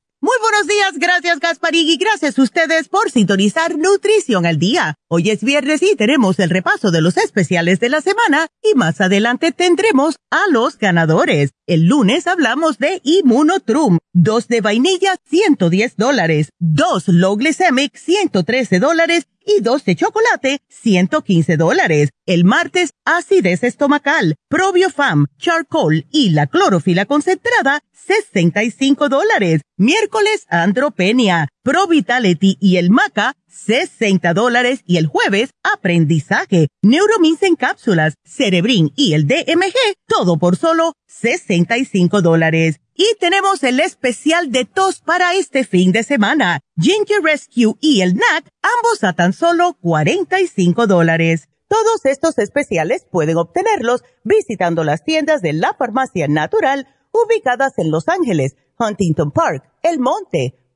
Muy 0.23 0.37
buenos 0.39 0.67
días, 0.67 0.99
gracias 0.99 1.39
Gasparigui, 1.39 1.97
gracias 1.97 2.37
a 2.37 2.43
ustedes 2.43 2.87
por 2.89 3.09
sintonizar 3.09 3.75
Nutrición 3.75 4.45
al 4.45 4.59
Día. 4.59 5.00
Hoy 5.13 5.29
es 5.29 5.43
viernes 5.43 5.83
y 5.83 5.97
tenemos 5.97 6.39
el 6.39 6.49
repaso 6.49 6.89
de 6.89 7.01
los 7.01 7.17
especiales 7.17 7.81
de 7.81 7.89
la 7.89 7.99
semana 7.99 8.47
y 8.63 8.77
más 8.77 9.01
adelante 9.01 9.51
tendremos 9.51 10.15
a 10.29 10.49
los 10.49 10.77
ganadores. 10.77 11.51
El 11.67 11.87
lunes 11.87 12.27
hablamos 12.27 12.77
de 12.77 13.01
Immunotrum, 13.03 13.97
dos 14.13 14.47
de 14.47 14.61
vainilla, 14.61 15.17
110 15.29 15.97
dólares, 15.97 16.51
dos 16.59 17.09
Low 17.09 17.35
Glycemic, 17.35 17.97
113 17.97 18.79
dólares 18.79 19.27
y 19.45 19.61
dos 19.61 19.83
de 19.83 19.97
chocolate, 19.97 20.61
115 20.69 21.57
dólares. 21.57 22.11
El 22.25 22.45
martes, 22.45 22.91
acidez 23.03 23.65
estomacal, 23.65 24.35
probiofam, 24.47 25.25
charcoal 25.37 26.05
y 26.09 26.29
la 26.29 26.47
clorofila 26.47 27.05
concentrada, 27.05 27.81
65 27.91 29.09
dólares. 29.09 29.61
Miércoles, 29.75 30.45
andropenia, 30.47 31.49
pro 31.63 31.87
vitality 31.87 32.57
y 32.59 32.77
el 32.77 32.89
maca, 32.89 33.35
60 33.47 34.33
dólares. 34.33 34.81
Y 34.85 34.97
el 34.97 35.07
jueves, 35.07 35.51
aprendizaje, 35.63 36.67
neuromins 36.81 37.43
en 37.43 37.55
cápsulas, 37.55 38.15
cerebrin 38.23 38.91
y 38.95 39.13
el 39.13 39.27
DMG, 39.27 39.75
todo 40.07 40.37
por 40.37 40.55
solo 40.57 40.93
65 41.07 42.21
dólares. 42.21 42.79
Y 42.95 43.05
tenemos 43.19 43.63
el 43.63 43.79
especial 43.79 44.51
de 44.51 44.65
tos 44.65 45.01
para 45.01 45.33
este 45.33 45.63
fin 45.63 45.91
de 45.91 46.03
semana. 46.03 46.59
Ginger 46.79 47.21
Rescue 47.23 47.75
y 47.79 48.01
el 48.01 48.15
NAC, 48.15 48.49
ambos 48.61 49.03
a 49.03 49.13
tan 49.13 49.33
solo 49.33 49.77
45 49.81 50.87
dólares. 50.87 51.47
Todos 51.67 52.05
estos 52.05 52.37
especiales 52.37 53.05
pueden 53.09 53.37
obtenerlos 53.37 54.03
visitando 54.23 54.83
las 54.83 55.03
tiendas 55.03 55.41
de 55.41 55.53
la 55.53 55.73
farmacia 55.73 56.27
natural 56.27 56.87
ubicadas 57.13 57.77
en 57.77 57.91
Los 57.91 58.07
Ángeles, 58.09 58.57
Huntington 58.77 59.31
Park, 59.31 59.63
El 59.81 59.99
Monte, 59.99 60.60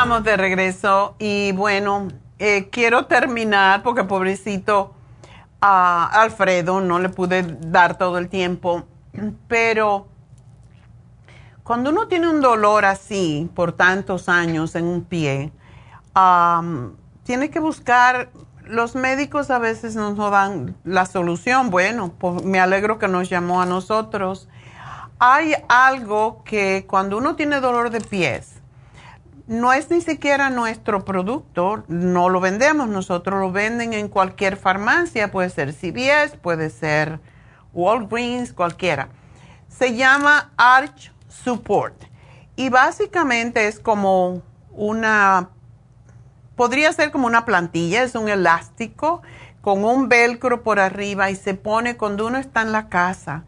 Estamos 0.00 0.24
de 0.24 0.38
regreso 0.38 1.14
y 1.18 1.52
bueno, 1.52 2.08
eh, 2.38 2.70
quiero 2.70 3.04
terminar 3.04 3.82
porque 3.82 4.02
pobrecito 4.02 4.94
a 5.60 6.06
Alfredo 6.22 6.80
no 6.80 6.98
le 6.98 7.10
pude 7.10 7.42
dar 7.42 7.98
todo 7.98 8.16
el 8.16 8.30
tiempo, 8.30 8.84
pero 9.46 10.08
cuando 11.62 11.90
uno 11.90 12.08
tiene 12.08 12.30
un 12.30 12.40
dolor 12.40 12.86
así 12.86 13.50
por 13.54 13.72
tantos 13.72 14.30
años 14.30 14.74
en 14.74 14.86
un 14.86 15.04
pie, 15.04 15.52
tiene 17.24 17.50
que 17.50 17.60
buscar, 17.60 18.30
los 18.64 18.94
médicos 18.94 19.50
a 19.50 19.58
veces 19.58 19.96
nos 19.96 20.16
no 20.16 20.30
dan 20.30 20.78
la 20.82 21.04
solución, 21.04 21.68
bueno, 21.68 22.14
pues 22.18 22.42
me 22.42 22.58
alegro 22.58 22.98
que 22.98 23.06
nos 23.06 23.28
llamó 23.28 23.60
a 23.60 23.66
nosotros. 23.66 24.48
Hay 25.18 25.52
algo 25.68 26.42
que 26.44 26.86
cuando 26.88 27.18
uno 27.18 27.36
tiene 27.36 27.60
dolor 27.60 27.90
de 27.90 28.00
pies, 28.00 28.49
no 29.50 29.72
es 29.72 29.90
ni 29.90 30.00
siquiera 30.00 30.48
nuestro 30.48 31.04
producto, 31.04 31.82
no 31.88 32.28
lo 32.28 32.40
vendemos 32.40 32.88
nosotros, 32.88 33.40
lo 33.40 33.50
venden 33.50 33.94
en 33.94 34.06
cualquier 34.06 34.56
farmacia, 34.56 35.32
puede 35.32 35.50
ser 35.50 35.74
CVS, 35.74 36.36
puede 36.36 36.70
ser 36.70 37.18
Walgreens, 37.72 38.52
cualquiera. 38.52 39.08
Se 39.66 39.96
llama 39.96 40.52
Arch 40.56 41.12
Support 41.26 42.00
y 42.54 42.68
básicamente 42.68 43.66
es 43.66 43.80
como 43.80 44.40
una, 44.70 45.48
podría 46.54 46.92
ser 46.92 47.10
como 47.10 47.26
una 47.26 47.44
plantilla, 47.44 48.04
es 48.04 48.14
un 48.14 48.28
elástico 48.28 49.20
con 49.62 49.84
un 49.84 50.08
velcro 50.08 50.62
por 50.62 50.78
arriba 50.78 51.28
y 51.28 51.34
se 51.34 51.54
pone 51.54 51.96
cuando 51.96 52.28
uno 52.28 52.38
está 52.38 52.62
en 52.62 52.70
la 52.70 52.88
casa 52.88 53.42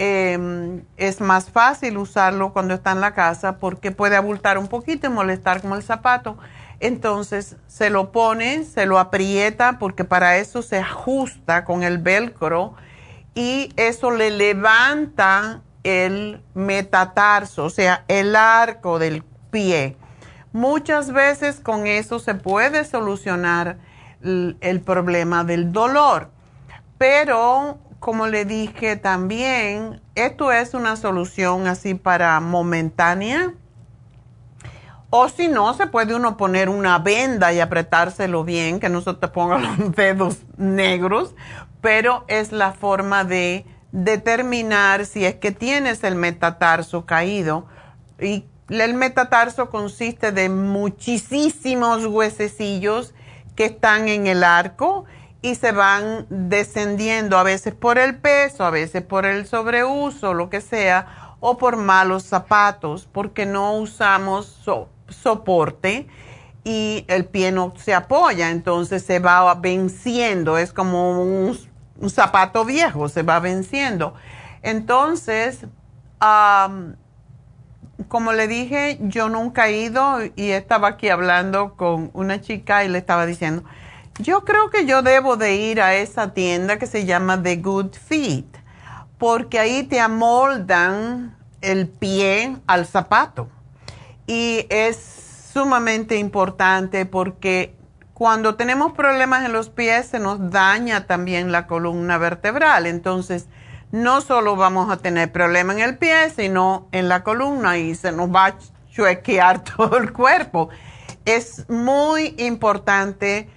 Em, 0.00 0.84
es 0.96 1.20
más 1.20 1.50
fácil 1.50 1.98
usarlo 1.98 2.52
cuando 2.52 2.74
está 2.74 2.92
en 2.92 3.00
la 3.00 3.14
casa 3.14 3.58
porque 3.58 3.90
puede 3.90 4.14
abultar 4.14 4.56
un 4.56 4.68
poquito 4.68 5.08
y 5.08 5.10
molestar 5.10 5.60
como 5.60 5.74
el 5.74 5.82
zapato. 5.82 6.38
Entonces 6.78 7.56
se 7.66 7.90
lo 7.90 8.12
pone, 8.12 8.62
se 8.62 8.86
lo 8.86 9.00
aprieta 9.00 9.80
porque 9.80 10.04
para 10.04 10.36
eso 10.36 10.62
se 10.62 10.78
ajusta 10.78 11.64
con 11.64 11.82
el 11.82 11.98
velcro 11.98 12.74
y 13.34 13.72
eso 13.76 14.12
le 14.12 14.30
levanta 14.30 15.62
el 15.82 16.42
metatarso, 16.54 17.64
o 17.64 17.70
sea, 17.70 18.04
el 18.06 18.36
arco 18.36 19.00
del 19.00 19.24
pie. 19.50 19.96
Muchas 20.52 21.12
veces 21.12 21.58
con 21.58 21.88
eso 21.88 22.20
se 22.20 22.34
puede 22.34 22.84
solucionar 22.84 23.78
el 24.22 24.80
problema 24.84 25.42
del 25.44 25.72
dolor, 25.72 26.30
pero 26.98 27.78
como 28.00 28.26
le 28.26 28.44
dije 28.44 28.96
también, 28.96 30.00
esto 30.14 30.52
es 30.52 30.74
una 30.74 30.96
solución 30.96 31.66
así 31.66 31.94
para 31.94 32.38
momentánea. 32.40 33.54
O 35.10 35.28
si 35.28 35.48
no, 35.48 35.72
se 35.74 35.86
puede 35.86 36.14
uno 36.14 36.36
poner 36.36 36.68
una 36.68 36.98
venda 36.98 37.52
y 37.52 37.60
apretárselo 37.60 38.44
bien, 38.44 38.78
que 38.78 38.88
no 38.88 39.00
se 39.00 39.14
te 39.14 39.28
pongan 39.28 39.62
los 39.78 39.92
dedos 39.92 40.38
negros, 40.56 41.34
pero 41.80 42.24
es 42.28 42.52
la 42.52 42.72
forma 42.72 43.24
de 43.24 43.64
determinar 43.90 45.06
si 45.06 45.24
es 45.24 45.36
que 45.36 45.50
tienes 45.50 46.04
el 46.04 46.14
metatarso 46.14 47.06
caído. 47.06 47.66
Y 48.20 48.44
el 48.68 48.94
metatarso 48.94 49.70
consiste 49.70 50.30
de 50.30 50.50
muchísimos 50.50 52.04
huesecillos 52.04 53.14
que 53.56 53.64
están 53.64 54.08
en 54.08 54.26
el 54.26 54.44
arco 54.44 55.06
y 55.40 55.54
se 55.54 55.72
van 55.72 56.26
descendiendo 56.30 57.38
a 57.38 57.42
veces 57.42 57.74
por 57.74 57.98
el 57.98 58.16
peso, 58.16 58.64
a 58.64 58.70
veces 58.70 59.02
por 59.02 59.24
el 59.24 59.46
sobreuso, 59.46 60.34
lo 60.34 60.50
que 60.50 60.60
sea, 60.60 61.36
o 61.40 61.58
por 61.58 61.76
malos 61.76 62.24
zapatos, 62.24 63.08
porque 63.10 63.46
no 63.46 63.74
usamos 63.74 64.64
soporte 65.08 66.08
y 66.64 67.04
el 67.08 67.24
pie 67.24 67.52
no 67.52 67.72
se 67.76 67.94
apoya, 67.94 68.50
entonces 68.50 69.04
se 69.04 69.20
va 69.20 69.54
venciendo, 69.54 70.58
es 70.58 70.72
como 70.72 71.22
un, 71.22 71.56
zapato 72.08 72.64
viejo, 72.64 73.08
se 73.08 73.22
va 73.22 73.40
venciendo. 73.40 74.14
Entonces, 74.62 75.66
como 78.08 78.32
le 78.32 78.48
dije, 78.48 78.98
yo 79.02 79.28
nunca 79.28 79.68
he 79.68 79.82
ido 79.82 80.18
y 80.36 80.50
estaba 80.50 80.88
aquí 80.88 81.08
hablando 81.08 81.74
con 81.74 82.10
una 82.12 82.40
chica 82.40 82.84
y 82.84 82.88
le 82.88 82.98
estaba 82.98 83.26
diciendo, 83.26 83.64
yo 84.18 84.44
creo 84.44 84.70
que 84.70 84.84
yo 84.84 85.02
debo 85.02 85.36
de 85.36 85.56
ir 85.56 85.80
a 85.80 85.94
esa 85.94 86.32
tienda 86.34 86.78
que 86.78 86.86
se 86.86 87.04
llama 87.04 87.42
The 87.42 87.56
Good 87.56 87.92
Feet, 87.94 88.46
porque 89.16 89.58
ahí 89.58 89.84
te 89.84 90.00
amoldan 90.00 91.36
el 91.60 91.88
pie 91.88 92.56
al 92.66 92.86
zapato. 92.86 93.48
Y 94.26 94.66
es 94.70 94.96
sumamente 95.52 96.16
importante 96.16 97.06
porque 97.06 97.74
cuando 98.12 98.56
tenemos 98.56 98.92
problemas 98.92 99.44
en 99.44 99.52
los 99.52 99.70
pies 99.70 100.06
se 100.06 100.18
nos 100.18 100.50
daña 100.50 101.06
también 101.06 101.52
la 101.52 101.66
columna 101.66 102.18
vertebral. 102.18 102.86
Entonces, 102.86 103.46
no 103.92 104.20
solo 104.20 104.56
vamos 104.56 104.90
a 104.90 104.98
tener 104.98 105.30
problemas 105.30 105.76
en 105.76 105.82
el 105.82 105.96
pie, 105.96 106.30
sino 106.30 106.88
en 106.92 107.08
la 107.08 107.22
columna 107.22 107.78
y 107.78 107.94
se 107.94 108.12
nos 108.12 108.28
va 108.34 108.46
a 108.46 108.58
chuequear 108.90 109.62
todo 109.76 109.96
el 109.96 110.12
cuerpo. 110.12 110.68
Es 111.24 111.68
muy 111.68 112.34
importante 112.38 113.48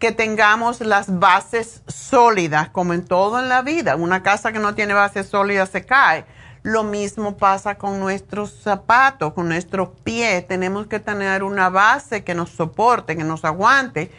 que 0.00 0.12
tengamos 0.12 0.80
las 0.80 1.20
bases 1.20 1.82
sólidas, 1.86 2.70
como 2.70 2.94
en 2.94 3.04
todo 3.04 3.38
en 3.38 3.50
la 3.50 3.60
vida. 3.60 3.96
Una 3.96 4.22
casa 4.22 4.50
que 4.50 4.58
no 4.58 4.74
tiene 4.74 4.94
bases 4.94 5.28
sólidas 5.28 5.68
se 5.68 5.84
cae. 5.84 6.24
Lo 6.62 6.84
mismo 6.84 7.36
pasa 7.36 7.76
con 7.76 8.00
nuestros 8.00 8.50
zapatos, 8.62 9.34
con 9.34 9.48
nuestros 9.48 9.90
pies. 10.02 10.48
Tenemos 10.48 10.86
que 10.86 11.00
tener 11.00 11.42
una 11.42 11.68
base 11.68 12.24
que 12.24 12.34
nos 12.34 12.48
soporte, 12.48 13.14
que 13.14 13.24
nos 13.24 13.44
aguante. 13.44 14.10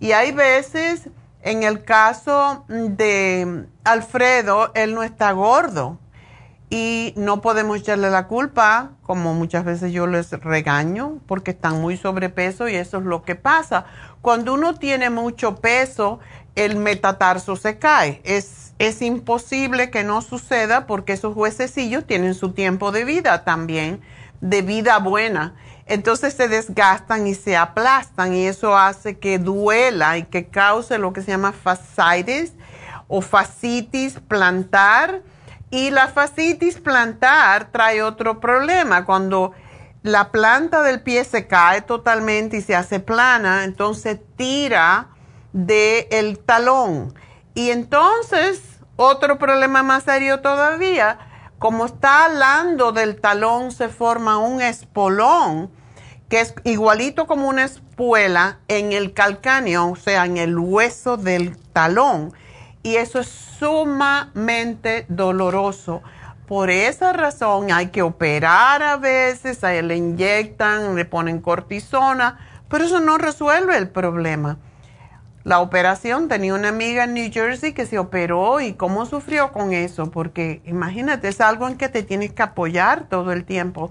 Y 0.00 0.10
hay 0.10 0.32
veces 0.32 1.08
en 1.42 1.62
el 1.62 1.84
caso 1.84 2.64
de 2.68 3.64
Alfredo, 3.84 4.72
él 4.74 4.92
no 4.94 5.04
está 5.04 5.30
gordo 5.32 5.98
y 6.70 7.14
no 7.16 7.40
podemos 7.40 7.78
echarle 7.78 8.10
la 8.10 8.26
culpa, 8.26 8.90
como 9.02 9.34
muchas 9.34 9.64
veces 9.64 9.92
yo 9.92 10.06
les 10.06 10.30
regaño, 10.30 11.18
porque 11.26 11.52
están 11.52 11.80
muy 11.80 11.96
sobrepeso 11.96 12.68
y 12.68 12.74
eso 12.74 12.98
es 12.98 13.04
lo 13.04 13.22
que 13.22 13.34
pasa. 13.34 13.86
Cuando 14.20 14.54
uno 14.54 14.74
tiene 14.74 15.10
mucho 15.10 15.56
peso, 15.56 16.20
el 16.54 16.76
metatarso 16.76 17.56
se 17.56 17.78
cae. 17.78 18.20
Es, 18.24 18.74
es 18.78 19.00
imposible 19.00 19.90
que 19.90 20.04
no 20.04 20.20
suceda 20.20 20.86
porque 20.86 21.14
esos 21.14 21.36
huesecillos 21.36 22.06
tienen 22.06 22.34
su 22.34 22.52
tiempo 22.52 22.92
de 22.92 23.04
vida 23.04 23.44
también, 23.44 24.00
de 24.40 24.62
vida 24.62 24.98
buena 24.98 25.54
entonces 25.88 26.34
se 26.34 26.48
desgastan 26.48 27.26
y 27.26 27.34
se 27.34 27.56
aplastan 27.56 28.34
y 28.34 28.46
eso 28.46 28.76
hace 28.76 29.18
que 29.18 29.38
duela 29.38 30.18
y 30.18 30.24
que 30.24 30.46
cause 30.46 30.98
lo 30.98 31.14
que 31.14 31.22
se 31.22 31.30
llama 31.30 31.52
fascitis 31.52 32.52
o 33.08 33.22
fascitis 33.22 34.20
plantar. 34.28 35.22
Y 35.70 35.90
la 35.90 36.08
fascitis 36.08 36.80
plantar 36.80 37.70
trae 37.70 38.02
otro 38.02 38.40
problema. 38.40 39.04
Cuando 39.04 39.52
la 40.02 40.30
planta 40.30 40.82
del 40.82 41.02
pie 41.02 41.24
se 41.24 41.46
cae 41.46 41.82
totalmente 41.82 42.58
y 42.58 42.62
se 42.62 42.74
hace 42.74 43.00
plana, 43.00 43.64
entonces 43.64 44.18
tira 44.36 45.08
del 45.52 46.06
el 46.10 46.38
talón. 46.38 47.14
Y 47.54 47.70
entonces, 47.70 48.62
otro 48.96 49.38
problema 49.38 49.82
más 49.82 50.04
serio 50.04 50.40
todavía, 50.40 51.18
como 51.58 51.86
está 51.86 52.26
hablando 52.26 52.92
del 52.92 53.20
talón, 53.20 53.72
se 53.72 53.88
forma 53.88 54.38
un 54.38 54.62
espolón 54.62 55.70
que 56.28 56.40
es 56.40 56.54
igualito 56.64 57.26
como 57.26 57.48
una 57.48 57.64
espuela 57.64 58.58
en 58.68 58.92
el 58.92 59.14
calcáneo, 59.14 59.90
o 59.90 59.96
sea, 59.96 60.26
en 60.26 60.36
el 60.36 60.58
hueso 60.58 61.16
del 61.16 61.56
talón. 61.72 62.32
Y 62.82 62.96
eso 62.96 63.18
es 63.18 63.28
sumamente 63.28 65.04
doloroso. 65.08 66.02
Por 66.46 66.70
esa 66.70 67.12
razón 67.12 67.70
hay 67.72 67.88
que 67.88 68.02
operar 68.02 68.82
a 68.82 68.96
veces, 68.96 69.62
a 69.64 69.72
le 69.82 69.96
inyectan, 69.96 70.96
le 70.96 71.04
ponen 71.04 71.40
cortisona, 71.40 72.38
pero 72.68 72.84
eso 72.84 73.00
no 73.00 73.18
resuelve 73.18 73.76
el 73.76 73.88
problema. 73.88 74.56
La 75.44 75.60
operación, 75.60 76.28
tenía 76.28 76.54
una 76.54 76.68
amiga 76.68 77.04
en 77.04 77.14
New 77.14 77.30
Jersey 77.32 77.72
que 77.72 77.86
se 77.86 77.98
operó 77.98 78.60
y 78.60 78.74
cómo 78.74 79.06
sufrió 79.06 79.52
con 79.52 79.72
eso, 79.72 80.10
porque 80.10 80.60
imagínate, 80.64 81.28
es 81.28 81.40
algo 81.40 81.68
en 81.68 81.76
que 81.76 81.88
te 81.88 82.02
tienes 82.02 82.32
que 82.32 82.42
apoyar 82.42 83.08
todo 83.08 83.32
el 83.32 83.44
tiempo 83.44 83.90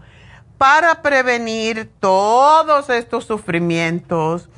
para 0.58 1.02
prevenir 1.02 1.90
todos 2.00 2.90
estos 2.90 3.26
sufrimientos 3.26 4.50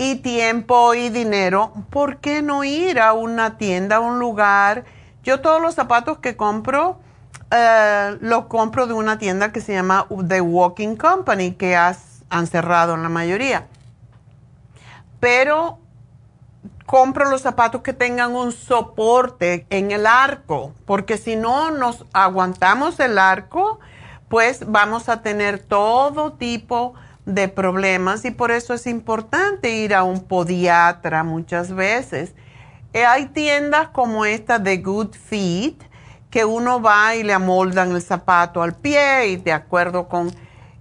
y 0.00 0.14
tiempo 0.16 0.94
y 0.94 1.10
dinero, 1.10 1.74
¿por 1.90 2.20
qué 2.20 2.40
no 2.40 2.64
ir 2.64 2.98
a 2.98 3.12
una 3.12 3.58
tienda, 3.58 3.96
a 3.96 4.00
un 4.00 4.18
lugar? 4.18 4.86
Yo 5.22 5.42
todos 5.42 5.60
los 5.60 5.74
zapatos 5.74 6.20
que 6.20 6.38
compro, 6.38 6.98
eh, 7.50 8.16
los 8.22 8.46
compro 8.46 8.86
de 8.86 8.94
una 8.94 9.18
tienda 9.18 9.52
que 9.52 9.60
se 9.60 9.74
llama 9.74 10.06
The 10.26 10.40
Walking 10.40 10.96
Company, 10.96 11.52
que 11.52 11.76
han 11.76 12.46
cerrado 12.46 12.94
en 12.94 13.02
la 13.02 13.10
mayoría. 13.10 13.66
Pero 15.20 15.80
compro 16.86 17.28
los 17.28 17.42
zapatos 17.42 17.82
que 17.82 17.92
tengan 17.92 18.34
un 18.34 18.52
soporte 18.52 19.66
en 19.68 19.90
el 19.90 20.06
arco, 20.06 20.72
porque 20.86 21.18
si 21.18 21.36
no 21.36 21.72
nos 21.72 22.06
aguantamos 22.14 22.98
el 23.00 23.18
arco, 23.18 23.80
pues 24.30 24.64
vamos 24.66 25.10
a 25.10 25.20
tener 25.20 25.58
todo 25.58 26.32
tipo 26.32 26.94
de 26.94 27.09
problemas 27.54 28.24
y 28.24 28.30
por 28.30 28.50
eso 28.50 28.74
es 28.74 28.86
importante 28.86 29.70
ir 29.70 29.94
a 29.94 30.02
un 30.02 30.24
podiatra 30.24 31.22
muchas 31.22 31.72
veces. 31.72 32.34
Eh, 32.92 33.04
hay 33.04 33.26
tiendas 33.26 33.88
como 33.88 34.24
esta 34.24 34.58
de 34.58 34.78
Good 34.78 35.14
Feet 35.14 35.76
que 36.30 36.44
uno 36.44 36.80
va 36.80 37.14
y 37.14 37.22
le 37.22 37.32
amoldan 37.32 37.92
el 37.92 38.02
zapato 38.02 38.62
al 38.62 38.74
pie 38.74 39.28
y 39.28 39.36
de 39.36 39.52
acuerdo 39.52 40.08
con... 40.08 40.30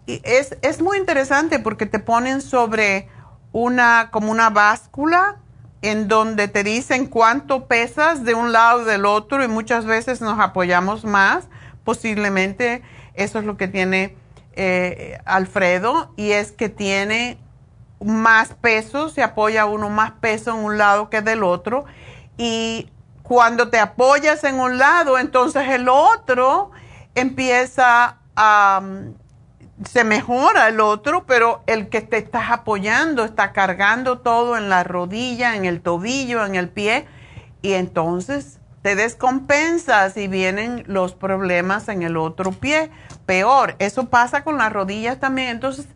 es, 0.08 0.58
es 0.62 0.82
muy 0.82 0.98
interesante 0.98 1.60
porque 1.60 1.86
te 1.86 2.00
ponen 2.00 2.42
sobre 2.42 3.10
una, 3.52 4.10
como 4.12 4.32
una 4.32 4.50
báscula 4.50 5.38
en 5.82 6.08
donde 6.08 6.48
te 6.48 6.64
dicen 6.64 7.06
cuánto 7.06 7.68
pesas 7.68 8.26
de 8.26 8.34
un 8.34 8.52
lado 8.52 8.82
y 8.82 8.86
del 8.86 9.06
otro 9.06 9.44
y 9.44 9.48
muchas 9.48 9.86
veces 9.86 10.20
nos 10.20 10.40
apoyamos 10.40 11.06
más, 11.06 11.48
posiblemente 11.84 12.84
eso 13.14 13.40
es 13.40 13.46
lo 13.46 13.58
que 13.58 13.68
tiene 13.68 14.16
eh, 14.62 15.18
Alfredo 15.24 16.12
y 16.18 16.32
es 16.32 16.52
que 16.52 16.68
tiene 16.68 17.38
más 18.04 18.50
peso, 18.56 19.08
se 19.08 19.24
apoya 19.24 19.66
uno 19.66 19.90
más 19.90 20.12
peso 20.12 20.52
en 20.52 20.58
un 20.58 20.78
lado 20.78 21.10
que 21.10 21.22
del 21.22 21.44
otro 21.44 21.86
y 22.38 22.90
cuando 23.24 23.70
te 23.70 23.80
apoyas 23.80 24.44
en 24.44 24.60
un 24.60 24.78
lado, 24.78 25.18
entonces 25.18 25.66
el 25.70 25.88
otro 25.88 26.72
empieza 27.16 28.18
a... 28.36 28.82
se 29.86 30.04
mejora 30.04 30.68
el 30.68 30.82
otro, 30.82 31.26
pero 31.26 31.64
el 31.66 31.88
que 31.88 32.02
te 32.02 32.18
estás 32.18 32.52
apoyando 32.52 33.24
está 33.24 33.54
cargando 33.54 34.20
todo 34.20 34.58
en 34.58 34.68
la 34.68 34.84
rodilla, 34.84 35.56
en 35.56 35.64
el 35.64 35.80
tobillo, 35.80 36.46
en 36.46 36.56
el 36.56 36.68
pie, 36.68 37.08
y 37.62 37.74
entonces 37.74 38.59
te 38.82 38.96
descompensas 38.96 40.16
y 40.18 40.28
vienen 40.28 40.84
los 40.88 41.14
problemas 41.14 41.90
en 41.90 42.04
el 42.04 42.18
otro 42.18 42.52
pie 42.52 42.92
peor. 43.26 43.76
Eso 43.80 44.10
pasa 44.10 44.44
con 44.44 44.58
las 44.58 44.72
rodillas 44.72 45.20
también. 45.20 45.50
Entonces, 45.50 45.88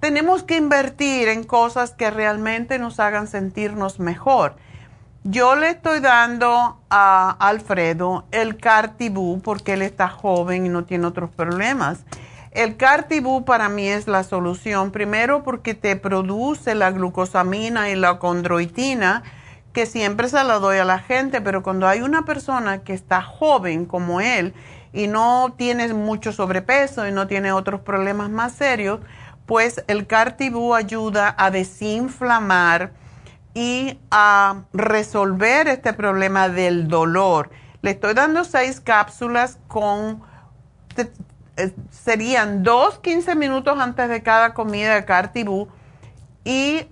tenemos 0.00 0.42
que 0.42 0.56
invertir 0.56 1.28
en 1.28 1.44
cosas 1.44 1.92
que 1.92 2.10
realmente 2.10 2.78
nos 2.78 2.98
hagan 2.98 3.26
sentirnos 3.26 4.00
mejor. 4.00 4.56
Yo 5.22 5.54
le 5.54 5.68
estoy 5.68 6.00
dando 6.00 6.80
a 6.88 7.36
Alfredo 7.38 8.24
el 8.30 8.56
Cartibú 8.56 9.42
porque 9.42 9.74
él 9.74 9.82
está 9.82 10.08
joven 10.08 10.64
y 10.64 10.70
no 10.70 10.84
tiene 10.84 11.06
otros 11.06 11.28
problemas. 11.28 12.04
El 12.52 12.78
Cartibú 12.78 13.44
para 13.44 13.68
mí 13.68 13.86
es 13.86 14.08
la 14.08 14.24
solución, 14.24 14.90
primero 14.90 15.42
porque 15.42 15.74
te 15.74 15.94
produce 15.96 16.74
la 16.74 16.90
glucosamina 16.90 17.90
y 17.90 17.96
la 17.96 18.18
condroitina, 18.18 19.22
que 19.72 19.86
siempre 19.86 20.28
se 20.28 20.42
la 20.42 20.58
doy 20.58 20.78
a 20.78 20.84
la 20.84 20.98
gente, 20.98 21.40
pero 21.40 21.62
cuando 21.62 21.86
hay 21.86 22.02
una 22.02 22.24
persona 22.24 22.82
que 22.82 22.92
está 22.92 23.22
joven 23.22 23.86
como 23.86 24.20
él 24.20 24.54
y 24.92 25.06
no 25.06 25.54
tiene 25.56 25.92
mucho 25.94 26.32
sobrepeso 26.32 27.06
y 27.06 27.12
no 27.12 27.26
tiene 27.26 27.52
otros 27.52 27.80
problemas 27.80 28.30
más 28.30 28.52
serios, 28.52 29.00
pues 29.46 29.84
el 29.86 30.06
Cartibú 30.06 30.74
ayuda 30.74 31.34
a 31.38 31.50
desinflamar 31.50 32.92
y 33.54 33.98
a 34.10 34.62
resolver 34.72 35.68
este 35.68 35.92
problema 35.92 36.48
del 36.48 36.88
dolor. 36.88 37.50
Le 37.82 37.92
estoy 37.92 38.14
dando 38.14 38.44
seis 38.44 38.80
cápsulas 38.80 39.58
con, 39.66 40.22
eh, 41.56 41.72
serían 41.90 42.62
dos 42.62 42.98
15 42.98 43.34
minutos 43.34 43.78
antes 43.78 44.08
de 44.08 44.22
cada 44.22 44.54
comida 44.54 44.94
de 44.94 45.04
Cartibú 45.04 45.68
y 46.44 46.86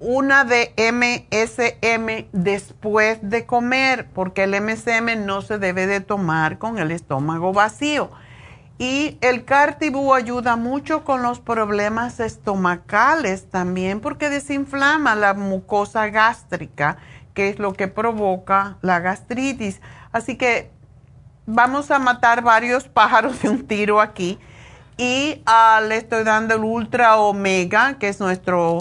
una 0.00 0.44
de 0.44 0.72
MSM 0.76 2.28
después 2.32 3.18
de 3.22 3.46
comer, 3.46 4.08
porque 4.14 4.44
el 4.44 4.60
MSM 4.60 5.24
no 5.26 5.42
se 5.42 5.58
debe 5.58 5.86
de 5.86 6.00
tomar 6.00 6.58
con 6.58 6.78
el 6.78 6.90
estómago 6.90 7.52
vacío. 7.52 8.10
Y 8.78 9.18
el 9.22 9.44
cartibú 9.44 10.14
ayuda 10.14 10.54
mucho 10.54 11.02
con 11.02 11.22
los 11.22 11.40
problemas 11.40 12.20
estomacales 12.20 13.50
también 13.50 13.98
porque 13.98 14.28
desinflama 14.28 15.16
la 15.16 15.34
mucosa 15.34 16.08
gástrica, 16.10 16.96
que 17.34 17.48
es 17.48 17.58
lo 17.58 17.72
que 17.72 17.88
provoca 17.88 18.78
la 18.80 19.00
gastritis. 19.00 19.80
Así 20.12 20.36
que 20.36 20.70
vamos 21.46 21.90
a 21.90 21.98
matar 21.98 22.42
varios 22.42 22.84
pájaros 22.88 23.42
de 23.42 23.48
un 23.48 23.66
tiro 23.66 24.00
aquí. 24.00 24.38
Y 24.96 25.42
ah, 25.46 25.80
le 25.86 25.96
estoy 25.96 26.22
dando 26.22 26.54
el 26.54 26.62
Ultra 26.62 27.16
Omega, 27.16 27.98
que 27.98 28.08
es 28.08 28.20
nuestro, 28.20 28.78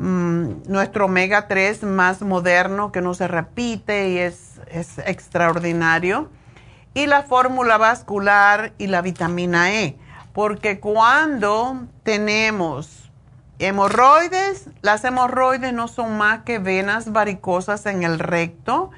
mm, 0.00 0.62
nuestro 0.66 1.04
Omega 1.04 1.46
3 1.46 1.84
más 1.84 2.22
moderno, 2.22 2.90
que 2.90 3.00
no 3.00 3.14
se 3.14 3.28
repite 3.28 4.08
y 4.08 4.18
es, 4.18 4.60
es 4.66 4.98
extraordinario. 4.98 6.28
Y 6.92 7.06
la 7.06 7.22
fórmula 7.22 7.78
vascular 7.78 8.72
y 8.78 8.88
la 8.88 9.00
vitamina 9.00 9.72
E, 9.72 9.96
porque 10.32 10.80
cuando 10.80 11.86
tenemos 12.02 13.10
hemorroides, 13.60 14.70
las 14.82 15.04
hemorroides 15.04 15.72
no 15.72 15.86
son 15.86 16.18
más 16.18 16.42
que 16.42 16.58
venas 16.58 17.12
varicosas 17.12 17.86
en 17.86 18.02
el 18.02 18.18
recto 18.18 18.90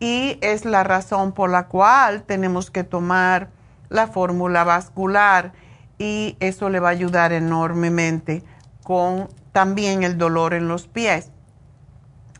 y 0.00 0.38
es 0.40 0.64
la 0.64 0.82
razón 0.82 1.32
por 1.32 1.50
la 1.50 1.66
cual 1.66 2.22
tenemos 2.22 2.70
que 2.70 2.84
tomar 2.84 3.50
la 3.88 4.06
fórmula 4.06 4.64
vascular 4.64 5.52
y 5.98 6.36
eso 6.40 6.70
le 6.70 6.80
va 6.80 6.88
a 6.88 6.92
ayudar 6.92 7.32
enormemente 7.32 8.42
con 8.88 9.28
también 9.52 10.02
el 10.02 10.16
dolor 10.16 10.54
en 10.54 10.66
los 10.66 10.88
pies 10.88 11.30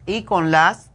y 0.07 0.23
con 0.23 0.51
las, 0.51 0.91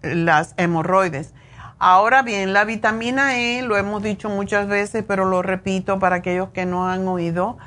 las 0.00 0.54
hemorroides. 0.58 1.34
Ahora 1.80 2.22
bien, 2.22 2.52
la 2.52 2.64
vitamina 2.64 3.36
E, 3.36 3.62
lo 3.62 3.76
hemos 3.76 4.04
dicho 4.04 4.28
muchas 4.28 4.68
veces, 4.68 5.02
pero 5.04 5.24
lo 5.24 5.42
repito 5.42 5.98
para 5.98 6.14
aquellos 6.14 6.50
que 6.50 6.66
no 6.66 6.88
han 6.88 7.08
oído, 7.08 7.58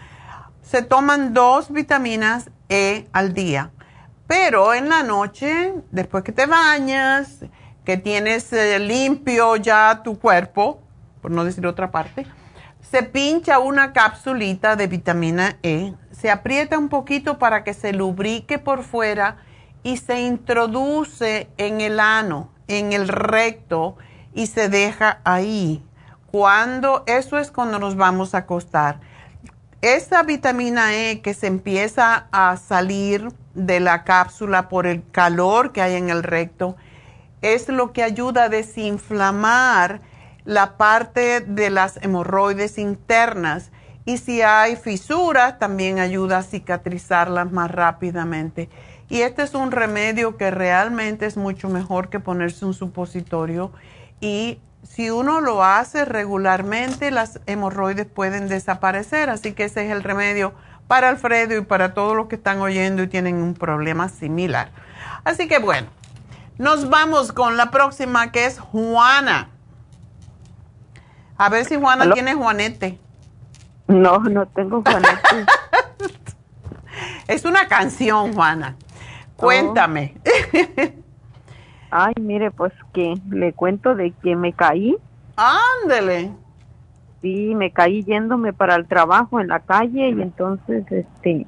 se 0.61 0.81
toman 0.81 1.33
dos 1.33 1.73
vitaminas 1.73 2.51
E 2.69 3.05
al 3.11 3.33
día. 3.33 3.71
Pero 4.27 4.73
en 4.73 4.87
la 4.87 5.03
noche, 5.03 5.73
después 5.91 6.23
que 6.23 6.31
te 6.31 6.45
bañas, 6.45 7.43
que 7.83 7.97
tienes 7.97 8.53
eh, 8.53 8.79
limpio 8.79 9.57
ya 9.57 10.03
tu 10.05 10.17
cuerpo, 10.19 10.79
por 11.21 11.31
no 11.31 11.43
decir 11.43 11.67
otra 11.67 11.91
parte, 11.91 12.25
se 12.79 13.03
pincha 13.03 13.59
una 13.59 13.91
capsulita 13.91 14.77
de 14.77 14.87
vitamina 14.87 15.57
E, 15.63 15.93
se 16.25 16.31
aprieta 16.31 16.79
un 16.79 16.89
poquito 16.89 17.37
para 17.37 17.63
que 17.63 17.75
se 17.75 17.93
lubrique 17.93 18.57
por 18.57 18.81
fuera 18.81 19.37
y 19.83 19.97
se 19.97 20.21
introduce 20.21 21.47
en 21.57 21.81
el 21.81 21.99
ano 21.99 22.49
en 22.67 22.93
el 22.93 23.07
recto 23.07 23.95
y 24.33 24.47
se 24.47 24.67
deja 24.67 25.19
ahí. 25.23 25.83
Cuando 26.31 27.03
eso 27.05 27.37
es 27.37 27.51
cuando 27.51 27.77
nos 27.77 27.95
vamos 27.95 28.33
a 28.33 28.39
acostar. 28.39 29.01
Esa 29.81 30.23
vitamina 30.23 30.95
E 30.95 31.21
que 31.21 31.35
se 31.35 31.45
empieza 31.45 32.25
a 32.31 32.57
salir 32.57 33.27
de 33.53 33.79
la 33.79 34.03
cápsula 34.03 34.67
por 34.67 34.87
el 34.87 35.03
calor 35.11 35.73
que 35.73 35.83
hay 35.83 35.93
en 35.93 36.09
el 36.09 36.23
recto 36.23 36.75
es 37.43 37.69
lo 37.69 37.93
que 37.93 38.01
ayuda 38.01 38.45
a 38.45 38.49
desinflamar 38.49 40.01
la 40.43 40.75
parte 40.77 41.41
de 41.41 41.69
las 41.69 41.97
hemorroides 42.01 42.79
internas 42.79 43.69
y 44.05 44.17
si 44.17 44.41
hay 44.41 44.75
fisuras 44.75 45.57
también 45.57 45.99
ayuda 45.99 46.37
a 46.37 46.43
cicatrizarlas 46.43 47.51
más 47.51 47.71
rápidamente. 47.71 48.69
Y 49.09 49.21
este 49.21 49.43
es 49.43 49.53
un 49.53 49.71
remedio 49.71 50.37
que 50.37 50.51
realmente 50.51 51.25
es 51.25 51.37
mucho 51.37 51.69
mejor 51.69 52.09
que 52.09 52.19
ponerse 52.19 52.65
un 52.65 52.73
supositorio 52.73 53.71
y 54.21 54.59
si 54.83 55.09
uno 55.09 55.41
lo 55.41 55.63
hace 55.63 56.05
regularmente, 56.05 57.09
las 57.09 57.39
hemorroides 57.47 58.05
pueden 58.05 58.47
desaparecer. 58.47 59.29
Así 59.29 59.53
que 59.53 59.65
ese 59.65 59.85
es 59.85 59.91
el 59.91 60.03
remedio 60.03 60.53
para 60.87 61.09
Alfredo 61.09 61.57
y 61.57 61.61
para 61.61 61.93
todos 61.93 62.15
los 62.15 62.27
que 62.27 62.35
están 62.35 62.61
oyendo 62.61 63.01
y 63.01 63.07
tienen 63.07 63.37
un 63.37 63.55
problema 63.55 64.09
similar. 64.09 64.69
Así 65.23 65.47
que 65.47 65.57
bueno, 65.57 65.87
nos 66.57 66.89
vamos 66.89 67.31
con 67.31 67.57
la 67.57 67.71
próxima 67.71 68.31
que 68.31 68.45
es 68.45 68.59
Juana. 68.59 69.49
A 71.37 71.49
ver 71.49 71.65
si 71.65 71.75
Juana 71.75 72.13
tiene 72.13 72.35
Juanete. 72.35 72.99
No, 73.87 74.19
no 74.19 74.45
tengo 74.47 74.81
Juanete. 74.81 75.45
es 77.27 77.45
una 77.45 77.67
canción, 77.67 78.33
Juana. 78.33 78.75
Cuéntame. 79.35 80.15
Ay, 81.91 82.13
mire, 82.19 82.51
pues 82.51 82.73
que 82.93 83.15
le 83.29 83.53
cuento 83.53 83.95
de 83.95 84.11
que 84.11 84.35
me 84.35 84.53
caí. 84.53 84.97
Ándele. 85.35 86.31
Sí, 87.21 87.53
me 87.55 87.71
caí 87.71 88.03
yéndome 88.03 88.53
para 88.53 88.75
el 88.75 88.87
trabajo 88.87 89.39
en 89.39 89.47
la 89.47 89.59
calle 89.59 90.09
y 90.09 90.21
entonces, 90.21 90.85
este, 90.91 91.47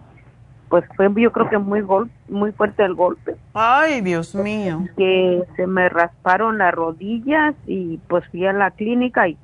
pues 0.70 0.86
fue 0.96 1.10
yo 1.16 1.32
creo 1.32 1.50
que 1.50 1.58
muy 1.58 1.82
gol 1.82 2.10
muy 2.28 2.52
fuerte 2.52 2.84
el 2.84 2.94
golpe. 2.94 3.36
Ay, 3.54 4.02
Dios 4.02 4.36
mío. 4.36 4.86
Que 4.98 5.44
se 5.56 5.68
me 5.68 5.90
rasparon 5.90 6.58
las 6.58 6.74
rodillas 6.74 7.56
y 7.66 8.00
pues 8.08 8.28
fui 8.30 8.46
a 8.46 8.54
la 8.54 8.72
clínica 8.72 9.28
y, 9.28 9.38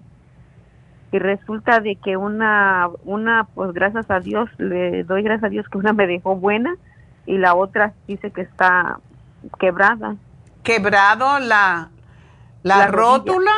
y 1.13 1.19
resulta 1.19 1.79
de 1.79 1.95
que 1.95 2.17
una, 2.17 2.89
una, 3.05 3.43
pues 3.53 3.71
gracias 3.71 4.09
a 4.09 4.19
Dios, 4.19 4.49
le 4.57 5.03
doy 5.03 5.21
gracias 5.21 5.43
a 5.43 5.49
Dios 5.49 5.69
que 5.69 5.77
una 5.77 5.93
me 5.93 6.07
dejó 6.07 6.35
buena 6.35 6.75
y 7.27 7.37
la 7.37 7.53
otra 7.53 7.93
dice 8.07 8.31
que 8.31 8.41
está 8.41 8.99
quebrada. 9.59 10.15
Quebrado 10.63 11.37
la, 11.37 11.91
la, 12.63 12.87
rótula, 12.87 13.51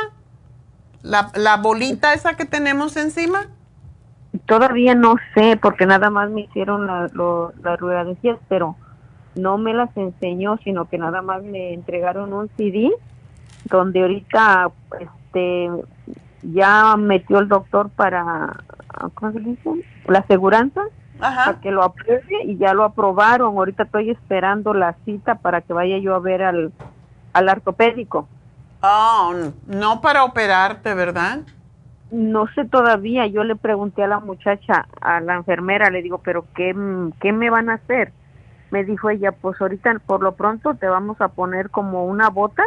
la, 1.02 1.32
la 1.34 1.56
bolita 1.56 2.14
esa 2.14 2.36
que 2.36 2.44
tenemos 2.44 2.98
encima? 2.98 3.48
Todavía 4.48 4.94
no 4.94 5.16
sé, 5.34 5.58
porque 5.62 5.86
nada 5.86 6.10
más 6.10 6.30
me 6.30 6.42
hicieron 6.42 6.86
la, 6.86 7.08
lo, 7.14 7.54
la 7.64 7.78
radiografías, 7.78 8.38
pero 8.50 8.76
no 9.36 9.58
me 9.58 9.74
las 9.74 9.96
enseñó, 9.96 10.58
sino 10.58 10.90
que 10.90 10.98
nada 10.98 11.22
más 11.22 11.42
me 11.42 11.74
entregaron 11.74 12.34
un 12.34 12.50
CD 12.58 12.92
donde 13.64 14.02
ahorita 14.02 14.72
este 15.00 15.70
ya 16.54 16.96
metió 16.98 17.40
el 17.40 17.48
doctor 17.48 17.90
para 17.90 18.64
¿cómo 19.14 19.32
se 19.32 19.40
dice? 19.40 19.70
la 20.06 20.20
aseguranza 20.20 20.82
para 21.18 21.60
que 21.60 21.72
lo 21.72 21.84
apruebe 21.84 22.44
y 22.44 22.58
ya 22.58 22.74
lo 22.74 22.84
aprobaron. 22.84 23.58
Ahorita 23.58 23.84
estoy 23.84 24.10
esperando 24.10 24.74
la 24.74 24.96
cita 25.06 25.36
para 25.36 25.62
que 25.62 25.74
vaya 25.74 25.98
yo 25.98 26.14
a 26.16 26.20
ver 26.20 26.44
al 26.44 26.74
al 27.34 27.50
ortopédico. 27.50 28.28
Oh, 28.82 29.34
no 29.68 30.02
para 30.02 30.24
operarte, 30.24 30.94
¿verdad? 30.94 31.40
No 32.12 32.48
sé 32.56 32.66
todavía. 32.66 33.28
Yo 33.28 33.44
le 33.44 33.56
pregunté 33.56 34.04
a 34.04 34.08
la 34.08 34.20
muchacha, 34.20 34.88
a 35.02 35.20
la 35.20 35.36
enfermera, 35.36 35.90
le 35.90 36.02
digo, 36.02 36.20
pero 36.20 36.46
¿qué, 36.56 36.74
qué 37.20 37.32
me 37.34 37.50
van 37.50 37.70
a 37.70 37.76
hacer? 37.76 38.14
Me 38.72 38.84
dijo 38.84 39.10
ella, 39.10 39.32
pues 39.32 39.60
ahorita 39.60 40.02
por 40.06 40.22
lo 40.22 40.36
pronto 40.36 40.76
te 40.76 40.88
vamos 40.88 41.20
a 41.20 41.30
poner 41.30 41.70
como 41.70 42.06
una 42.06 42.30
bota. 42.30 42.64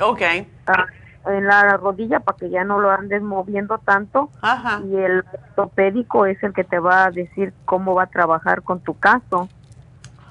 Ok. 0.00 0.22
Ah, 0.66 0.86
en 1.26 1.46
la 1.46 1.76
rodilla 1.76 2.20
para 2.20 2.38
que 2.38 2.50
ya 2.50 2.64
no 2.64 2.80
lo 2.80 2.90
andes 2.90 3.22
moviendo 3.22 3.78
tanto. 3.78 4.30
Ajá. 4.40 4.80
Y 4.84 4.96
el 4.96 5.24
ortopédico 5.32 6.26
es 6.26 6.42
el 6.42 6.52
que 6.52 6.64
te 6.64 6.78
va 6.78 7.04
a 7.04 7.10
decir 7.10 7.52
cómo 7.64 7.94
va 7.94 8.04
a 8.04 8.06
trabajar 8.06 8.62
con 8.62 8.80
tu 8.80 8.94
caso. 8.94 9.48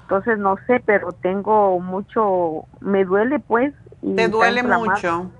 Entonces 0.04 0.38
no 0.38 0.58
sé, 0.68 0.82
pero 0.86 1.14
tengo 1.14 1.80
mucho, 1.80 2.66
me 2.82 3.06
duele 3.06 3.40
pues. 3.40 3.74
Y 4.02 4.16
¿Te 4.16 4.28
duele 4.28 4.64
mucho? 4.64 5.32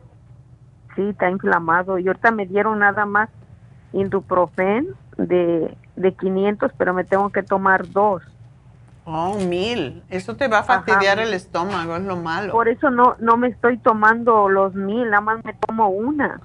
Sí, 0.96 1.10
está 1.10 1.30
inflamado. 1.30 1.98
Y 2.00 2.08
ahorita 2.08 2.32
me 2.32 2.46
dieron 2.46 2.80
nada 2.80 3.06
más 3.06 3.30
Induprofen 3.94 4.88
de, 5.18 5.76
de 5.98 6.14
500, 6.14 6.72
pero 6.78 6.94
me 6.94 7.04
tengo 7.04 7.30
que 7.30 7.44
tomar 7.44 7.90
dos. 7.90 8.24
Oh, 9.06 9.36
mil. 9.36 10.04
Eso 10.10 10.36
te 10.36 10.48
va 10.48 10.60
a 10.60 10.64
fastidiar 10.64 11.20
el 11.20 11.34
estómago, 11.34 11.96
es 11.96 12.04
lo 12.04 12.18
malo. 12.18 12.54
Por 12.54 12.68
eso 12.68 12.90
no, 12.90 13.16
no 13.20 13.38
me 13.38 13.48
estoy 13.48 13.78
tomando 13.80 14.48
los 14.48 14.76
mil, 14.76 15.10
nada 15.10 15.22
más 15.22 15.44
me 15.44 15.54
tomo 15.54 15.90
una 15.90 16.40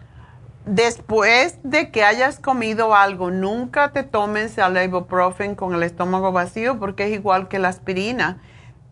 después 0.66 1.58
de 1.62 1.90
que 1.90 2.04
hayas 2.04 2.38
comido 2.38 2.94
algo, 2.94 3.30
nunca 3.30 3.92
te 3.92 4.02
tomes 4.02 4.58
el 4.58 4.76
ibuprofen 4.82 5.54
con 5.54 5.74
el 5.74 5.82
estómago 5.82 6.32
vacío 6.32 6.78
porque 6.78 7.04
es 7.04 7.12
igual 7.12 7.48
que 7.48 7.58
la 7.58 7.68
aspirina. 7.68 8.38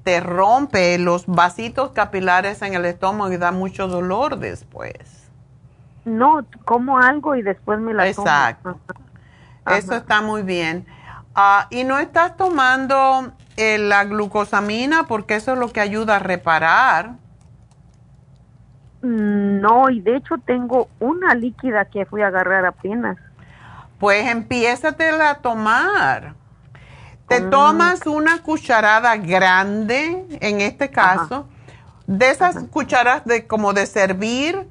Te 0.05 0.21
rompe 0.21 0.99
los 0.99 1.27
vasitos 1.27 1.91
capilares 1.91 2.63
en 2.63 2.75
el 2.75 2.85
estómago 2.85 3.33
y 3.33 3.39
da 3.39 3.53
mucho 3.53 3.89
dolor 3.89 4.39
después. 4.39 5.31
No, 6.05 6.45
como 6.65 6.99
algo 6.99 7.35
y 7.35 7.43
después 7.43 7.81
me 7.81 7.95
la 7.95 8.07
Exacto. 8.09 8.79
Eso 9.67 9.95
está 9.95 10.21
muy 10.21 10.43
bien. 10.43 10.87
Ah, 11.35 11.67
y 11.71 11.85
no 11.85 11.99
estás 11.99 12.37
tomando 12.37 13.33
eh, 13.57 13.79
la 13.79 14.05
glucosamina 14.05 15.05
porque 15.07 15.37
eso 15.37 15.53
es 15.53 15.59
lo 15.59 15.73
que 15.73 15.81
ayuda 15.81 16.17
a 16.17 16.19
reparar. 16.19 17.13
No, 19.03 19.91
y 19.91 20.01
de 20.01 20.17
hecho 20.17 20.37
tengo 20.47 20.89
una 20.99 21.35
líquida 21.35 21.85
que 21.85 22.07
fui 22.07 22.23
a 22.23 22.29
agarrar 22.29 22.65
apenas. 22.65 23.19
Pues 23.99 24.27
empiézatela 24.27 25.31
a 25.31 25.35
tomar. 25.37 26.35
Te 27.29 27.41
mm. 27.41 27.51
tomas 27.51 28.07
una 28.07 28.43
cucharada 28.43 29.17
grande, 29.17 30.27
en 30.41 30.61
este 30.61 30.91
caso, 30.91 31.49
de 32.07 32.31
esas 32.31 32.65
cucharas 32.71 33.25
de 33.25 33.47
como 33.47 33.73
de 33.73 33.87
servir, 33.87 34.69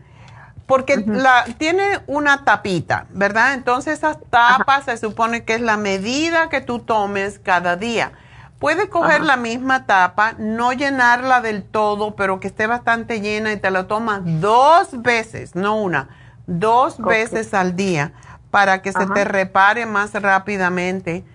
Porque 0.65 0.97
la, 1.05 1.45
tiene 1.57 1.99
una 2.07 2.45
tapita, 2.45 3.05
¿verdad? 3.11 3.53
Entonces 3.53 3.99
esas 3.99 4.17
tapas 4.29 4.85
se 4.85 4.97
supone 4.97 5.43
que 5.43 5.55
es 5.55 5.61
la 5.61 5.77
medida 5.77 6.49
que 6.49 6.61
tú 6.61 6.79
tomes 6.79 7.37
cada 7.37 7.75
día. 7.75 8.13
Puedes 8.59 8.87
coger 8.87 9.21
la 9.21 9.35
misma 9.35 9.85
tapa, 9.85 10.35
no 10.37 10.71
llenarla 10.71 11.41
del 11.41 11.63
todo, 11.63 12.15
pero 12.15 12.39
que 12.39 12.47
esté 12.47 12.65
bastante 12.65 13.19
llena 13.19 13.51
y 13.51 13.57
te 13.57 13.71
la 13.71 13.87
tomas 13.87 14.21
dos 14.23 15.01
veces, 15.01 15.55
no 15.55 15.75
una, 15.75 16.09
dos 16.47 16.97
veces 16.97 17.53
al 17.53 17.75
día 17.75 18.13
para 18.53 18.83
que 18.83 18.91
se 18.91 19.07
te 19.07 19.25
repare 19.25 19.87
más 19.87 20.13
rápidamente. 20.13 21.25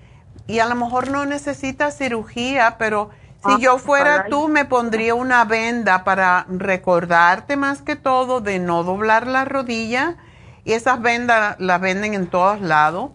Y 0.47 0.61
a 0.61 0.67
lo 0.67 0.77
mejor 0.77 1.11
no 1.11 1.27
necesitas 1.27 1.99
cirugía, 1.99 2.77
pero 2.79 3.11
si 3.45 3.55
ah, 3.55 3.59
yo 3.59 3.79
fuera 3.79 4.27
tú, 4.29 4.47
me 4.47 4.65
pondría 4.65 5.17
una 5.17 5.45
venda 5.45 6.05
para 6.05 6.47
recordarte 6.49 7.57
más 7.57 7.83
que 7.83 7.97
todo 7.97 8.41
de 8.41 8.61
no 8.61 8.85
doblar 8.85 9.27
la 9.27 9.45
rodilla. 9.45 10.17
Y 10.65 10.75
esas 10.75 11.03
vendas 11.03 11.57
las 11.59 11.81
venden 11.81 12.15
en 12.15 12.29
todos 12.29 12.61
lados. 12.61 13.11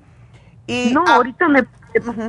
Y 0.68 0.92
no, 0.94 1.06
ahorita 1.08 1.48
me, 1.48 1.66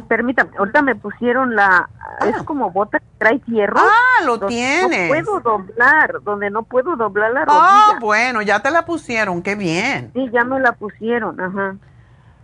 permítame, 0.09 0.51
ahorita 0.59 0.82
me 0.82 0.95
pusieron 0.95 1.55
la, 1.55 1.89
es 2.27 2.36
ah. 2.36 2.45
como 2.45 2.70
bota 2.70 2.99
que 2.99 3.07
trae 3.19 3.41
hierro. 3.47 3.78
Ah, 3.78 4.24
lo 4.24 4.39
tienes. 4.41 5.09
No 5.09 5.09
puedo 5.09 5.41
doblar, 5.41 6.23
donde 6.23 6.51
no 6.51 6.62
puedo 6.62 6.97
doblar 6.97 7.32
la 7.32 7.45
rodilla. 7.45 7.62
Ah, 7.62 7.99
bueno, 8.01 8.43
ya 8.43 8.61
te 8.61 8.70
la 8.70 8.85
pusieron, 8.85 9.43
qué 9.43 9.55
bien. 9.55 10.11
Sí, 10.15 10.31
ya 10.32 10.45
me 10.45 10.61
la 10.61 10.73
pusieron, 10.73 11.41
ajá. 11.41 11.77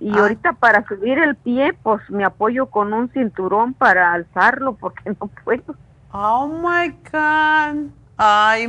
Y 0.01 0.17
ah. 0.17 0.23
ahorita 0.23 0.55
para 0.55 0.87
subir 0.87 1.19
el 1.19 1.37
pie, 1.37 1.75
pues 1.83 2.01
me 2.09 2.25
apoyo 2.25 2.67
con 2.67 2.93
un 2.93 3.11
cinturón 3.11 3.75
para 3.75 4.13
alzarlo 4.13 4.75
porque 4.75 5.11
no 5.21 5.31
puedo. 5.45 5.75
Oh 6.13 6.49
my 6.49 6.89
God. 7.13 7.91
Ay, 8.23 8.69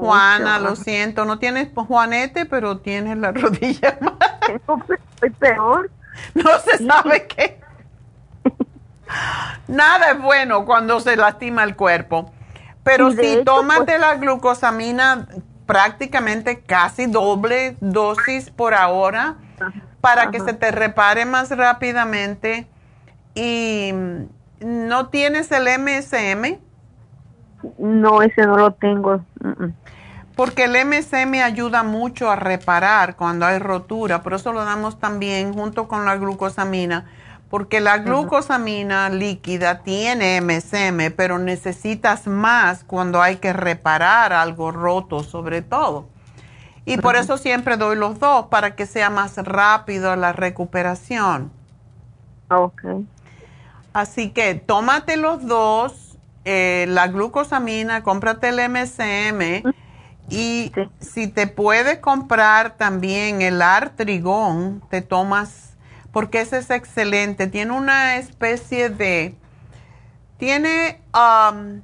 Juana, 0.00 0.58
lo 0.58 0.74
siento, 0.74 1.24
no 1.24 1.38
tienes 1.38 1.68
Juanete, 1.72 2.44
pero 2.44 2.78
tienes 2.78 3.16
la 3.16 3.30
rodilla 3.32 3.96
mal. 4.00 4.16
Estoy 5.14 5.30
peor. 5.30 5.90
No 6.34 6.58
se 6.58 6.86
sabe 6.86 7.26
qué. 7.26 7.60
Nada 9.66 10.12
es 10.12 10.20
bueno 10.20 10.64
cuando 10.64 11.00
se 11.00 11.16
lastima 11.16 11.64
el 11.64 11.76
cuerpo. 11.76 12.32
Pero 12.82 13.10
si 13.10 13.44
tómate 13.44 13.84
pues 13.84 14.00
la 14.00 14.14
glucosamina 14.14 15.26
prácticamente 15.66 16.60
casi 16.60 17.06
doble 17.06 17.76
dosis 17.80 18.50
por 18.50 18.72
ahora, 18.72 19.36
para 20.00 20.30
que 20.30 20.40
se 20.40 20.54
te 20.54 20.70
repare 20.70 21.26
más 21.26 21.50
rápidamente. 21.50 22.66
¿Y 23.34 23.92
no 24.60 25.08
tienes 25.08 25.52
el 25.52 25.68
MSM? 25.78 26.58
No, 27.78 28.22
ese 28.22 28.46
no 28.46 28.56
lo 28.56 28.72
tengo. 28.72 29.20
Porque 30.38 30.66
el 30.66 30.86
MSM 30.86 31.34
ayuda 31.42 31.82
mucho 31.82 32.30
a 32.30 32.36
reparar 32.36 33.16
cuando 33.16 33.44
hay 33.44 33.58
rotura, 33.58 34.22
por 34.22 34.34
eso 34.34 34.52
lo 34.52 34.64
damos 34.64 35.00
también 35.00 35.52
junto 35.52 35.88
con 35.88 36.04
la 36.04 36.14
glucosamina, 36.14 37.06
porque 37.50 37.80
la 37.80 37.98
glucosamina 37.98 39.08
líquida 39.08 39.82
tiene 39.82 40.40
MSM, 40.40 41.12
pero 41.16 41.40
necesitas 41.40 42.28
más 42.28 42.84
cuando 42.84 43.20
hay 43.20 43.38
que 43.38 43.52
reparar 43.52 44.32
algo 44.32 44.70
roto 44.70 45.24
sobre 45.24 45.60
todo. 45.60 46.06
Y 46.84 46.98
por 46.98 47.16
eso 47.16 47.36
siempre 47.36 47.76
doy 47.76 47.96
los 47.96 48.20
dos, 48.20 48.46
para 48.46 48.76
que 48.76 48.86
sea 48.86 49.10
más 49.10 49.38
rápido 49.38 50.14
la 50.14 50.32
recuperación. 50.32 51.50
Ok. 52.48 52.84
Así 53.92 54.30
que 54.30 54.54
tómate 54.54 55.16
los 55.16 55.44
dos, 55.48 56.16
eh, 56.44 56.86
la 56.88 57.08
glucosamina, 57.08 58.04
cómprate 58.04 58.50
el 58.50 58.60
MSM 58.70 59.64
y 60.28 60.72
si 61.00 61.28
te 61.28 61.46
puedes 61.46 61.98
comprar 61.98 62.76
también 62.76 63.42
el 63.42 63.62
artrigón, 63.62 64.82
te 64.90 65.00
tomas, 65.02 65.76
porque 66.12 66.40
ese 66.40 66.58
es 66.58 66.70
excelente. 66.70 67.46
Tiene 67.46 67.72
una 67.72 68.16
especie 68.16 68.90
de, 68.90 69.34
tiene 70.36 71.00
um, 71.14 71.82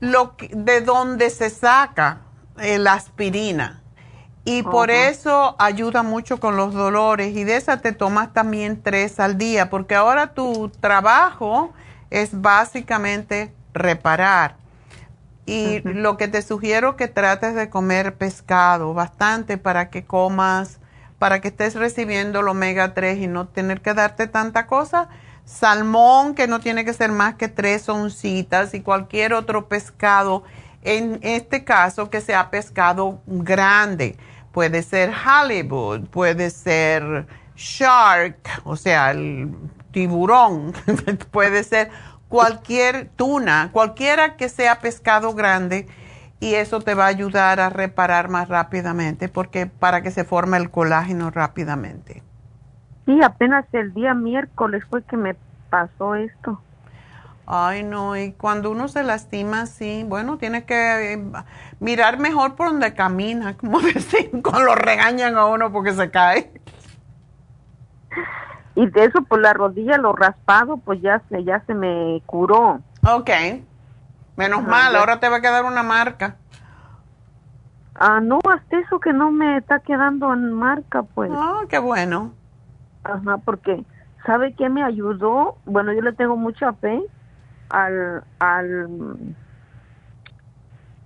lo 0.00 0.34
de 0.50 0.80
donde 0.80 1.30
se 1.30 1.50
saca 1.50 2.20
la 2.56 2.92
aspirina 2.92 3.82
y 4.46 4.62
por 4.62 4.90
eso 4.90 5.56
ayuda 5.58 6.02
mucho 6.02 6.38
con 6.38 6.56
los 6.56 6.74
dolores 6.74 7.34
y 7.34 7.44
de 7.44 7.56
esa 7.56 7.78
te 7.78 7.92
tomas 7.92 8.34
también 8.34 8.82
tres 8.82 9.18
al 9.18 9.38
día, 9.38 9.70
porque 9.70 9.94
ahora 9.94 10.34
tu 10.34 10.68
trabajo 10.68 11.72
es 12.10 12.38
básicamente 12.38 13.54
reparar. 13.72 14.56
Y 15.46 15.80
lo 15.82 16.16
que 16.16 16.28
te 16.28 16.40
sugiero 16.42 16.96
que 16.96 17.08
trates 17.08 17.54
de 17.54 17.68
comer 17.68 18.14
pescado 18.14 18.94
bastante 18.94 19.58
para 19.58 19.90
que 19.90 20.04
comas, 20.04 20.78
para 21.18 21.40
que 21.40 21.48
estés 21.48 21.74
recibiendo 21.74 22.40
el 22.40 22.48
omega 22.48 22.94
3 22.94 23.18
y 23.18 23.26
no 23.26 23.46
tener 23.46 23.82
que 23.82 23.94
darte 23.94 24.26
tanta 24.26 24.66
cosa. 24.66 25.08
Salmón, 25.44 26.34
que 26.34 26.46
no 26.46 26.60
tiene 26.60 26.84
que 26.84 26.94
ser 26.94 27.12
más 27.12 27.34
que 27.34 27.48
tres 27.48 27.88
oncitas, 27.88 28.74
y 28.74 28.80
cualquier 28.80 29.34
otro 29.34 29.68
pescado, 29.68 30.44
en 30.82 31.18
este 31.22 31.64
caso 31.64 32.10
que 32.10 32.20
sea 32.20 32.50
pescado 32.50 33.20
grande. 33.26 34.16
Puede 34.52 34.82
ser 34.82 35.12
Hollywood, 35.12 36.06
puede 36.08 36.50
ser 36.50 37.26
shark, 37.56 38.38
o 38.64 38.76
sea, 38.76 39.10
el 39.10 39.54
tiburón, 39.90 40.72
puede 41.30 41.64
ser 41.64 41.90
cualquier 42.34 43.10
tuna, 43.14 43.68
cualquiera 43.70 44.36
que 44.36 44.48
sea 44.48 44.80
pescado 44.80 45.34
grande 45.34 45.86
y 46.40 46.54
eso 46.54 46.80
te 46.80 46.94
va 46.94 47.04
a 47.04 47.06
ayudar 47.06 47.60
a 47.60 47.70
reparar 47.70 48.28
más 48.28 48.48
rápidamente 48.48 49.28
porque 49.28 49.66
para 49.66 50.02
que 50.02 50.10
se 50.10 50.24
forme 50.24 50.56
el 50.56 50.68
colágeno 50.68 51.30
rápidamente. 51.30 52.24
Sí, 53.06 53.22
apenas 53.22 53.66
el 53.70 53.94
día 53.94 54.14
miércoles 54.14 54.82
fue 54.90 55.04
que 55.04 55.16
me 55.16 55.36
pasó 55.70 56.16
esto. 56.16 56.60
Ay, 57.46 57.84
no, 57.84 58.16
y 58.16 58.32
cuando 58.32 58.72
uno 58.72 58.88
se 58.88 59.04
lastima, 59.04 59.66
sí, 59.66 60.04
bueno, 60.04 60.36
tiene 60.36 60.64
que 60.64 61.12
eh, 61.12 61.24
mirar 61.78 62.18
mejor 62.18 62.56
por 62.56 62.66
donde 62.70 62.94
camina, 62.94 63.56
como 63.58 63.78
decir, 63.78 64.32
cuando 64.42 64.64
lo 64.64 64.74
regañan 64.74 65.36
a 65.36 65.46
uno 65.46 65.70
porque 65.70 65.92
se 65.92 66.10
cae. 66.10 66.50
Y 68.76 68.86
de 68.86 69.04
eso, 69.04 69.22
por 69.22 69.40
la 69.40 69.52
rodilla, 69.52 69.98
lo 69.98 70.12
raspado, 70.12 70.78
pues 70.78 71.00
ya 71.00 71.22
se, 71.28 71.44
ya 71.44 71.60
se 71.66 71.74
me 71.74 72.22
curó. 72.26 72.80
Ok, 73.06 73.30
menos 74.36 74.64
mal, 74.64 74.96
ahora 74.96 75.20
te 75.20 75.28
va 75.28 75.36
a 75.36 75.40
quedar 75.40 75.64
una 75.64 75.82
marca. 75.82 76.36
Ah, 77.94 78.20
no, 78.20 78.40
hasta 78.52 78.78
eso 78.78 78.98
que 78.98 79.12
no 79.12 79.30
me 79.30 79.58
está 79.58 79.78
quedando 79.78 80.32
en 80.32 80.52
marca, 80.52 81.02
pues. 81.02 81.30
Ah, 81.32 81.62
qué 81.68 81.78
bueno. 81.78 82.32
Ajá, 83.04 83.38
porque, 83.38 83.84
¿sabe 84.26 84.54
qué 84.54 84.68
me 84.68 84.82
ayudó? 84.82 85.56
Bueno, 85.64 85.92
yo 85.92 86.00
le 86.00 86.12
tengo 86.12 86.36
mucha 86.36 86.72
fe 86.72 87.00
al, 87.70 88.24
al 88.40 89.34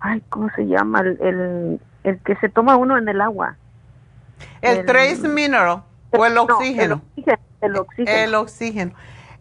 ay, 0.01 0.23
¿cómo 0.29 0.49
se 0.55 0.67
llama? 0.67 1.01
El, 1.01 1.81
el, 2.05 2.19
que 2.21 2.37
se 2.37 2.49
toma 2.49 2.77
uno 2.77 2.97
en 2.97 3.09
el 3.09 3.21
agua. 3.21 3.57
El, 4.63 4.87
trace 4.87 5.29
mineral 5.29 5.83
o 6.11 6.25
el 6.25 6.39
oxígeno. 6.39 7.03
el, 7.17 7.23
oxígeno, 7.25 7.48
el 7.61 7.77
oxígeno. 7.77 8.95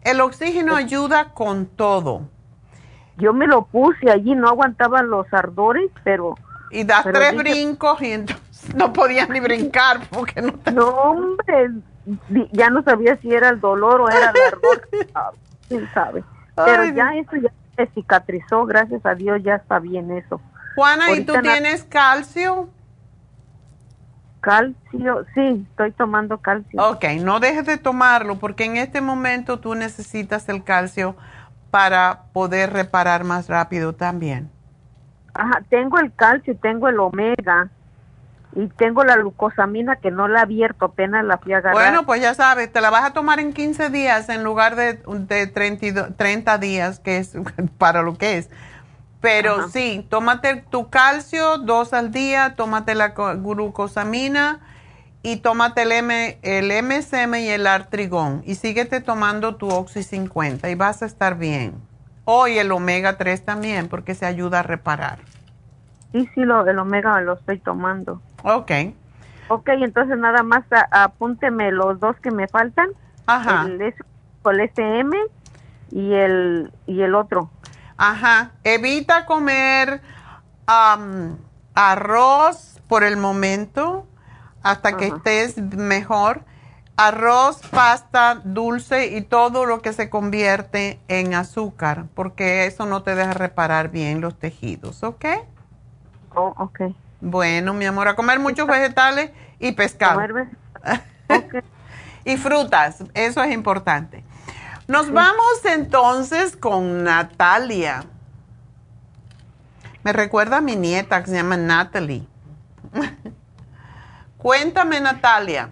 El 0.04 0.20
oxígeno. 0.20 0.76
ayuda 0.76 1.32
con 1.34 1.66
todo. 1.66 2.28
Yo 3.16 3.32
me 3.32 3.46
lo 3.46 3.66
puse 3.66 4.10
allí, 4.10 4.34
no 4.34 4.48
aguantaba 4.48 5.02
los 5.02 5.26
ardores, 5.32 5.90
pero... 6.04 6.36
Y 6.70 6.84
das 6.84 7.04
tres 7.04 7.34
brincos 7.36 8.00
y 8.02 8.12
entonces 8.12 8.74
no 8.76 8.92
podías 8.92 9.28
ni 9.28 9.40
brincar 9.40 10.00
porque 10.10 10.42
no 10.42 10.52
No, 10.72 10.88
hombre, 10.88 11.70
ya 12.52 12.70
no 12.70 12.82
sabía 12.82 13.16
si 13.16 13.32
era 13.32 13.48
el 13.48 13.60
dolor 13.60 14.02
o 14.02 14.08
era 14.08 14.30
el 14.30 14.52
ardor. 14.52 14.88
¿Quién 15.68 15.88
sabe? 15.92 16.22
Pero 16.54 16.84
ya 16.86 17.14
eso 17.14 17.36
ya 17.36 17.52
se 17.76 17.86
cicatrizó, 17.94 18.66
gracias 18.66 19.04
a 19.06 19.14
Dios 19.14 19.40
ya 19.42 19.56
está 19.56 19.78
bien 19.78 20.10
eso. 20.10 20.40
Juana, 20.74 21.12
¿y 21.12 21.24
tú 21.24 21.34
tienes 21.42 21.84
calcio? 21.84 22.68
Calcio, 24.40 25.26
sí, 25.34 25.66
estoy 25.70 25.92
tomando 25.92 26.38
calcio. 26.38 26.80
Ok, 26.82 27.04
no 27.20 27.40
dejes 27.40 27.66
de 27.66 27.76
tomarlo 27.76 28.38
porque 28.38 28.64
en 28.64 28.76
este 28.76 29.00
momento 29.00 29.58
tú 29.58 29.74
necesitas 29.74 30.48
el 30.48 30.62
calcio 30.62 31.16
para 31.70 32.24
poder 32.32 32.72
reparar 32.72 33.24
más 33.24 33.48
rápido 33.48 33.94
también. 33.94 34.50
Ajá, 35.34 35.62
tengo 35.68 35.98
el 35.98 36.12
calcio 36.14 36.56
tengo 36.60 36.88
el 36.88 36.98
omega 36.98 37.70
y 38.54 38.66
tengo 38.68 39.04
la 39.04 39.16
glucosamina 39.16 39.96
que 39.96 40.10
no 40.10 40.26
la 40.26 40.40
he 40.40 40.42
abierto, 40.42 40.86
apenas 40.86 41.24
la 41.24 41.38
fui 41.38 41.52
a 41.52 41.58
agarrar. 41.58 41.74
Bueno, 41.74 42.06
pues 42.06 42.22
ya 42.22 42.34
sabes, 42.34 42.72
te 42.72 42.80
la 42.80 42.90
vas 42.90 43.04
a 43.04 43.12
tomar 43.12 43.40
en 43.40 43.52
15 43.52 43.90
días 43.90 44.28
en 44.30 44.42
lugar 44.42 44.74
de, 44.74 44.94
de 44.94 45.46
30, 45.46 46.58
días, 46.58 46.98
que 46.98 47.18
es 47.18 47.36
para 47.78 48.02
lo 48.02 48.16
que 48.16 48.38
es. 48.38 48.50
Pero 49.20 49.68
sí, 49.68 50.06
tómate 50.08 50.56
tu 50.70 50.90
calcio 50.90 51.58
dos 51.58 51.92
al 51.92 52.12
día, 52.12 52.54
tómate 52.56 52.94
la 52.94 53.08
glucosamina 53.08 54.60
y 55.22 55.38
tómate 55.38 55.82
el, 55.82 55.92
M, 55.92 56.38
el 56.42 56.70
MSM 56.84 57.34
y 57.34 57.48
el 57.48 57.66
artrigón 57.66 58.42
y 58.46 58.54
síguete 58.54 59.00
tomando 59.00 59.56
tu 59.56 59.68
Oxy 59.68 60.04
50 60.04 60.70
y 60.70 60.74
vas 60.76 61.02
a 61.02 61.06
estar 61.06 61.36
bien. 61.36 61.74
O 62.24 62.46
y 62.46 62.58
el 62.58 62.70
omega 62.70 63.16
3 63.16 63.44
también 63.44 63.88
porque 63.88 64.14
se 64.14 64.26
ayuda 64.26 64.60
a 64.60 64.62
reparar. 64.62 65.18
Sí, 66.12 66.28
sí, 66.34 66.42
lo, 66.42 66.66
el 66.66 66.78
omega 66.78 67.20
lo 67.20 67.34
estoy 67.34 67.58
tomando. 67.58 68.22
Ok. 68.44 68.70
Ok, 69.48 69.68
entonces 69.80 70.16
nada 70.18 70.42
más 70.42 70.64
a- 70.70 71.04
apúnteme 71.04 71.72
los 71.72 71.98
dos 72.00 72.16
que 72.20 72.30
me 72.30 72.46
faltan. 72.46 72.88
Ajá. 73.26 73.64
El, 73.66 73.80
el 73.80 74.60
SM 74.60 75.16
y 75.90 76.12
el, 76.12 76.72
y 76.86 77.00
el 77.02 77.14
otro. 77.14 77.50
Ajá. 77.98 78.52
Evita 78.64 79.26
comer 79.26 80.00
am, 80.66 81.36
arroz 81.74 82.80
por 82.88 83.02
el 83.04 83.16
momento 83.16 84.06
hasta 84.62 84.96
que 84.96 85.08
estés 85.08 85.58
mejor. 85.58 86.42
Arroz, 86.96 87.60
pasta, 87.70 88.40
dulce 88.42 89.06
y 89.16 89.20
todo 89.20 89.66
lo 89.66 89.82
que 89.82 89.92
se 89.92 90.10
convierte 90.10 90.98
en 91.06 91.34
azúcar, 91.34 92.06
porque 92.14 92.66
eso 92.66 92.86
no 92.86 93.04
te 93.04 93.14
deja 93.14 93.34
reparar 93.34 93.90
bien 93.90 94.20
los 94.20 94.36
tejidos, 94.36 95.04
¿ok? 95.04 95.24
Oh, 96.34 96.54
ok. 96.56 96.80
Bueno, 97.20 97.72
mi 97.72 97.84
amor, 97.84 98.08
a 98.08 98.16
comer 98.16 98.40
muchos 98.40 98.66
vegetales 98.66 99.30
y 99.60 99.72
pescado. 99.72 100.20
Y 102.24 102.36
frutas, 102.36 103.04
eso 103.14 103.42
es 103.42 103.54
importante. 103.54 104.22
Nos 104.88 105.12
vamos 105.12 105.64
entonces 105.66 106.56
con 106.56 107.04
Natalia. 107.04 108.04
Me 110.02 110.14
recuerda 110.14 110.56
a 110.56 110.60
mi 110.62 110.76
nieta 110.76 111.22
que 111.22 111.28
se 111.28 111.36
llama 111.36 111.58
Natalie. 111.58 112.22
Cuéntame, 114.38 114.98
Natalia. 115.02 115.68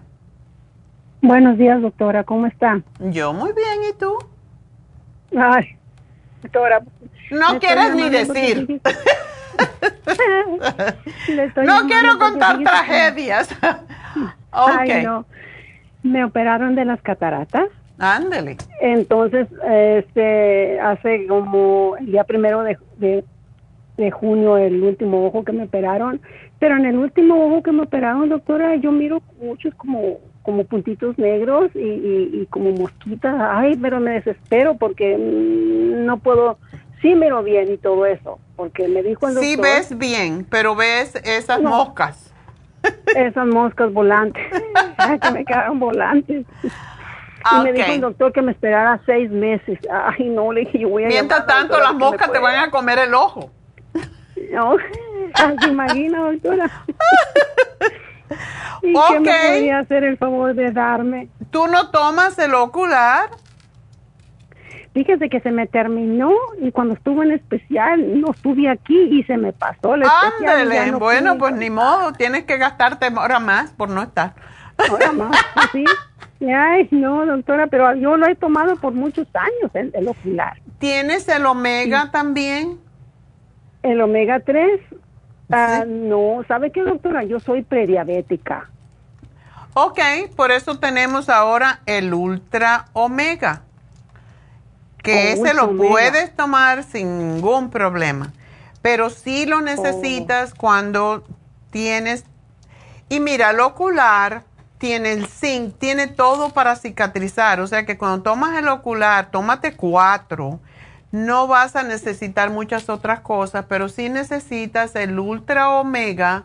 Buenos 1.23 1.57
días, 1.57 1.81
doctora. 1.81 2.23
¿Cómo 2.25 2.45
está? 2.45 2.79
Yo 2.99 3.33
muy 3.33 3.53
bien, 3.53 3.89
¿y 3.89 3.93
tú? 3.93 4.19
Ay, 5.35 5.75
doctora. 6.43 6.81
No 7.31 7.59
quieres 7.59 7.95
ni 7.95 8.09
decir. 8.09 8.81
No 11.65 11.87
quiero 11.87 12.19
contar 12.19 12.59
tragedias. 12.63 13.49
Ay, 14.51 15.03
no. 15.03 15.25
Me 16.03 16.23
operaron 16.23 16.75
de 16.75 16.85
las 16.85 17.01
cataratas. 17.01 17.69
Ándele. 17.99 18.57
Entonces, 18.81 19.47
este, 19.67 20.79
hace 20.79 21.25
como 21.27 21.95
el 21.97 22.07
día 22.07 22.23
primero 22.23 22.61
de, 22.63 22.77
de, 22.97 23.23
de 23.97 24.11
junio, 24.11 24.57
el 24.57 24.83
último 24.83 25.25
ojo 25.25 25.43
que 25.43 25.51
me 25.51 25.63
operaron. 25.63 26.21
Pero 26.59 26.75
en 26.75 26.85
el 26.85 26.97
último 26.97 27.45
ojo 27.45 27.63
que 27.63 27.71
me 27.71 27.83
operaron, 27.83 28.29
doctora, 28.29 28.75
yo 28.75 28.91
miro 28.91 29.21
muchos 29.41 29.73
como 29.75 30.19
como 30.47 30.63
puntitos 30.63 31.17
negros 31.17 31.69
y, 31.75 31.79
y, 31.79 32.29
y 32.41 32.45
como 32.49 32.71
mosquitas. 32.71 33.35
Ay, 33.37 33.75
pero 33.81 33.99
me 33.99 34.11
desespero 34.11 34.77
porque 34.77 35.17
no 35.17 36.19
puedo, 36.19 36.57
sí 37.01 37.15
miro 37.15 37.43
bien 37.43 37.73
y 37.73 37.77
todo 37.77 38.05
eso, 38.05 38.39
porque 38.55 38.87
me 38.87 39.03
dijo 39.03 39.27
el 39.27 39.33
doctor. 39.33 39.43
Sí 39.43 39.57
ves 39.57 39.97
bien, 39.97 40.47
pero 40.49 40.73
ves 40.73 41.15
esas 41.25 41.61
moscas. 41.61 42.33
Esas 43.13 43.45
moscas 43.45 43.91
volantes. 43.91 44.41
Ay, 44.97 45.19
que 45.19 45.31
me 45.31 45.43
quedaron 45.43 45.79
volantes. 45.79 46.45
Ah, 47.49 47.59
y 47.59 47.63
me 47.63 47.73
dijo 47.73 47.91
el 47.91 48.01
doctor 48.01 48.33
que 48.33 48.41
me 48.41 48.51
esperara 48.51 48.99
seis 49.05 49.29
meses. 49.29 49.79
Ay, 49.91 50.29
no, 50.29 50.51
le 50.51 50.61
dije, 50.61 50.79
yo 50.79 50.89
voy 50.89 51.05
a 51.05 51.07
Mientras 51.07 51.41
a 51.41 51.43
la 51.43 51.47
tanto, 51.47 51.73
doctora 51.73 51.91
las 51.91 51.95
moscas 51.95 52.31
te 52.31 52.39
van 52.39 52.55
a 52.59 52.71
comer 52.71 52.99
el 52.99 53.13
ojo. 53.13 53.51
No, 54.51 54.77
se 55.59 55.67
imagina, 55.67 56.19
doctora. 56.19 56.71
¿Y 58.81 58.93
qué 58.93 59.19
me 59.19 59.31
podría 59.31 59.79
hacer 59.79 60.03
el 60.03 60.17
favor 60.17 60.53
de 60.53 60.71
darme? 60.71 61.29
¿Tú 61.49 61.67
no 61.67 61.89
tomas 61.89 62.37
el 62.39 62.53
ocular? 62.53 63.29
Fíjese 64.93 65.29
que 65.29 65.39
se 65.41 65.51
me 65.51 65.67
terminó 65.67 66.31
y 66.59 66.71
cuando 66.71 66.95
estuve 66.95 67.25
en 67.25 67.31
especial 67.33 68.19
no 68.19 68.31
estuve 68.31 68.67
aquí 68.67 68.99
y 69.11 69.23
se 69.25 69.37
me 69.37 69.53
pasó 69.53 69.93
el 69.93 70.03
especial. 70.03 70.91
no 70.91 70.99
bueno, 70.99 71.37
pues 71.37 71.53
ni 71.53 71.69
modo, 71.69 72.13
tienes 72.13 72.45
que 72.45 72.57
gastarte 72.57 73.05
ahora 73.15 73.39
más 73.39 73.71
por 73.71 73.89
no 73.89 74.01
estar. 74.01 74.33
Ahora 74.89 75.11
más, 75.11 75.37
sí. 75.71 75.85
Ay, 76.39 76.87
no, 76.91 77.25
doctora, 77.25 77.67
pero 77.67 77.95
yo 77.95 78.15
lo 78.17 78.27
he 78.27 78.35
tomado 78.35 78.75
por 78.75 78.93
muchos 78.93 79.27
años, 79.33 79.71
el, 79.73 79.91
el 79.95 80.07
ocular. 80.07 80.57
¿Tienes 80.79 81.27
el 81.29 81.45
omega 81.45 82.11
también? 82.11 82.79
El 83.83 84.01
omega 84.01 84.39
3, 84.41 84.79
ah, 85.51 85.83
no, 85.87 86.43
¿sabe 86.47 86.71
qué, 86.71 86.83
doctora? 86.83 87.23
Yo 87.23 87.39
soy 87.39 87.63
prediabética. 87.63 88.69
Ok, 89.73 89.99
por 90.35 90.51
eso 90.51 90.79
tenemos 90.79 91.29
ahora 91.29 91.81
el 91.85 92.13
ultra 92.13 92.85
omega, 92.93 93.61
que 95.03 95.13
Oh, 95.39 95.45
ese 95.45 95.53
lo 95.53 95.65
Omega. 95.65 95.89
puedes 95.89 96.35
tomar 96.35 96.83
sin 96.83 97.17
ningún 97.17 97.69
problema, 97.69 98.33
pero 98.81 99.09
sí 99.09 99.45
Oh. 99.45 99.49
lo 99.51 99.61
necesitas 99.61 100.53
cuando 100.53 101.23
tienes... 101.71 102.25
Y 103.09 103.19
mira, 103.21 103.51
el 103.51 103.59
ocular 103.61 104.43
tiene 104.77 105.13
el 105.13 105.27
zinc, 105.27 105.77
tiene 105.77 106.07
todo 106.07 106.51
para 106.51 106.75
cicatrizar, 106.75 107.59
o 107.59 107.67
sea 107.67 107.85
que 107.85 107.97
cuando 107.97 108.23
tomas 108.23 108.57
el 108.57 108.67
ocular, 108.67 109.31
tómate 109.31 109.75
cuatro, 109.75 110.59
no 111.11 111.47
vas 111.47 111.75
a 111.75 111.83
necesitar 111.83 112.49
muchas 112.49 112.89
otras 112.89 113.21
cosas, 113.21 113.65
pero 113.67 113.89
sí 113.89 114.09
necesitas 114.09 114.95
el 114.95 115.19
ultra 115.19 115.69
omega 115.69 116.43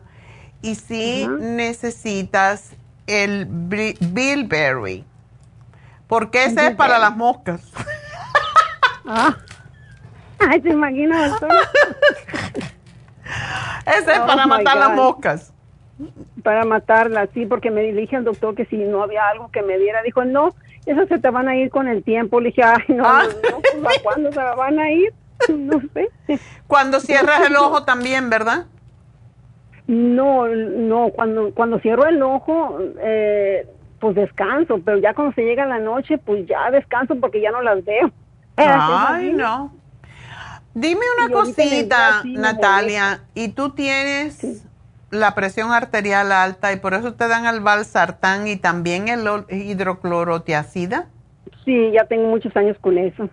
y 0.63 0.77
sí 0.77 1.29
necesitas 1.39 2.71
el 3.07 3.47
bilberry, 3.47 5.05
porque 6.07 6.45
ese 6.45 6.69
es 6.69 6.75
para 6.77 6.99
las 6.99 7.17
moscas. 7.17 7.63
Ah. 9.07 9.37
Ay, 10.39 10.61
se 10.61 10.71
imagina, 10.71 11.29
doctora. 11.29 11.55
Ese 13.87 14.13
es 14.13 14.19
Oh, 14.19 14.27
para 14.27 14.47
matar 14.47 14.77
las 14.77 14.93
moscas. 14.93 15.52
Para 16.43 16.65
matarla, 16.65 17.29
sí, 17.35 17.47
porque 17.47 17.71
me 17.71 17.83
dije 17.93 18.17
al 18.17 18.25
doctor 18.25 18.55
que 18.55 18.65
si 18.67 18.77
no 18.77 19.03
había 19.03 19.29
algo 19.29 19.51
que 19.51 19.63
me 19.63 19.79
diera, 19.79 20.03
dijo, 20.03 20.25
no, 20.25 20.55
esas 20.87 21.09
se 21.09 21.19
te 21.19 21.31
van 21.31 21.49
a 21.49 21.57
ir 21.57 21.71
con 21.71 21.89
el 21.89 22.03
tiempo. 22.03 22.41
Le 22.41 22.49
dije, 22.49 22.63
ay, 22.65 22.83
no, 22.89 23.05
Ah. 23.07 23.23
no, 23.51 23.81
no, 23.81 23.89
¿a 23.89 23.93
cuándo 24.03 24.33
se 24.33 24.39
van 24.41 24.79
a 24.79 24.91
ir? 24.91 25.13
No 25.49 25.81
sé. 25.93 26.09
Cuando 26.69 27.01
cierras 27.01 27.41
el 27.49 27.57
ojo 27.57 27.85
también, 27.85 28.31
¿verdad? 28.31 28.67
No, 29.89 30.47
no, 30.47 31.11
cuando, 31.11 31.53
cuando 31.53 31.81
cierro 31.81 32.07
el 32.07 32.23
ojo, 32.23 32.79
eh, 33.01 33.67
pues 33.99 34.15
descanso, 34.15 34.81
pero 34.85 34.99
ya 34.99 35.15
cuando 35.15 35.35
se 35.35 35.43
llega 35.43 35.67
la 35.67 35.79
noche, 35.81 36.19
pues 36.19 36.47
ya 36.47 36.71
descanso 36.71 37.17
porque 37.17 37.41
ya 37.41 37.51
no 37.51 37.61
las 37.63 37.85
veo. 37.85 38.11
Ay, 38.57 39.33
no. 39.37 39.75
Dime 40.75 41.01
una 41.19 41.29
Y 41.29 41.33
cosita, 41.33 42.23
Natalia, 42.25 43.21
y 43.35 43.49
tú 43.49 43.71
tienes 43.71 44.65
la 45.13 45.35
presión 45.35 45.73
arterial 45.73 46.33
alta 46.33 46.73
y 46.73 46.77
por 46.77 46.95
eso 46.95 47.13
te 47.13 47.29
dan 47.29 47.45
el 47.45 47.61
valsartán 47.61 48.49
y 48.49 48.57
también 48.57 49.09
el 49.09 49.29
hidroclorotiazida. 49.51 51.07
Sí, 51.67 51.93
ya 51.93 52.07
tengo 52.07 52.29
muchos 52.29 52.57
años 52.57 52.77
con 52.81 52.97
eso. 52.97 53.29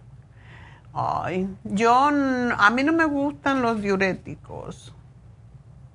Ay, 0.94 1.48
yo, 1.64 1.94
a 1.94 2.70
mí 2.72 2.84
no 2.84 2.92
me 2.92 3.06
gustan 3.06 3.62
los 3.62 3.82
diuréticos. 3.82 4.94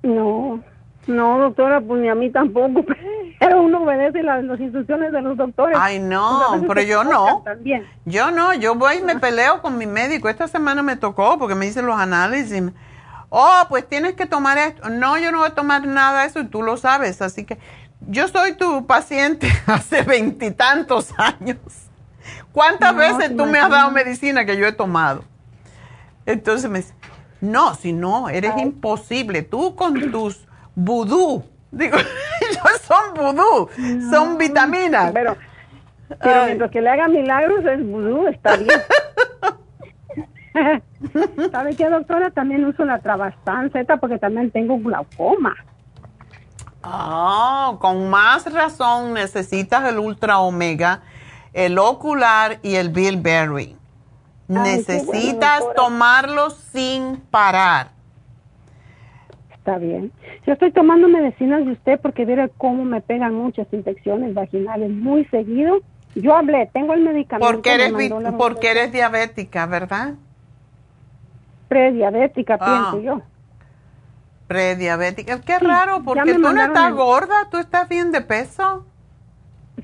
No, 0.01 0.63
no, 1.05 1.37
doctora, 1.37 1.79
pues 1.81 2.01
ni 2.01 2.09
a 2.09 2.15
mí 2.15 2.31
tampoco, 2.31 2.83
pero 3.39 3.61
uno 3.61 3.83
obedece 3.83 4.23
las, 4.23 4.43
las 4.43 4.59
instrucciones 4.59 5.11
de 5.11 5.21
los 5.21 5.37
doctores. 5.37 5.77
Ay, 5.79 5.99
Pues 5.99 6.09
no, 6.09 6.51
veces 6.53 6.67
pero 6.67 6.81
yo 6.81 7.03
no. 7.03 7.43
También. 7.45 7.85
Yo 8.05 8.31
no, 8.31 8.55
yo 8.55 8.73
voy 8.73 8.95
y 8.97 9.03
me 9.03 9.19
peleo 9.19 9.61
con 9.61 9.77
mi 9.77 9.85
médico. 9.85 10.29
Esta 10.29 10.47
semana 10.47 10.81
me 10.81 10.95
tocó 10.95 11.37
porque 11.37 11.53
me 11.53 11.67
hice 11.67 11.83
los 11.83 11.99
análisis. 11.99 12.63
Oh, 13.37 13.65
pues 13.67 13.85
tienes 13.85 14.13
que 14.13 14.25
tomar 14.25 14.57
esto. 14.57 14.87
No, 14.87 15.17
yo 15.17 15.29
no 15.29 15.39
voy 15.39 15.49
a 15.49 15.53
tomar 15.53 15.85
nada 15.85 16.21
de 16.21 16.27
eso 16.27 16.39
y 16.39 16.45
tú 16.45 16.63
lo 16.63 16.77
sabes. 16.77 17.21
Así 17.21 17.43
que 17.43 17.57
yo 18.07 18.29
soy 18.29 18.53
tu 18.53 18.87
paciente 18.87 19.51
hace 19.67 20.03
veintitantos 20.03 21.13
años. 21.17 21.57
¿Cuántas 22.53 22.93
No, 22.93 22.99
veces 22.99 23.35
tú 23.35 23.45
me 23.45 23.59
has 23.59 23.69
dado 23.69 23.91
medicina 23.91 24.45
que 24.45 24.55
yo 24.55 24.65
he 24.65 24.71
tomado? 24.71 25.25
Entonces 26.25 26.69
me 26.71 26.79
dice, 26.79 26.93
no, 27.41 27.75
si 27.75 27.91
no, 27.91 28.29
eres 28.29 28.55
imposible. 28.55 29.41
Tú 29.41 29.75
con 29.75 30.11
tus 30.11 30.47
vudú. 30.73 31.43
Digo, 31.71 31.97
son 32.87 33.15
vudú, 33.15 33.69
son 34.11 34.37
vitaminas. 34.37 35.11
Pero, 35.11 35.35
pero 36.21 36.45
mientras 36.45 36.71
que 36.71 36.79
le 36.79 36.89
haga 36.89 37.09
milagros 37.09 37.65
es 37.65 37.85
vudú, 37.85 38.27
está 38.29 38.55
bien. 38.55 38.79
¿Sabe 41.51 41.75
qué, 41.75 41.89
doctora? 41.89 42.31
También 42.31 42.65
uso 42.65 42.85
la 42.85 42.99
Travastan 42.99 43.71
Z 43.71 43.97
porque 43.97 44.17
también 44.17 44.51
tengo 44.51 44.77
glaucoma. 44.77 45.55
Ah, 46.83 47.77
con 47.79 48.09
más 48.09 48.51
razón 48.51 49.13
necesitas 49.13 49.89
el 49.89 49.97
ultra 49.97 50.39
omega, 50.39 51.01
el 51.53 51.79
ocular 51.79 52.59
y 52.61 52.75
el 52.75 52.89
bilberry. 52.89 53.75
bueno, 54.47 54.63
necesitas 54.63 55.63
tomarlos 55.75 56.53
sin 56.55 57.17
parar. 57.31 57.89
Está 59.51 59.79
bien. 59.79 60.11
Yo 60.45 60.53
estoy 60.53 60.71
tomando 60.71 61.07
medicinas 61.07 61.65
de 61.65 61.71
usted 61.71 61.99
porque 61.99 62.23
viera 62.23 62.49
cómo 62.49 62.85
me 62.85 63.01
pegan 63.01 63.33
muchas 63.33 63.67
infecciones 63.73 64.35
vaginales 64.35 64.91
muy 64.91 65.25
seguido. 65.25 65.79
Yo 66.13 66.35
hablé, 66.35 66.69
tengo 66.71 66.93
el 66.93 67.01
medicamento. 67.01 67.51
Porque 67.51 67.73
eres, 67.73 67.91
porque 68.37 68.69
eres 68.69 68.91
diabética, 68.91 69.65
¿verdad? 69.65 70.13
Prediabética, 71.67 72.57
Ah. 72.59 72.89
pienso 72.91 73.01
yo. 73.01 73.21
Prediabética. 74.47 75.41
Qué 75.41 75.57
raro, 75.59 76.03
porque 76.03 76.33
tú 76.33 76.39
no 76.39 76.61
estás 76.61 76.93
gorda, 76.93 77.49
tú 77.49 77.57
estás 77.57 77.89
bien 77.89 78.11
de 78.11 78.21
peso. 78.21 78.85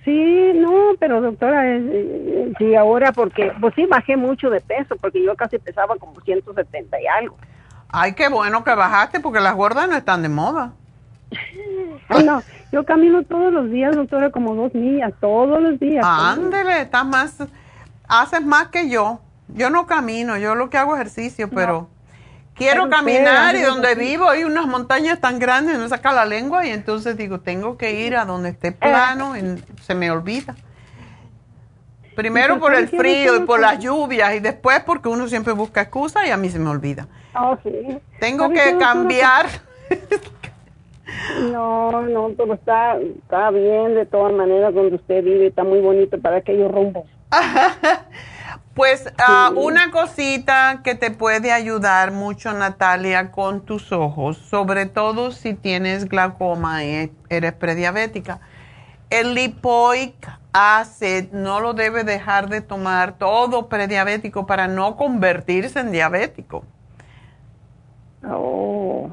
Sí, 0.06 0.52
no, 0.56 0.72
pero 1.00 1.22
doctora, 1.22 1.68
eh, 1.68 1.82
eh, 1.84 2.54
sí, 2.58 2.76
ahora 2.76 3.12
porque, 3.12 3.52
pues 3.60 3.74
sí, 3.76 3.86
bajé 3.86 4.16
mucho 4.16 4.50
de 4.50 4.62
peso, 4.62 4.96
porque 5.02 5.24
yo 5.24 5.36
casi 5.36 5.60
pesaba 5.60 5.96
como 5.98 6.20
170 6.22 7.02
y 7.02 7.08
algo. 7.08 7.38
Ay, 7.90 8.14
qué 8.14 8.30
bueno 8.30 8.64
que 8.64 8.74
bajaste, 8.74 9.20
porque 9.20 9.42
las 9.42 9.54
gordas 9.56 9.90
no 9.90 9.98
están 9.98 10.22
de 10.22 10.30
moda. 10.30 10.74
no, 12.26 12.42
yo 12.72 12.86
camino 12.86 13.24
todos 13.24 13.52
los 13.52 13.70
días, 13.70 13.96
doctora, 13.96 14.32
como 14.32 14.56
dos 14.56 14.74
millas, 14.74 15.12
todos 15.20 15.62
los 15.62 15.80
días. 15.80 16.06
Ándele, 16.08 16.82
estás 16.82 17.06
más, 17.06 17.38
haces 18.08 18.46
más 18.46 18.70
que 18.70 18.90
yo. 18.90 19.20
Yo 19.54 19.70
no 19.70 19.86
camino, 19.86 20.38
yo 20.38 20.56
lo 20.56 20.70
que 20.70 20.78
hago 20.78 20.96
ejercicio, 20.96 21.50
pero 21.50 21.90
quiero 22.56 22.90
caminar 22.90 23.56
y 23.56 23.62
donde 23.62 23.96
vivo 23.96 24.30
hay 24.30 24.44
unas 24.44 24.66
montañas 24.66 25.20
tan 25.20 25.40
grandes, 25.40 25.78
me 25.78 25.90
saca 25.90 26.12
la 26.12 26.26
lengua 26.26 26.66
y 26.66 26.72
entonces 26.72 27.18
digo, 27.18 27.40
tengo 27.40 27.78
que 27.78 27.94
ir 28.06 28.16
a 28.16 28.26
donde 28.26 28.50
esté 28.50 28.72
plano 28.72 29.36
y 29.38 29.62
se 29.82 29.96
me 29.96 30.12
olvida. 30.12 30.56
Primero 32.16 32.60
por 32.60 32.76
el 32.76 32.88
frío 32.90 33.38
y 33.38 33.40
por 33.42 33.60
las 33.60 33.80
lluvias 33.80 34.36
y 34.36 34.40
después 34.40 34.82
porque 34.82 35.10
uno 35.10 35.28
siempre 35.28 35.54
busca 35.54 35.82
excusas 35.82 36.28
y 36.28 36.32
a 36.32 36.38
mí 36.38 36.50
se 36.50 36.60
me 36.60 36.70
olvida. 36.70 37.08
Oh, 37.34 37.58
tengo 38.20 38.50
que 38.50 38.78
cambiar. 38.78 39.48
No, 41.52 42.02
no, 42.04 42.30
todo 42.38 42.54
está, 42.54 42.98
está 42.98 43.50
bien 43.52 43.96
de 43.96 44.06
todas 44.06 44.34
maneras 44.34 44.74
donde 44.74 44.96
usted 44.96 45.24
vive, 45.24 45.48
está 45.48 45.64
muy 45.64 45.80
bonito 45.80 46.20
para 46.20 46.38
aquellos 46.38 46.72
rumbos. 46.72 47.06
Pues 48.74 49.12
ah, 49.18 49.52
una 49.54 49.92
cosita 49.92 50.80
que 50.82 50.96
te 50.96 51.12
puede 51.12 51.52
ayudar 51.52 52.12
mucho, 52.12 52.54
Natalia, 52.54 53.32
con 53.32 53.66
tus 53.66 53.92
ojos, 53.92 54.38
sobre 54.38 54.86
todo 54.86 55.32
si 55.32 55.56
tienes 55.56 56.08
glaucoma 56.08 56.86
y 56.86 57.12
eres 57.28 57.54
prediabética. 57.54 58.40
El 59.10 59.34
lipoic 59.34 60.16
acid 60.54 61.34
no 61.34 61.60
lo 61.60 61.74
debe 61.74 62.06
dejar 62.06 62.48
de 62.48 62.62
tomar 62.62 63.18
todo 63.18 63.68
prediabético 63.68 64.46
para 64.46 64.70
no 64.70 64.96
convertirse 64.96 65.82
en 65.82 65.92
diabético. 65.92 66.64
Oh. 68.26 69.12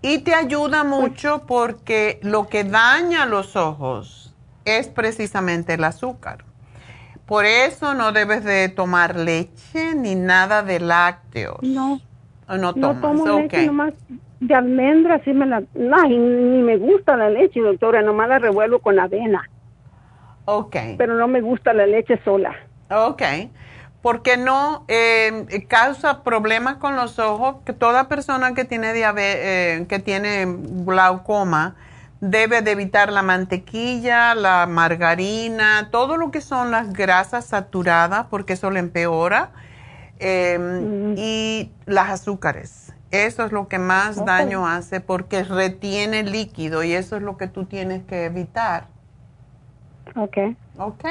Y 0.00 0.20
te 0.20 0.34
ayuda 0.34 0.84
mucho 0.84 1.44
porque 1.46 2.18
lo 2.22 2.48
que 2.48 2.64
daña 2.64 3.26
los 3.26 3.56
ojos 3.56 4.34
es 4.64 4.88
precisamente 4.88 5.74
el 5.74 5.84
azúcar. 5.84 6.45
Por 7.26 7.44
eso 7.44 7.94
no 7.94 8.12
debes 8.12 8.44
de 8.44 8.68
tomar 8.68 9.16
leche 9.16 9.94
ni 9.94 10.14
nada 10.14 10.62
de 10.62 10.80
lácteos. 10.80 11.58
No. 11.62 12.00
No 12.48 12.72
tomas, 12.74 12.96
no 12.96 13.00
tomo 13.00 13.38
leche 13.40 13.66
nomás 13.66 13.94
de 14.38 14.54
almendra, 14.54 15.20
sí 15.24 15.32
me 15.32 15.46
la... 15.46 15.62
No, 15.74 16.02
ni 16.08 16.62
me 16.62 16.76
gusta 16.76 17.16
la 17.16 17.28
leche, 17.30 17.60
doctora, 17.60 18.02
nomás 18.02 18.28
la 18.28 18.38
revuelvo 18.38 18.78
con 18.78 18.98
avena. 18.98 19.48
Ok. 20.44 20.76
Pero 20.96 21.14
no 21.14 21.26
me 21.26 21.40
gusta 21.40 21.72
la 21.72 21.86
leche 21.86 22.20
sola. 22.24 22.54
Ok. 22.90 23.22
Porque 24.02 24.36
no 24.36 24.84
eh, 24.86 25.66
causa 25.68 26.22
problemas 26.22 26.76
con 26.76 26.94
los 26.94 27.18
ojos, 27.18 27.56
que 27.64 27.72
toda 27.72 28.06
persona 28.06 28.54
que 28.54 28.64
tiene, 28.64 28.92
eh, 28.94 29.86
que 29.88 29.98
tiene 29.98 30.46
glaucoma 30.84 31.74
debe 32.20 32.62
de 32.62 32.72
evitar 32.72 33.12
la 33.12 33.22
mantequilla, 33.22 34.34
la 34.34 34.66
margarina, 34.66 35.88
todo 35.90 36.16
lo 36.16 36.30
que 36.30 36.40
son 36.40 36.70
las 36.70 36.92
grasas 36.92 37.46
saturadas, 37.46 38.26
porque 38.30 38.54
eso 38.54 38.70
le 38.70 38.80
empeora, 38.80 39.50
em, 40.18 41.14
y 41.16 41.70
las 41.84 42.10
azúcares. 42.10 42.94
Eso 43.10 43.44
es 43.44 43.52
lo 43.52 43.68
que 43.68 43.78
más 43.78 44.24
daño 44.24 44.66
hace 44.66 45.00
porque 45.00 45.44
retiene 45.44 46.22
líquido 46.24 46.82
y 46.82 46.92
eso 46.92 47.16
es 47.16 47.22
lo 47.22 47.36
que 47.36 47.46
tú 47.46 47.64
tienes 47.64 48.02
que 48.04 48.24
evitar. 48.24 48.88
Ok. 50.16 50.38
Ok. 50.78 51.04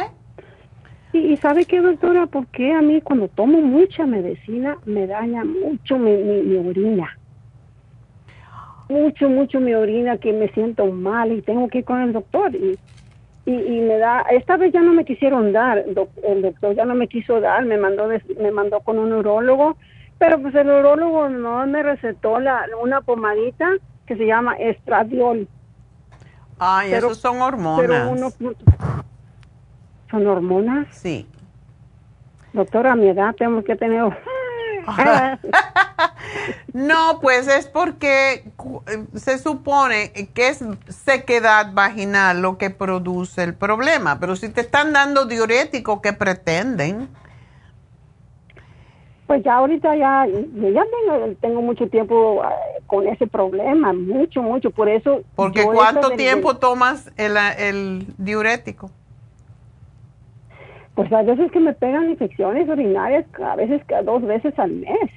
Y, 1.13 1.37
sabe 1.37 1.65
qué, 1.65 1.79
doctora, 1.79 2.25
porque 2.25 2.73
a 2.73 2.81
mí 2.81 2.99
cuando 2.99 3.29
tomo 3.29 3.61
mucha 3.61 4.05
medicina 4.05 4.77
me 4.85 5.07
daña 5.07 5.45
mucho 5.45 5.97
mi, 5.97 6.11
mi 6.11 6.57
orina 6.57 7.17
mucho, 8.89 9.29
mucho 9.29 9.59
mi 9.59 9.73
orina 9.73 10.17
que 10.17 10.33
me 10.33 10.49
siento 10.49 10.85
mal 10.87 11.31
y 11.31 11.41
tengo 11.41 11.67
que 11.67 11.79
ir 11.79 11.85
con 11.85 12.01
el 12.01 12.13
doctor. 12.13 12.53
Y, 12.55 12.77
y, 13.45 13.81
me 13.81 13.97
da, 13.97 14.21
esta 14.31 14.57
vez 14.57 14.73
ya 14.73 14.81
no 14.81 14.93
me 14.93 15.05
quisieron 15.05 15.53
dar, 15.53 15.77
el 15.77 16.41
doctor 16.41 16.75
ya 16.75 16.85
no 16.85 16.95
me 16.95 17.07
quiso 17.07 17.39
dar, 17.39 17.65
me 17.65 17.77
mandó, 17.77 18.07
me 18.39 18.51
mandó 18.51 18.79
con 18.79 18.97
un 18.97 19.13
urólogo, 19.13 19.77
pero 20.17 20.41
pues 20.41 20.55
el 20.55 20.69
urólogo 20.69 21.29
no 21.29 21.65
me 21.67 21.83
recetó 21.83 22.39
la, 22.39 22.65
una 22.81 23.01
pomadita 23.01 23.69
que 24.07 24.15
se 24.15 24.25
llama 24.25 24.55
estradiol. 24.55 25.47
Ay, 26.57 26.93
esos 26.93 27.17
son 27.17 27.41
hormonas. 27.41 28.35
¿Son 30.09 30.27
hormonas? 30.27 30.87
Sí. 30.91 31.27
Doctora, 32.53 32.93
a 32.93 32.95
mi 32.95 33.09
edad 33.09 33.35
tengo 33.35 33.63
que 33.63 33.75
tener 33.75 34.01
no, 36.73 37.19
pues 37.21 37.47
es 37.47 37.67
porque 37.67 38.43
eh, 38.87 39.05
se 39.15 39.37
supone 39.37 40.11
que 40.33 40.49
es 40.49 40.63
sequedad 40.89 41.73
vaginal 41.73 42.41
lo 42.41 42.57
que 42.57 42.69
produce 42.69 43.43
el 43.43 43.53
problema, 43.53 44.19
pero 44.19 44.35
si 44.35 44.49
te 44.49 44.61
están 44.61 44.93
dando 44.93 45.25
diurético, 45.25 46.01
¿qué 46.01 46.13
pretenden? 46.13 47.09
Pues 49.27 49.43
ya 49.43 49.55
ahorita 49.55 49.95
ya, 49.95 50.27
ya 50.27 50.83
tengo, 51.41 51.61
mucho 51.61 51.87
tiempo 51.89 52.43
eh, 52.43 52.81
con 52.85 53.07
ese 53.07 53.25
problema, 53.25 53.91
mucho, 53.91 54.43
mucho, 54.43 54.69
por 54.69 54.87
eso... 54.87 55.21
Porque 55.35 55.63
¿cuánto 55.63 56.11
tiempo 56.11 56.57
tomas 56.57 57.11
el, 57.17 57.35
el 57.57 58.05
diurético? 58.19 58.91
Pues 60.95 61.11
a 61.11 61.21
veces 61.23 61.51
que 61.51 61.59
me 61.59 61.73
pegan 61.73 62.09
infecciones 62.09 62.69
urinarias, 62.69 63.25
a 63.43 63.55
veces 63.55 63.81
dos 64.05 64.21
veces 64.23 64.57
al 64.57 64.71
mes. 64.71 65.11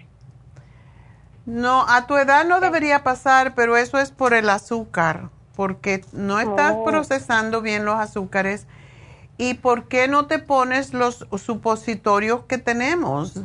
No, 1.46 1.86
a 1.88 2.06
tu 2.06 2.16
edad 2.16 2.44
no 2.44 2.60
debería 2.60 3.04
pasar, 3.04 3.54
pero 3.54 3.76
eso 3.76 3.98
es 3.98 4.10
por 4.10 4.34
el 4.34 4.50
azúcar, 4.50 5.30
porque 5.56 6.02
no 6.12 6.40
estás 6.40 6.74
oh. 6.76 6.84
procesando 6.84 7.62
bien 7.62 7.84
los 7.84 7.94
azúcares. 7.94 8.66
¿Y 9.38 9.54
por 9.54 9.86
qué 9.86 10.08
no 10.08 10.26
te 10.26 10.40
pones 10.40 10.92
los 10.92 11.26
supositorios 11.36 12.40
que 12.44 12.58
tenemos, 12.58 13.40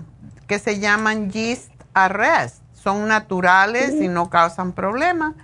que 0.47 0.57
se 0.57 0.79
llaman 0.79 1.29
yeast 1.29 1.71
arrest? 1.93 2.63
Son 2.73 3.07
naturales 3.07 3.93
y 4.01 4.07
no 4.07 4.29
causan 4.31 4.73
problemas. 4.73 5.35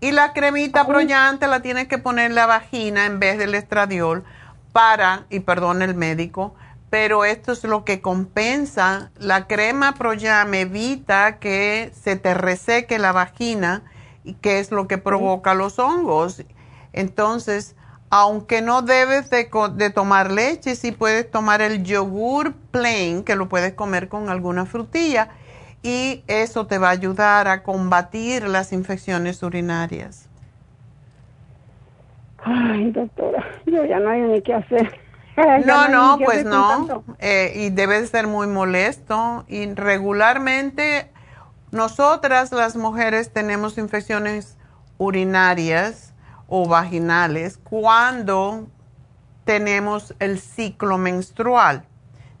Y 0.00 0.12
la 0.12 0.34
cremita 0.34 0.84
brollante 0.84 1.46
la 1.46 1.62
tienes 1.62 1.88
que 1.88 1.96
poner 1.98 2.26
en 2.26 2.34
la 2.34 2.44
vagina 2.44 3.06
en 3.06 3.18
vez 3.18 3.38
del 3.38 3.54
estradiol 3.54 4.24
para, 4.74 5.24
y 5.30 5.40
perdón 5.40 5.80
el 5.80 5.94
médico, 5.94 6.54
pero 6.90 7.24
esto 7.24 7.52
es 7.52 7.64
lo 7.64 7.84
que 7.84 8.02
compensa. 8.02 9.10
La 9.18 9.46
crema 9.46 9.94
Proyam 9.94 10.52
evita 10.52 11.38
que 11.38 11.92
se 11.98 12.16
te 12.16 12.34
reseque 12.34 12.98
la 12.98 13.12
vagina, 13.12 13.84
y 14.24 14.34
que 14.34 14.58
es 14.58 14.72
lo 14.72 14.88
que 14.88 14.98
provoca 14.98 15.54
los 15.54 15.78
hongos. 15.78 16.42
Entonces, 16.92 17.76
aunque 18.10 18.62
no 18.62 18.82
debes 18.82 19.30
de, 19.30 19.48
de, 19.74 19.90
tomar 19.90 20.32
leche, 20.32 20.74
sí 20.74 20.92
puedes 20.92 21.30
tomar 21.30 21.60
el 21.60 21.84
yogur 21.84 22.54
plain, 22.70 23.22
que 23.22 23.36
lo 23.36 23.48
puedes 23.48 23.74
comer 23.74 24.08
con 24.08 24.28
alguna 24.28 24.66
frutilla, 24.66 25.28
y 25.82 26.24
eso 26.26 26.66
te 26.66 26.78
va 26.78 26.88
a 26.88 26.92
ayudar 26.92 27.46
a 27.46 27.62
combatir 27.62 28.48
las 28.48 28.72
infecciones 28.72 29.42
urinarias. 29.42 30.28
Ay, 32.44 32.90
doctora, 32.90 33.44
yo 33.66 33.84
ya 33.84 33.98
no 33.98 34.10
hay 34.10 34.20
ni 34.20 34.42
qué 34.42 34.54
hacer. 34.54 35.00
no, 35.66 35.88
no, 35.88 36.18
pues 36.24 36.44
no. 36.44 37.04
Eh, 37.18 37.52
y 37.56 37.70
debe 37.70 38.06
ser 38.06 38.26
muy 38.26 38.46
molesto. 38.46 39.44
Y 39.48 39.72
regularmente 39.74 41.10
nosotras 41.70 42.52
las 42.52 42.76
mujeres 42.76 43.32
tenemos 43.32 43.78
infecciones 43.78 44.56
urinarias 44.98 46.12
o 46.48 46.68
vaginales 46.68 47.58
cuando 47.58 48.68
tenemos 49.44 50.14
el 50.18 50.38
ciclo 50.38 50.98
menstrual. 50.98 51.84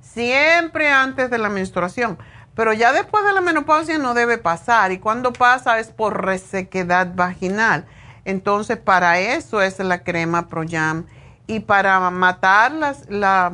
Siempre 0.00 0.90
antes 0.90 1.30
de 1.30 1.38
la 1.38 1.48
menstruación. 1.48 2.18
Pero 2.54 2.72
ya 2.72 2.92
después 2.92 3.24
de 3.24 3.32
la 3.32 3.40
menopausia 3.40 3.98
no 3.98 4.14
debe 4.14 4.38
pasar. 4.38 4.92
Y 4.92 4.98
cuando 4.98 5.32
pasa 5.32 5.80
es 5.80 5.90
por 5.90 6.24
resequedad 6.24 7.14
vaginal. 7.14 7.86
Entonces, 8.24 8.78
para 8.78 9.18
eso 9.20 9.62
es 9.62 9.78
la 9.78 10.02
crema 10.02 10.48
ProYam. 10.48 11.06
Y 11.46 11.60
para 11.60 12.10
matar 12.10 12.72
las, 12.72 13.08
la, 13.10 13.52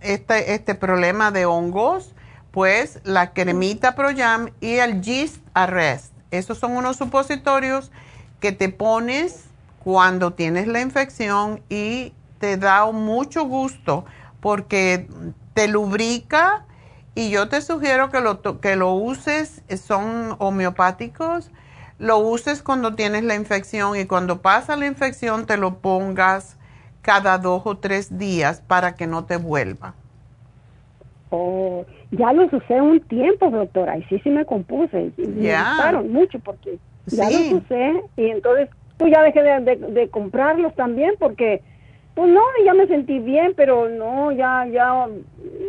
este, 0.00 0.54
este 0.54 0.74
problema 0.74 1.30
de 1.30 1.46
hongos, 1.46 2.14
pues 2.50 3.00
la 3.02 3.32
cremita 3.32 3.96
ProYam 3.96 4.50
y 4.60 4.74
el 4.74 5.02
Gist 5.02 5.42
Arrest. 5.54 6.12
Esos 6.30 6.58
son 6.58 6.76
unos 6.76 6.96
supositorios 6.96 7.90
que 8.40 8.52
te 8.52 8.68
pones 8.68 9.44
cuando 9.82 10.32
tienes 10.32 10.66
la 10.66 10.80
infección 10.80 11.62
y 11.68 12.12
te 12.38 12.56
da 12.56 12.90
mucho 12.92 13.44
gusto 13.44 14.04
porque 14.40 15.08
te 15.54 15.68
lubrica 15.68 16.64
y 17.14 17.30
yo 17.30 17.48
te 17.48 17.60
sugiero 17.60 18.10
que 18.10 18.20
lo, 18.20 18.60
que 18.60 18.76
lo 18.76 18.92
uses, 18.92 19.62
son 19.82 20.36
homeopáticos 20.38 21.50
lo 21.98 22.18
uses 22.18 22.62
cuando 22.62 22.94
tienes 22.94 23.24
la 23.24 23.34
infección 23.34 23.96
y 23.96 24.06
cuando 24.06 24.42
pasa 24.42 24.76
la 24.76 24.86
infección 24.86 25.46
te 25.46 25.56
lo 25.56 25.78
pongas 25.78 26.56
cada 27.02 27.38
dos 27.38 27.62
o 27.64 27.76
tres 27.76 28.18
días 28.18 28.60
para 28.66 28.94
que 28.94 29.06
no 29.06 29.24
te 29.24 29.36
vuelva. 29.36 29.94
Oh, 31.30 31.84
ya 32.12 32.32
los 32.32 32.52
usé 32.52 32.80
un 32.80 33.00
tiempo, 33.00 33.50
doctora, 33.50 33.98
y 33.98 34.04
sí, 34.04 34.20
sí 34.22 34.30
me 34.30 34.44
compuse. 34.44 35.10
Y 35.16 35.22
Me 35.26 35.50
Ya. 35.50 35.64
gustaron 35.64 36.12
mucho 36.12 36.38
porque 36.40 36.78
ya 37.10 37.28
Sí. 37.28 37.50
los 37.50 37.62
usé 37.62 38.02
y 38.16 38.30
entonces 38.30 38.68
pues 38.96 39.12
ya 39.12 39.22
dejé 39.22 39.42
de, 39.42 39.60
de- 39.60 39.76
de 39.92 40.08
comprarlos 40.08 40.74
también 40.76 41.14
porque 41.18 41.62
pues 42.14 42.28
no, 42.32 42.40
ya 42.64 42.74
me 42.74 42.86
sentí 42.86 43.18
bien, 43.18 43.54
pero 43.56 43.88
no, 43.88 44.30
ya, 44.30 44.66
ya. 44.70 45.08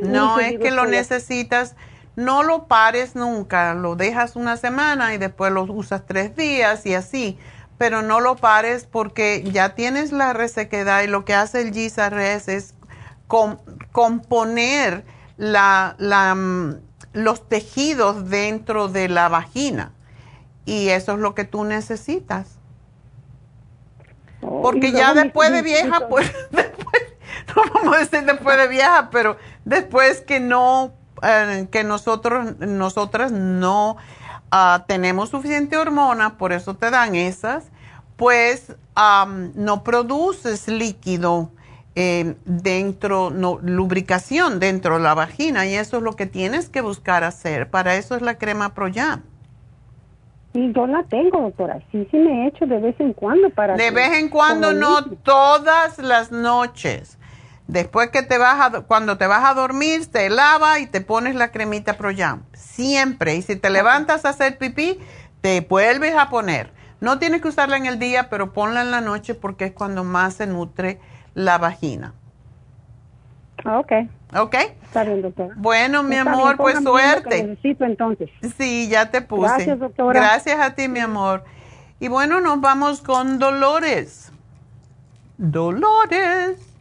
No, 0.02 0.40
es 0.40 0.60
que 0.60 0.70
lo 0.70 0.86
necesitas, 0.86 1.76
no 2.16 2.44
lo 2.44 2.68
pares 2.68 3.16
nunca, 3.16 3.74
lo 3.74 3.96
dejas 3.96 4.36
una 4.36 4.58
semana 4.58 5.14
y 5.14 5.18
después 5.18 5.52
lo 5.52 5.64
usas 5.64 6.06
tres 6.06 6.36
días 6.36 6.86
y 6.86 6.94
así, 6.94 7.38
pero 7.78 8.02
no 8.02 8.22
lo 8.22 8.36
pares 8.38 8.88
porque 8.90 9.44
ya 9.52 9.76
tienes 9.76 10.12
la 10.12 10.34
resequedad 10.34 11.04
y 11.04 11.08
lo 11.08 11.26
que 11.26 11.34
hace 11.34 11.62
el 11.62 11.72
GSRS 11.72 12.48
es 12.50 12.74
com- 13.28 13.58
componer 13.92 15.04
la, 15.38 15.96
la, 15.98 16.36
mm, 16.36 16.80
los 17.14 17.50
tejidos 17.50 18.30
dentro 18.30 18.88
de 18.88 19.10
la 19.10 19.28
vagina. 19.30 19.92
Y 20.66 20.90
eso 20.90 21.14
es 21.14 21.20
lo 21.20 21.36
que 21.36 21.44
tú 21.44 21.64
necesitas. 21.66 22.58
Oh, 24.42 24.62
Porque 24.62 24.92
ya 24.92 25.14
después 25.14 25.52
de 25.52 25.62
vieja, 25.62 26.08
pues, 26.08 26.32
después, 26.52 27.04
no 27.56 27.62
vamos 27.74 27.96
a 27.96 28.00
decir 28.00 28.24
después 28.26 28.58
de 28.58 28.68
vieja, 28.68 29.10
pero 29.12 29.38
después 29.66 30.22
que 30.22 30.40
no, 30.40 30.94
eh, 31.24 31.68
que 31.72 31.84
nosotros, 31.84 32.60
nosotras 32.60 33.32
no 33.32 33.98
ah, 34.52 34.86
tenemos 34.88 35.30
suficiente 35.30 35.78
hormona, 35.78 36.38
por 36.38 36.52
eso 36.52 36.76
te 36.76 36.90
dan 36.90 37.16
esas, 37.16 37.72
pues 38.16 38.76
am, 38.96 39.52
no 39.56 39.84
produces 39.84 40.68
líquido 40.68 41.52
eh, 41.96 42.36
dentro, 42.44 43.30
no, 43.30 43.60
lubricación 43.62 44.60
dentro 44.60 44.98
de 44.98 45.04
la 45.04 45.14
vagina 45.14 45.66
y 45.66 45.76
eso 45.76 45.98
es 45.98 46.04
lo 46.04 46.14
que 46.14 46.26
tienes 46.26 46.70
que 46.70 46.82
buscar 46.82 47.24
hacer. 47.24 47.70
Para 47.70 47.96
eso 47.96 48.16
es 48.16 48.22
la 48.22 48.38
crema 48.38 48.74
Proyam. 48.74 49.24
Sí, 50.52 50.72
yo 50.74 50.88
la 50.88 51.04
tengo, 51.04 51.42
doctora. 51.42 51.80
Sí, 51.92 52.08
sí 52.12 52.18
me 52.18 52.44
he 52.44 52.48
hecho 52.48 52.66
de 52.66 52.80
vez 52.80 52.96
en 53.00 53.14
cuando 53.14 53.50
para... 53.50 53.76
De 53.76 53.92
vez 53.92 54.14
en 54.18 54.30
cuando, 54.30 54.74
no 54.74 55.04
todas 55.06 55.98
las 56.00 56.32
noches. 56.32 57.18
Después 57.68 58.10
que 58.12 58.22
te 58.22 58.38
vas 58.38 58.62
a, 58.62 58.82
cuando 58.82 59.18
te 59.18 59.26
vas 59.26 59.44
a 59.44 59.54
dormir, 59.54 60.06
te 60.12 60.30
lava 60.30 60.80
y 60.80 60.86
te 60.86 61.02
pones 61.02 61.36
la 61.36 61.52
cremita 61.52 61.98
Proyam. 61.98 62.44
Siempre. 62.54 63.36
Y 63.36 63.42
si 63.42 63.56
te 63.56 63.70
levantas 63.70 64.26
a 64.26 64.30
hacer 64.30 64.58
pipí, 64.58 65.00
te 65.42 65.62
vuelves 65.62 66.16
a 66.16 66.30
poner. 66.30 66.72
No 67.02 67.18
tienes 67.20 67.42
que 67.42 67.48
usarla 67.48 67.78
en 67.78 67.88
el 67.88 68.00
día, 68.00 68.30
pero 68.30 68.54
ponla 68.54 68.82
en 68.82 68.92
la 68.92 69.02
noche 69.02 69.34
porque 69.34 69.66
es 69.66 69.72
cuando 69.74 70.04
más 70.04 70.36
se 70.36 70.48
nutre 70.48 71.00
la 71.34 71.58
vagina. 71.58 72.14
Ok. 73.66 73.92
¿Ok? 74.38 74.56
Está 74.84 75.04
bien, 75.04 75.22
doctora. 75.22 75.54
Bueno, 75.58 76.04
mi 76.04 76.16
Está 76.16 76.32
amor, 76.32 76.46
bien, 76.46 76.58
pues 76.58 76.84
suerte. 76.84 77.44
necesito 77.44 77.86
entonces. 77.86 78.30
Sí, 78.58 78.88
ya 78.90 79.10
te 79.10 79.22
puse. 79.22 79.48
Gracias, 79.48 79.80
doctora. 79.80 80.20
Gracias 80.20 80.60
a 80.60 80.76
ti, 80.76 80.88
mi 80.88 81.00
amor. 81.00 81.44
Y 82.00 82.10
bueno, 82.10 82.42
nos 82.42 82.62
vamos 82.62 83.02
con 83.02 83.40
Dolores. 83.40 84.32
Dolores. 85.38 86.75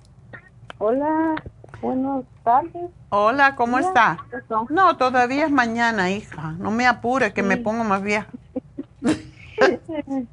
Hola, 0.87 1.35
buenas 1.81 2.27
tardes. 2.43 2.91
Hola, 3.09 3.57
¿cómo 3.57 3.79
Mira, 3.79 3.89
está? 3.89 4.27
No, 4.69 4.99
todavía 4.99 5.47
es 5.47 5.51
mañana, 5.51 6.11
hija. 6.11 6.53
No 6.59 6.71
me 6.71 6.87
apure, 6.87 7.33
que 7.33 7.43
me 7.43 7.57
pongo 7.57 7.85
más 7.85 8.03
vieja. 8.03 8.29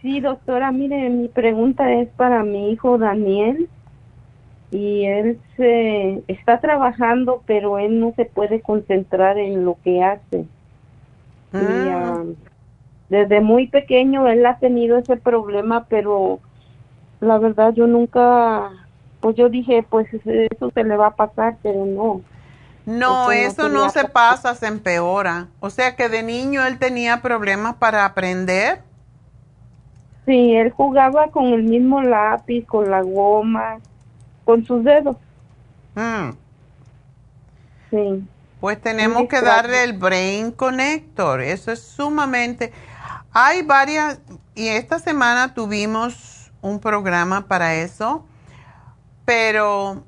Sí, 0.00 0.20
doctora, 0.20 0.72
mire, 0.72 1.10
mi 1.10 1.28
pregunta 1.28 1.92
es 1.92 2.08
para 2.14 2.44
mi 2.44 2.70
hijo 2.70 2.96
Daniel 2.96 3.68
y 4.70 5.04
él 5.04 5.42
se 5.56 6.24
está 6.28 6.60
trabajando, 6.60 7.42
pero 7.46 7.78
él 7.78 8.00
no 8.00 8.14
se 8.16 8.24
puede 8.24 8.62
concentrar 8.62 9.36
en 9.36 9.66
lo 9.66 9.78
que 9.82 10.02
hace. 10.02 10.48
Y, 11.52 11.58
Mm. 11.58 11.90
ah, 11.90 12.24
desde 13.10 13.40
muy 13.40 13.68
pequeño 13.68 14.28
él 14.28 14.46
ha 14.46 14.58
tenido 14.58 14.96
ese 14.98 15.16
problema, 15.16 15.86
pero 15.90 16.40
la 17.20 17.38
verdad 17.38 17.74
yo 17.74 17.86
nunca, 17.86 18.85
pues 19.20 19.36
yo 19.36 19.48
dije, 19.48 19.84
pues 19.88 20.06
eso 20.12 20.70
se 20.72 20.84
le 20.84 20.96
va 20.96 21.08
a 21.08 21.16
pasar, 21.16 21.56
pero 21.62 21.84
no. 21.84 22.22
No, 22.86 23.32
Eso 23.32 23.62
no 23.62 23.68
eso 23.68 23.68
no 23.68 23.90
sería 23.90 24.02
se 24.02 24.08
pasa, 24.08 24.54
se 24.54 24.66
empeora. 24.66 25.48
O 25.58 25.70
sea 25.70 25.96
que 25.96 26.08
de 26.08 26.22
niño 26.22 26.64
él 26.64 26.78
tenía 26.78 27.20
problemas 27.20 27.74
para 27.76 28.04
aprender. 28.04 28.80
Sí, 30.24 30.54
él 30.54 30.70
jugaba 30.70 31.28
con 31.30 31.46
el 31.46 31.64
mismo 31.64 32.00
lápiz, 32.02 32.64
con 32.66 32.90
la 32.90 33.02
goma, 33.02 33.78
con 34.44 34.64
sus 34.64 34.84
dedos. 34.84 35.16
Mm. 35.94 36.30
Sí. 37.90 38.24
Pues 38.60 38.80
tenemos 38.80 39.28
que 39.28 39.40
darle 39.40 39.84
el 39.84 39.92
Brain 39.92 40.52
Connector. 40.52 41.40
Eso 41.40 41.72
es 41.72 41.80
sumamente... 41.82 42.72
Hay 43.32 43.62
varias... 43.62 44.20
Y 44.54 44.68
esta 44.68 44.98
semana 44.98 45.54
tuvimos 45.54 46.50
un 46.62 46.80
programa 46.80 47.46
para 47.46 47.74
eso. 47.74 48.24
Pero 49.26 50.04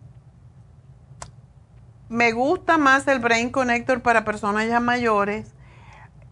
me 2.08 2.32
gusta 2.32 2.78
más 2.78 3.06
el 3.06 3.18
Brain 3.18 3.50
Connector 3.50 4.00
para 4.00 4.24
personas 4.24 4.66
ya 4.66 4.80
mayores. 4.80 5.52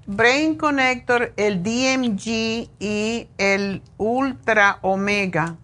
Brain 0.06 0.56
Connector, 0.56 1.34
el 1.36 1.62
DMG 1.62 2.70
y 2.78 3.28
el 3.36 3.82
Ultra 3.98 4.78
Omega 4.80 5.56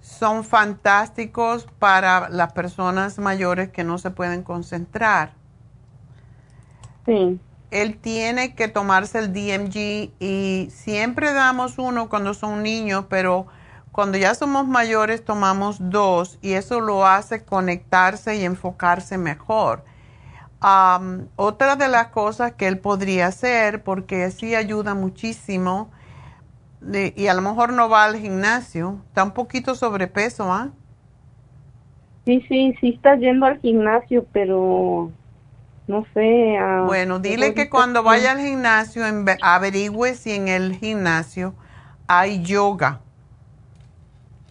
son 0.00 0.44
fantásticos 0.44 1.66
para 1.78 2.28
las 2.30 2.52
personas 2.52 3.18
mayores 3.18 3.70
que 3.70 3.84
no 3.84 3.98
se 3.98 4.10
pueden 4.10 4.42
concentrar. 4.42 5.34
Sí. 7.06 7.38
Él 7.70 7.98
tiene 7.98 8.54
que 8.54 8.68
tomarse 8.68 9.18
el 9.18 9.32
DMG 9.32 10.12
y 10.18 10.68
siempre 10.70 11.32
damos 11.32 11.78
uno 11.78 12.08
cuando 12.08 12.34
son 12.34 12.62
niños, 12.62 13.06
pero 13.08 13.46
cuando 13.94 14.18
ya 14.18 14.34
somos 14.36 14.68
mayores 14.68 15.24
tomamos 15.24 15.78
dos 15.80 16.38
y 16.42 16.54
eso 16.54 16.80
lo 16.82 17.06
hace 17.06 17.44
conectarse 17.46 18.36
y 18.36 18.44
enfocarse 18.44 19.18
mejor. 19.18 19.84
Otra 21.36 21.76
de 21.76 21.88
las 21.88 22.08
cosas 22.08 22.52
que 22.52 22.66
él 22.68 22.78
podría 22.78 23.26
hacer, 23.28 23.82
porque 23.84 24.30
sí 24.30 24.54
ayuda 24.54 24.94
muchísimo, 24.94 25.90
de- 26.80 27.14
y 27.16 27.28
a 27.28 27.34
lo 27.34 27.42
mejor 27.42 27.72
no 27.72 27.88
va 27.88 28.04
al 28.04 28.16
gimnasio, 28.18 29.00
está 29.08 29.24
un 29.24 29.32
poquito 29.32 29.74
sobrepeso, 29.76 30.52
¿ah? 30.52 30.72
Sí, 32.26 32.40
sí, 32.48 32.74
sí 32.80 32.88
está 32.90 33.16
yendo 33.16 33.46
al 33.46 33.60
gimnasio, 33.60 34.26
pero 34.32 35.12
no 35.88 36.04
sé. 36.14 36.56
ah, 36.58 36.96
Bueno, 36.96 37.18
dile 37.18 37.52
que 37.54 37.68
cuando 37.70 38.02
vaya 38.04 38.32
al 38.32 38.40
gimnasio 38.40 39.02
averigüe 39.42 40.14
si 40.14 40.32
en 40.32 40.48
el 40.48 40.76
gimnasio 40.76 41.56
hay 42.06 42.42
yoga. 42.44 43.00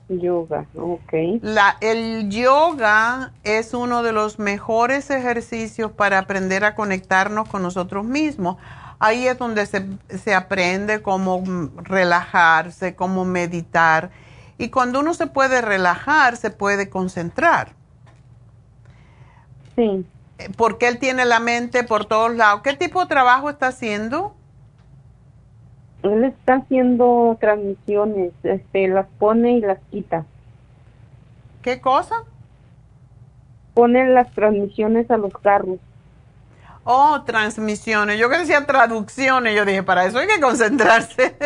Yoga, 0.10 0.66
ok. 0.76 1.14
La, 1.42 1.78
el 1.80 2.30
yoga 2.30 3.32
es 3.44 3.74
uno 3.74 4.04
de 4.04 4.12
los 4.12 4.38
mejores 4.38 5.10
ejercicios 5.10 5.92
para 5.92 6.20
aprender 6.20 6.66
a 6.66 6.76
conectarnos 6.76 7.48
con 7.48 7.62
nosotros 7.62 8.06
mismos. 8.06 8.58
Ahí 9.00 9.28
es 9.28 9.38
donde 9.38 9.66
se, 9.66 9.86
se 10.10 10.34
aprende 10.36 11.02
cómo 11.02 11.42
mm, 11.42 11.78
relajarse, 11.84 12.96
cómo 12.96 13.26
meditar. 13.26 14.12
Y 14.58 14.70
cuando 14.70 15.00
uno 15.00 15.14
se 15.14 15.28
puede 15.28 15.62
relajar, 15.62 16.38
se 16.38 16.52
puede 16.52 16.90
concentrar. 16.90 17.74
Sí. 19.76 20.06
Eh, 20.38 20.50
Porque 20.56 20.88
él 20.88 21.00
tiene 21.00 21.26
la 21.26 21.40
mente 21.40 21.84
por 21.84 22.06
todos 22.06 22.36
lados. 22.36 22.62
¿Qué 22.62 22.74
tipo 22.74 23.02
de 23.02 23.08
trabajo 23.08 23.50
está 23.50 23.68
haciendo? 23.68 24.36
Él 26.04 26.24
está 26.26 26.56
haciendo 26.56 27.38
transmisiones, 27.40 28.32
este, 28.44 28.88
las 28.90 29.08
pone 29.20 29.54
y 29.54 29.62
las 29.62 29.80
quita. 29.92 30.26
¿Qué 31.62 31.80
cosa? 31.82 32.16
Pone 33.74 34.08
las 34.10 34.32
transmisiones 34.34 35.10
a 35.10 35.18
los 35.18 35.34
carros. 35.34 35.80
Oh, 36.84 37.22
transmisiones. 37.26 38.20
Yo 38.20 38.30
que 38.30 38.40
decía 38.40 38.66
traducciones. 38.66 39.56
Yo 39.56 39.64
dije, 39.66 39.84
para 39.84 40.06
eso 40.06 40.20
hay 40.20 40.28
que 40.28 40.40
concentrarse. 40.42 41.36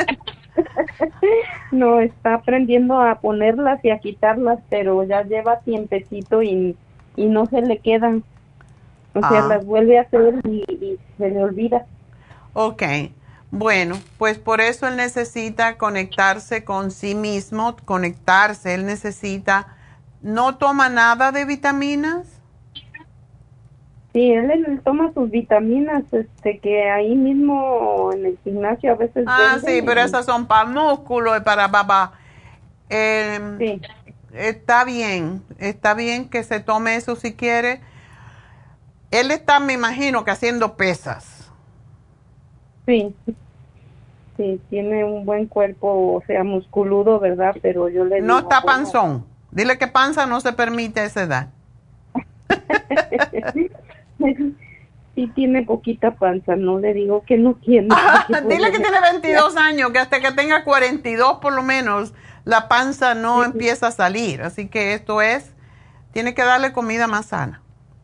No, 1.72 2.00
está 2.00 2.34
aprendiendo 2.36 3.00
a 3.00 3.20
ponerlas 3.20 3.84
y 3.86 3.92
a 3.92 4.00
quitarlas, 4.00 4.60
pero 4.70 5.04
ya 5.04 5.22
lleva 5.24 5.60
tiempecito 5.60 6.42
y, 6.42 6.76
y 7.16 7.26
no 7.28 7.46
se 7.46 7.62
le 7.62 7.78
quedan. 7.78 8.24
O 9.14 9.22
sea, 9.22 9.46
Ah. 9.46 9.48
las 9.48 9.66
vuelve 9.66 10.00
a 10.00 10.02
hacer 10.02 10.36
y, 10.46 10.64
y 10.68 10.98
se 11.18 11.30
le 11.30 11.44
olvida. 11.44 11.86
Ok. 12.54 12.84
Bueno, 13.52 13.98
pues 14.18 14.40
por 14.40 14.60
eso 14.62 14.88
él 14.88 14.98
necesita 14.98 15.78
conectarse 15.78 16.64
con 16.64 16.92
sí 16.92 17.16
mismo, 17.16 17.76
conectarse. 17.86 18.74
Él 18.74 18.86
necesita, 18.86 19.76
no 20.22 20.58
toma 20.58 20.90
nada 20.90 21.32
de 21.32 21.46
vitaminas. 21.46 22.28
Sí, 24.14 24.32
él, 24.32 24.50
él 24.52 24.82
toma 24.84 25.12
sus 25.14 25.30
vitaminas, 25.30 26.04
este, 26.12 26.60
que 26.60 26.90
ahí 26.90 27.16
mismo 27.16 28.12
en 28.14 28.26
el 28.26 28.38
gimnasio 28.44 28.92
a 28.92 28.96
veces. 28.96 29.26
Ah, 29.28 29.58
sí, 29.64 29.82
pero 29.86 30.02
esas 30.02 30.26
son 30.26 30.48
para 30.48 30.66
músculo 30.66 31.38
y 31.38 31.42
para 31.42 31.70
papá. 31.70 32.14
Eh, 32.90 33.80
Está 34.34 34.84
bien, 34.84 35.42
está 35.58 35.94
bien 35.94 36.30
que 36.30 36.44
se 36.44 36.60
tome 36.60 36.96
eso 36.96 37.16
si 37.16 37.34
quiere. 37.34 37.82
Él 39.10 39.32
está, 39.32 39.60
me 39.60 39.74
imagino, 39.74 40.26
que 40.26 40.32
haciendo 40.32 40.76
pesas. 40.76 41.37
Sí, 42.88 43.14
sí, 44.38 44.62
tiene 44.70 45.04
un 45.04 45.26
buen 45.26 45.46
cuerpo, 45.48 46.14
o 46.14 46.24
sea, 46.26 46.46
musculudo, 46.46 47.20
¿verdad? 47.20 47.58
Pero 47.62 47.90
yo 47.90 48.06
le 48.06 48.22
No 48.22 48.38
digo, 48.38 48.50
está 48.50 48.62
panzón. 48.62 49.26
Dile 49.52 49.78
que 49.78 49.88
panza 49.88 50.26
no 50.26 50.40
se 50.40 50.54
permite 50.54 51.02
a 51.02 51.06
esa 51.06 51.24
edad. 51.24 51.50
sí 55.16 55.28
tiene 55.36 55.64
poquita 55.64 56.16
panza, 56.16 56.56
no 56.56 56.80
le 56.80 56.94
digo 56.94 57.24
que 57.28 57.38
no 57.38 57.56
tiene. 57.56 57.90
Dile 58.48 58.72
que 58.72 58.80
tiene 58.80 59.02
22 59.02 59.58
años, 59.58 59.92
que 59.92 60.00
hasta 60.00 60.22
que 60.22 60.32
tenga 60.32 60.64
42 60.64 61.40
por 61.40 61.52
lo 61.52 61.64
menos, 61.64 62.14
la 62.46 62.70
panza 62.70 63.16
no 63.16 63.44
empieza 63.44 63.88
a 63.88 63.92
salir. 63.92 64.42
Así 64.42 64.70
que 64.70 64.94
esto 64.94 65.22
es, 65.22 65.52
tiene 66.14 66.34
que 66.34 66.44
darle 66.44 66.72
comida 66.72 67.08
más 67.08 67.26
sana. 67.28 67.62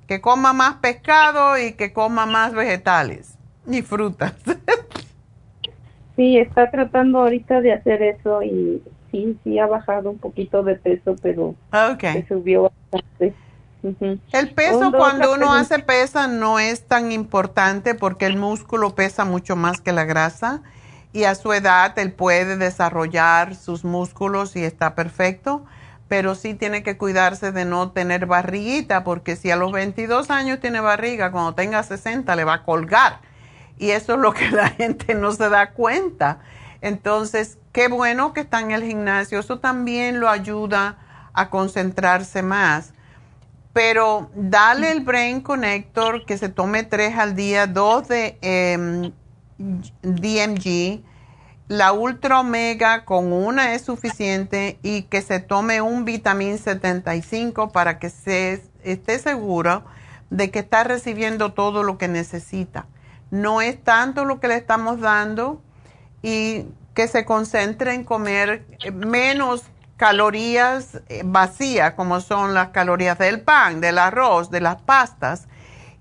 Que 0.08 0.20
coma 0.20 0.52
más 0.52 0.76
pescado 0.76 1.58
y 1.58 1.72
que 1.72 1.94
coma 1.94 2.26
más 2.26 2.52
vegetales 2.54 3.33
y 3.68 3.82
frutas. 3.82 4.34
Sí, 6.16 6.38
está 6.38 6.70
tratando 6.70 7.22
ahorita 7.22 7.62
de 7.62 7.74
hacer 7.74 8.04
eso 8.04 8.44
y 8.44 8.84
sí, 9.12 9.36
sí 9.44 9.58
ha 9.58 9.66
bajado 9.66 10.12
un 10.12 10.20
poquito 10.20 10.62
de 10.62 10.76
peso, 10.76 11.16
pero 11.22 11.56
se 12.00 12.26
subió 12.28 12.72
bastante. 12.92 13.34
El 14.32 14.52
peso 14.52 14.80
Ondo, 14.80 14.98
cuando 14.98 15.34
uno 15.34 15.54
hace 15.54 15.80
pesa 15.80 16.28
no 16.28 16.60
es 16.60 16.88
tan 16.88 17.12
importante 17.12 17.96
porque 17.96 18.28
el 18.28 18.38
músculo 18.38 18.96
pesa 18.96 19.26
mucho 19.26 19.56
más 19.56 19.82
que 19.82 19.92
la 19.92 20.06
grasa 20.06 20.62
y 21.12 21.26
a 21.26 21.36
su 21.36 21.52
edad 21.52 21.98
él 22.00 22.14
puede 22.14 22.58
desarrollar 22.58 23.56
sus 23.56 23.84
músculos 23.84 24.56
y 24.56 24.64
está 24.64 24.96
perfecto, 24.96 25.66
pero 26.08 26.34
sí 26.36 26.54
tiene 26.54 26.82
que 26.82 26.96
cuidarse 26.96 27.52
de 27.52 27.66
no 27.66 27.92
tener 27.92 28.26
barriguita 28.26 29.04
porque 29.04 29.36
si 29.36 29.52
a 29.52 29.58
los 29.58 29.72
22 29.72 30.30
años 30.30 30.60
tiene 30.62 30.80
barriga, 30.80 31.32
cuando 31.32 31.54
tenga 31.54 31.84
60 31.84 32.36
le 32.36 32.46
va 32.46 32.54
a 32.54 32.64
colgar 32.64 33.20
y 33.84 33.92
eso 33.92 34.14
es 34.14 34.20
lo 34.20 34.34
que 34.34 34.50
la 34.52 34.70
gente 34.70 35.14
no 35.16 35.32
se 35.32 35.50
da 35.50 35.72
cuenta. 35.72 36.40
Entonces, 36.82 37.58
qué 37.72 37.88
bueno 37.88 38.34
que 38.34 38.42
está 38.42 38.60
en 38.60 38.72
el 38.72 38.84
gimnasio, 38.84 39.40
eso 39.40 39.60
también 39.60 40.20
lo 40.20 40.30
ayuda 40.30 40.98
a 41.34 41.50
concentrarse 41.50 42.44
más 42.44 42.94
pero 43.74 44.30
dale 44.36 44.92
el 44.92 45.02
Brain 45.02 45.42
Connector 45.42 46.26
que 46.26 46.38
se 46.38 46.48
tome 46.48 46.84
tres 46.84 47.18
al 47.18 47.36
día, 47.36 47.66
dos 47.66 48.08
de 48.08 48.38
em, 48.42 49.12
DMG, 49.58 51.02
la 51.68 51.92
Ultra 51.92 52.42
Omega 52.42 53.04
con 53.04 53.34
una 53.34 53.74
es 53.74 53.82
suficiente 53.82 54.78
y 54.84 55.04
que 55.04 55.24
se 55.24 55.40
tome 55.40 55.82
un 55.82 56.06
Vitamin 56.06 56.60
75 56.60 57.72
para 57.72 57.98
que 57.98 58.12
se 58.12 58.62
esté 58.84 59.18
seguro 59.18 59.84
de 60.30 60.52
que 60.52 60.60
está 60.60 60.84
recibiendo 60.84 61.54
todo 61.54 61.84
lo 61.84 61.98
que 61.98 62.08
necesita. 62.08 62.86
No 63.34 63.62
es 63.62 63.84
tanto 63.84 64.26
lo 64.26 64.40
que 64.40 64.48
le 64.48 64.56
estamos 64.56 65.00
dando 65.00 65.60
y 66.22 66.68
que 66.94 67.08
se 67.08 67.26
concentre 67.26 67.96
en 67.96 68.04
comer 68.04 68.64
eh, 68.84 68.92
menos 68.92 69.64
calorías 69.98 71.02
eh, 71.10 71.24
vacías, 71.26 71.96
como 71.96 72.22
son 72.22 72.54
las 72.54 72.70
calorías 72.70 73.18
del 73.18 73.42
pan, 73.42 73.82
del 73.82 73.98
arroz, 73.98 74.52
de 74.52 74.62
las 74.62 74.80
pastas 74.84 75.48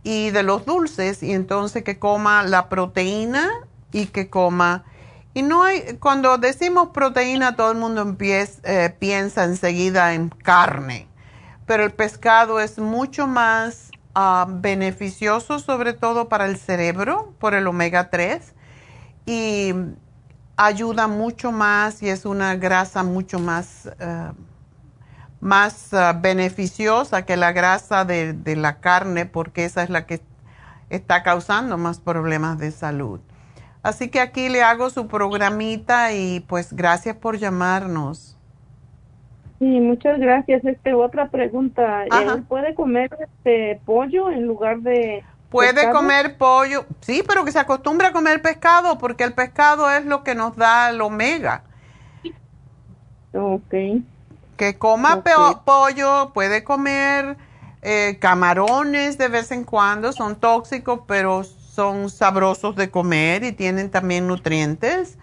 y 0.02 0.28
de 0.28 0.42
los 0.42 0.66
dulces, 0.66 1.22
y 1.22 1.32
entonces 1.32 1.84
que 1.84 1.98
coma 1.98 2.42
la 2.42 2.68
proteína 2.68 3.50
y 3.92 4.08
que 4.08 4.28
coma. 4.28 4.84
Y 5.32 5.40
no 5.40 5.64
hay, 5.64 5.96
cuando 6.00 6.36
decimos 6.36 6.88
proteína, 6.92 7.56
todo 7.56 7.72
el 7.72 7.78
mundo 7.78 8.02
empieza, 8.02 8.60
eh, 8.64 8.90
piensa 8.90 9.44
enseguida 9.44 10.12
en 10.12 10.28
carne, 10.28 11.08
pero 11.64 11.82
el 11.82 11.92
pescado 11.92 12.60
es 12.60 12.78
mucho 12.78 13.26
más 13.26 13.91
ah, 14.14 14.46
beneficioso, 14.48 15.58
sobre 15.58 15.92
todo 15.92 16.28
para 16.28 16.46
el 16.46 16.56
cerebro, 16.56 17.34
por 17.38 17.54
el 17.54 17.66
omega 17.66 18.10
3, 18.10 18.54
y 19.26 19.74
ayuda 20.56 21.08
mucho 21.08 21.52
más 21.52 22.02
y 22.02 22.08
es 22.08 22.24
una 22.24 22.56
grasa 22.56 23.02
mucho 23.02 23.38
más, 23.38 23.90
eh, 23.98 24.32
más 25.40 25.92
eh, 25.92 26.12
beneficiosa 26.20 27.24
que 27.24 27.36
la 27.36 27.52
grasa 27.52 28.04
de, 28.04 28.32
de 28.32 28.56
la 28.56 28.80
carne 28.80 29.26
porque 29.26 29.64
esa 29.64 29.82
es 29.82 29.90
la 29.90 30.06
que 30.06 30.20
está 30.90 31.22
causando 31.22 31.78
más 31.78 32.00
problemas 32.00 32.58
de 32.58 32.70
salud. 32.70 33.20
Así 33.82 34.08
que 34.08 34.20
aquí 34.20 34.48
le 34.48 34.62
hago 34.62 34.90
su 34.90 35.08
programita 35.08 36.12
y 36.12 36.40
pues 36.40 36.72
gracias 36.72 37.16
por 37.16 37.38
llamarnos. 37.38 38.36
Sí, 39.62 39.78
muchas 39.78 40.18
gracias. 40.18 40.64
Este, 40.64 40.92
otra 40.92 41.28
pregunta. 41.30 42.02
¿Él 42.06 42.42
puede 42.48 42.74
comer 42.74 43.16
este 43.20 43.80
pollo 43.84 44.28
en 44.28 44.44
lugar 44.44 44.80
de 44.80 45.22
Puede 45.50 45.72
pescado? 45.72 45.98
comer 45.98 46.36
pollo, 46.36 46.84
sí, 47.00 47.22
pero 47.24 47.44
que 47.44 47.52
se 47.52 47.60
acostumbre 47.60 48.08
a 48.08 48.12
comer 48.12 48.42
pescado 48.42 48.98
porque 48.98 49.22
el 49.22 49.34
pescado 49.34 49.88
es 49.88 50.04
lo 50.04 50.24
que 50.24 50.34
nos 50.34 50.56
da 50.56 50.90
el 50.90 51.00
omega. 51.00 51.62
Ok. 53.32 53.72
Que 54.56 54.78
coma 54.78 55.22
peo- 55.22 55.62
pollo, 55.64 56.32
puede 56.34 56.64
comer 56.64 57.36
eh, 57.82 58.18
camarones 58.20 59.16
de 59.16 59.28
vez 59.28 59.52
en 59.52 59.62
cuando, 59.62 60.12
son 60.12 60.34
tóxicos, 60.34 61.02
pero 61.06 61.44
son 61.44 62.10
sabrosos 62.10 62.74
de 62.74 62.90
comer 62.90 63.44
y 63.44 63.52
tienen 63.52 63.92
también 63.92 64.26
nutrientes. 64.26 65.18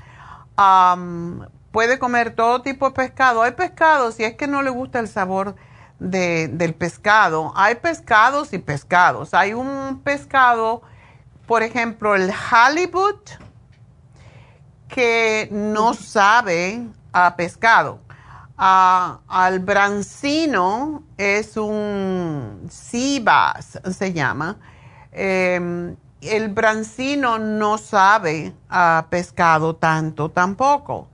Puede 1.71 1.99
comer 1.99 2.35
todo 2.35 2.61
tipo 2.61 2.87
de 2.89 2.95
pescado. 2.95 3.41
Hay 3.41 3.51
pescados, 3.51 4.15
si 4.15 4.23
es 4.23 4.35
que 4.35 4.47
no 4.47 4.61
le 4.61 4.69
gusta 4.69 4.99
el 4.99 5.07
sabor 5.07 5.55
de- 5.99 6.47
del 6.47 6.73
pescado, 6.73 7.51
hay 7.55 7.75
pescados 7.75 8.53
y 8.53 8.57
pescados. 8.57 9.33
Hay 9.33 9.53
un 9.53 10.01
pescado, 10.03 10.81
por 11.45 11.61
ejemplo, 11.63 12.15
el 12.15 12.31
halibut, 12.51 13.29
que 14.87 15.47
no 15.51 15.93
sabe 15.93 16.87
a 17.13 17.35
pescado. 17.35 17.99
Ah, 18.57 19.19
al 19.27 19.59
brancino 19.59 21.03
es 21.17 21.55
un 21.57 22.67
sea 22.69 23.21
bass, 23.23 23.79
se 23.95 24.11
llama. 24.11 24.57
Em, 25.11 25.95
el 26.21 26.49
brancino 26.49 27.39
no 27.39 27.77
sabe 27.77 28.53
a 28.69 29.05
pescado 29.09 29.75
tanto 29.75 30.29
tampoco. 30.29 31.07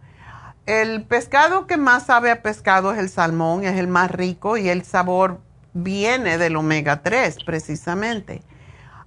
El 0.66 1.04
pescado 1.04 1.68
que 1.68 1.78
más 1.78 2.08
sabe 2.08 2.32
a 2.32 2.42
pescado 2.42 2.92
es 2.92 2.98
el 2.98 3.10
salmón, 3.10 3.64
es 3.64 3.78
el 3.78 3.88
más 3.88 4.10
rico 4.10 4.58
y 4.58 4.68
el 4.70 4.84
sabor 4.84 5.40
viene 5.74 6.40
del 6.40 6.56
omega 6.56 7.04
3 7.04 7.44
precisamente. 7.46 8.42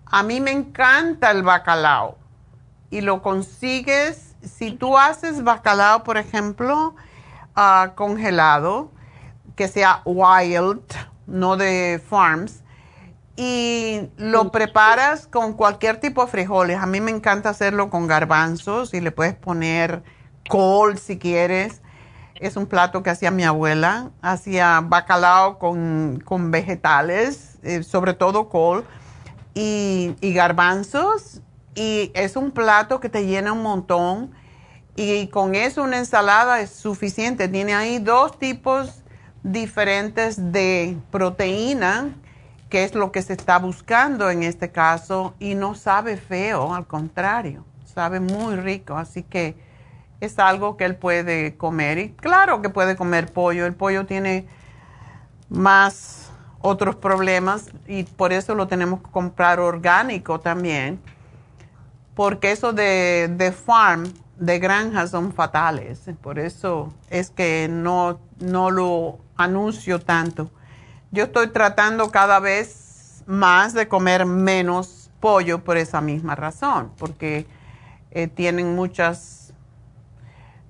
A 0.06 0.22
mí 0.22 0.40
me 0.40 0.52
encanta 0.52 1.32
el 1.32 1.42
bacalao 1.42 2.16
y 2.90 3.00
lo 3.00 3.22
consigues, 3.22 4.36
si 4.40 4.70
tú 4.70 4.96
haces 4.96 5.42
bacalao, 5.42 6.04
por 6.04 6.16
ejemplo, 6.16 6.94
ah, 7.56 7.92
congelado, 7.96 8.92
que 9.56 9.66
sea 9.66 10.02
wild, 10.04 10.80
no 11.26 11.56
de 11.56 12.00
farms, 12.08 12.62
y 13.34 14.08
lo 14.16 14.52
preparas 14.52 15.26
con 15.26 15.54
cualquier 15.54 15.98
tipo 15.98 16.24
de 16.24 16.30
frijoles. 16.30 16.78
A 16.78 16.86
mí 16.86 17.00
me 17.00 17.10
encanta 17.10 17.48
hacerlo 17.48 17.90
con 17.90 18.06
garbanzos 18.06 18.94
y 18.94 19.00
le 19.00 19.10
puedes 19.10 19.34
poner 19.34 20.04
col 20.48 20.98
si 20.98 21.18
quieres. 21.18 21.80
Es 22.34 22.56
un 22.56 22.66
plato 22.66 23.02
que 23.02 23.10
hacía 23.10 23.30
mi 23.30 23.44
abuela. 23.44 24.10
Hacía 24.22 24.80
bacalao 24.82 25.58
con, 25.58 26.22
con 26.24 26.50
vegetales, 26.50 27.58
eh, 27.62 27.82
sobre 27.82 28.14
todo 28.14 28.48
col 28.48 28.84
y, 29.54 30.14
y 30.20 30.32
garbanzos. 30.32 31.40
Y 31.74 32.10
es 32.14 32.36
un 32.36 32.50
plato 32.50 33.00
que 33.00 33.08
te 33.08 33.26
llena 33.26 33.52
un 33.52 33.62
montón. 33.62 34.32
Y 34.96 35.28
con 35.28 35.54
eso 35.54 35.82
una 35.84 35.98
ensalada 35.98 36.60
es 36.60 36.70
suficiente. 36.70 37.46
Tiene 37.48 37.74
ahí 37.74 37.98
dos 37.98 38.38
tipos 38.38 39.02
diferentes 39.42 40.52
de 40.52 40.96
proteína, 41.10 42.14
que 42.68 42.84
es 42.84 42.94
lo 42.94 43.12
que 43.12 43.22
se 43.22 43.32
está 43.32 43.58
buscando 43.58 44.30
en 44.30 44.42
este 44.42 44.70
caso, 44.70 45.34
y 45.38 45.54
no 45.54 45.74
sabe 45.74 46.16
feo, 46.16 46.74
al 46.74 46.86
contrario, 46.86 47.64
sabe 47.84 48.20
muy 48.20 48.56
rico. 48.56 48.96
Así 48.96 49.22
que 49.22 49.56
es 50.20 50.38
algo 50.38 50.76
que 50.76 50.84
él 50.84 50.96
puede 50.96 51.56
comer. 51.56 51.98
Y 51.98 52.10
claro 52.10 52.62
que 52.62 52.68
puede 52.68 52.96
comer 52.96 53.32
pollo. 53.32 53.66
El 53.66 53.74
pollo 53.74 54.06
tiene 54.06 54.46
más 55.48 56.30
otros 56.60 56.96
problemas 56.96 57.66
y 57.86 58.04
por 58.04 58.32
eso 58.32 58.54
lo 58.54 58.66
tenemos 58.66 59.00
que 59.00 59.10
comprar 59.10 59.60
orgánico 59.60 60.40
también. 60.40 61.00
Porque 62.14 62.50
eso 62.50 62.72
de, 62.72 63.32
de 63.36 63.52
farm, 63.52 64.12
de 64.36 64.58
granja, 64.58 65.06
son 65.06 65.32
fatales. 65.32 66.00
Por 66.20 66.38
eso 66.38 66.92
es 67.10 67.30
que 67.30 67.68
no, 67.70 68.18
no 68.40 68.70
lo 68.70 69.18
anuncio 69.36 70.00
tanto. 70.00 70.50
Yo 71.12 71.24
estoy 71.24 71.48
tratando 71.48 72.10
cada 72.10 72.40
vez 72.40 73.22
más 73.26 73.72
de 73.72 73.88
comer 73.88 74.26
menos 74.26 75.10
pollo 75.20 75.62
por 75.62 75.76
esa 75.76 76.00
misma 76.00 76.34
razón, 76.34 76.92
porque 76.98 77.46
eh, 78.10 78.26
tienen 78.26 78.74
muchas 78.74 79.37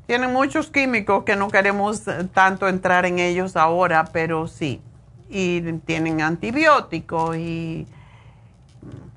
tienen 0.09 0.33
muchos 0.33 0.71
químicos 0.71 1.25
que 1.25 1.37
no 1.37 1.49
queremos 1.49 2.05
tanto 2.33 2.67
entrar 2.67 3.05
en 3.05 3.19
ellos 3.19 3.57
ahora, 3.57 4.07
pero 4.11 4.49
sí. 4.49 4.81
Y 5.29 5.61
tienen 5.85 6.23
antibióticos 6.23 7.37
y 7.37 7.87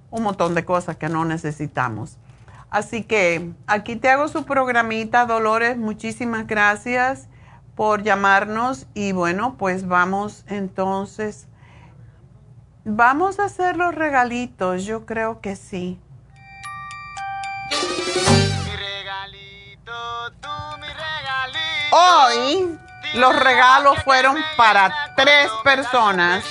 un 0.09 0.23
montón 0.23 0.53
de 0.53 0.65
cosas 0.65 0.97
que 0.97 1.07
no 1.07 1.23
necesitamos. 1.23 2.17
Así 2.69 3.03
que 3.03 3.53
aquí 3.67 3.95
te 3.95 4.09
hago 4.09 4.27
su 4.27 4.43
programita, 4.43 5.25
Dolores. 5.25 5.77
Muchísimas 5.77 6.45
gracias 6.45 7.29
por 7.73 8.03
llamarnos 8.03 8.85
y 8.93 9.13
bueno, 9.13 9.55
pues 9.57 9.87
vamos 9.87 10.43
entonces, 10.49 11.47
vamos 12.83 13.39
a 13.39 13.45
hacer 13.45 13.77
los 13.77 13.95
regalitos, 13.95 14.83
yo 14.83 15.05
creo 15.05 15.39
que 15.39 15.55
sí. 15.55 16.01
Hoy 21.91 22.79
los 23.15 23.35
regalos 23.37 24.01
fueron 24.03 24.37
para 24.55 25.13
tres 25.17 25.49
personas 25.63 26.43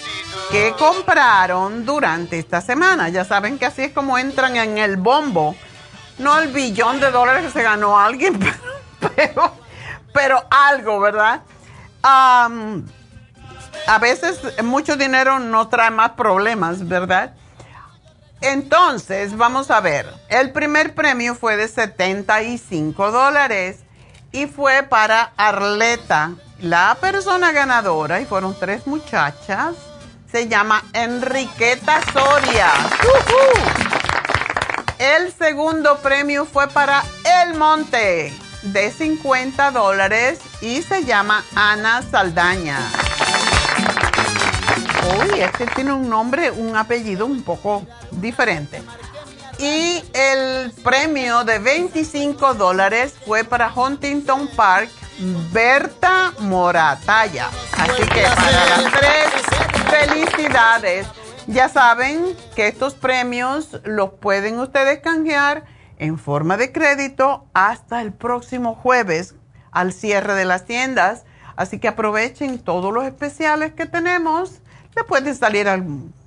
que 0.51 0.75
compraron 0.79 1.87
durante 1.87 2.39
esta 2.39 2.61
semana. 2.61 3.09
Ya 3.09 3.25
saben 3.25 3.59
que 3.59 3.67
así 3.67 3.83
es 3.83 3.93
como 3.93 4.19
entran 4.19 4.57
en 4.57 4.77
el 4.77 4.97
bombo. 4.97 5.57
No 6.19 6.39
el 6.39 6.49
billón 6.49 7.01
de 7.01 7.11
dólares 7.11 7.45
que 7.47 7.51
se 7.51 7.62
ganó 7.62 7.99
alguien, 7.99 8.39
pero, 9.17 9.57
pero 10.12 10.45
algo, 10.51 11.01
¿verdad? 11.01 11.43
a 12.03 13.99
veces 14.01 14.41
mucho 14.62 14.97
dinero 14.97 15.39
no 15.39 15.69
trae 15.69 15.91
más 15.91 16.12
problemas, 16.12 16.87
¿verdad? 16.87 17.35
Entonces, 18.41 19.37
vamos 19.37 19.71
a 19.71 19.81
ver. 19.81 20.07
El 20.29 20.51
primer 20.53 20.95
premio 20.95 21.35
fue 21.35 21.57
de 21.57 21.69
75 21.69 23.11
dólares 23.11 23.81
y 24.32 24.47
fue 24.47 24.82
para 24.82 25.32
Arleta. 25.36 26.32
La 26.61 26.97
persona 27.01 27.52
ganadora, 27.52 28.20
y 28.20 28.27
fueron 28.27 28.55
tres 28.59 28.86
muchachas, 28.86 29.74
se 30.31 30.47
llama 30.47 30.82
Enriqueta 30.93 32.01
Soria. 32.12 32.70
El 34.98 35.32
segundo 35.32 35.98
premio 35.98 36.44
fue 36.44 36.69
para 36.69 37.02
El 37.43 37.55
Monte 37.55 38.32
de 38.62 38.90
50 38.90 39.70
dólares 39.70 40.40
y 40.61 40.82
se 40.82 41.05
llama 41.05 41.43
Ana 41.55 42.02
Saldaña. 42.02 42.78
Uy, 45.19 45.40
este 45.40 45.66
tiene 45.69 45.94
un 45.94 46.09
nombre, 46.11 46.51
un 46.51 46.77
apellido 46.77 47.24
un 47.24 47.43
poco 47.43 47.82
diferente. 48.11 48.82
Y 49.61 50.03
el 50.15 50.73
premio 50.82 51.45
de 51.45 51.59
25 51.59 52.55
dólares 52.55 53.15
fue 53.27 53.45
para 53.45 53.70
Huntington 53.70 54.49
Park, 54.57 54.89
Berta 55.53 56.32
Morataya. 56.39 57.51
Así 57.77 58.03
que 58.09 58.23
para 58.23 58.66
las 58.66 58.91
tres, 58.91 59.28
felicidades. 59.91 61.07
Ya 61.47 61.69
saben 61.69 62.35
que 62.57 62.69
estos 62.69 62.95
premios 62.95 63.78
los 63.85 64.15
pueden 64.15 64.59
ustedes 64.61 65.01
canjear 65.01 65.65
en 65.99 66.19
forma 66.19 66.57
de 66.57 66.73
crédito 66.73 67.45
hasta 67.53 68.01
el 68.01 68.15
próximo 68.15 68.74
jueves 68.74 69.35
al 69.73 69.93
cierre 69.93 70.32
de 70.37 70.47
las 70.47 70.65
tiendas. 70.65 71.24
Así 71.57 71.78
que 71.78 71.89
aprovechen 71.89 72.61
todos 72.61 72.95
los 72.95 73.05
especiales 73.05 73.74
que 73.74 73.85
tenemos. 73.85 74.62
Le 74.97 75.05
pueden 75.05 75.37
salir 75.37 75.69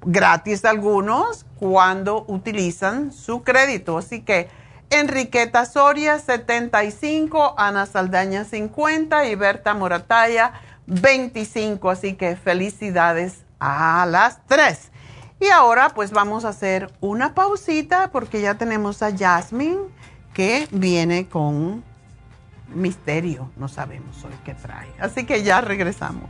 gratis 0.05 0.63
algunos 0.65 1.47
cuando 1.63 2.25
utilizan 2.27 3.13
su 3.13 3.41
crédito. 3.41 3.97
Así 3.97 4.19
que 4.19 4.49
Enriqueta 4.89 5.65
Soria 5.65 6.19
75, 6.19 7.55
Ana 7.57 7.85
Saldaña 7.85 8.43
50 8.43 9.27
y 9.27 9.35
Berta 9.35 9.73
Morataya 9.73 10.51
25. 10.87 11.89
Así 11.89 12.15
que 12.15 12.35
felicidades 12.35 13.45
a 13.61 14.05
las 14.05 14.45
tres. 14.45 14.91
Y 15.39 15.47
ahora 15.51 15.91
pues 15.91 16.11
vamos 16.11 16.43
a 16.43 16.49
hacer 16.49 16.91
una 16.99 17.33
pausita 17.33 18.11
porque 18.11 18.41
ya 18.41 18.55
tenemos 18.55 19.01
a 19.01 19.17
Jasmine 19.17 19.79
que 20.33 20.67
viene 20.69 21.29
con 21.29 21.81
misterio. 22.75 23.51
No 23.55 23.69
sabemos 23.69 24.21
hoy 24.25 24.33
qué 24.43 24.53
trae. 24.53 24.91
Así 24.99 25.25
que 25.25 25.43
ya 25.43 25.61
regresamos. 25.61 26.29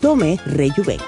Tome 0.00 0.38
Rejuven. 0.44 1.00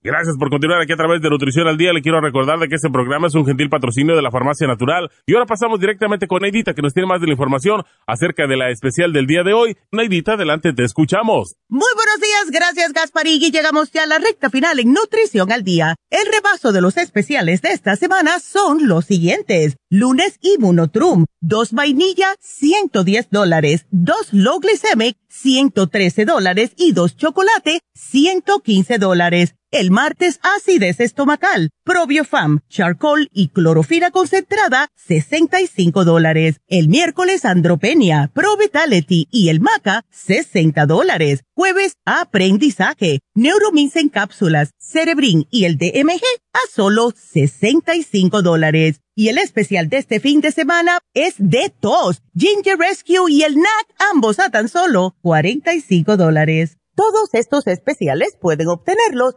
Gracias 0.00 0.36
por 0.38 0.48
continuar 0.48 0.80
aquí 0.80 0.92
a 0.92 0.96
través 0.96 1.20
de 1.20 1.28
Nutrición 1.28 1.66
al 1.66 1.76
Día. 1.76 1.92
Le 1.92 2.02
quiero 2.02 2.20
recordar 2.20 2.60
de 2.60 2.68
que 2.68 2.76
este 2.76 2.88
programa 2.88 3.26
es 3.26 3.34
un 3.34 3.44
gentil 3.44 3.68
patrocinio 3.68 4.14
de 4.14 4.22
la 4.22 4.30
Farmacia 4.30 4.68
Natural. 4.68 5.10
Y 5.26 5.34
ahora 5.34 5.46
pasamos 5.46 5.80
directamente 5.80 6.28
con 6.28 6.42
Neidita, 6.42 6.72
que 6.72 6.82
nos 6.82 6.94
tiene 6.94 7.08
más 7.08 7.20
de 7.20 7.26
la 7.26 7.32
información 7.32 7.82
acerca 8.06 8.46
de 8.46 8.56
la 8.56 8.70
especial 8.70 9.12
del 9.12 9.26
día 9.26 9.42
de 9.42 9.54
hoy. 9.54 9.76
Neidita, 9.90 10.34
adelante, 10.34 10.72
te 10.72 10.84
escuchamos. 10.84 11.56
Muy 11.68 11.90
buenos 11.96 12.20
días, 12.20 12.50
gracias 12.52 12.92
Gasparigui. 12.92 13.50
Llegamos 13.50 13.90
ya 13.90 14.04
a 14.04 14.06
la 14.06 14.18
recta 14.18 14.50
final 14.50 14.78
en 14.78 14.92
Nutrición 14.92 15.50
al 15.50 15.64
Día. 15.64 15.96
El 16.10 16.32
repaso 16.32 16.70
de 16.70 16.80
los 16.80 16.96
especiales 16.96 17.60
de 17.62 17.70
esta 17.70 17.96
semana 17.96 18.38
son 18.38 18.86
los 18.86 19.04
siguientes. 19.04 19.78
Lunes 19.90 20.38
Immunotrum, 20.42 21.24
dos 21.40 21.72
vainilla, 21.72 22.36
110 22.38 23.30
dólares, 23.30 23.86
dos 23.90 24.32
low 24.32 24.60
glycemic, 24.60 25.16
113 25.28 26.24
dólares 26.24 26.72
y 26.76 26.92
dos 26.92 27.16
chocolate, 27.16 27.80
115 27.94 28.98
dólares. 28.98 29.56
El 29.70 29.90
martes, 29.90 30.40
acidez 30.42 30.98
estomacal, 30.98 31.68
probiofam, 31.84 32.60
charcoal 32.70 33.28
y 33.34 33.48
clorofila 33.48 34.10
concentrada, 34.10 34.88
65 34.94 36.06
dólares. 36.06 36.62
El 36.68 36.88
miércoles, 36.88 37.44
andropenia, 37.44 38.30
pro 38.32 38.56
vitality 38.56 39.28
y 39.30 39.50
el 39.50 39.60
maca, 39.60 40.06
60 40.10 40.86
dólares. 40.86 41.44
Jueves, 41.54 41.96
aprendizaje, 42.06 43.20
neuromins 43.34 43.96
en 43.96 44.08
cápsulas, 44.08 44.70
cerebrin 44.78 45.46
y 45.50 45.66
el 45.66 45.76
DMG, 45.76 46.22
a 46.54 46.60
solo 46.74 47.12
65 47.14 48.40
dólares. 48.40 49.02
Y 49.14 49.28
el 49.28 49.36
especial 49.36 49.90
de 49.90 49.98
este 49.98 50.18
fin 50.18 50.40
de 50.40 50.50
semana 50.50 51.00
es 51.12 51.34
de 51.36 51.70
tos, 51.78 52.22
Ginger 52.34 52.78
Rescue 52.78 53.30
y 53.30 53.42
el 53.42 53.56
NAC, 53.56 53.86
ambos 54.14 54.38
a 54.38 54.48
tan 54.48 54.70
solo 54.70 55.14
45 55.20 56.16
dólares. 56.16 56.78
Todos 56.94 57.28
estos 57.34 57.66
especiales 57.66 58.36
pueden 58.40 58.68
obtenerlos 58.68 59.36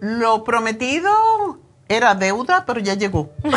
Lo 0.00 0.44
prometido 0.44 1.10
era 1.88 2.14
deuda, 2.14 2.64
pero 2.64 2.80
ya 2.80 2.94
llegó. 2.94 3.30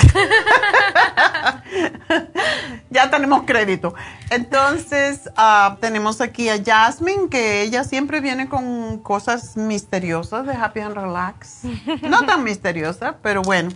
ya 2.89 3.09
tenemos 3.09 3.43
crédito. 3.43 3.93
Entonces, 4.29 5.29
ah, 5.37 5.77
tenemos 5.79 6.21
aquí 6.21 6.49
a 6.49 6.61
Jasmine, 6.63 7.29
que 7.29 7.61
ella 7.61 7.83
siempre 7.83 8.19
viene 8.19 8.49
con 8.49 8.99
cosas 8.99 9.55
misteriosas 9.55 10.45
de 10.45 10.53
Happy 10.53 10.81
and 10.81 10.95
Relax. 10.95 11.61
No 12.01 12.25
tan 12.25 12.43
misteriosa, 12.43 13.17
pero 13.21 13.41
bueno. 13.41 13.71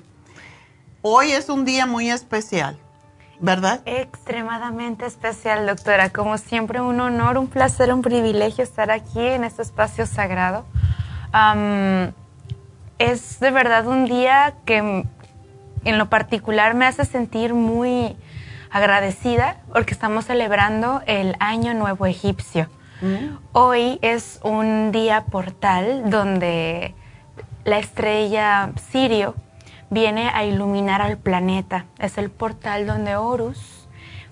Hoy 1.02 1.32
es 1.32 1.48
un 1.48 1.64
día 1.64 1.86
muy 1.86 2.10
especial, 2.10 2.78
¿verdad? 3.40 3.82
Extremadamente 3.86 5.06
especial, 5.06 5.66
doctora. 5.66 6.10
Como 6.10 6.38
siempre, 6.38 6.82
un 6.82 7.00
honor, 7.00 7.38
un 7.38 7.48
placer, 7.48 7.94
un 7.94 8.02
privilegio 8.02 8.66
estar 8.66 8.92
aquí 8.92 9.22
en 9.22 9.46
este 9.46 9.62
espacio 9.62 10.06
sagrado. 10.06 10.66
Es 12.98 13.40
de 13.40 13.52
verdad 13.52 13.86
un 13.88 14.06
día 14.06 14.56
que 14.66 15.06
en 15.86 15.98
lo 15.98 16.10
particular 16.10 16.74
me 16.74 16.86
hace 16.86 17.06
sentir 17.06 17.54
muy 17.54 18.18
agradecida 18.72 19.58
porque 19.72 19.94
estamos 19.94 20.26
celebrando 20.26 21.02
el 21.06 21.36
Año 21.40 21.74
Nuevo 21.76 22.08
Egipcio. 22.08 22.68
Hoy 23.52 24.00
es 24.02 24.40
un 24.44 24.92
día 24.92 25.26
portal 25.26 26.10
donde 26.10 26.96
la 27.64 27.78
estrella 27.78 28.72
Sirio 28.90 29.36
viene 29.92 30.30
a 30.30 30.44
iluminar 30.44 31.02
al 31.02 31.18
planeta. 31.18 31.86
Es 32.00 32.18
el 32.18 32.32
portal 32.32 32.88
donde 32.88 33.16
Horus 33.16 33.88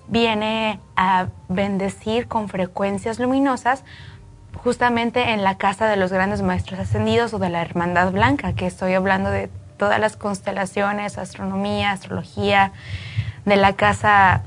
viene 0.08 0.80
a 0.96 1.28
bendecir 1.48 2.28
con 2.28 2.50
frecuencias 2.50 3.20
luminosas 3.20 3.84
justamente 4.58 5.32
en 5.32 5.44
la 5.44 5.58
casa 5.58 5.88
de 5.88 5.98
los 5.98 6.12
grandes 6.12 6.42
maestros 6.42 6.80
ascendidos 6.80 7.34
o 7.34 7.40
de 7.40 7.50
la 7.50 7.62
Hermandad 7.62 8.12
Blanca, 8.12 8.54
que 8.54 8.66
estoy 8.66 8.94
hablando 8.94 9.30
de 9.30 9.50
todas 9.78 10.00
las 10.00 10.18
constelaciones, 10.18 11.18
astronomía, 11.18 11.92
astrología, 11.92 12.72
de 13.46 13.56
la 13.56 13.74
casa 13.74 14.44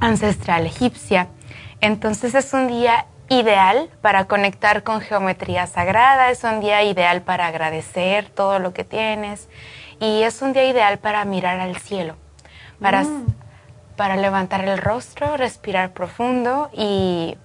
ancestral 0.00 0.66
egipcia. 0.66 1.28
Entonces 1.80 2.34
es 2.34 2.52
un 2.52 2.68
día 2.68 3.06
ideal 3.28 3.88
para 4.02 4.26
conectar 4.26 4.82
con 4.82 5.00
geometría 5.00 5.66
sagrada, 5.66 6.30
es 6.30 6.44
un 6.44 6.60
día 6.60 6.82
ideal 6.82 7.22
para 7.22 7.46
agradecer 7.46 8.28
todo 8.28 8.58
lo 8.58 8.72
que 8.72 8.84
tienes 8.84 9.48
y 10.00 10.22
es 10.22 10.42
un 10.42 10.52
día 10.52 10.64
ideal 10.64 10.98
para 10.98 11.24
mirar 11.24 11.58
al 11.60 11.76
cielo, 11.76 12.16
para, 12.80 13.04
para 13.96 14.16
levantar 14.16 14.64
el 14.64 14.78
rostro, 14.78 15.36
respirar 15.36 15.92
profundo 15.92 16.70
y 16.72 17.36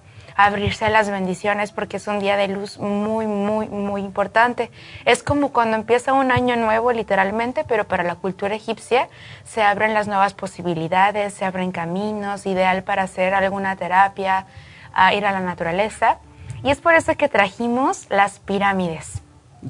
abrirse 0.44 0.84
a 0.84 0.90
las 0.90 1.10
bendiciones 1.10 1.72
porque 1.72 1.96
es 1.96 2.06
un 2.06 2.18
día 2.20 2.36
de 2.36 2.48
luz 2.48 2.78
muy, 2.78 3.26
muy, 3.26 3.68
muy 3.68 4.02
importante. 4.02 4.70
Es 5.04 5.22
como 5.22 5.52
cuando 5.52 5.76
empieza 5.76 6.12
un 6.12 6.32
año 6.32 6.56
nuevo 6.56 6.92
literalmente, 6.92 7.64
pero 7.64 7.84
para 7.84 8.02
la 8.02 8.16
cultura 8.16 8.54
egipcia 8.54 9.08
se 9.44 9.62
abren 9.62 9.94
las 9.94 10.08
nuevas 10.08 10.34
posibilidades, 10.34 11.34
se 11.34 11.44
abren 11.44 11.72
caminos, 11.72 12.46
ideal 12.46 12.82
para 12.82 13.02
hacer 13.02 13.34
alguna 13.34 13.76
terapia, 13.76 14.46
a 14.92 15.14
ir 15.14 15.24
a 15.26 15.32
la 15.32 15.40
naturaleza. 15.40 16.18
Y 16.62 16.70
es 16.70 16.80
por 16.80 16.94
eso 16.94 17.16
que 17.16 17.28
trajimos 17.28 18.06
las 18.10 18.38
pirámides. 18.38 19.22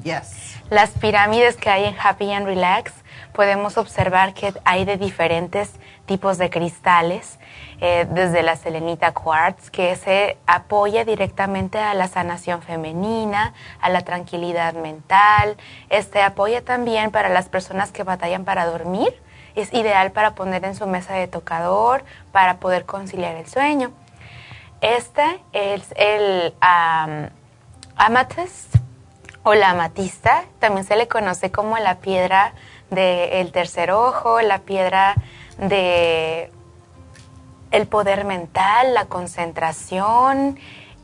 Yes. 0.03 0.59
Las 0.69 0.91
pirámides 0.91 1.55
que 1.55 1.69
hay 1.69 1.85
en 1.85 1.95
Happy 1.99 2.31
and 2.31 2.45
Relax, 2.45 2.93
podemos 3.33 3.77
observar 3.77 4.33
que 4.33 4.53
hay 4.63 4.85
de 4.85 4.97
diferentes 4.97 5.71
tipos 6.05 6.37
de 6.37 6.49
cristales, 6.49 7.39
eh, 7.85 8.07
desde 8.09 8.43
la 8.43 8.55
selenita 8.55 9.13
quartz, 9.13 9.69
que 9.69 9.97
se 9.97 10.37
apoya 10.47 11.03
directamente 11.03 11.79
a 11.79 11.93
la 11.93 12.07
sanación 12.07 12.61
femenina, 12.61 13.53
a 13.81 13.89
la 13.89 14.03
tranquilidad 14.03 14.73
mental. 14.73 15.57
Este 15.89 16.21
apoya 16.21 16.63
también 16.63 17.11
para 17.11 17.27
las 17.27 17.49
personas 17.49 17.91
que 17.91 18.03
batallan 18.03 18.45
para 18.45 18.65
dormir. 18.67 19.21
Es 19.55 19.73
ideal 19.73 20.13
para 20.13 20.33
poner 20.33 20.63
en 20.63 20.75
su 20.75 20.87
mesa 20.87 21.15
de 21.15 21.27
tocador, 21.27 22.05
para 22.31 22.55
poder 22.61 22.85
conciliar 22.85 23.35
el 23.35 23.47
sueño. 23.47 23.91
Este 24.79 25.43
es 25.51 25.93
el 25.97 26.55
amethyst 27.97 28.77
o 29.43 29.55
la 29.55 29.71
amatista, 29.71 30.45
también 30.59 30.85
se 30.85 30.95
le 30.95 31.09
conoce 31.09 31.51
como 31.51 31.77
la 31.79 31.95
piedra 31.95 32.53
del 32.91 33.51
tercer 33.51 33.91
ojo, 33.91 34.39
la 34.39 34.59
piedra 34.59 35.15
de 35.57 36.49
el 37.73 37.87
poder 37.87 38.23
mental, 38.23 38.93
la 38.93 39.05
concentración 39.05 40.57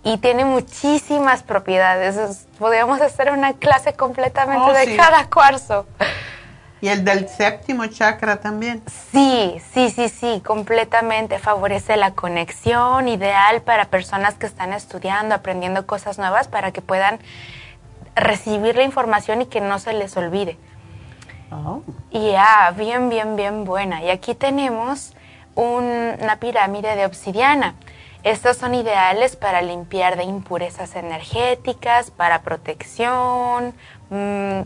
y 0.04 0.18
tiene 0.20 0.46
muchísimas 0.46 1.44
propiedades. 1.44 2.16
Es- 2.16 2.48
Podríamos 2.58 3.02
hacer 3.02 3.32
una 3.32 3.54
clase 3.54 3.94
completamente 3.94 4.70
Oh, 4.70 4.74
de 4.74 4.86
sí. 4.86 4.96
cada 4.96 5.26
cuarzo. 5.28 5.86
Y 6.82 6.88
el 6.90 7.04
del 7.04 7.28
séptimo 7.28 7.86
chakra 7.88 8.40
también. 8.40 8.82
Sí, 9.12 9.60
sí, 9.74 9.90
sí, 9.90 10.08
sí, 10.10 10.42
completamente. 10.46 11.40
Favorece 11.40 11.98
la 11.98 12.12
conexión, 12.12 13.08
ideal 13.10 13.62
para 13.64 13.86
personas 13.86 14.36
que 14.36 14.46
están 14.46 14.72
estudiando, 14.72 15.36
aprendiendo 15.36 15.86
cosas 15.88 16.18
nuevas 16.20 16.48
para 16.48 16.72
que 16.72 16.82
puedan 16.82 17.20
recibir 18.16 18.76
la 18.78 18.84
información 18.84 19.42
y 19.42 19.46
que 19.48 19.60
no 19.60 19.80
se 19.80 19.94
les 19.94 20.16
olvide. 20.16 20.58
Y 22.12 22.34
ah, 22.38 22.72
bien, 22.78 23.10
bien, 23.10 23.36
bien 23.36 23.66
buena. 23.66 24.04
Y 24.04 24.10
aquí 24.12 24.36
tenemos 24.36 25.14
un- 25.60 26.16
una 26.22 26.38
pirámide 26.38 26.96
de 26.96 27.06
obsidiana. 27.06 27.76
Estos 28.24 28.58
son 28.58 28.76
ideales 28.76 29.36
para 29.36 29.62
limpiar 29.62 30.18
de 30.18 30.24
impurezas 30.24 30.96
energéticas, 30.96 32.12
para 32.12 32.42
protección, 32.42 33.74
mm, 34.10 34.62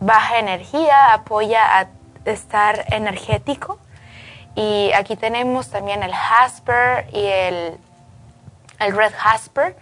baja 0.00 0.38
energía, 0.38 1.12
apoya 1.12 1.80
a 1.80 1.88
estar 2.24 2.84
energético. 2.92 3.78
Y 4.54 4.92
aquí 4.92 5.16
tenemos 5.16 5.70
también 5.70 6.02
el 6.02 6.12
Jasper 6.14 7.06
y 7.12 7.24
el, 7.26 7.78
el 8.80 8.96
Red 8.96 9.12
Jasper 9.16 9.76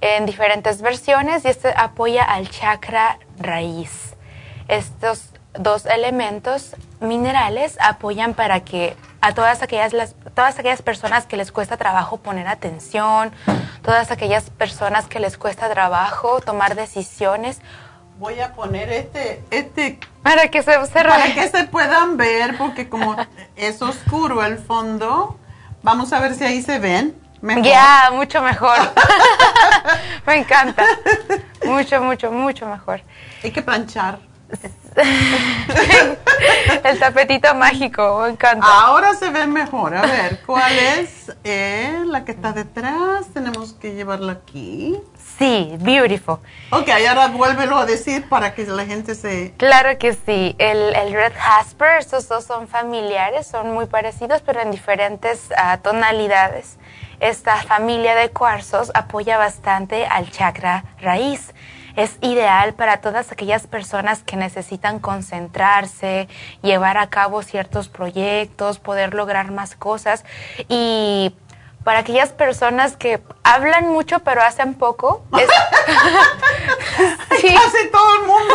en 0.00 0.26
diferentes 0.26 0.80
versiones 0.82 1.44
y 1.44 1.48
este 1.48 1.72
apoya 1.76 2.22
al 2.24 2.48
chakra 2.50 3.18
raíz. 3.38 4.14
Estos 4.68 5.30
dos 5.54 5.86
elementos 5.86 6.76
minerales 7.00 7.76
apoyan 7.80 8.34
para 8.34 8.60
que 8.60 8.96
a 9.20 9.34
todas 9.34 9.62
aquellas, 9.62 9.92
las, 9.92 10.14
todas 10.34 10.58
aquellas 10.58 10.82
personas 10.82 11.26
que 11.26 11.36
les 11.36 11.52
cuesta 11.52 11.76
trabajo 11.76 12.18
poner 12.18 12.46
atención, 12.46 13.32
todas 13.82 14.10
aquellas 14.10 14.50
personas 14.50 15.06
que 15.06 15.20
les 15.20 15.36
cuesta 15.36 15.68
trabajo 15.70 16.40
tomar 16.40 16.74
decisiones, 16.74 17.60
Voy 18.18 18.40
a 18.40 18.52
poner 18.52 18.90
este, 18.90 19.44
este 19.52 20.00
para 20.24 20.48
que 20.48 20.64
se 20.64 20.76
observe. 20.76 21.08
para 21.08 21.32
que 21.32 21.48
se 21.48 21.64
puedan 21.64 22.16
ver, 22.16 22.58
porque 22.58 22.88
como 22.88 23.14
es 23.54 23.80
oscuro 23.80 24.44
el 24.44 24.58
fondo, 24.58 25.38
vamos 25.84 26.12
a 26.12 26.18
ver 26.18 26.34
si 26.34 26.42
ahí 26.42 26.60
se 26.60 26.80
ven. 26.80 27.14
Ya, 27.62 28.10
mucho 28.12 28.42
mejor. 28.42 28.76
Me 30.26 30.38
encanta. 30.38 30.84
Mucho, 31.64 32.00
mucho, 32.02 32.32
mucho 32.32 32.66
mejor. 32.66 33.02
Hay 33.44 33.52
que 33.52 33.62
planchar. 33.62 34.18
El 36.84 36.98
tapetito 36.98 37.54
mágico, 37.54 38.20
me 38.22 38.30
encanta. 38.30 38.66
Ahora 38.66 39.14
se 39.14 39.30
ve 39.30 39.46
mejor. 39.46 39.96
A 39.96 40.02
ver, 40.02 40.40
¿cuál 40.44 40.72
es 40.78 41.32
eh, 41.44 42.02
la 42.06 42.24
que 42.24 42.32
está 42.32 42.52
detrás? 42.52 43.26
Tenemos 43.32 43.72
que 43.74 43.94
llevarla 43.94 44.32
aquí. 44.32 45.00
Sí, 45.38 45.76
beautiful. 45.78 46.38
Ok, 46.70 46.88
ahora 47.08 47.28
vuélvelo 47.28 47.78
a 47.78 47.86
decir 47.86 48.28
para 48.28 48.54
que 48.54 48.66
la 48.66 48.84
gente 48.86 49.14
se... 49.14 49.54
Claro 49.56 49.96
que 49.98 50.14
sí. 50.14 50.56
El, 50.58 50.94
el 50.96 51.12
Red 51.12 51.32
Jasper, 51.36 51.98
estos 51.98 52.28
dos 52.28 52.44
son 52.44 52.66
familiares, 52.66 53.46
son 53.46 53.72
muy 53.72 53.86
parecidos, 53.86 54.42
pero 54.42 54.60
en 54.60 54.72
diferentes 54.72 55.50
ah, 55.56 55.78
tonalidades. 55.78 56.78
Esta 57.20 57.56
familia 57.56 58.16
de 58.16 58.30
cuarzos 58.30 58.90
apoya 58.94 59.38
bastante 59.38 60.06
al 60.06 60.30
chakra 60.30 60.84
raíz. 61.00 61.52
Es 61.98 62.16
ideal 62.20 62.74
para 62.74 63.00
todas 63.00 63.32
aquellas 63.32 63.66
personas 63.66 64.22
que 64.22 64.36
necesitan 64.36 65.00
concentrarse, 65.00 66.28
llevar 66.62 66.96
a 66.96 67.10
cabo 67.10 67.42
ciertos 67.42 67.88
proyectos, 67.88 68.78
poder 68.78 69.14
lograr 69.14 69.50
más 69.50 69.74
cosas 69.74 70.24
y 70.68 71.34
para 71.82 72.00
aquellas 72.00 72.30
personas 72.30 72.96
que 72.96 73.20
hablan 73.42 73.88
mucho 73.88 74.20
pero 74.20 74.42
hacen 74.42 74.74
poco. 74.74 75.24
Es... 75.36 75.48
sí. 77.40 77.52
Casi 77.52 77.90
todo 77.90 78.14
el 78.20 78.26
mundo. 78.28 78.54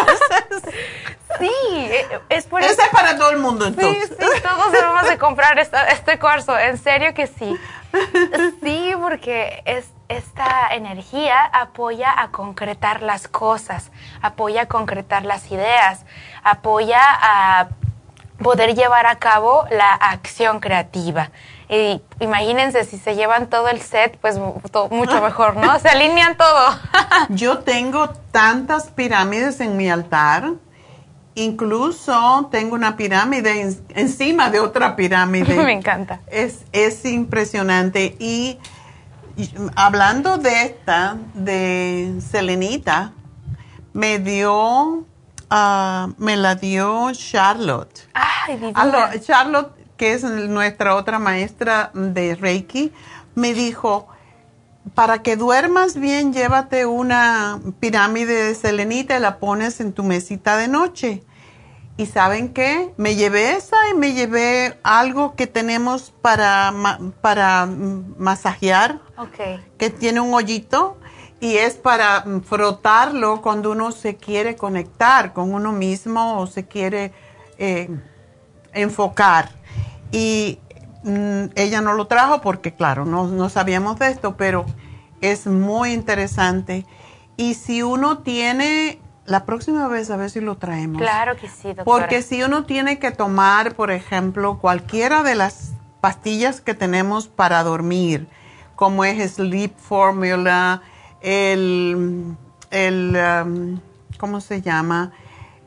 sí, 1.40 1.92
es 2.30 2.46
por 2.46 2.62
eso. 2.62 2.82
es 2.82 2.90
para 2.90 3.18
todo 3.18 3.32
el 3.32 3.40
mundo 3.40 3.66
entonces. 3.68 4.08
Sí, 4.08 4.16
sí, 4.20 4.42
todos 4.42 4.72
debemos 4.72 5.06
de 5.10 5.18
comprar 5.18 5.60
este 5.60 6.18
cuarzo, 6.18 6.58
en 6.58 6.78
serio 6.78 7.14
que 7.14 7.28
sí. 7.28 7.58
Sí, 8.64 8.94
porque 9.00 9.62
es, 9.66 9.86
esta 10.10 10.74
energía 10.74 11.44
apoya 11.46 12.14
a 12.16 12.30
concretar 12.30 13.02
las 13.02 13.28
cosas, 13.28 13.92
apoya 14.22 14.64
a 14.64 14.66
concretar 14.68 15.26
las 15.26 15.52
ideas, 15.52 16.06
apoya 16.44 17.00
a 17.02 17.70
poder 18.42 18.76
llevar 18.76 19.06
a 19.08 19.16
cabo 19.16 19.66
la 19.72 19.94
acción 19.94 20.60
creativa. 20.60 21.32
Y 21.70 22.02
imagínense 22.20 22.84
si 22.84 22.98
se 22.98 23.16
llevan 23.16 23.48
todo 23.48 23.70
el 23.70 23.82
set, 23.82 24.18
pues 24.20 24.38
mucho 24.38 25.22
mejor, 25.24 25.56
¿no? 25.56 25.80
Se 25.80 25.90
alinean 25.90 26.38
todo. 26.38 26.80
Yo 27.30 27.60
tengo 27.60 28.10
tantas 28.32 28.90
pirámides 28.90 29.60
en 29.60 29.78
mi 29.78 29.90
altar. 29.90 30.52
Incluso 31.36 32.48
tengo 32.52 32.76
una 32.76 32.96
pirámide 32.96 33.76
encima 33.90 34.52
de 34.52 34.60
otra 34.60 34.96
pirámide. 34.96 35.56
Me 35.64 35.72
encanta. 35.72 36.20
Es, 36.28 36.60
es 36.74 37.06
impresionante. 37.06 38.16
Y, 38.20 38.60
hablando 39.76 40.38
de 40.38 40.64
esta, 40.64 41.18
de 41.34 42.20
Selenita, 42.20 43.14
me 43.94 44.20
dio, 44.20 45.06
ah, 45.50 46.10
me 46.18 46.38
la 46.38 46.56
dio 46.56 47.12
Charlotte. 47.14 48.08
Ay, 48.14 48.60
Charlotte 49.22 49.84
que 49.98 50.14
es 50.14 50.24
nuestra 50.24 50.96
otra 50.96 51.20
maestra 51.20 51.92
de 51.94 52.36
Reiki, 52.36 52.92
me 53.36 53.54
dijo, 53.54 54.08
para 54.96 55.22
que 55.22 55.36
duermas 55.36 55.96
bien, 55.96 56.34
llévate 56.34 56.86
una 56.86 57.60
pirámide 57.80 58.34
de 58.34 58.56
selenita 58.56 59.18
y 59.18 59.22
la 59.22 59.40
pones 59.40 59.80
en 59.80 59.94
tu 59.94 60.04
mesita 60.04 60.58
de 60.58 60.68
noche. 60.68 61.24
Y 61.96 62.08
saben 62.08 62.54
qué? 62.54 62.92
Me 62.98 63.16
llevé 63.16 63.56
esa 63.56 63.78
y 63.90 63.94
me 63.94 64.14
llevé 64.14 64.80
algo 64.84 65.36
que 65.36 65.46
tenemos 65.46 66.12
para, 66.22 66.74
para 67.22 67.68
masajear, 68.18 69.00
que 69.78 69.90
tiene 69.90 70.20
un 70.20 70.34
hoyito 70.34 70.98
y 71.40 71.58
es 71.58 71.76
para 71.76 72.26
frotarlo 72.46 73.42
cuando 73.42 73.72
uno 73.72 73.92
se 73.92 74.16
quiere 74.16 74.56
conectar 74.56 75.34
con 75.34 75.54
uno 75.54 75.72
mismo 75.72 76.40
o 76.40 76.48
se 76.48 76.66
quiere 76.66 77.12
eh, 77.58 77.90
enfocar 78.74 79.50
y 80.14 80.60
mm, 81.04 81.46
ella 81.56 81.82
no 81.82 81.94
lo 81.94 82.08
trajo 82.08 82.40
porque, 82.40 82.74
claro, 82.74 83.04
no, 83.04 83.28
no 83.28 83.50
sabíamos 83.50 84.00
de 84.00 84.08
esto, 84.08 84.38
pero 84.38 84.66
es 85.20 85.48
muy 85.48 85.92
interesante. 85.92 86.86
Y 87.36 87.56
si 87.56 87.82
uno 87.82 88.20
tiene, 88.20 89.00
la 89.26 89.46
próxima 89.46 89.88
vez 89.88 90.10
a 90.10 90.18
ver 90.18 90.30
si 90.30 90.40
lo 90.42 90.58
traemos. 90.58 91.02
Claro 91.02 91.36
que 91.36 91.48
sí, 91.48 91.70
doctora. 91.70 91.86
Porque 91.86 92.22
si 92.22 92.44
uno 92.44 92.66
tiene 92.66 93.00
que 93.00 93.12
tomar, 93.12 93.76
por 93.76 93.92
ejemplo, 93.92 94.60
cualquiera 94.60 95.24
de 95.24 95.36
las 95.36 95.74
pastillas 96.02 96.62
que 96.62 96.74
tenemos 96.74 97.28
para 97.28 97.64
dormir, 97.64 98.28
como 98.76 99.06
es 99.06 99.36
Sleep 99.36 99.78
Formula, 99.78 100.82
el, 101.22 102.36
el 102.72 103.18
um, 103.46 103.80
¿cómo 104.18 104.42
se 104.42 104.62
llama? 104.62 105.12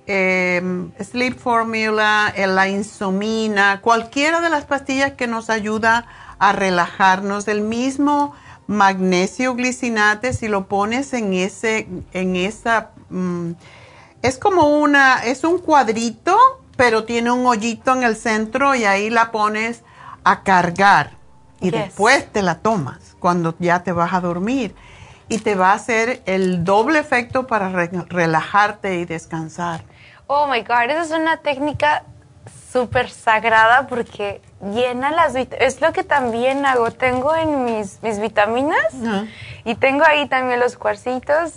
eh, 0.07 0.89
Sleep 1.01 1.39
Formula, 1.39 2.33
la 2.37 2.69
insomina, 2.69 3.81
cualquiera 3.81 4.41
de 4.41 4.51
las 4.51 4.65
pastillas 4.65 5.13
que 5.13 5.27
nos 5.27 5.51
ayuda 5.51 6.07
a 6.39 6.53
relajarnos, 6.53 7.49
el 7.49 7.63
mismo 7.63 8.35
magnesio 8.67 9.55
glicinate, 9.55 10.33
si 10.33 10.49
lo 10.49 10.67
pones 10.67 11.13
en 11.13 11.33
ese, 11.33 11.89
en 12.13 12.37
esa, 12.37 12.91
mm, 13.11 13.53
es 14.23 14.39
como 14.39 14.79
una, 14.79 15.25
es 15.25 15.45
un 15.45 15.59
cuadrito, 15.59 16.37
pero 16.77 17.05
tiene 17.05 17.31
un 17.31 17.47
hoyito 17.47 17.95
en 17.95 18.03
el 18.03 18.17
centro 18.17 18.75
y 18.75 18.85
ahí 18.85 19.11
la 19.11 19.31
pones 19.31 19.83
a 20.25 20.43
cargar. 20.43 21.13
Y 21.61 21.71
después 21.71 22.31
te 22.33 22.43
la 22.43 22.59
tomas 22.59 23.17
cuando 23.19 23.55
ya 23.59 23.83
te 23.83 23.93
vas 23.93 24.13
a 24.13 24.21
dormir. 24.21 24.75
Y 25.29 25.39
te 25.39 25.55
va 25.55 25.71
a 25.71 25.75
hacer 25.75 26.23
el 26.27 26.65
doble 26.65 26.99
efecto 26.99 27.47
para 27.47 27.69
relajarte 27.71 28.97
y 29.01 29.07
descansar. 29.07 29.83
Oh 30.27 30.47
my 30.47 30.61
God, 30.61 30.91
esa 30.91 31.03
es 31.03 31.11
una 31.11 31.39
técnica 31.39 32.05
súper 32.77 33.09
sagrada 33.09 33.87
porque 33.87 34.43
llena 34.61 35.11
las 35.11 35.33
vitaminas. 35.33 35.75
Es 35.75 35.81
lo 35.81 35.95
que 35.95 36.05
también 36.05 36.67
hago. 36.67 36.91
Tengo 36.91 37.35
en 37.35 37.65
mis, 37.65 38.03
mis 38.03 38.21
vitaminas 38.21 38.93
y 39.65 39.77
tengo 39.77 40.05
ahí 40.05 40.29
también 40.29 40.61
los 40.61 40.77
cuarcitos, 40.77 41.55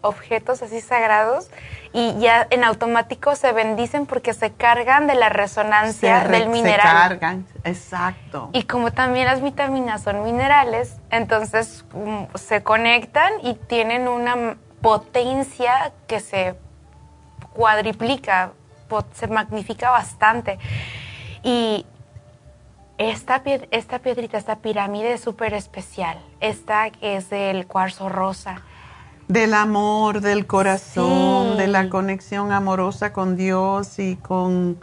objetos 0.00 0.62
así 0.62 0.80
sagrados 0.80 1.50
y 1.92 2.18
ya 2.18 2.46
en 2.48 2.64
automático 2.64 3.36
se 3.36 3.52
bendicen 3.52 4.06
porque 4.06 4.32
se 4.32 4.52
cargan 4.52 5.06
de 5.06 5.16
la 5.16 5.28
resonancia 5.28 6.24
del 6.24 6.48
mineral. 6.48 6.86
Se 6.86 6.92
cargan, 6.92 7.46
exacto. 7.64 8.48
Y 8.54 8.62
como 8.62 8.92
también 8.92 9.26
las 9.26 9.42
vitaminas 9.42 10.02
son 10.02 10.22
minerales, 10.24 10.96
entonces 11.10 11.84
mm, 11.92 12.36
se 12.36 12.62
conectan 12.62 13.32
y 13.42 13.54
tienen 13.54 14.08
una 14.08 14.56
potencia 14.80 15.92
que 16.06 16.20
se 16.20 16.54
cuadriplica, 17.54 18.52
se 19.12 19.26
magnifica 19.28 19.90
bastante. 19.90 20.58
Y 21.42 21.86
esta, 22.98 23.42
esta 23.70 23.98
piedrita, 23.98 24.38
esta 24.38 24.56
pirámide 24.56 25.12
es 25.12 25.20
súper 25.20 25.54
especial. 25.54 26.18
Esta 26.40 26.88
es 27.00 27.30
del 27.30 27.66
cuarzo 27.66 28.08
rosa. 28.08 28.62
Del 29.28 29.54
amor, 29.54 30.20
del 30.20 30.46
corazón, 30.46 31.56
de 31.56 31.66
la 31.66 31.88
conexión 31.88 32.52
amorosa 32.52 33.12
con 33.12 33.36
Dios 33.36 33.98
y 33.98 34.16
con 34.16 34.78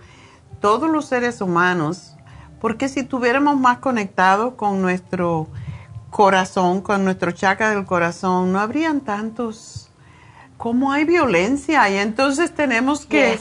todos 0.60 0.90
los 0.90 1.06
seres 1.06 1.42
humanos. 1.42 2.16
Porque 2.60 2.90
si 2.90 3.04
tuviéramos 3.04 3.58
más 3.58 3.80
conectado 3.80 4.58
con 4.58 4.82
nuestro 4.82 5.48
corazón, 6.10 6.82
con 6.82 7.04
nuestro 7.04 7.32
chakra 7.32 7.72
del 7.72 7.86
corazón, 7.86 8.52
no 8.52 8.60
habrían 8.60 9.02
tantos 9.02 9.90
cómo 10.58 10.92
hay 10.92 11.04
violencia 11.04 11.90
y 11.90 11.98
entonces 11.98 12.54
tenemos 12.54 13.06
que 13.06 13.38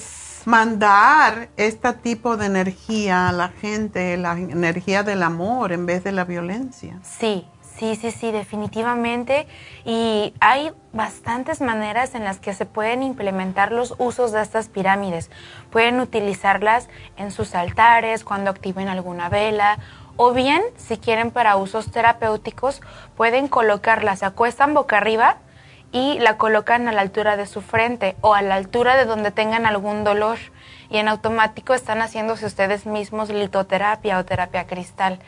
mandar 0.46 1.48
este 1.56 1.92
tipo 1.92 2.36
de 2.36 2.46
energía 2.46 3.28
a 3.28 3.32
la 3.32 3.48
gente, 3.48 4.16
la 4.16 4.32
energía 4.32 5.02
del 5.02 5.22
amor 5.22 5.72
en 5.72 5.86
vez 5.86 6.04
de 6.04 6.12
la 6.12 6.24
violencia. 6.24 6.98
Sí, 7.02 7.46
sí, 7.78 7.96
sí, 7.96 8.10
sí, 8.10 8.30
definitivamente. 8.30 9.46
Y 9.84 10.34
hay 10.40 10.72
bastantes 10.92 11.60
maneras 11.60 12.14
en 12.14 12.24
las 12.24 12.38
que 12.38 12.54
se 12.54 12.66
pueden 12.66 13.02
implementar 13.02 13.72
los 13.72 13.94
usos 13.98 14.32
de 14.32 14.42
estas 14.42 14.68
pirámides. 14.68 15.30
Pueden 15.70 16.00
utilizarlas 16.00 16.88
en 17.16 17.30
sus 17.30 17.54
altares, 17.54 18.24
cuando 18.24 18.50
activen 18.50 18.88
alguna 18.88 19.28
vela. 19.28 19.78
O 20.16 20.32
bien, 20.32 20.62
si 20.76 20.98
quieren 20.98 21.30
para 21.30 21.56
usos 21.56 21.90
terapéuticos, 21.90 22.82
pueden 23.16 23.48
colocarlas, 23.48 24.18
se 24.18 24.26
acuestan 24.26 24.74
boca 24.74 24.98
arriba 24.98 25.38
y 25.92 26.18
la 26.18 26.38
colocan 26.38 26.88
a 26.88 26.92
la 26.92 27.02
altura 27.02 27.36
de 27.36 27.46
su 27.46 27.60
frente 27.60 28.16
o 28.22 28.34
a 28.34 28.42
la 28.42 28.56
altura 28.56 28.96
de 28.96 29.04
donde 29.04 29.30
tengan 29.30 29.66
algún 29.66 30.04
dolor 30.04 30.38
y 30.90 30.96
en 30.96 31.08
automático 31.08 31.74
están 31.74 32.00
haciéndose 32.00 32.46
ustedes 32.46 32.86
mismos 32.86 33.28
litoterapia 33.28 34.18
o 34.18 34.24
terapia 34.24 34.66
cristal. 34.66 35.20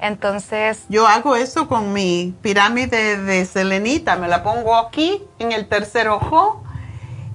Entonces... 0.00 0.84
Yo 0.88 1.06
hago 1.06 1.36
eso 1.36 1.68
con 1.68 1.92
mi 1.92 2.34
pirámide 2.42 3.16
de 3.18 3.44
selenita, 3.44 4.16
me 4.16 4.28
la 4.28 4.42
pongo 4.42 4.76
aquí 4.76 5.22
en 5.38 5.52
el 5.52 5.68
tercer 5.68 6.08
ojo 6.08 6.62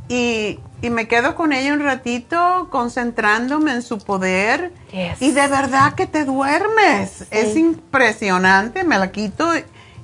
y, 0.10 0.60
me 0.82 1.08
quedo 1.08 1.34
con 1.34 1.52
ella 1.52 1.74
un 1.74 1.80
ratito 1.80 2.68
concentrándome 2.70 3.72
en 3.72 3.82
su 3.82 3.98
poder 3.98 4.72
y 5.20 5.32
de 5.32 5.48
verdad 5.48 5.96
que 5.96 6.06
te 6.06 6.26
duermes. 6.26 7.26
Es 7.32 7.56
impresionante, 7.56 8.84
me 8.84 9.00
la 9.00 9.12
quito 9.12 9.50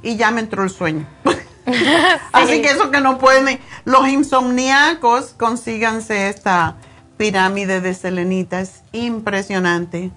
y 0.01 0.15
ya 0.15 0.31
me 0.31 0.41
entró 0.41 0.63
el 0.63 0.71
sueño. 0.71 1.05
Así 2.31 2.61
que 2.61 2.69
eso 2.69 2.91
que 2.91 3.01
no 3.01 3.17
pueden, 3.17 3.59
los 3.85 4.07
insomníacos, 4.07 5.33
consíganse 5.37 6.29
esta 6.29 6.75
pirámide 7.17 7.81
de 7.81 7.93
selenita, 7.93 8.61
es 8.61 8.81
impresionante. 8.91 10.11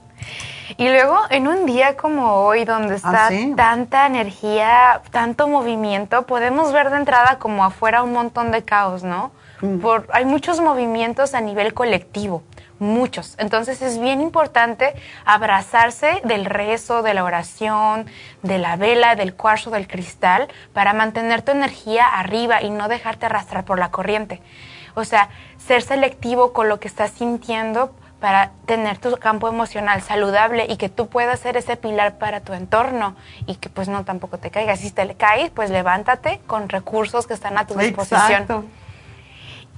Y 0.76 0.88
luego 0.88 1.18
en 1.30 1.46
un 1.46 1.66
día 1.66 1.96
como 1.96 2.32
hoy, 2.46 2.64
donde 2.64 2.96
está 2.96 3.28
ah, 3.28 3.30
tanta 3.56 4.06
energía, 4.06 5.02
tanto 5.10 5.46
movimiento, 5.46 6.22
podemos 6.22 6.72
ver 6.72 6.90
de 6.90 6.96
entrada 6.96 7.38
como 7.38 7.64
afuera 7.64 8.02
un 8.02 8.12
montón 8.12 8.50
de 8.50 8.62
caos, 8.62 9.04
¿no? 9.04 9.30
Mm. 9.60 9.78
Por, 9.78 10.08
hay 10.12 10.24
muchos 10.24 10.60
movimientos 10.60 11.34
a 11.34 11.40
nivel 11.40 11.74
colectivo. 11.74 12.42
Muchos. 12.78 13.34
Entonces 13.38 13.82
es 13.82 13.98
bien 13.98 14.20
importante 14.20 14.94
abrazarse 15.24 16.20
del 16.24 16.44
rezo, 16.44 17.02
de 17.02 17.14
la 17.14 17.24
oración, 17.24 18.06
de 18.42 18.58
la 18.58 18.76
vela, 18.76 19.16
del 19.16 19.34
cuarzo, 19.34 19.70
del 19.70 19.86
cristal, 19.86 20.48
para 20.72 20.92
mantener 20.92 21.42
tu 21.42 21.52
energía 21.52 22.06
arriba 22.06 22.62
y 22.62 22.70
no 22.70 22.88
dejarte 22.88 23.26
arrastrar 23.26 23.64
por 23.64 23.78
la 23.78 23.90
corriente. 23.90 24.40
O 24.94 25.04
sea, 25.04 25.28
ser 25.58 25.82
selectivo 25.82 26.52
con 26.52 26.68
lo 26.68 26.78
que 26.78 26.88
estás 26.88 27.10
sintiendo 27.12 27.94
para 28.20 28.52
tener 28.64 28.96
tu 28.98 29.14
campo 29.18 29.48
emocional 29.48 30.00
saludable 30.00 30.66
y 30.68 30.76
que 30.76 30.88
tú 30.88 31.08
puedas 31.08 31.40
ser 31.40 31.56
ese 31.56 31.76
pilar 31.76 32.16
para 32.16 32.40
tu 32.40 32.54
entorno 32.54 33.16
y 33.46 33.56
que 33.56 33.68
pues 33.68 33.88
no 33.88 34.04
tampoco 34.04 34.38
te 34.38 34.50
caigas. 34.50 34.80
Si 34.80 34.90
te 34.90 35.14
caes, 35.14 35.50
pues 35.50 35.68
levántate 35.68 36.40
con 36.46 36.68
recursos 36.68 37.26
que 37.26 37.34
están 37.34 37.58
a 37.58 37.66
tu 37.66 37.74
disposición. 37.74 38.22
Exacto. 38.22 38.64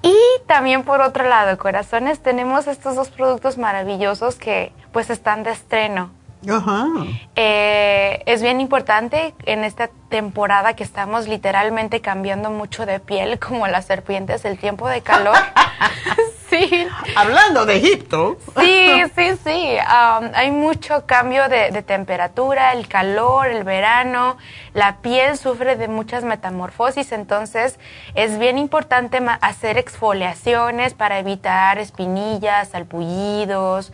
Y 0.06 0.46
también 0.46 0.84
por 0.84 1.00
otro 1.00 1.28
lado, 1.28 1.58
corazones, 1.58 2.20
tenemos 2.20 2.68
estos 2.68 2.94
dos 2.94 3.08
productos 3.08 3.58
maravillosos 3.58 4.36
que 4.36 4.72
pues 4.92 5.10
están 5.10 5.42
de 5.42 5.50
estreno. 5.50 6.10
Ajá. 6.48 6.86
Eh, 7.34 8.22
es 8.26 8.40
bien 8.40 8.60
importante 8.60 9.34
en 9.46 9.64
esta 9.64 9.90
temporada 10.08 10.76
que 10.76 10.84
estamos 10.84 11.26
literalmente 11.26 12.00
cambiando 12.00 12.50
mucho 12.50 12.86
de 12.86 13.00
piel 13.00 13.40
como 13.40 13.66
las 13.66 13.86
serpientes, 13.86 14.44
el 14.44 14.58
tiempo 14.58 14.88
de 14.88 15.00
calor. 15.00 15.36
sí. 16.58 16.86
Hablando 17.14 17.66
de 17.66 17.76
Egipto. 17.76 18.38
Sí, 18.58 19.02
sí, 19.14 19.38
sí. 19.44 19.76
Um, 19.76 20.30
hay 20.34 20.50
mucho 20.50 21.06
cambio 21.06 21.48
de, 21.48 21.70
de, 21.70 21.82
temperatura, 21.82 22.72
el 22.72 22.88
calor, 22.88 23.46
el 23.48 23.64
verano. 23.64 24.36
La 24.74 24.98
piel 24.98 25.38
sufre 25.38 25.76
de 25.76 25.88
muchas 25.88 26.22
metamorfosis, 26.22 27.12
entonces 27.12 27.78
es 28.14 28.38
bien 28.38 28.58
importante 28.58 29.20
hacer 29.40 29.78
exfoliaciones 29.78 30.92
para 30.92 31.18
evitar 31.18 31.78
espinillas, 31.78 32.68
salpullidos, 32.68 33.92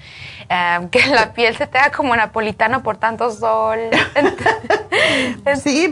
um, 0.51 0.89
que 0.89 1.07
la 1.07 1.33
piel 1.35 1.57
se 1.57 1.67
te 1.67 1.79
haga 1.79 1.93
como 1.93 2.17
napolitano 2.17 2.83
por 2.83 2.97
tanto 2.97 3.31
sol. 3.31 3.79
sí, 5.63 5.91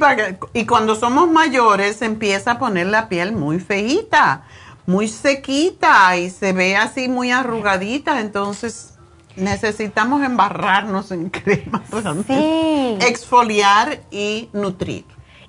y 0.55 0.67
cuando 0.67 0.95
somos 0.97 1.29
mayores 1.29 2.03
empieza 2.03 2.53
a 2.53 2.59
poner 2.59 2.87
la 2.87 3.09
piel 3.09 3.33
muy 3.33 3.61
feíta 3.61 4.43
muy 4.91 5.07
sequita 5.07 6.17
y 6.17 6.31
se 6.31 6.53
ve 6.53 6.77
así 6.77 7.09
muy 7.09 7.31
arrugadita, 7.31 8.21
entonces 8.21 8.99
necesitamos 9.37 10.23
embarrarnos 10.23 11.13
en 11.13 11.31
crema, 11.31 11.83
sí. 12.27 12.99
exfoliar 13.07 14.01
y 14.11 14.51
nutrir. 14.53 15.05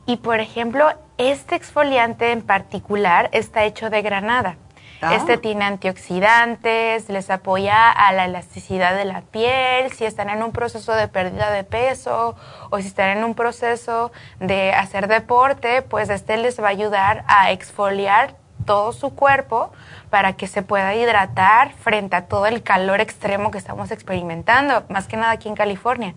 Y 0.06 0.18
por 0.18 0.40
ejemplo, 0.40 0.88
este 1.18 1.56
exfoliante 1.56 2.32
en 2.32 2.44
particular 2.44 3.30
está 3.34 3.66
hecho 3.66 3.90
de 3.90 4.04
granada. 4.04 4.58
Ah. 5.02 5.16
Este 5.16 5.38
tiene 5.38 5.66
antioxidantes, 5.66 7.10
les 7.10 7.32
apoya 7.32 7.90
a 7.90 8.14
la 8.14 8.26
elasticidad 8.26 8.96
de 8.96 9.06
la 9.06 9.22
piel, 9.22 9.92
si 9.92 10.06
están 10.06 10.30
en 10.30 10.44
un 10.44 10.52
proceso 10.52 10.94
de 10.94 11.08
pérdida 11.08 11.50
de 11.50 11.64
peso 11.64 12.36
o 12.70 12.78
si 12.80 12.86
están 12.86 13.18
en 13.18 13.24
un 13.24 13.34
proceso 13.34 14.12
de 14.40 14.72
hacer 14.74 15.08
deporte, 15.08 15.82
pues 15.82 16.12
este 16.12 16.38
les 16.38 16.62
va 16.62 16.68
a 16.68 16.70
ayudar 16.70 17.24
a 17.28 17.52
exfoliar 17.52 18.36
todo 18.66 18.94
su 18.94 19.16
cuerpo 19.16 19.72
para 20.10 20.34
que 20.34 20.48
se 20.48 20.62
pueda 20.62 20.96
hidratar 20.96 21.74
frente 21.74 22.16
a 22.16 22.26
todo 22.26 22.46
el 22.46 22.64
calor 22.64 23.02
extremo 23.02 23.52
que 23.52 23.58
estamos 23.58 23.92
experimentando, 23.92 24.84
más 24.90 25.08
que 25.08 25.18
nada 25.18 25.32
aquí 25.32 25.50
en 25.50 25.56
California. 25.56 26.16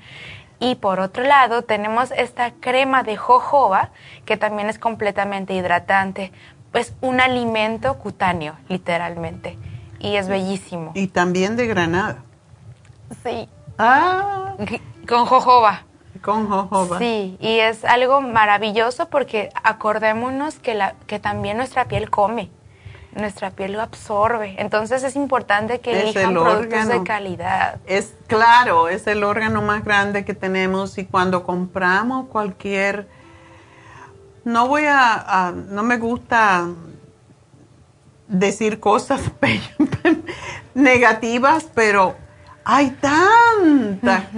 Y 0.60 0.76
por 0.76 1.00
otro 1.00 1.24
lado, 1.24 1.62
tenemos 1.62 2.10
esta 2.12 2.52
crema 2.52 3.02
de 3.02 3.16
jojoba, 3.16 3.90
que 4.24 4.36
también 4.36 4.68
es 4.68 4.78
completamente 4.78 5.52
hidratante. 5.54 6.32
Es 6.72 6.94
un 7.00 7.20
alimento 7.20 7.98
cutáneo, 7.98 8.56
literalmente. 8.68 9.58
Y 9.98 10.16
es 10.16 10.28
bellísimo. 10.28 10.92
Y 10.94 11.08
también 11.08 11.56
de 11.56 11.66
granada. 11.66 12.22
Sí. 13.22 13.48
Ah. 13.78 14.54
Con 15.08 15.26
jojoba. 15.26 15.82
Con 16.24 16.48
jojoba. 16.48 16.98
Sí, 16.98 17.36
y 17.38 17.58
es 17.58 17.84
algo 17.84 18.22
maravilloso 18.22 19.10
porque 19.10 19.50
acordémonos 19.62 20.54
que, 20.54 20.74
la, 20.74 20.94
que 21.06 21.18
también 21.18 21.58
nuestra 21.58 21.84
piel 21.84 22.08
come, 22.08 22.48
nuestra 23.14 23.50
piel 23.50 23.74
lo 23.74 23.82
absorbe. 23.82 24.54
Entonces 24.58 25.04
es 25.04 25.16
importante 25.16 25.80
que 25.80 26.00
elijan 26.00 26.32
productos 26.32 26.88
de 26.88 27.02
calidad. 27.02 27.78
Es 27.84 28.14
claro, 28.26 28.88
es 28.88 29.06
el 29.06 29.22
órgano 29.22 29.60
más 29.60 29.84
grande 29.84 30.24
que 30.24 30.32
tenemos 30.32 30.96
y 30.96 31.04
cuando 31.04 31.44
compramos 31.44 32.28
cualquier, 32.28 33.06
no 34.44 34.66
voy 34.66 34.84
a, 34.88 35.52
no 35.54 35.82
me 35.82 35.98
gusta 35.98 36.68
decir 38.28 38.80
cosas 38.80 39.20
negativas, 40.74 41.66
pero 41.74 42.16
hay 42.64 42.92
tanta 42.92 44.30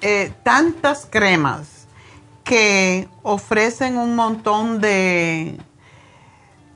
eh, 0.00 0.32
tantas 0.42 1.06
cremas 1.10 1.86
que 2.44 3.08
ofrecen 3.22 3.96
un 3.98 4.14
montón 4.14 4.80
de 4.80 5.58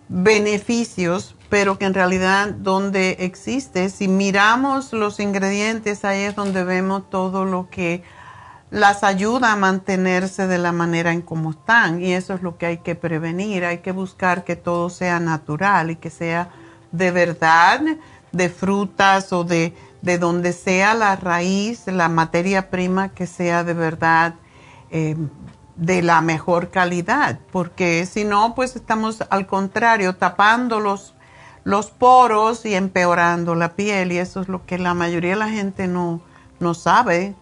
beneficios, 0.09 1.35
pero 1.49 1.79
que 1.79 1.87
en 1.87 1.95
realidad 1.95 2.49
donde 2.49 3.17
existe, 3.21 3.89
si 3.89 4.09
miramos 4.09 4.93
los 4.93 5.21
ingredientes, 5.21 6.05
ahí 6.05 6.23
es 6.23 6.37
donde 6.37 6.65
vemos 6.65 7.09
todo 7.09 7.45
lo 7.45 7.71
que 7.71 8.03
las 8.71 9.05
ayuda 9.05 9.53
a 9.53 9.57
mantenerse 9.57 10.47
de 10.47 10.59
la 10.59 10.73
manera 10.73 11.13
en 11.13 11.23
cómo 11.23 11.51
están. 11.51 12.03
Y 12.03 12.13
eso 12.13 12.35
es 12.35 12.43
lo 12.43 12.57
que 12.57 12.67
hay 12.67 12.79
que 12.79 12.95
prevenir. 12.95 13.65
Hay 13.65 13.79
que 13.79 13.93
buscar 13.93 14.45
que 14.45 14.57
todo 14.57 14.89
sea 14.89 15.21
natural 15.21 15.91
y 15.91 15.97
que 15.97 16.11
sea 16.11 16.51
de 16.91 17.11
verdad 17.11 17.81
de 18.33 18.49
frutas 18.49 19.33
o 19.33 19.45
de 19.45 19.75
de 20.03 20.19
donde 20.19 20.53
sea 20.53 20.95
la 20.95 21.17
raíz, 21.17 21.87
la 21.87 22.09
materia 22.09 22.71
prima 22.71 23.11
que 23.11 23.27
sea 23.27 23.65
de 23.65 23.73
verdad 23.73 24.35
eh, 24.91 25.17
de 25.77 26.03
la 26.03 26.21
mejor 26.21 26.71
calidad, 26.71 27.39
porque 27.51 28.05
si 28.05 28.25
no, 28.25 28.55
pues 28.55 28.77
estamos 28.77 29.25
al 29.31 29.47
contrario, 29.47 30.17
tapando 30.17 30.81
los, 30.81 31.15
los 31.65 31.91
poros 31.91 32.67
y 32.67 32.75
empeorando 32.75 33.55
la 33.55 33.75
piel, 33.75 34.13
y 34.13 34.19
eso 34.19 34.43
es 34.43 34.49
lo 34.49 34.67
que 34.67 34.79
la 34.79 34.93
mayoría 34.93 35.31
de 35.31 35.37
la 35.37 35.49
gente 35.49 35.87
no, 35.87 36.21
no 36.61 36.75
sabe, 36.75 37.35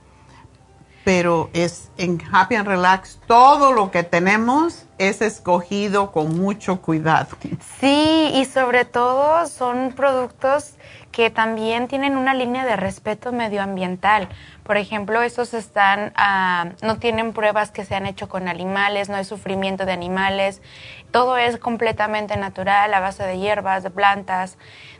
pero 1.04 1.50
es 1.54 1.90
en 1.96 2.22
Happy 2.30 2.54
and 2.54 2.68
Relax 2.68 3.18
todo 3.26 3.72
lo 3.72 3.90
que 3.90 4.02
tenemos 4.02 4.86
es 4.98 5.22
escogido 5.22 6.12
con 6.12 6.38
mucho 6.38 6.82
cuidado. 6.82 7.36
Sí, 7.80 8.30
y 8.34 8.44
sobre 8.44 8.84
todo 8.84 9.46
son 9.46 9.92
productos 9.96 10.74
que 11.12 11.30
también 11.30 11.88
tienen 11.88 12.16
una 12.16 12.34
línea 12.34 12.64
de 12.64 12.76
respeto 12.76 13.32
medioambiental. 13.32 14.28
Por 14.62 14.76
ejemplo, 14.76 15.22
estos 15.22 15.54
están, 15.54 16.12
ah, 16.14 16.70
no 16.82 16.98
tienen 16.98 17.32
pruebas 17.32 17.70
que 17.70 17.84
se 17.84 17.94
han 17.94 18.06
hecho 18.06 18.28
con 18.28 18.48
animales, 18.48 19.08
no 19.08 19.16
hay 19.16 19.24
sufrimiento 19.24 19.86
de 19.86 19.92
animales, 19.92 20.62
todo 21.10 21.36
es 21.36 21.56
completamente 21.56 22.36
natural 22.36 22.94
a 22.94 23.00
base 23.00 23.24
de 23.24 23.38
hierbas, 23.38 23.82
de 23.82 23.90
plantas, 23.90 24.56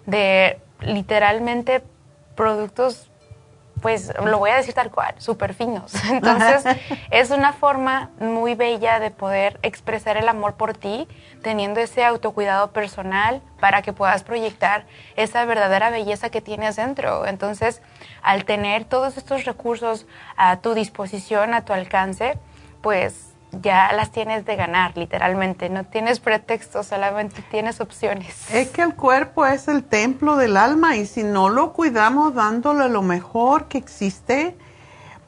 de 0.06 0.58
literalmente 0.80 1.82
productos 2.34 3.09
pues 3.80 4.12
lo 4.24 4.38
voy 4.38 4.50
a 4.50 4.56
decir 4.56 4.74
tal 4.74 4.90
cual, 4.90 5.14
súper 5.18 5.54
finos. 5.54 5.92
Entonces, 6.10 6.64
es 7.10 7.30
una 7.30 7.52
forma 7.52 8.10
muy 8.20 8.54
bella 8.54 9.00
de 9.00 9.10
poder 9.10 9.58
expresar 9.62 10.16
el 10.16 10.28
amor 10.28 10.54
por 10.54 10.76
ti, 10.76 11.08
teniendo 11.42 11.80
ese 11.80 12.04
autocuidado 12.04 12.72
personal 12.72 13.40
para 13.60 13.82
que 13.82 13.92
puedas 13.92 14.22
proyectar 14.22 14.84
esa 15.16 15.44
verdadera 15.44 15.90
belleza 15.90 16.30
que 16.30 16.40
tienes 16.40 16.76
dentro. 16.76 17.26
Entonces, 17.26 17.82
al 18.22 18.44
tener 18.44 18.84
todos 18.84 19.16
estos 19.16 19.44
recursos 19.44 20.06
a 20.36 20.58
tu 20.58 20.74
disposición, 20.74 21.54
a 21.54 21.64
tu 21.64 21.72
alcance, 21.72 22.38
pues 22.82 23.29
ya 23.62 23.92
las 23.92 24.10
tienes 24.12 24.44
de 24.44 24.56
ganar, 24.56 24.96
literalmente. 24.96 25.68
No 25.68 25.84
tienes 25.84 26.20
pretextos, 26.20 26.86
solamente 26.86 27.42
tienes 27.50 27.80
opciones. 27.80 28.50
Es 28.52 28.68
que 28.68 28.82
el 28.82 28.94
cuerpo 28.94 29.46
es 29.46 29.68
el 29.68 29.84
templo 29.84 30.36
del 30.36 30.56
alma 30.56 30.96
y 30.96 31.06
si 31.06 31.22
no 31.22 31.48
lo 31.48 31.72
cuidamos 31.72 32.34
dándole 32.34 32.88
lo 32.88 33.02
mejor 33.02 33.68
que 33.68 33.78
existe, 33.78 34.56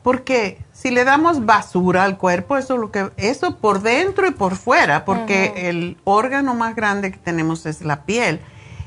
porque 0.03 0.59
si 0.73 0.91
le 0.91 1.05
damos 1.05 1.47
basura 1.47 2.05
al 2.05 2.19
cuerpo, 2.19 2.57
eso 2.57 2.77
lo 2.77 2.91
que 2.91 3.11
eso 3.17 3.59
por 3.59 3.83
dentro 3.83 4.27
y 4.27 4.33
por 4.33 4.57
fuera, 4.57 5.05
porque 5.05 5.69
el 5.69 5.97
órgano 6.05 6.55
más 6.55 6.75
grande 6.75 7.13
que 7.13 7.19
tenemos 7.19 7.67
es 7.67 7.83
la 7.83 8.03
piel 8.03 8.41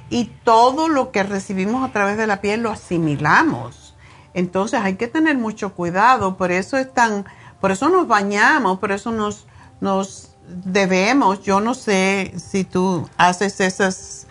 y 0.09 0.25
todo 0.43 0.89
lo 0.89 1.11
que 1.11 1.23
recibimos 1.23 1.87
a 1.87 1.91
través 1.91 2.17
de 2.17 2.27
la 2.27 2.41
piel 2.41 2.61
lo 2.61 2.71
asimilamos. 2.71 3.95
Entonces 4.33 4.81
hay 4.81 4.95
que 4.95 5.07
tener 5.07 5.37
mucho 5.37 5.73
cuidado, 5.73 6.35
por 6.35 6.51
eso 6.51 6.77
es 6.77 6.93
tan 6.93 7.25
por 7.65 7.71
eso 7.71 7.89
nos 7.89 8.07
bañamos, 8.07 8.77
por 8.77 8.91
eso 8.91 9.11
nos, 9.11 9.47
nos 9.81 10.29
debemos. 10.47 11.41
Yo 11.41 11.61
no 11.61 11.73
sé 11.73 12.31
si 12.37 12.63
tú 12.63 13.09
haces 13.17 13.59
esas, 13.59 14.27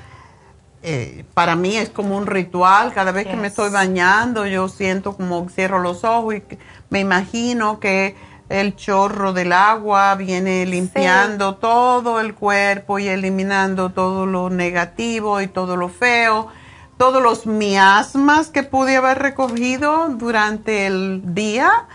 eh, 0.85 1.25
para 1.35 1.57
mí 1.57 1.77
es 1.77 1.89
como 1.89 2.17
un 2.17 2.29
ritual. 2.29 2.93
Cada 2.93 3.11
vez 3.11 3.27
que 3.27 3.35
me 3.35 3.49
estoy 3.49 3.71
bañando, 3.71 4.47
yo 4.47 4.69
siento 4.69 5.17
como 5.17 5.49
cierro 5.49 5.81
los 5.81 6.05
ojos 6.05 6.37
y 6.37 6.45
me 6.91 7.01
imagino 7.01 7.81
que 7.81 8.15
el 8.49 8.77
chorro 8.77 9.33
del 9.33 9.53
agua 9.53 10.15
viene 10.15 10.65
limpiando 10.65 11.57
todo 11.57 12.21
el 12.21 12.37
cuerpo 12.37 13.01
y 13.01 13.09
eliminando 13.09 13.91
todo 13.91 14.27
lo 14.27 14.49
negativo 14.49 15.41
y 15.41 15.49
todo 15.49 15.77
lo 15.77 15.89
feo 15.89 16.51
todos 16.97 17.23
los 17.23 17.47
miasmas 17.47 18.49
que 18.49 18.63
pude 18.63 18.97
haber 18.97 19.19
recogido 19.19 20.09
durante 20.11 20.87
el 20.87 21.35
día, 21.35 21.87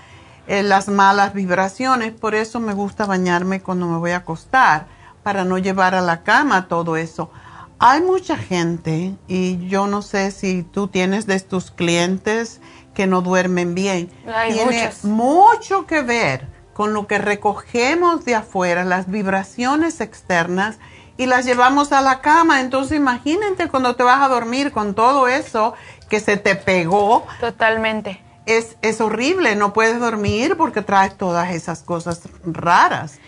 eh, 0.49 0.63
las 0.63 0.87
malas 0.87 1.35
vibraciones. 1.35 2.11
Por 2.11 2.33
eso 2.33 2.59
me 2.59 2.73
gusta 2.73 3.05
bañarme 3.05 3.61
cuando 3.61 3.85
me 3.85 3.99
voy 3.99 4.11
a 4.11 4.17
acostar, 4.17 4.87
para 5.21 5.45
no 5.45 5.59
llevar 5.59 5.93
a 5.93 6.01
la 6.01 6.23
cama 6.23 6.67
todo 6.67 6.97
eso. 6.97 7.29
Hay 7.77 8.01
mucha 8.01 8.35
gente, 8.35 9.15
y 9.27 9.67
yo 9.67 9.85
no 9.85 10.01
sé 10.01 10.31
si 10.31 10.63
tú 10.63 10.87
tienes 10.87 11.27
de 11.27 11.39
tus 11.39 11.69
clientes 11.69 12.61
que 12.95 13.05
no 13.05 13.21
duermen 13.21 13.75
bien. 13.75 14.09
Hay 14.33 14.53
Tiene 14.53 14.89
mucho 15.03 15.85
que 15.85 16.01
ver 16.01 16.47
con 16.73 16.93
lo 16.93 17.05
que 17.05 17.19
recogemos 17.19 18.25
de 18.25 18.33
afuera, 18.33 18.83
las 18.83 19.07
vibraciones 19.07 20.01
externas, 20.01 20.79
y 21.15 21.27
las 21.27 21.45
llevamos 21.45 21.91
a 21.91 22.01
la 22.01 22.21
cama. 22.21 22.59
Entonces 22.61 22.97
imagínate 22.97 23.67
cuando 23.67 23.95
te 23.95 24.01
vas 24.01 24.23
a 24.23 24.29
dormir 24.29 24.71
con 24.71 24.95
todo 24.95 25.27
eso 25.27 25.75
que 26.09 26.19
se 26.19 26.37
te 26.37 26.55
pegó. 26.55 27.27
Totalmente. 27.39 28.28
Es, 28.49 28.77
es 28.81 28.99
horrible, 28.99 29.55
no 29.55 29.73
puedes 29.73 29.99
dormir 29.99 30.57
porque 30.57 30.81
traes 30.81 31.15
todas 31.17 31.51
esas 31.51 31.83
cosas 31.83 32.21
raras. 32.43 33.19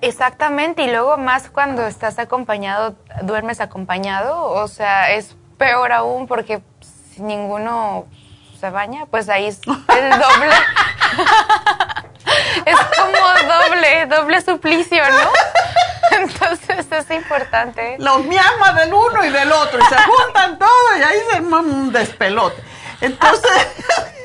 Exactamente, 0.00 0.82
y 0.82 0.90
luego 0.90 1.16
más 1.18 1.50
cuando 1.50 1.86
estás 1.86 2.18
acompañado, 2.18 2.96
duermes 3.22 3.60
acompañado, 3.60 4.42
o 4.44 4.66
sea, 4.68 5.12
es 5.12 5.36
peor 5.56 5.92
aún 5.92 6.26
porque 6.26 6.62
si 7.14 7.22
ninguno 7.22 8.06
se 8.58 8.70
baña, 8.70 9.06
pues 9.06 9.28
ahí 9.28 9.46
es 9.46 9.60
el 9.66 10.10
doble. 10.10 10.54
es 12.64 12.76
como 12.96 13.68
doble, 13.68 14.06
doble 14.06 14.40
suplicio, 14.40 15.02
¿no? 15.10 15.30
Entonces 16.18 16.86
es 16.90 17.10
importante. 17.10 17.96
Los 17.98 18.24
miasmas 18.24 18.76
del 18.76 18.92
uno 18.92 19.24
y 19.24 19.30
del 19.30 19.52
otro, 19.52 19.78
y 19.78 19.82
se 19.82 19.96
juntan 20.02 20.58
todos 20.58 20.98
y 20.98 21.02
ahí 21.02 21.18
se 21.30 21.36
arma 21.36 21.60
un 21.60 21.92
despelote. 21.92 22.62
Entonces, 23.00 23.68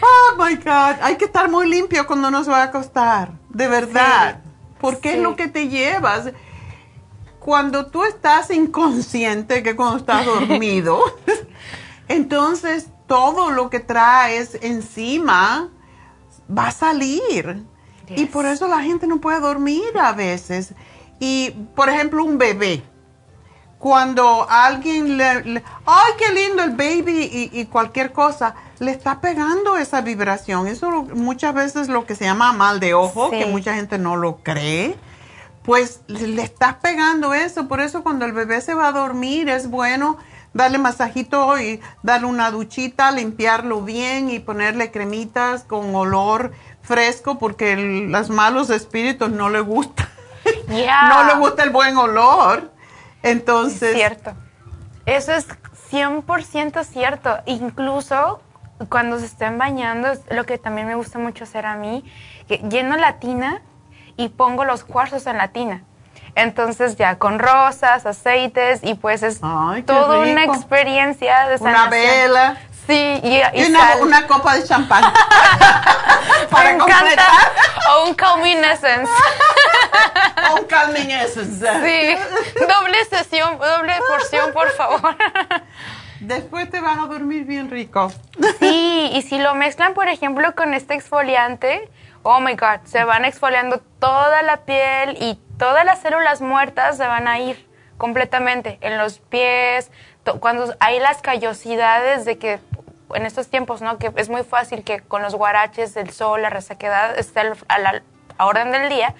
oh 0.00 0.36
my 0.38 0.56
God, 0.56 0.96
hay 1.02 1.16
que 1.16 1.26
estar 1.26 1.50
muy 1.50 1.68
limpio 1.68 2.06
cuando 2.06 2.28
uno 2.28 2.44
se 2.44 2.50
va 2.50 2.62
a 2.62 2.64
acostar, 2.64 3.32
de 3.50 3.68
verdad, 3.68 4.40
porque 4.80 5.14
es 5.14 5.18
lo 5.20 5.36
que 5.36 5.48
te 5.48 5.68
llevas. 5.68 6.30
Cuando 7.38 7.86
tú 7.86 8.04
estás 8.04 8.50
inconsciente, 8.50 9.62
que 9.62 9.76
cuando 9.76 9.98
estás 9.98 10.26
dormido, 10.48 11.00
entonces 12.08 12.88
todo 13.06 13.50
lo 13.50 13.70
que 13.70 13.80
traes 13.80 14.58
encima 14.62 15.70
va 16.56 16.68
a 16.68 16.72
salir. 16.72 17.64
Y 18.08 18.26
por 18.26 18.46
eso 18.46 18.68
la 18.68 18.82
gente 18.82 19.06
no 19.06 19.20
puede 19.20 19.40
dormir 19.40 19.98
a 20.00 20.12
veces. 20.12 20.74
Y, 21.18 21.50
por 21.74 21.88
ejemplo, 21.88 22.22
un 22.24 22.38
bebé. 22.38 22.84
Cuando 23.78 24.46
alguien 24.48 25.16
le, 25.18 25.42
le- 25.44 25.62
ay, 25.84 26.12
qué 26.18 26.32
lindo 26.32 26.62
el 26.62 26.70
baby 26.70 27.28
y, 27.30 27.50
y 27.60 27.66
cualquier 27.66 28.12
cosa, 28.12 28.54
le 28.78 28.90
está 28.90 29.20
pegando 29.20 29.76
esa 29.76 30.00
vibración. 30.00 30.66
Eso 30.66 30.90
lo- 30.90 31.02
muchas 31.02 31.54
veces 31.54 31.88
lo 31.88 32.06
que 32.06 32.14
se 32.16 32.24
llama 32.24 32.52
mal 32.52 32.80
de 32.80 32.94
ojo, 32.94 33.28
Sí. 33.30 33.38
que 33.38 33.46
mucha 33.46 33.74
gente 33.74 33.98
no 33.98 34.16
lo 34.16 34.38
cree. 34.38 34.96
Pues 35.62 36.00
le 36.06 36.26
le 36.28 36.42
estás 36.42 36.76
pegando 36.76 37.34
eso. 37.34 37.68
Por 37.68 37.80
eso 37.80 38.02
cuando 38.02 38.24
el 38.24 38.32
bebé 38.32 38.60
se 38.60 38.74
va 38.74 38.88
a 38.88 38.92
dormir 38.92 39.48
es 39.48 39.68
bueno 39.68 40.16
darle 40.54 40.78
masajito 40.78 41.58
y 41.60 41.80
darle 42.02 42.28
una 42.28 42.50
duchita, 42.50 43.10
limpiarlo 43.10 43.82
bien 43.82 44.30
y 44.30 44.38
ponerle 44.38 44.90
cremitas 44.90 45.64
con 45.64 45.94
olor 45.94 46.52
fresco 46.82 47.38
porque 47.38 47.72
el- 47.74 48.10
los 48.10 48.30
malos 48.30 48.70
espíritus 48.70 49.28
no 49.30 49.50
le 49.50 49.60
gusta. 49.60 50.08
No 50.68 51.24
le 51.24 51.34
gusta 51.34 51.62
el 51.64 51.70
buen 51.70 51.96
olor. 51.96 52.70
Entonces, 53.30 53.94
Cierto. 53.94 54.32
Eso 55.04 55.32
es 55.32 55.46
100% 55.90 56.84
cierto. 56.84 57.38
Incluso 57.46 58.40
cuando 58.88 59.18
se 59.18 59.26
estén 59.26 59.56
bañando, 59.58 60.08
es 60.12 60.20
lo 60.30 60.44
que 60.44 60.58
también 60.58 60.86
me 60.86 60.94
gusta 60.96 61.18
mucho 61.18 61.44
hacer 61.44 61.64
a 61.64 61.76
mí, 61.76 62.04
que 62.48 62.58
lleno 62.58 62.96
la 62.96 63.18
tina 63.18 63.62
y 64.16 64.28
pongo 64.30 64.64
los 64.64 64.84
cuarzos 64.84 65.26
en 65.26 65.38
la 65.38 65.48
tina. 65.48 65.82
Entonces 66.34 66.96
ya 66.96 67.18
con 67.18 67.38
rosas, 67.38 68.04
aceites 68.04 68.80
y 68.82 68.94
pues 68.94 69.22
es 69.22 69.40
toda 69.40 70.18
una 70.18 70.44
experiencia 70.44 71.46
de 71.48 71.56
Una 71.56 71.72
sanación. 71.72 71.90
vela. 71.90 72.56
Sí, 72.86 73.20
y, 73.22 73.28
y 73.28 73.42
y 73.62 73.64
una, 73.66 73.96
una 74.00 74.26
copa 74.26 74.54
de 74.54 74.64
champán. 74.64 75.02
Me 76.40 76.46
para 76.46 76.70
encanta. 76.70 76.98
completar. 76.98 77.52
O 77.90 78.04
un 78.08 78.14
calming 78.14 78.64
essence. 78.64 79.10
un 80.58 80.64
calming 80.66 81.10
essence. 81.10 81.66
Sí, 81.66 82.16
doble 82.60 83.04
sesión, 83.10 83.58
doble 83.58 83.94
porción, 84.08 84.52
por 84.52 84.70
favor. 84.72 85.16
Después 86.20 86.70
te 86.70 86.80
van 86.80 87.00
a 87.00 87.06
dormir 87.06 87.44
bien 87.44 87.70
rico. 87.70 88.10
Sí, 88.60 89.10
y 89.12 89.22
si 89.22 89.38
lo 89.38 89.54
mezclan, 89.54 89.94
por 89.94 90.08
ejemplo, 90.08 90.54
con 90.54 90.72
este 90.74 90.94
exfoliante, 90.94 91.90
oh 92.22 92.40
my 92.40 92.54
God, 92.54 92.80
se 92.84 93.04
van 93.04 93.24
exfoliando 93.24 93.80
toda 93.98 94.42
la 94.42 94.58
piel 94.58 95.16
y 95.20 95.38
todas 95.58 95.84
las 95.84 96.00
células 96.00 96.40
muertas 96.40 96.96
se 96.96 97.06
van 97.06 97.28
a 97.28 97.38
ir 97.38 97.66
completamente 97.98 98.78
en 98.80 98.98
los 98.98 99.18
pies, 99.18 99.90
cuando 100.40 100.74
hay 100.80 100.98
las 101.00 101.22
callosidades 101.22 102.24
de 102.24 102.38
que 102.38 102.58
en 103.14 103.26
estos 103.26 103.48
tiempos, 103.48 103.82
¿no? 103.82 103.98
Que 103.98 104.12
es 104.16 104.28
muy 104.28 104.44
fácil 104.44 104.84
que 104.84 105.00
con 105.00 105.22
los 105.22 105.34
guaraches, 105.34 105.96
el 105.96 106.10
sol, 106.10 106.42
la 106.42 106.50
resequedad 106.50 107.18
esté 107.18 107.40
a 107.68 107.78
la 107.78 108.02
a 108.38 108.46
orden 108.46 108.70
del 108.72 108.88
día, 108.90 109.14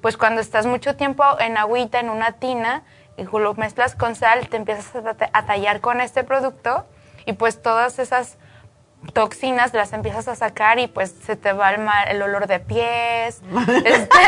pues 0.00 0.16
cuando 0.16 0.40
estás 0.40 0.64
mucho 0.66 0.96
tiempo 0.96 1.22
en 1.38 1.56
agüita, 1.58 2.00
en 2.00 2.08
una 2.08 2.32
tina, 2.32 2.82
y 3.16 3.24
lo 3.24 3.54
mezclas 3.54 3.94
con 3.94 4.16
sal, 4.16 4.48
te 4.48 4.56
empiezas 4.56 4.94
a, 5.06 5.14
ta- 5.14 5.30
a 5.32 5.44
tallar 5.46 5.80
con 5.80 6.00
este 6.00 6.24
producto 6.24 6.86
y 7.26 7.34
pues 7.34 7.62
todas 7.62 7.98
esas 7.98 8.38
toxinas 9.12 9.74
las 9.74 9.92
empiezas 9.92 10.28
a 10.28 10.34
sacar 10.34 10.78
y 10.78 10.86
pues 10.86 11.14
se 11.26 11.36
te 11.36 11.52
va 11.52 11.70
el, 11.72 11.80
ma- 11.82 12.04
el 12.04 12.22
olor 12.22 12.46
de 12.46 12.58
pies. 12.60 13.42
Este- 13.84 14.08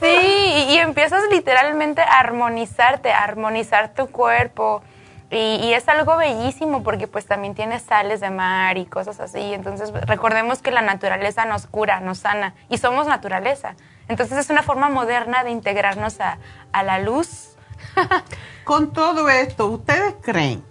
sí, 0.00 0.66
y, 0.68 0.74
y 0.74 0.78
empiezas 0.78 1.22
literalmente 1.30 2.02
a 2.02 2.18
armonizarte, 2.20 3.12
a 3.12 3.24
armonizar 3.24 3.94
tu 3.94 4.06
cuerpo. 4.08 4.82
Y, 5.30 5.36
y 5.36 5.74
es 5.74 5.88
algo 5.88 6.16
bellísimo 6.16 6.82
porque 6.82 7.08
pues 7.08 7.26
también 7.26 7.54
tiene 7.54 7.80
sales 7.80 8.20
de 8.20 8.30
mar 8.30 8.78
y 8.78 8.86
cosas 8.86 9.18
así. 9.18 9.54
Entonces 9.54 9.92
recordemos 10.06 10.62
que 10.62 10.70
la 10.70 10.82
naturaleza 10.82 11.44
nos 11.46 11.66
cura, 11.66 12.00
nos 12.00 12.18
sana 12.18 12.54
y 12.68 12.78
somos 12.78 13.06
naturaleza. 13.06 13.74
Entonces 14.08 14.38
es 14.38 14.50
una 14.50 14.62
forma 14.62 14.88
moderna 14.88 15.42
de 15.42 15.50
integrarnos 15.50 16.20
a, 16.20 16.38
a 16.72 16.82
la 16.82 16.98
luz. 16.98 17.56
Con 18.64 18.92
todo 18.92 19.28
esto, 19.28 19.66
¿ustedes 19.66 20.14
creen 20.22 20.62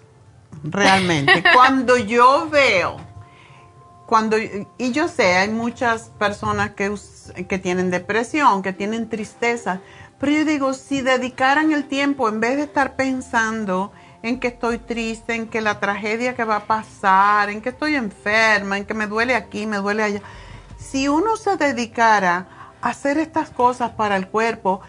realmente? 0.64 1.44
cuando 1.54 1.98
yo 1.98 2.50
veo, 2.50 2.98
cuando, 4.06 4.38
y 4.38 4.92
yo 4.92 5.08
sé, 5.08 5.38
hay 5.38 5.50
muchas 5.50 6.10
personas 6.18 6.72
que, 6.72 6.94
que 7.48 7.58
tienen 7.58 7.92
depresión, 7.92 8.62
que 8.62 8.74
tienen 8.74 9.10
tristeza, 9.10 9.80
pero 10.20 10.32
yo 10.32 10.46
digo, 10.46 10.74
si 10.74 11.02
dedicaran 11.02 11.72
el 11.72 11.86
tiempo, 11.88 12.30
en 12.30 12.40
vez 12.40 12.56
de 12.56 12.64
estar 12.64 12.96
pensando 12.96 13.92
en 14.26 14.40
que 14.40 14.48
estoy 14.48 14.80
triste, 14.80 15.36
en 15.36 15.48
que 15.48 15.62
la 15.62 15.80
tragedia 15.80 16.36
que 16.36 16.44
va 16.44 16.56
a 16.56 16.66
pasar, 16.66 17.52
en 17.52 17.62
que 17.62 17.70
estoy 17.70 17.96
enferma, 17.96 18.78
en 18.78 18.86
que 18.86 18.96
me 18.96 19.06
duele 19.06 19.36
aquí, 19.36 19.68
me 19.68 19.78
duele 19.78 20.02
allá, 20.02 20.22
si 20.80 21.08
uno 21.08 21.38
se 21.38 21.58
dedicara 21.58 22.48
a 22.82 22.90
hacer 22.90 23.20
estas 23.20 23.52
cosas 23.52 23.92
para 23.92 24.16
el 24.16 24.28
cuerpo, 24.28 24.82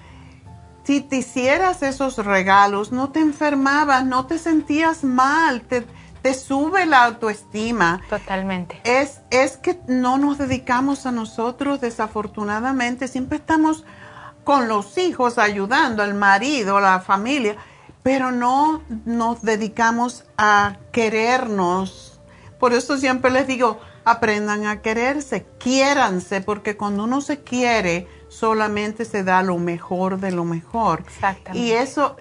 si 0.85 1.03
te 1.03 1.17
hicieras 1.17 1.83
esos 1.83 2.17
regalos, 2.17 2.93
no 2.93 3.11
te 3.11 3.21
enfermabas, 3.21 4.07
no 4.07 4.25
te 4.25 4.39
sentías 4.39 5.05
mal, 5.05 5.61
te, 5.61 5.85
te 6.23 6.33
sube 6.33 6.87
la 6.87 7.05
autoestima. 7.05 8.01
Totalmente. 8.09 8.81
Es, 8.85 9.21
es 9.29 9.59
que 9.59 9.79
no 9.87 10.17
nos 10.17 10.39
dedicamos 10.39 11.05
a 11.05 11.13
nosotros, 11.13 11.83
desafortunadamente, 11.83 13.07
siempre 13.07 13.37
estamos 13.37 13.85
con 14.45 14.67
los 14.67 14.97
hijos 14.97 15.37
ayudando, 15.37 16.03
al 16.03 16.15
marido, 16.15 16.81
la 16.81 17.01
familia, 17.01 17.57
pero 18.07 18.31
no 18.31 18.85
nos 19.05 19.43
dedicamos 19.43 20.23
a 20.39 20.77
querernos. 20.93 22.21
Por 22.61 22.73
eso 22.73 22.99
siempre 22.99 23.33
les 23.33 23.49
digo, 23.49 23.81
aprendan 24.05 24.65
a 24.65 24.81
quererse, 24.81 25.45
quiéranse, 25.59 26.41
porque 26.41 26.77
cuando 26.77 27.03
uno 27.03 27.21
se 27.21 27.43
quiere, 27.43 28.07
solamente 28.29 29.05
se 29.05 29.25
da 29.25 29.43
lo 29.43 29.59
mejor 29.59 30.21
de 30.21 30.31
lo 30.31 30.45
mejor. 30.45 31.01
Exactamente. 31.01 31.59
Y 31.59 31.73
eso 31.73 32.15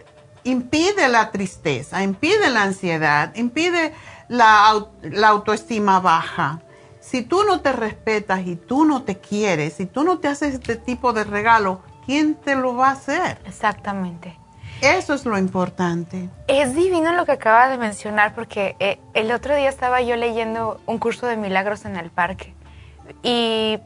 impide 0.43 1.07
la 1.07 1.29
tristeza, 1.29 2.01
impide 2.01 2.49
la 2.49 2.63
ansiedad, 2.63 3.35
impide 3.35 3.93
la, 4.27 4.87
la 5.03 5.27
autoestima 5.27 5.99
baja. 5.99 6.61
Si 6.99 7.21
tú 7.21 7.43
no 7.43 7.61
te 7.61 7.71
respetas 7.71 8.47
y 8.47 8.55
tú 8.55 8.85
no 8.85 9.03
te 9.03 9.19
quieres, 9.19 9.75
si 9.75 9.85
tú 9.85 10.03
no 10.03 10.17
te 10.17 10.29
haces 10.29 10.55
este 10.55 10.77
tipo 10.77 11.13
de 11.13 11.25
regalo, 11.25 11.83
¿quién 12.07 12.33
te 12.33 12.55
lo 12.55 12.75
va 12.75 12.87
a 12.87 12.93
hacer? 12.93 13.39
Exactamente. 13.45 14.44
Eso 14.81 15.13
es 15.13 15.25
lo 15.25 15.37
importante. 15.37 16.29
Es 16.47 16.75
divino 16.75 17.13
lo 17.13 17.25
que 17.25 17.31
acaba 17.33 17.67
de 17.69 17.77
mencionar 17.77 18.33
porque 18.35 18.75
eh, 18.79 18.99
el 19.13 19.31
otro 19.31 19.55
día 19.55 19.69
estaba 19.69 20.01
yo 20.01 20.15
leyendo 20.15 20.79
un 20.85 20.99
curso 20.99 21.25
de 21.27 21.37
milagros 21.37 21.85
en 21.85 21.95
el 21.95 22.09
parque 22.11 22.53
y 23.23 23.79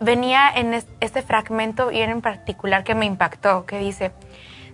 venía 0.00 0.50
en 0.54 0.74
es- 0.74 0.86
este 1.00 1.22
fragmento 1.22 1.90
y 1.90 2.00
en 2.02 2.20
particular 2.20 2.84
que 2.84 2.94
me 2.94 3.06
impactó, 3.06 3.64
que 3.66 3.78
dice, 3.78 4.12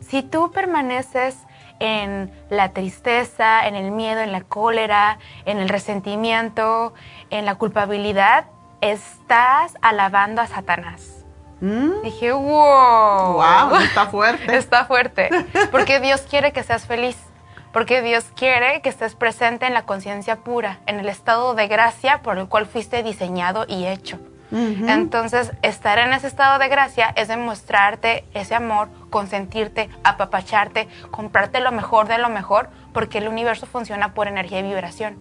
Si 0.01 0.23
tú 0.23 0.51
permaneces 0.53 1.37
en 1.81 2.33
la 2.51 2.71
tristeza, 2.73 3.67
en 3.69 3.75
el 3.77 3.91
miedo, 3.93 4.21
en 4.21 4.33
la 4.33 4.41
cólera, 4.41 5.19
en 5.45 5.59
el 5.59 5.69
resentimiento, 5.69 6.93
en 7.31 7.45
la 7.45 7.55
culpabilidad, 7.57 8.47
estás 8.81 9.75
alabando 9.83 10.41
a 10.41 10.47
Satanás. 10.47 11.18
¿Mm? 11.61 12.03
Dije, 12.03 12.33
wow. 12.33 13.35
Wow, 13.35 13.77
está 13.83 14.07
fuerte. 14.07 14.57
está 14.57 14.85
fuerte. 14.85 15.29
Porque 15.71 16.01
Dios 16.01 16.23
quiere 16.23 16.53
que 16.53 16.63
seas 16.63 16.87
feliz. 16.87 17.17
Porque 17.73 18.01
Dios 18.03 18.27
quiere 18.35 18.81
que 18.81 18.89
estés 18.89 19.15
presente 19.15 19.67
en 19.67 19.75
la 19.75 19.83
conciencia 19.83 20.37
pura, 20.37 20.79
en 20.87 20.99
el 21.01 21.09
estado 21.09 21.55
de 21.55 21.69
gracia 21.69 22.23
por 22.23 22.39
el 22.39 22.49
cual 22.49 22.67
fuiste 22.67 23.03
diseñado 23.03 23.67
y 23.69 23.87
hecho. 23.87 24.19
Entonces, 24.51 25.53
estar 25.61 25.99
en 25.99 26.13
ese 26.15 26.27
estado 26.27 26.59
de 26.59 26.69
gracia 26.69 27.13
es 27.17 27.29
demostrarte 27.29 28.25
ese 28.33 28.55
amor, 28.55 28.89
consentirte, 29.11 29.91
apapacharte, 30.05 30.89
comprarte 31.11 31.61
lo 31.61 31.71
mejor 31.71 32.09
de 32.09 32.17
lo 32.17 32.31
mejor, 32.31 32.71
porque 32.95 33.19
el 33.19 33.29
universo 33.29 33.67
funciona 33.67 34.15
por 34.15 34.27
energía 34.27 34.61
y 34.61 34.63
vibración. 34.63 35.19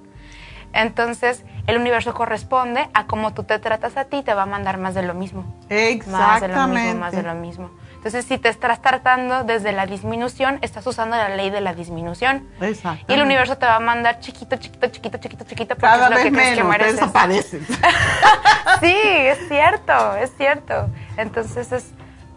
Entonces, 0.72 1.44
el 1.68 1.78
universo 1.78 2.14
corresponde 2.14 2.90
a 2.94 3.08
cómo 3.08 3.34
tú 3.34 3.44
te 3.44 3.60
tratas 3.60 3.98
a 3.98 4.06
ti, 4.06 4.24
te 4.24 4.34
va 4.34 4.44
a 4.44 4.46
mandar 4.46 4.78
más 4.78 4.96
de 4.96 5.04
lo 5.04 5.14
mismo. 5.14 5.44
Exactamente. 5.70 6.08
Más 6.10 6.42
de 6.42 6.48
lo 6.48 6.68
mismo, 6.68 7.00
más 7.00 7.12
de 7.12 7.24
lo 7.24 7.34
mismo. 7.36 7.70
Entonces, 7.96 8.24
si 8.24 8.38
te 8.38 8.48
estás 8.48 8.82
tratando 8.82 9.44
desde 9.44 9.74
la 9.74 9.86
disminución, 9.86 10.60
estás 10.62 10.88
usando 10.88 11.18
la 11.18 11.28
ley 11.28 11.50
de 11.50 11.60
la 11.60 11.74
disminución. 11.74 12.48
Exacto. 12.62 13.06
Y 13.10 13.16
el 13.16 13.22
universo 13.22 13.58
te 13.58 13.66
va 13.66 13.76
a 13.76 13.80
mandar 13.82 14.22
chiquito, 14.22 14.56
chiquito, 14.56 14.88
chiquito, 14.88 15.18
chiquito, 15.18 15.44
chiquito, 15.44 15.76
porque 15.76 15.88
Cada 15.88 16.06
es 16.06 16.10
lo 16.10 16.16
vez 16.16 16.26
que 16.26 16.32
crees 16.32 16.58
que 16.58 16.64
menos, 16.64 16.88
desapareces. 16.88 17.68
sí, 18.80 18.96
es 18.96 19.48
cierto, 19.50 20.16
es 20.16 20.32
cierto. 20.38 20.90
Entonces 21.18 21.74
es 21.74 21.92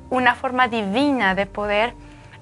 una 0.09 0.35
forma 0.35 0.67
divina 0.67 1.37
de 1.37 1.47
poder 1.47 1.95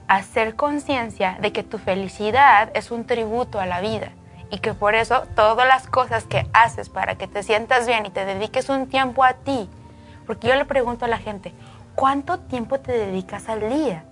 hacer 0.07 0.57
conciencia 0.57 1.37
de 1.43 1.53
que 1.53 1.63
tu 1.63 1.77
felicidad 1.77 2.71
es 2.73 2.91
un 2.91 3.05
tributo 3.05 3.61
a 3.61 3.67
la 3.67 3.83
vida 3.83 4.13
y 4.51 4.59
que 4.59 4.75
por 4.75 4.95
eso 4.95 5.25
todas 5.35 5.67
las 5.69 5.87
cosas 5.87 6.25
que 6.25 6.47
haces 6.53 6.89
para 6.89 7.17
que 7.17 7.27
te 7.27 7.43
sientas 7.43 7.87
bien 7.87 8.07
y 8.07 8.11
te 8.11 8.25
dediques 8.25 8.69
un 8.69 8.87
tiempo 8.89 9.25
a 9.25 9.35
ti, 9.35 9.69
porque 10.27 10.49
yo 10.49 10.55
le 10.55 10.65
pregunto 10.65 11.05
a 11.05 11.09
la 11.09 11.19
gente, 11.19 11.53
¿cuánto 11.95 12.39
tiempo 12.39 12.81
te 12.81 12.93
dedicas 12.93 13.49
al 13.49 13.69
día? 13.69 14.05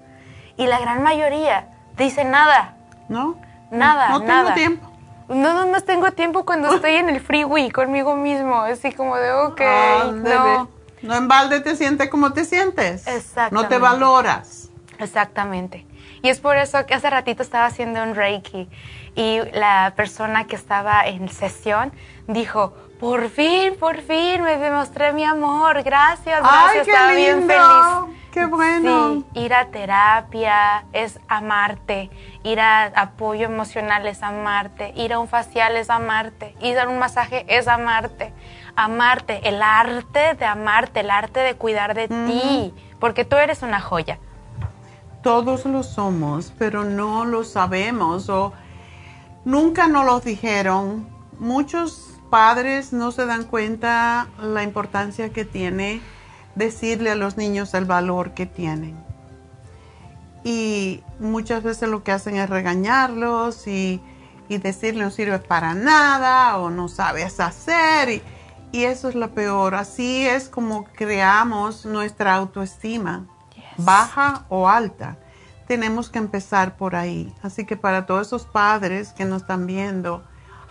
Y 0.57 0.67
la 0.67 0.79
gran 0.79 1.03
mayoría 1.03 1.69
dice 1.97 2.25
nada. 2.25 2.75
¿No? 3.09 3.37
Nada, 3.71 4.09
No 4.11 4.21
tengo 4.21 4.33
nada. 4.33 4.55
tiempo. 4.55 4.91
No, 5.29 5.55
no, 5.55 5.65
no 5.67 5.81
tengo 5.81 6.13
tiempo 6.13 6.45
cuando 6.45 6.73
estoy 6.75 6.95
en 6.97 7.09
el 7.11 7.21
freeway 7.21 7.71
conmigo 7.71 8.15
mismo, 8.15 8.61
así 8.61 8.93
como 8.93 9.17
de, 9.17 9.33
ok, 9.33 9.61
Ándale. 10.03 10.35
no. 10.37 10.69
No 11.03 11.15
en 11.15 11.29
balde 11.29 11.61
te 11.61 11.77
sientes 11.77 12.09
como 12.09 12.33
te 12.33 12.45
sientes. 12.45 13.07
Exactamente. 13.07 13.55
No 13.55 13.69
te 13.69 13.79
valoras. 13.79 14.71
Exactamente. 14.99 15.87
Y 16.27 16.29
es 16.29 16.41
por 16.41 16.57
eso 16.57 16.85
que 16.87 16.95
hace 16.95 17.09
ratito 17.09 17.45
estaba 17.45 17.67
haciendo 17.67 18.03
un 18.03 18.17
Reiki 18.17 18.69
y 19.15 19.39
la 19.53 19.93
persona 19.95 20.49
que 20.49 20.57
estaba 20.57 21.07
en 21.07 21.29
sesión 21.29 21.93
dijo, 22.27 22.75
por 22.99 23.29
fin, 23.29 23.77
por 23.79 24.01
fin 24.01 24.43
me 24.43 24.57
demostré 24.57 25.13
mi 25.13 25.23
amor, 25.23 25.85
gracias, 25.85 26.41
Ay, 26.43 26.79
gracias, 26.81 26.85
qué 26.85 26.91
estaba 26.91 27.13
bien 27.13 27.39
lindo. 27.39 27.55
feliz. 27.55 28.17
Qué 28.33 28.45
bueno. 28.47 29.25
Sí, 29.33 29.41
ir 29.41 29.55
a 29.55 29.67
terapia 29.67 30.87
es 30.93 31.21
amarte, 31.29 32.11
ir 32.43 32.59
a 32.59 32.87
apoyo 32.87 33.45
emocional 33.45 34.05
es 34.09 34.25
amarte, 34.25 34.95
ir 34.97 35.13
a 35.13 35.21
un 35.21 35.29
facial 35.29 35.77
es 35.77 35.91
amarte, 35.91 36.57
ir 36.61 36.77
a 36.81 36.89
un 36.89 36.99
masaje 36.99 37.47
es 37.49 37.69
amarte, 37.69 38.33
amarte, 38.75 39.49
el 39.49 39.63
arte 39.63 40.35
de 40.35 40.45
amarte, 40.45 41.01
el 41.01 41.11
arte 41.11 41.39
de 41.39 41.55
cuidar 41.55 41.95
de 41.95 42.09
ti, 42.09 42.75
porque 42.99 43.25
tú 43.25 43.37
eres 43.37 43.63
una 43.63 43.81
joya. 43.81 44.19
Todos 45.27 45.65
lo 45.65 45.83
somos, 45.83 46.53
pero 46.57 46.85
no 46.85 47.25
lo 47.25 47.43
sabemos 47.43 48.29
o 48.29 48.53
nunca 49.45 49.89
nos 49.89 50.07
lo 50.07 50.21
dijeron. 50.21 51.05
Muchos 51.41 52.21
padres 52.31 52.93
no 52.93 53.11
se 53.11 53.27
dan 53.27 53.43
cuenta 53.43 54.29
la 54.41 54.63
importancia 54.63 55.33
que 55.33 55.45
tiene 55.45 56.01
decirle 56.55 57.11
a 57.11 57.17
los 57.17 57.37
niños 57.37 57.75
el 57.75 57.87
valor 57.87 58.35
que 58.35 58.47
tienen. 58.47 58.97
Y 60.45 61.03
muchas 61.19 61.65
veces 61.65 61.89
lo 61.89 62.05
que 62.05 62.13
hacen 62.13 62.37
es 62.37 62.49
regañarlos 62.49 63.67
y, 63.67 64.01
y 64.49 64.59
decirle 64.59 65.03
no 65.03 65.11
sirve 65.11 65.41
para 65.41 65.75
nada 65.75 66.57
o 66.59 66.71
no 66.71 66.87
sabes 66.87 67.41
hacer. 67.41 68.11
Y, 68.11 68.23
y 68.71 68.85
eso 68.85 69.09
es 69.09 69.17
lo 69.17 69.33
peor. 69.33 69.75
Así 69.75 70.25
es 70.25 70.49
como 70.49 70.85
creamos 70.85 71.85
nuestra 71.85 72.37
autoestima, 72.37 73.27
baja 73.79 74.45
o 74.49 74.69
alta. 74.69 75.17
Tenemos 75.67 76.09
que 76.11 76.19
empezar 76.19 76.77
por 76.77 76.95
ahí. 76.95 77.33
Así 77.43 77.65
que 77.65 77.77
para 77.77 78.07
todos 78.07 78.27
esos 78.29 78.45
padres 78.45 79.13
que 79.13 79.25
nos 79.25 79.43
están 79.43 79.67
viendo, 79.67 80.23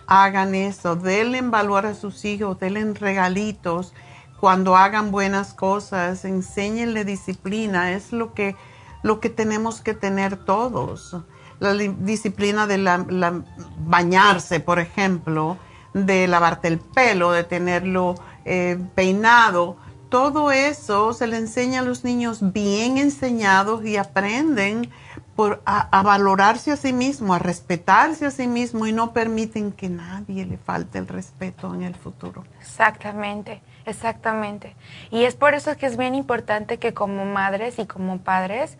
hagan 0.06 0.54
eso. 0.54 0.96
Denle 0.96 1.42
valor 1.42 1.86
a 1.86 1.94
sus 1.94 2.24
hijos, 2.24 2.58
denle 2.58 2.94
regalitos. 2.94 3.92
Cuando 4.40 4.76
hagan 4.76 5.10
buenas 5.10 5.52
cosas, 5.54 6.24
enséñenle 6.24 7.04
disciplina. 7.04 7.92
Es 7.92 8.12
lo 8.12 8.32
que, 8.34 8.56
lo 9.02 9.20
que 9.20 9.28
tenemos 9.30 9.80
que 9.80 9.94
tener 9.94 10.36
todos. 10.36 11.16
La 11.58 11.72
li- 11.74 11.94
disciplina 12.00 12.66
de 12.66 12.78
la- 12.78 13.04
la- 13.08 13.42
bañarse, 13.78 14.60
por 14.60 14.78
ejemplo, 14.78 15.56
de 15.94 16.26
lavarte 16.28 16.68
el 16.68 16.78
pelo, 16.78 17.32
de 17.32 17.44
tenerlo 17.44 18.14
eh, 18.44 18.78
peinado. 18.94 19.76
Todo 20.08 20.52
eso 20.52 21.12
se 21.12 21.26
le 21.26 21.36
enseña 21.36 21.80
a 21.80 21.82
los 21.82 22.04
niños 22.04 22.52
bien 22.52 22.96
enseñados 22.96 23.84
y 23.84 23.96
aprenden 23.96 24.90
por, 25.34 25.62
a, 25.66 25.98
a 25.98 26.02
valorarse 26.02 26.72
a 26.72 26.76
sí 26.76 26.92
mismo, 26.92 27.34
a 27.34 27.38
respetarse 27.38 28.26
a 28.26 28.30
sí 28.30 28.46
mismo 28.46 28.86
y 28.86 28.92
no 28.92 29.12
permiten 29.12 29.72
que 29.72 29.88
nadie 29.88 30.46
le 30.46 30.58
falte 30.58 30.98
el 30.98 31.08
respeto 31.08 31.74
en 31.74 31.82
el 31.82 31.94
futuro. 31.94 32.44
Exactamente, 32.60 33.60
exactamente. 33.84 34.76
Y 35.10 35.24
es 35.24 35.34
por 35.34 35.54
eso 35.54 35.76
que 35.76 35.86
es 35.86 35.96
bien 35.96 36.14
importante 36.14 36.78
que 36.78 36.94
como 36.94 37.24
madres 37.24 37.78
y 37.78 37.86
como 37.86 38.18
padres 38.18 38.78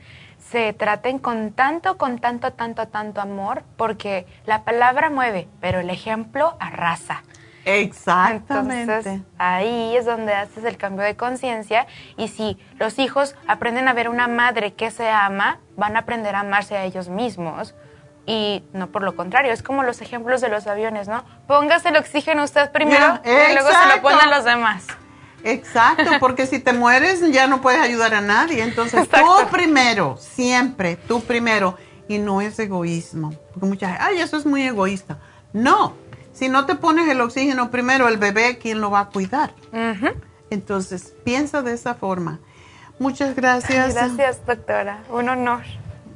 se 0.50 0.72
traten 0.72 1.18
con 1.18 1.52
tanto, 1.52 1.98
con 1.98 2.18
tanto, 2.18 2.52
tanto, 2.52 2.86
tanto 2.88 3.20
amor, 3.20 3.64
porque 3.76 4.26
la 4.44 4.64
palabra 4.64 5.10
mueve, 5.10 5.48
pero 5.60 5.80
el 5.80 5.90
ejemplo 5.90 6.56
arrasa. 6.60 7.22
Exactamente. 7.66 8.80
Entonces, 8.80 9.20
ahí 9.38 9.96
es 9.96 10.06
donde 10.06 10.32
haces 10.32 10.64
el 10.64 10.76
cambio 10.76 11.04
de 11.04 11.16
conciencia 11.16 11.86
y 12.16 12.28
si 12.28 12.56
los 12.78 12.98
hijos 13.00 13.34
aprenden 13.48 13.88
a 13.88 13.92
ver 13.92 14.08
una 14.08 14.28
madre 14.28 14.74
que 14.74 14.92
se 14.92 15.10
ama, 15.10 15.58
van 15.76 15.96
a 15.96 16.00
aprender 16.00 16.36
a 16.36 16.40
amarse 16.40 16.76
a 16.76 16.84
ellos 16.84 17.08
mismos 17.08 17.74
y 18.24 18.62
no 18.72 18.86
por 18.88 19.02
lo 19.02 19.16
contrario, 19.16 19.52
es 19.52 19.62
como 19.62 19.82
los 19.82 20.00
ejemplos 20.00 20.40
de 20.40 20.48
los 20.48 20.66
aviones, 20.68 21.08
¿no? 21.08 21.24
Póngase 21.48 21.88
el 21.88 21.96
oxígeno 21.96 22.44
usted 22.44 22.70
primero 22.70 23.20
Ya, 23.24 23.50
y 23.50 23.54
luego 23.54 23.68
se 23.68 23.96
lo 23.96 24.02
ponen 24.02 24.30
los 24.30 24.44
demás. 24.44 24.86
Exacto, 25.42 26.10
porque 26.20 26.46
si 26.46 26.60
te 26.60 26.72
mueres 26.72 27.20
ya 27.32 27.48
no 27.48 27.60
puedes 27.60 27.80
ayudar 27.80 28.14
a 28.14 28.20
nadie. 28.20 28.62
Entonces 28.62 29.08
tú 29.08 29.48
primero, 29.50 30.16
siempre, 30.18 30.96
tú 30.96 31.20
primero. 31.20 31.76
Y 32.08 32.18
no 32.18 32.40
es 32.40 32.56
egoísmo. 32.60 33.32
Porque 33.52 33.66
mucha 33.66 33.88
gente, 33.88 34.02
ay, 34.02 34.20
eso 34.20 34.36
es 34.36 34.46
muy 34.46 34.62
egoísta. 34.62 35.18
No, 35.52 35.94
si 36.36 36.50
no 36.50 36.66
te 36.66 36.74
pones 36.74 37.08
el 37.08 37.20
oxígeno 37.22 37.70
primero, 37.70 38.08
el 38.08 38.18
bebé, 38.18 38.58
¿quién 38.58 38.82
lo 38.82 38.90
va 38.90 39.00
a 39.00 39.08
cuidar? 39.08 39.54
Entonces, 40.50 41.14
piensa 41.24 41.62
de 41.62 41.72
esa 41.72 41.94
forma. 41.94 42.40
Muchas 42.98 43.34
gracias. 43.34 43.94
Gracias, 43.94 44.44
doctora. 44.44 45.02
Un 45.10 45.30
honor. 45.30 45.62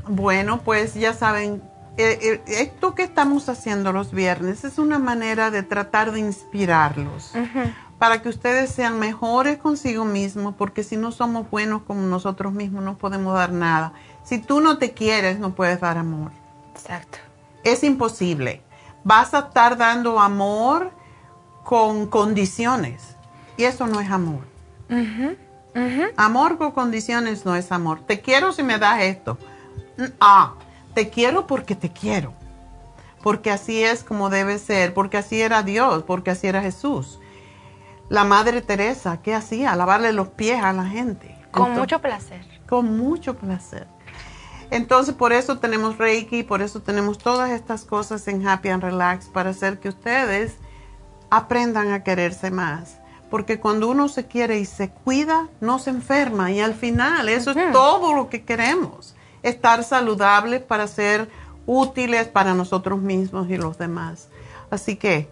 Bueno, 0.07 0.61
pues 0.63 0.93
ya 0.93 1.15
saben, 1.15 1.63
eh, 1.97 2.19
eh, 2.21 2.43
esto 2.47 2.95
que 2.95 3.03
estamos 3.03 3.49
haciendo 3.49 3.93
los 3.93 4.13
viernes 4.13 4.65
es 4.65 4.79
una 4.79 4.99
manera 4.99 5.51
de 5.51 5.63
tratar 5.63 6.13
de 6.13 6.21
inspirarlos 6.21 7.33
para 7.99 8.21
que 8.21 8.29
ustedes 8.29 8.71
sean 8.71 8.99
mejores 8.99 9.57
consigo 9.57 10.05
mismos, 10.05 10.55
porque 10.57 10.85
si 10.85 10.99
no 10.99 11.13
somos 11.13 11.51
buenos 11.51 11.83
como 11.83 12.03
nosotros 12.03 12.53
mismos 12.53 12.85
no 12.85 12.99
podemos 12.99 13.35
dar 13.35 13.53
nada. 13.53 13.95
Si 14.23 14.39
tú 14.39 14.61
no 14.61 14.77
te 14.77 14.93
quieres, 14.93 15.39
no 15.39 15.55
puedes 15.55 15.81
dar 15.81 15.97
amor. 15.97 16.33
Exacto. 16.75 17.19
Es 17.65 17.85
imposible. 17.85 18.63
Vas 19.05 19.35
a 19.35 19.41
estar 19.41 19.77
dando 19.77 20.21
amor 20.21 20.91
con 21.65 22.07
condiciones 22.07 23.17
y 23.57 23.65
eso 23.65 23.87
no 23.87 24.01
es 24.01 24.11
amor. 24.11 24.41
Amor 26.17 26.59
con 26.59 26.73
condiciones 26.73 27.45
no 27.45 27.55
es 27.55 27.71
amor. 27.73 28.01
Te 28.01 28.21
quiero 28.21 28.53
si 28.53 28.63
me 28.63 28.79
das 28.79 29.03
esto. 29.03 29.39
Mm, 29.97 30.05
Ah, 30.21 30.55
te 30.95 31.09
quiero 31.11 31.47
porque 31.47 31.75
te 31.77 31.91
quiero. 31.93 32.33
Porque 33.23 33.51
así 33.51 33.83
es 33.85 34.03
como 34.03 34.31
debe 34.31 34.59
ser, 34.59 34.95
porque 34.95 35.19
así 35.19 35.41
era 35.41 35.63
Dios, 35.63 36.03
porque 36.05 36.31
así 36.31 36.47
era 36.47 36.63
Jesús. 36.63 37.21
La 38.09 38.25
Madre 38.25 38.63
Teresa, 38.63 39.21
¿qué 39.23 39.35
hacía? 39.35 39.77
Lavarle 39.77 40.13
los 40.13 40.29
pies 40.29 40.63
a 40.63 40.73
la 40.73 40.87
gente. 40.87 41.29
Con 41.53 41.63
Entonces- 41.69 41.79
mucho 41.79 41.99
placer. 42.01 42.61
Con 42.69 42.97
mucho 42.97 43.37
placer. 43.37 43.87
Entonces, 44.71 45.15
por 45.15 45.33
eso 45.33 45.59
tenemos 45.59 45.99
Reiki, 45.99 46.43
por 46.43 46.63
eso 46.63 46.81
tenemos 46.81 47.19
todas 47.19 47.51
estas 47.51 47.85
cosas 47.85 48.27
en 48.29 48.47
Happy 48.47 48.69
and 48.69 48.83
Relax, 48.83 49.27
para 49.27 49.51
hacer 49.51 49.81
que 49.81 49.89
ustedes 49.89 50.57
aprendan 51.29 51.93
a 51.93 52.05
quererse 52.05 52.51
más. 52.51 52.99
Porque 53.31 53.61
cuando 53.61 53.89
uno 53.89 54.09
se 54.09 54.27
quiere 54.27 54.59
y 54.59 54.65
se 54.65 54.91
cuida, 54.91 55.49
no 55.61 55.79
se 55.79 55.91
enferma. 55.91 56.51
Y 56.51 56.61
al 56.61 56.75
final, 56.75 57.29
eso 57.29 57.53
es 57.53 57.73
todo 57.73 58.15
lo 58.15 58.29
que 58.29 58.45
queremos. 58.45 59.15
estar 59.43 59.85
saludables, 59.85 60.61
para 60.63 60.87
ser 60.87 61.31
útiles 61.67 62.29
para 62.29 62.53
nosotros 62.53 63.01
mismos 63.01 63.49
y 63.49 63.57
los 63.57 63.79
demás. 63.79 64.29
Así 64.71 64.97
que 64.97 65.31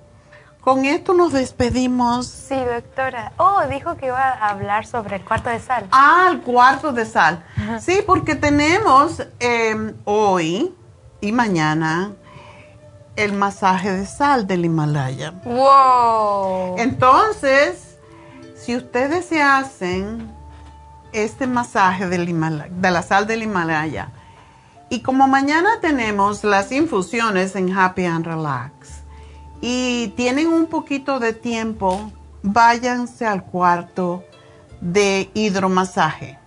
con 0.61 0.85
esto 0.85 1.15
nos 1.15 1.33
despedimos. 1.33 2.27
Sí, 2.27 2.57
doctora. 2.57 3.33
Oh, 3.39 3.63
dijo 3.71 3.97
que 3.97 4.07
iba 4.07 4.19
a 4.19 4.51
hablar 4.51 4.87
sobre 4.87 5.17
el 5.17 5.25
cuarto 5.25 5.51
de 5.51 5.61
sal. 5.61 5.87
Ah, 5.91 6.29
el 6.31 6.41
cuarto 6.41 6.93
de 6.93 7.07
sal. 7.07 7.45
Sí, 7.81 8.01
porque 8.07 8.35
tenemos 8.35 9.23
em, 9.39 9.95
hoy 10.05 10.75
y 11.21 11.33
mañana 11.33 12.13
el 13.17 13.33
masaje 13.33 13.93
de 13.93 14.07
sal 14.07 14.47
del 14.47 14.65
Himalaya. 14.65 15.33
¡Wow! 15.45 16.77
Entonces, 16.79 17.97
si 18.55 18.77
ustedes 18.77 19.25
se 19.27 19.43
hacen 19.43 20.33
este 21.13 21.47
masaje 21.47 22.09
del 22.09 22.27
de 22.27 22.91
la 22.91 23.03
sal 23.03 23.27
del 23.27 23.43
Himalaya, 23.43 24.11
y 24.91 25.01
como 25.01 25.29
mañana 25.29 25.81
tenemos 25.81 26.45
las 26.45 26.73
infusiones 26.73 27.57
en 27.57 27.77
Happy 27.77 28.05
and 28.05 28.25
Relax, 28.25 28.98
y 29.61 30.09
tienen 30.17 30.49
un 30.49 30.67
poquito 30.67 31.19
de 31.19 31.33
tiempo, 31.33 32.13
váyanse 32.43 33.27
al 33.27 33.45
cuarto 33.45 34.25
de 34.81 35.31
hidromasaje. 35.35 36.39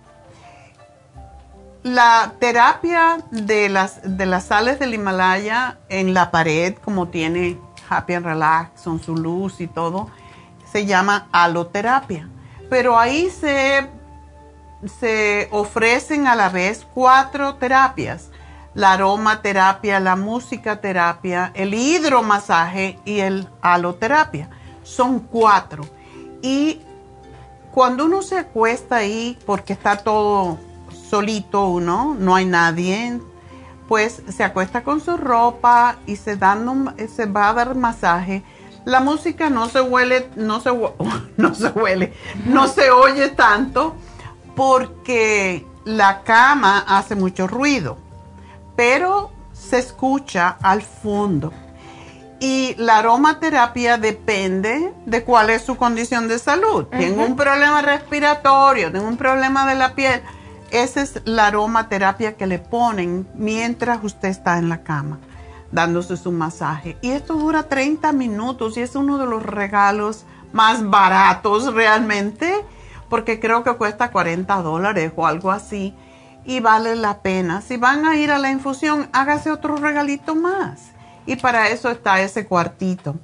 La 1.82 2.34
terapia 2.38 3.18
de 3.30 3.68
las, 3.68 4.00
de 4.04 4.26
las 4.26 4.44
sales 4.44 4.78
del 4.78 4.94
Himalaya 4.94 5.78
en 5.88 6.14
la 6.14 6.30
pared, 6.30 6.74
como 6.76 7.08
tiene 7.08 7.58
Happy 7.88 8.14
and 8.14 8.24
Relax, 8.24 8.82
con 8.82 9.02
su 9.02 9.16
luz 9.16 9.60
y 9.60 9.66
todo, 9.66 10.08
se 10.70 10.86
llama 10.86 11.28
aloterapia. 11.32 12.28
Pero 12.70 12.98
ahí 12.98 13.28
se, 13.30 13.88
se 15.00 15.48
ofrecen 15.50 16.26
a 16.26 16.36
la 16.36 16.48
vez 16.48 16.86
cuatro 16.94 17.56
terapias 17.56 18.30
la 18.74 18.92
aromaterapia, 18.92 20.00
la 20.00 20.16
musicaterapia, 20.16 21.52
el 21.54 21.74
hidromasaje 21.74 22.98
y 23.04 23.20
el 23.20 23.48
aloterapia. 23.60 24.48
Son 24.82 25.20
cuatro. 25.20 25.84
Y 26.42 26.80
cuando 27.72 28.06
uno 28.06 28.22
se 28.22 28.38
acuesta 28.38 28.96
ahí, 28.96 29.38
porque 29.46 29.72
está 29.72 29.96
todo 29.98 30.58
solito 31.08 31.66
uno, 31.66 32.16
no 32.18 32.34
hay 32.34 32.46
nadie, 32.46 33.20
pues 33.88 34.22
se 34.28 34.44
acuesta 34.44 34.82
con 34.82 35.00
su 35.00 35.16
ropa 35.16 35.96
y 36.06 36.16
se, 36.16 36.36
dan, 36.36 36.94
se 37.14 37.26
va 37.26 37.50
a 37.50 37.54
dar 37.54 37.74
masaje. 37.74 38.42
La 38.84 39.00
música 39.00 39.50
no 39.50 39.68
se 39.68 39.80
huele, 39.80 40.30
no 40.34 40.60
se, 40.60 40.70
no 41.36 41.54
se 41.54 41.68
huele, 41.68 42.14
no 42.46 42.66
se 42.68 42.90
oye 42.90 43.28
tanto 43.28 43.94
porque 44.56 45.66
la 45.84 46.22
cama 46.22 46.84
hace 46.86 47.14
mucho 47.14 47.46
ruido 47.46 47.98
pero 48.82 49.30
se 49.52 49.78
escucha 49.78 50.56
al 50.60 50.82
fondo. 50.82 51.52
Y 52.40 52.74
la 52.78 52.98
aromaterapia 52.98 53.96
depende 53.96 54.92
de 55.06 55.22
cuál 55.22 55.50
es 55.50 55.62
su 55.62 55.76
condición 55.76 56.26
de 56.26 56.40
salud. 56.40 56.86
Tengo 56.86 57.22
un 57.24 57.36
problema 57.36 57.80
respiratorio, 57.80 58.90
tengo 58.90 59.06
un 59.06 59.16
problema 59.16 59.68
de 59.68 59.76
la 59.76 59.94
piel. 59.94 60.20
Esa 60.72 61.00
es 61.00 61.22
la 61.24 61.46
aromaterapia 61.46 62.36
que 62.36 62.48
le 62.48 62.58
ponen 62.58 63.28
mientras 63.36 64.02
usted 64.02 64.30
está 64.30 64.58
en 64.58 64.68
la 64.68 64.82
cama, 64.82 65.20
dándose 65.70 66.16
su 66.16 66.32
masaje. 66.32 66.96
Y 67.02 67.12
esto 67.12 67.34
dura 67.34 67.68
30 67.68 68.12
minutos 68.12 68.76
y 68.76 68.80
es 68.80 68.96
uno 68.96 69.16
de 69.16 69.26
los 69.26 69.44
regalos 69.44 70.24
más 70.52 70.90
baratos 70.90 71.72
realmente, 71.72 72.52
porque 73.08 73.38
creo 73.38 73.62
que 73.62 73.76
cuesta 73.76 74.10
40 74.10 74.56
dólares 74.56 75.12
o 75.14 75.24
algo 75.24 75.52
así 75.52 75.94
y 76.44 76.60
vale 76.60 76.96
la 76.96 77.22
pena. 77.22 77.60
Si 77.60 77.76
van 77.76 78.06
a 78.06 78.16
ir 78.16 78.30
a 78.30 78.38
la 78.38 78.50
infusión, 78.50 79.08
hágase 79.12 79.50
otro 79.50 79.76
regalito 79.76 80.34
más. 80.34 80.92
Y 81.26 81.36
para 81.36 81.68
eso 81.68 81.90
está 81.90 82.20
ese 82.20 82.46
cuartito, 82.46 83.16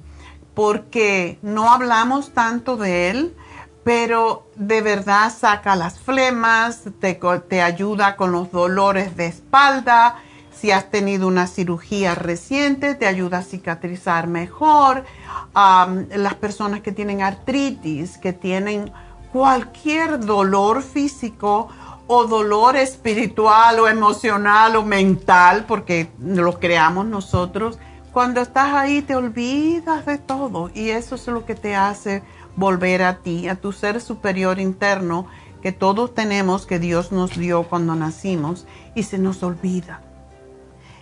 porque 0.53 1.37
no 1.41 1.71
hablamos 1.71 2.33
tanto 2.33 2.77
de 2.77 3.09
él, 3.09 3.35
pero 3.83 4.47
de 4.55 4.81
verdad 4.81 5.33
saca 5.35 5.75
las 5.75 5.99
flemas, 5.99 6.83
te, 6.99 7.19
te 7.47 7.61
ayuda 7.61 8.15
con 8.15 8.31
los 8.31 8.51
dolores 8.51 9.17
de 9.17 9.27
espalda. 9.27 10.17
Si 10.51 10.71
has 10.71 10.91
tenido 10.91 11.27
una 11.27 11.47
cirugía 11.47 12.15
reciente, 12.15 12.95
te 12.95 13.07
ayuda 13.07 13.39
a 13.39 13.43
cicatrizar 13.43 14.27
mejor. 14.27 15.05
las 15.53 16.35
personas 16.35 16.81
que 16.81 16.91
tienen 16.91 17.21
artritis, 17.21 18.17
que 18.17 18.33
tienen 18.33 18.91
cualquier 19.31 20.19
dolor 20.19 20.83
físico, 20.83 21.69
o 22.11 22.25
dolor 22.25 22.75
espiritual 22.75 23.79
o 23.79 23.87
emocional 23.87 24.75
o 24.75 24.83
mental, 24.83 25.65
porque 25.67 26.09
lo 26.19 26.59
creamos 26.59 27.05
nosotros, 27.05 27.77
cuando 28.11 28.41
estás 28.41 28.73
ahí 28.73 29.03
te 29.03 29.15
olvidas 29.15 30.07
de 30.07 30.17
todo 30.17 30.71
y 30.73 30.89
eso 30.89 31.13
es 31.13 31.27
lo 31.27 31.45
que 31.45 31.53
te 31.53 31.75
hace 31.75 32.23
volver 32.55 33.03
a 33.03 33.17
ti, 33.17 33.47
a 33.47 33.57
tu 33.61 33.73
ser 33.73 34.01
superior 34.01 34.59
interno 34.59 35.27
que 35.61 35.71
todos 35.71 36.15
tenemos, 36.15 36.65
que 36.65 36.79
Dios 36.79 37.11
nos 37.11 37.37
dio 37.37 37.61
cuando 37.69 37.93
nacimos 37.93 38.65
y 38.95 39.03
se 39.03 39.19
nos 39.19 39.43
olvida. 39.43 40.01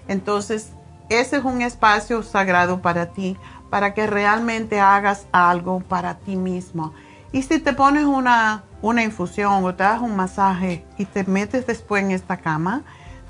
Entonces, 0.10 0.74
ese 1.08 1.38
es 1.38 1.46
un 1.46 1.62
espacio 1.62 2.22
sagrado 2.22 2.82
para 2.82 3.14
ti, 3.14 3.38
para 3.70 3.94
que 3.94 4.08
realmente 4.08 4.82
hagas 4.82 5.26
algo 5.32 5.80
para 5.80 6.16
ti 6.16 6.36
mismo. 6.36 6.94
Y 7.32 7.44
si 7.44 7.60
te 7.60 7.72
pones 7.72 8.04
una 8.04 8.66
una 8.82 9.04
infusión 9.04 9.64
o 9.64 9.74
te 9.74 9.84
das 9.84 10.02
un 10.02 10.16
masaje 10.16 10.86
y 10.98 11.06
te 11.06 11.24
metes 11.24 11.66
después 11.66 12.04
en 12.04 12.12
esta 12.12 12.38
cama, 12.38 12.84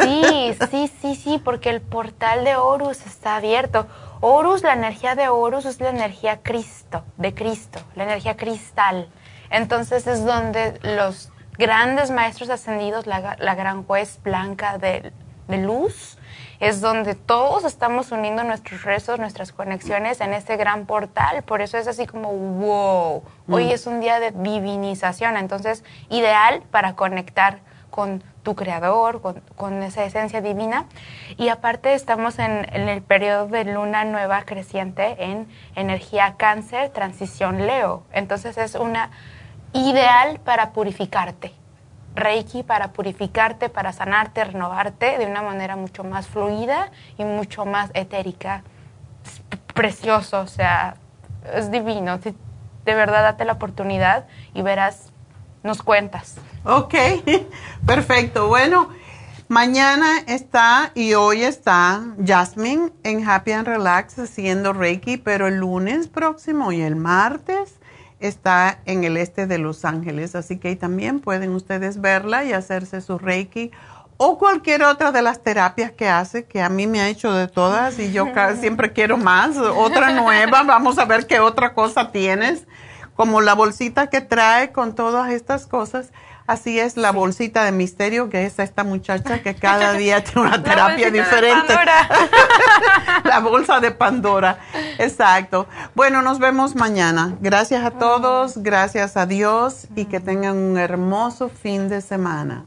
Sí, 0.00 0.56
sí, 0.70 0.90
sí, 1.00 1.14
sí, 1.14 1.40
porque 1.42 1.70
el 1.70 1.80
portal 1.80 2.44
de 2.44 2.56
Horus 2.56 3.06
está 3.06 3.36
abierto. 3.36 3.86
Horus, 4.20 4.62
la 4.62 4.72
energía 4.72 5.14
de 5.14 5.28
Horus 5.28 5.66
es 5.66 5.78
la 5.80 5.90
energía 5.90 6.40
Cristo, 6.42 7.04
de 7.16 7.32
Cristo, 7.32 7.78
la 7.94 8.02
energía 8.04 8.36
cristal. 8.36 9.08
Entonces 9.50 10.08
es 10.08 10.24
donde 10.24 10.80
los 10.82 11.30
grandes 11.58 12.10
maestros 12.10 12.50
ascendidos, 12.50 13.06
la, 13.06 13.36
la 13.38 13.54
gran 13.54 13.84
juez 13.84 14.20
blanca 14.22 14.78
de, 14.78 15.12
de, 15.48 15.58
luz, 15.58 16.18
es 16.60 16.80
donde 16.80 17.14
todos 17.14 17.64
estamos 17.64 18.12
uniendo 18.12 18.44
nuestros 18.44 18.82
rezos, 18.82 19.18
nuestras 19.18 19.52
conexiones 19.52 20.20
en 20.20 20.32
este 20.32 20.56
gran 20.56 20.86
portal. 20.86 21.42
Por 21.42 21.60
eso 21.60 21.78
es 21.78 21.86
así 21.86 22.06
como, 22.06 22.32
wow, 22.32 23.22
hoy 23.48 23.66
mm. 23.66 23.70
es 23.70 23.86
un 23.86 24.00
día 24.00 24.20
de 24.20 24.30
divinización, 24.30 25.36
entonces 25.36 25.84
ideal 26.08 26.62
para 26.70 26.94
conectar 26.94 27.60
con 27.90 28.24
tu 28.42 28.56
creador, 28.56 29.20
con, 29.20 29.40
con 29.54 29.82
esa 29.84 30.04
esencia 30.04 30.40
divina. 30.40 30.86
Y 31.36 31.48
aparte 31.48 31.94
estamos 31.94 32.40
en, 32.40 32.66
en, 32.72 32.88
el 32.88 33.02
periodo 33.02 33.46
de 33.46 33.64
luna 33.64 34.04
nueva 34.04 34.42
creciente 34.42 35.16
en 35.18 35.46
energía 35.76 36.34
cáncer, 36.36 36.90
transición 36.90 37.66
Leo. 37.66 38.02
Entonces 38.12 38.58
es 38.58 38.74
una 38.74 39.10
ideal 39.74 40.40
para 40.40 40.72
purificarte. 40.72 41.52
Reiki 42.14 42.62
para 42.62 42.92
purificarte, 42.92 43.68
para 43.68 43.92
sanarte, 43.92 44.44
renovarte 44.44 45.18
de 45.18 45.26
una 45.26 45.42
manera 45.42 45.74
mucho 45.76 46.04
más 46.04 46.28
fluida 46.28 46.90
y 47.18 47.24
mucho 47.24 47.66
más 47.66 47.90
etérica. 47.92 48.62
precioso, 49.74 50.40
o 50.40 50.46
sea, 50.46 50.96
es 51.52 51.70
divino. 51.70 52.18
de 52.18 52.94
verdad, 52.94 53.24
date 53.24 53.44
la 53.44 53.54
oportunidad 53.54 54.26
y 54.54 54.62
verás, 54.62 55.10
nos 55.64 55.82
cuentas. 55.82 56.36
Ok, 56.64 56.94
perfecto. 57.86 58.46
Bueno, 58.46 58.90
mañana 59.48 60.20
está 60.28 60.92
y 60.94 61.14
hoy 61.14 61.42
está 61.42 62.02
Jasmine 62.24 62.92
en 63.02 63.28
Happy 63.28 63.50
and 63.50 63.66
Relax 63.66 64.20
haciendo 64.20 64.72
Reiki, 64.72 65.16
pero 65.16 65.48
el 65.48 65.56
lunes 65.56 66.06
próximo 66.06 66.70
y 66.70 66.82
el 66.82 66.94
martes 66.94 67.80
está 68.26 68.78
en 68.86 69.04
el 69.04 69.16
este 69.16 69.46
de 69.46 69.58
Los 69.58 69.84
Ángeles, 69.84 70.34
así 70.34 70.58
que 70.58 70.68
ahí 70.68 70.76
también 70.76 71.20
pueden 71.20 71.50
ustedes 71.50 72.00
verla 72.00 72.44
y 72.44 72.52
hacerse 72.52 73.00
su 73.00 73.18
Reiki 73.18 73.70
o 74.16 74.38
cualquier 74.38 74.84
otra 74.84 75.12
de 75.12 75.22
las 75.22 75.42
terapias 75.42 75.90
que 75.92 76.08
hace, 76.08 76.44
que 76.44 76.62
a 76.62 76.68
mí 76.68 76.86
me 76.86 77.00
ha 77.00 77.08
hecho 77.08 77.32
de 77.32 77.48
todas 77.48 77.98
y 77.98 78.12
yo 78.12 78.28
siempre 78.60 78.92
quiero 78.92 79.16
más, 79.16 79.56
otra 79.56 80.10
nueva, 80.12 80.62
vamos 80.62 80.98
a 80.98 81.04
ver 81.04 81.26
qué 81.26 81.40
otra 81.40 81.74
cosa 81.74 82.12
tienes, 82.12 82.66
como 83.14 83.40
la 83.40 83.54
bolsita 83.54 84.08
que 84.08 84.20
trae 84.20 84.72
con 84.72 84.94
todas 84.94 85.30
estas 85.30 85.66
cosas. 85.66 86.12
Así 86.46 86.78
es 86.78 86.98
la 86.98 87.10
bolsita 87.10 87.64
de 87.64 87.72
misterio 87.72 88.28
que 88.28 88.44
es 88.44 88.58
esta 88.58 88.84
muchacha 88.84 89.42
que 89.42 89.54
cada 89.54 89.94
día 89.94 90.22
tiene 90.22 90.48
una 90.48 90.62
terapia 90.62 91.10
diferente. 91.10 91.74
la 93.24 93.40
bolsa 93.40 93.80
de 93.80 93.90
Pandora. 93.90 94.58
Exacto. 94.98 95.66
Bueno, 95.94 96.20
nos 96.20 96.38
vemos 96.38 96.74
mañana. 96.74 97.36
Gracias 97.40 97.84
a 97.84 97.92
todos, 97.92 98.58
gracias 98.58 99.16
a 99.16 99.26
Dios 99.26 99.86
y 99.96 100.04
que 100.04 100.20
tengan 100.20 100.56
un 100.56 100.78
hermoso 100.78 101.48
fin 101.48 101.88
de 101.88 102.00
semana. 102.02 102.66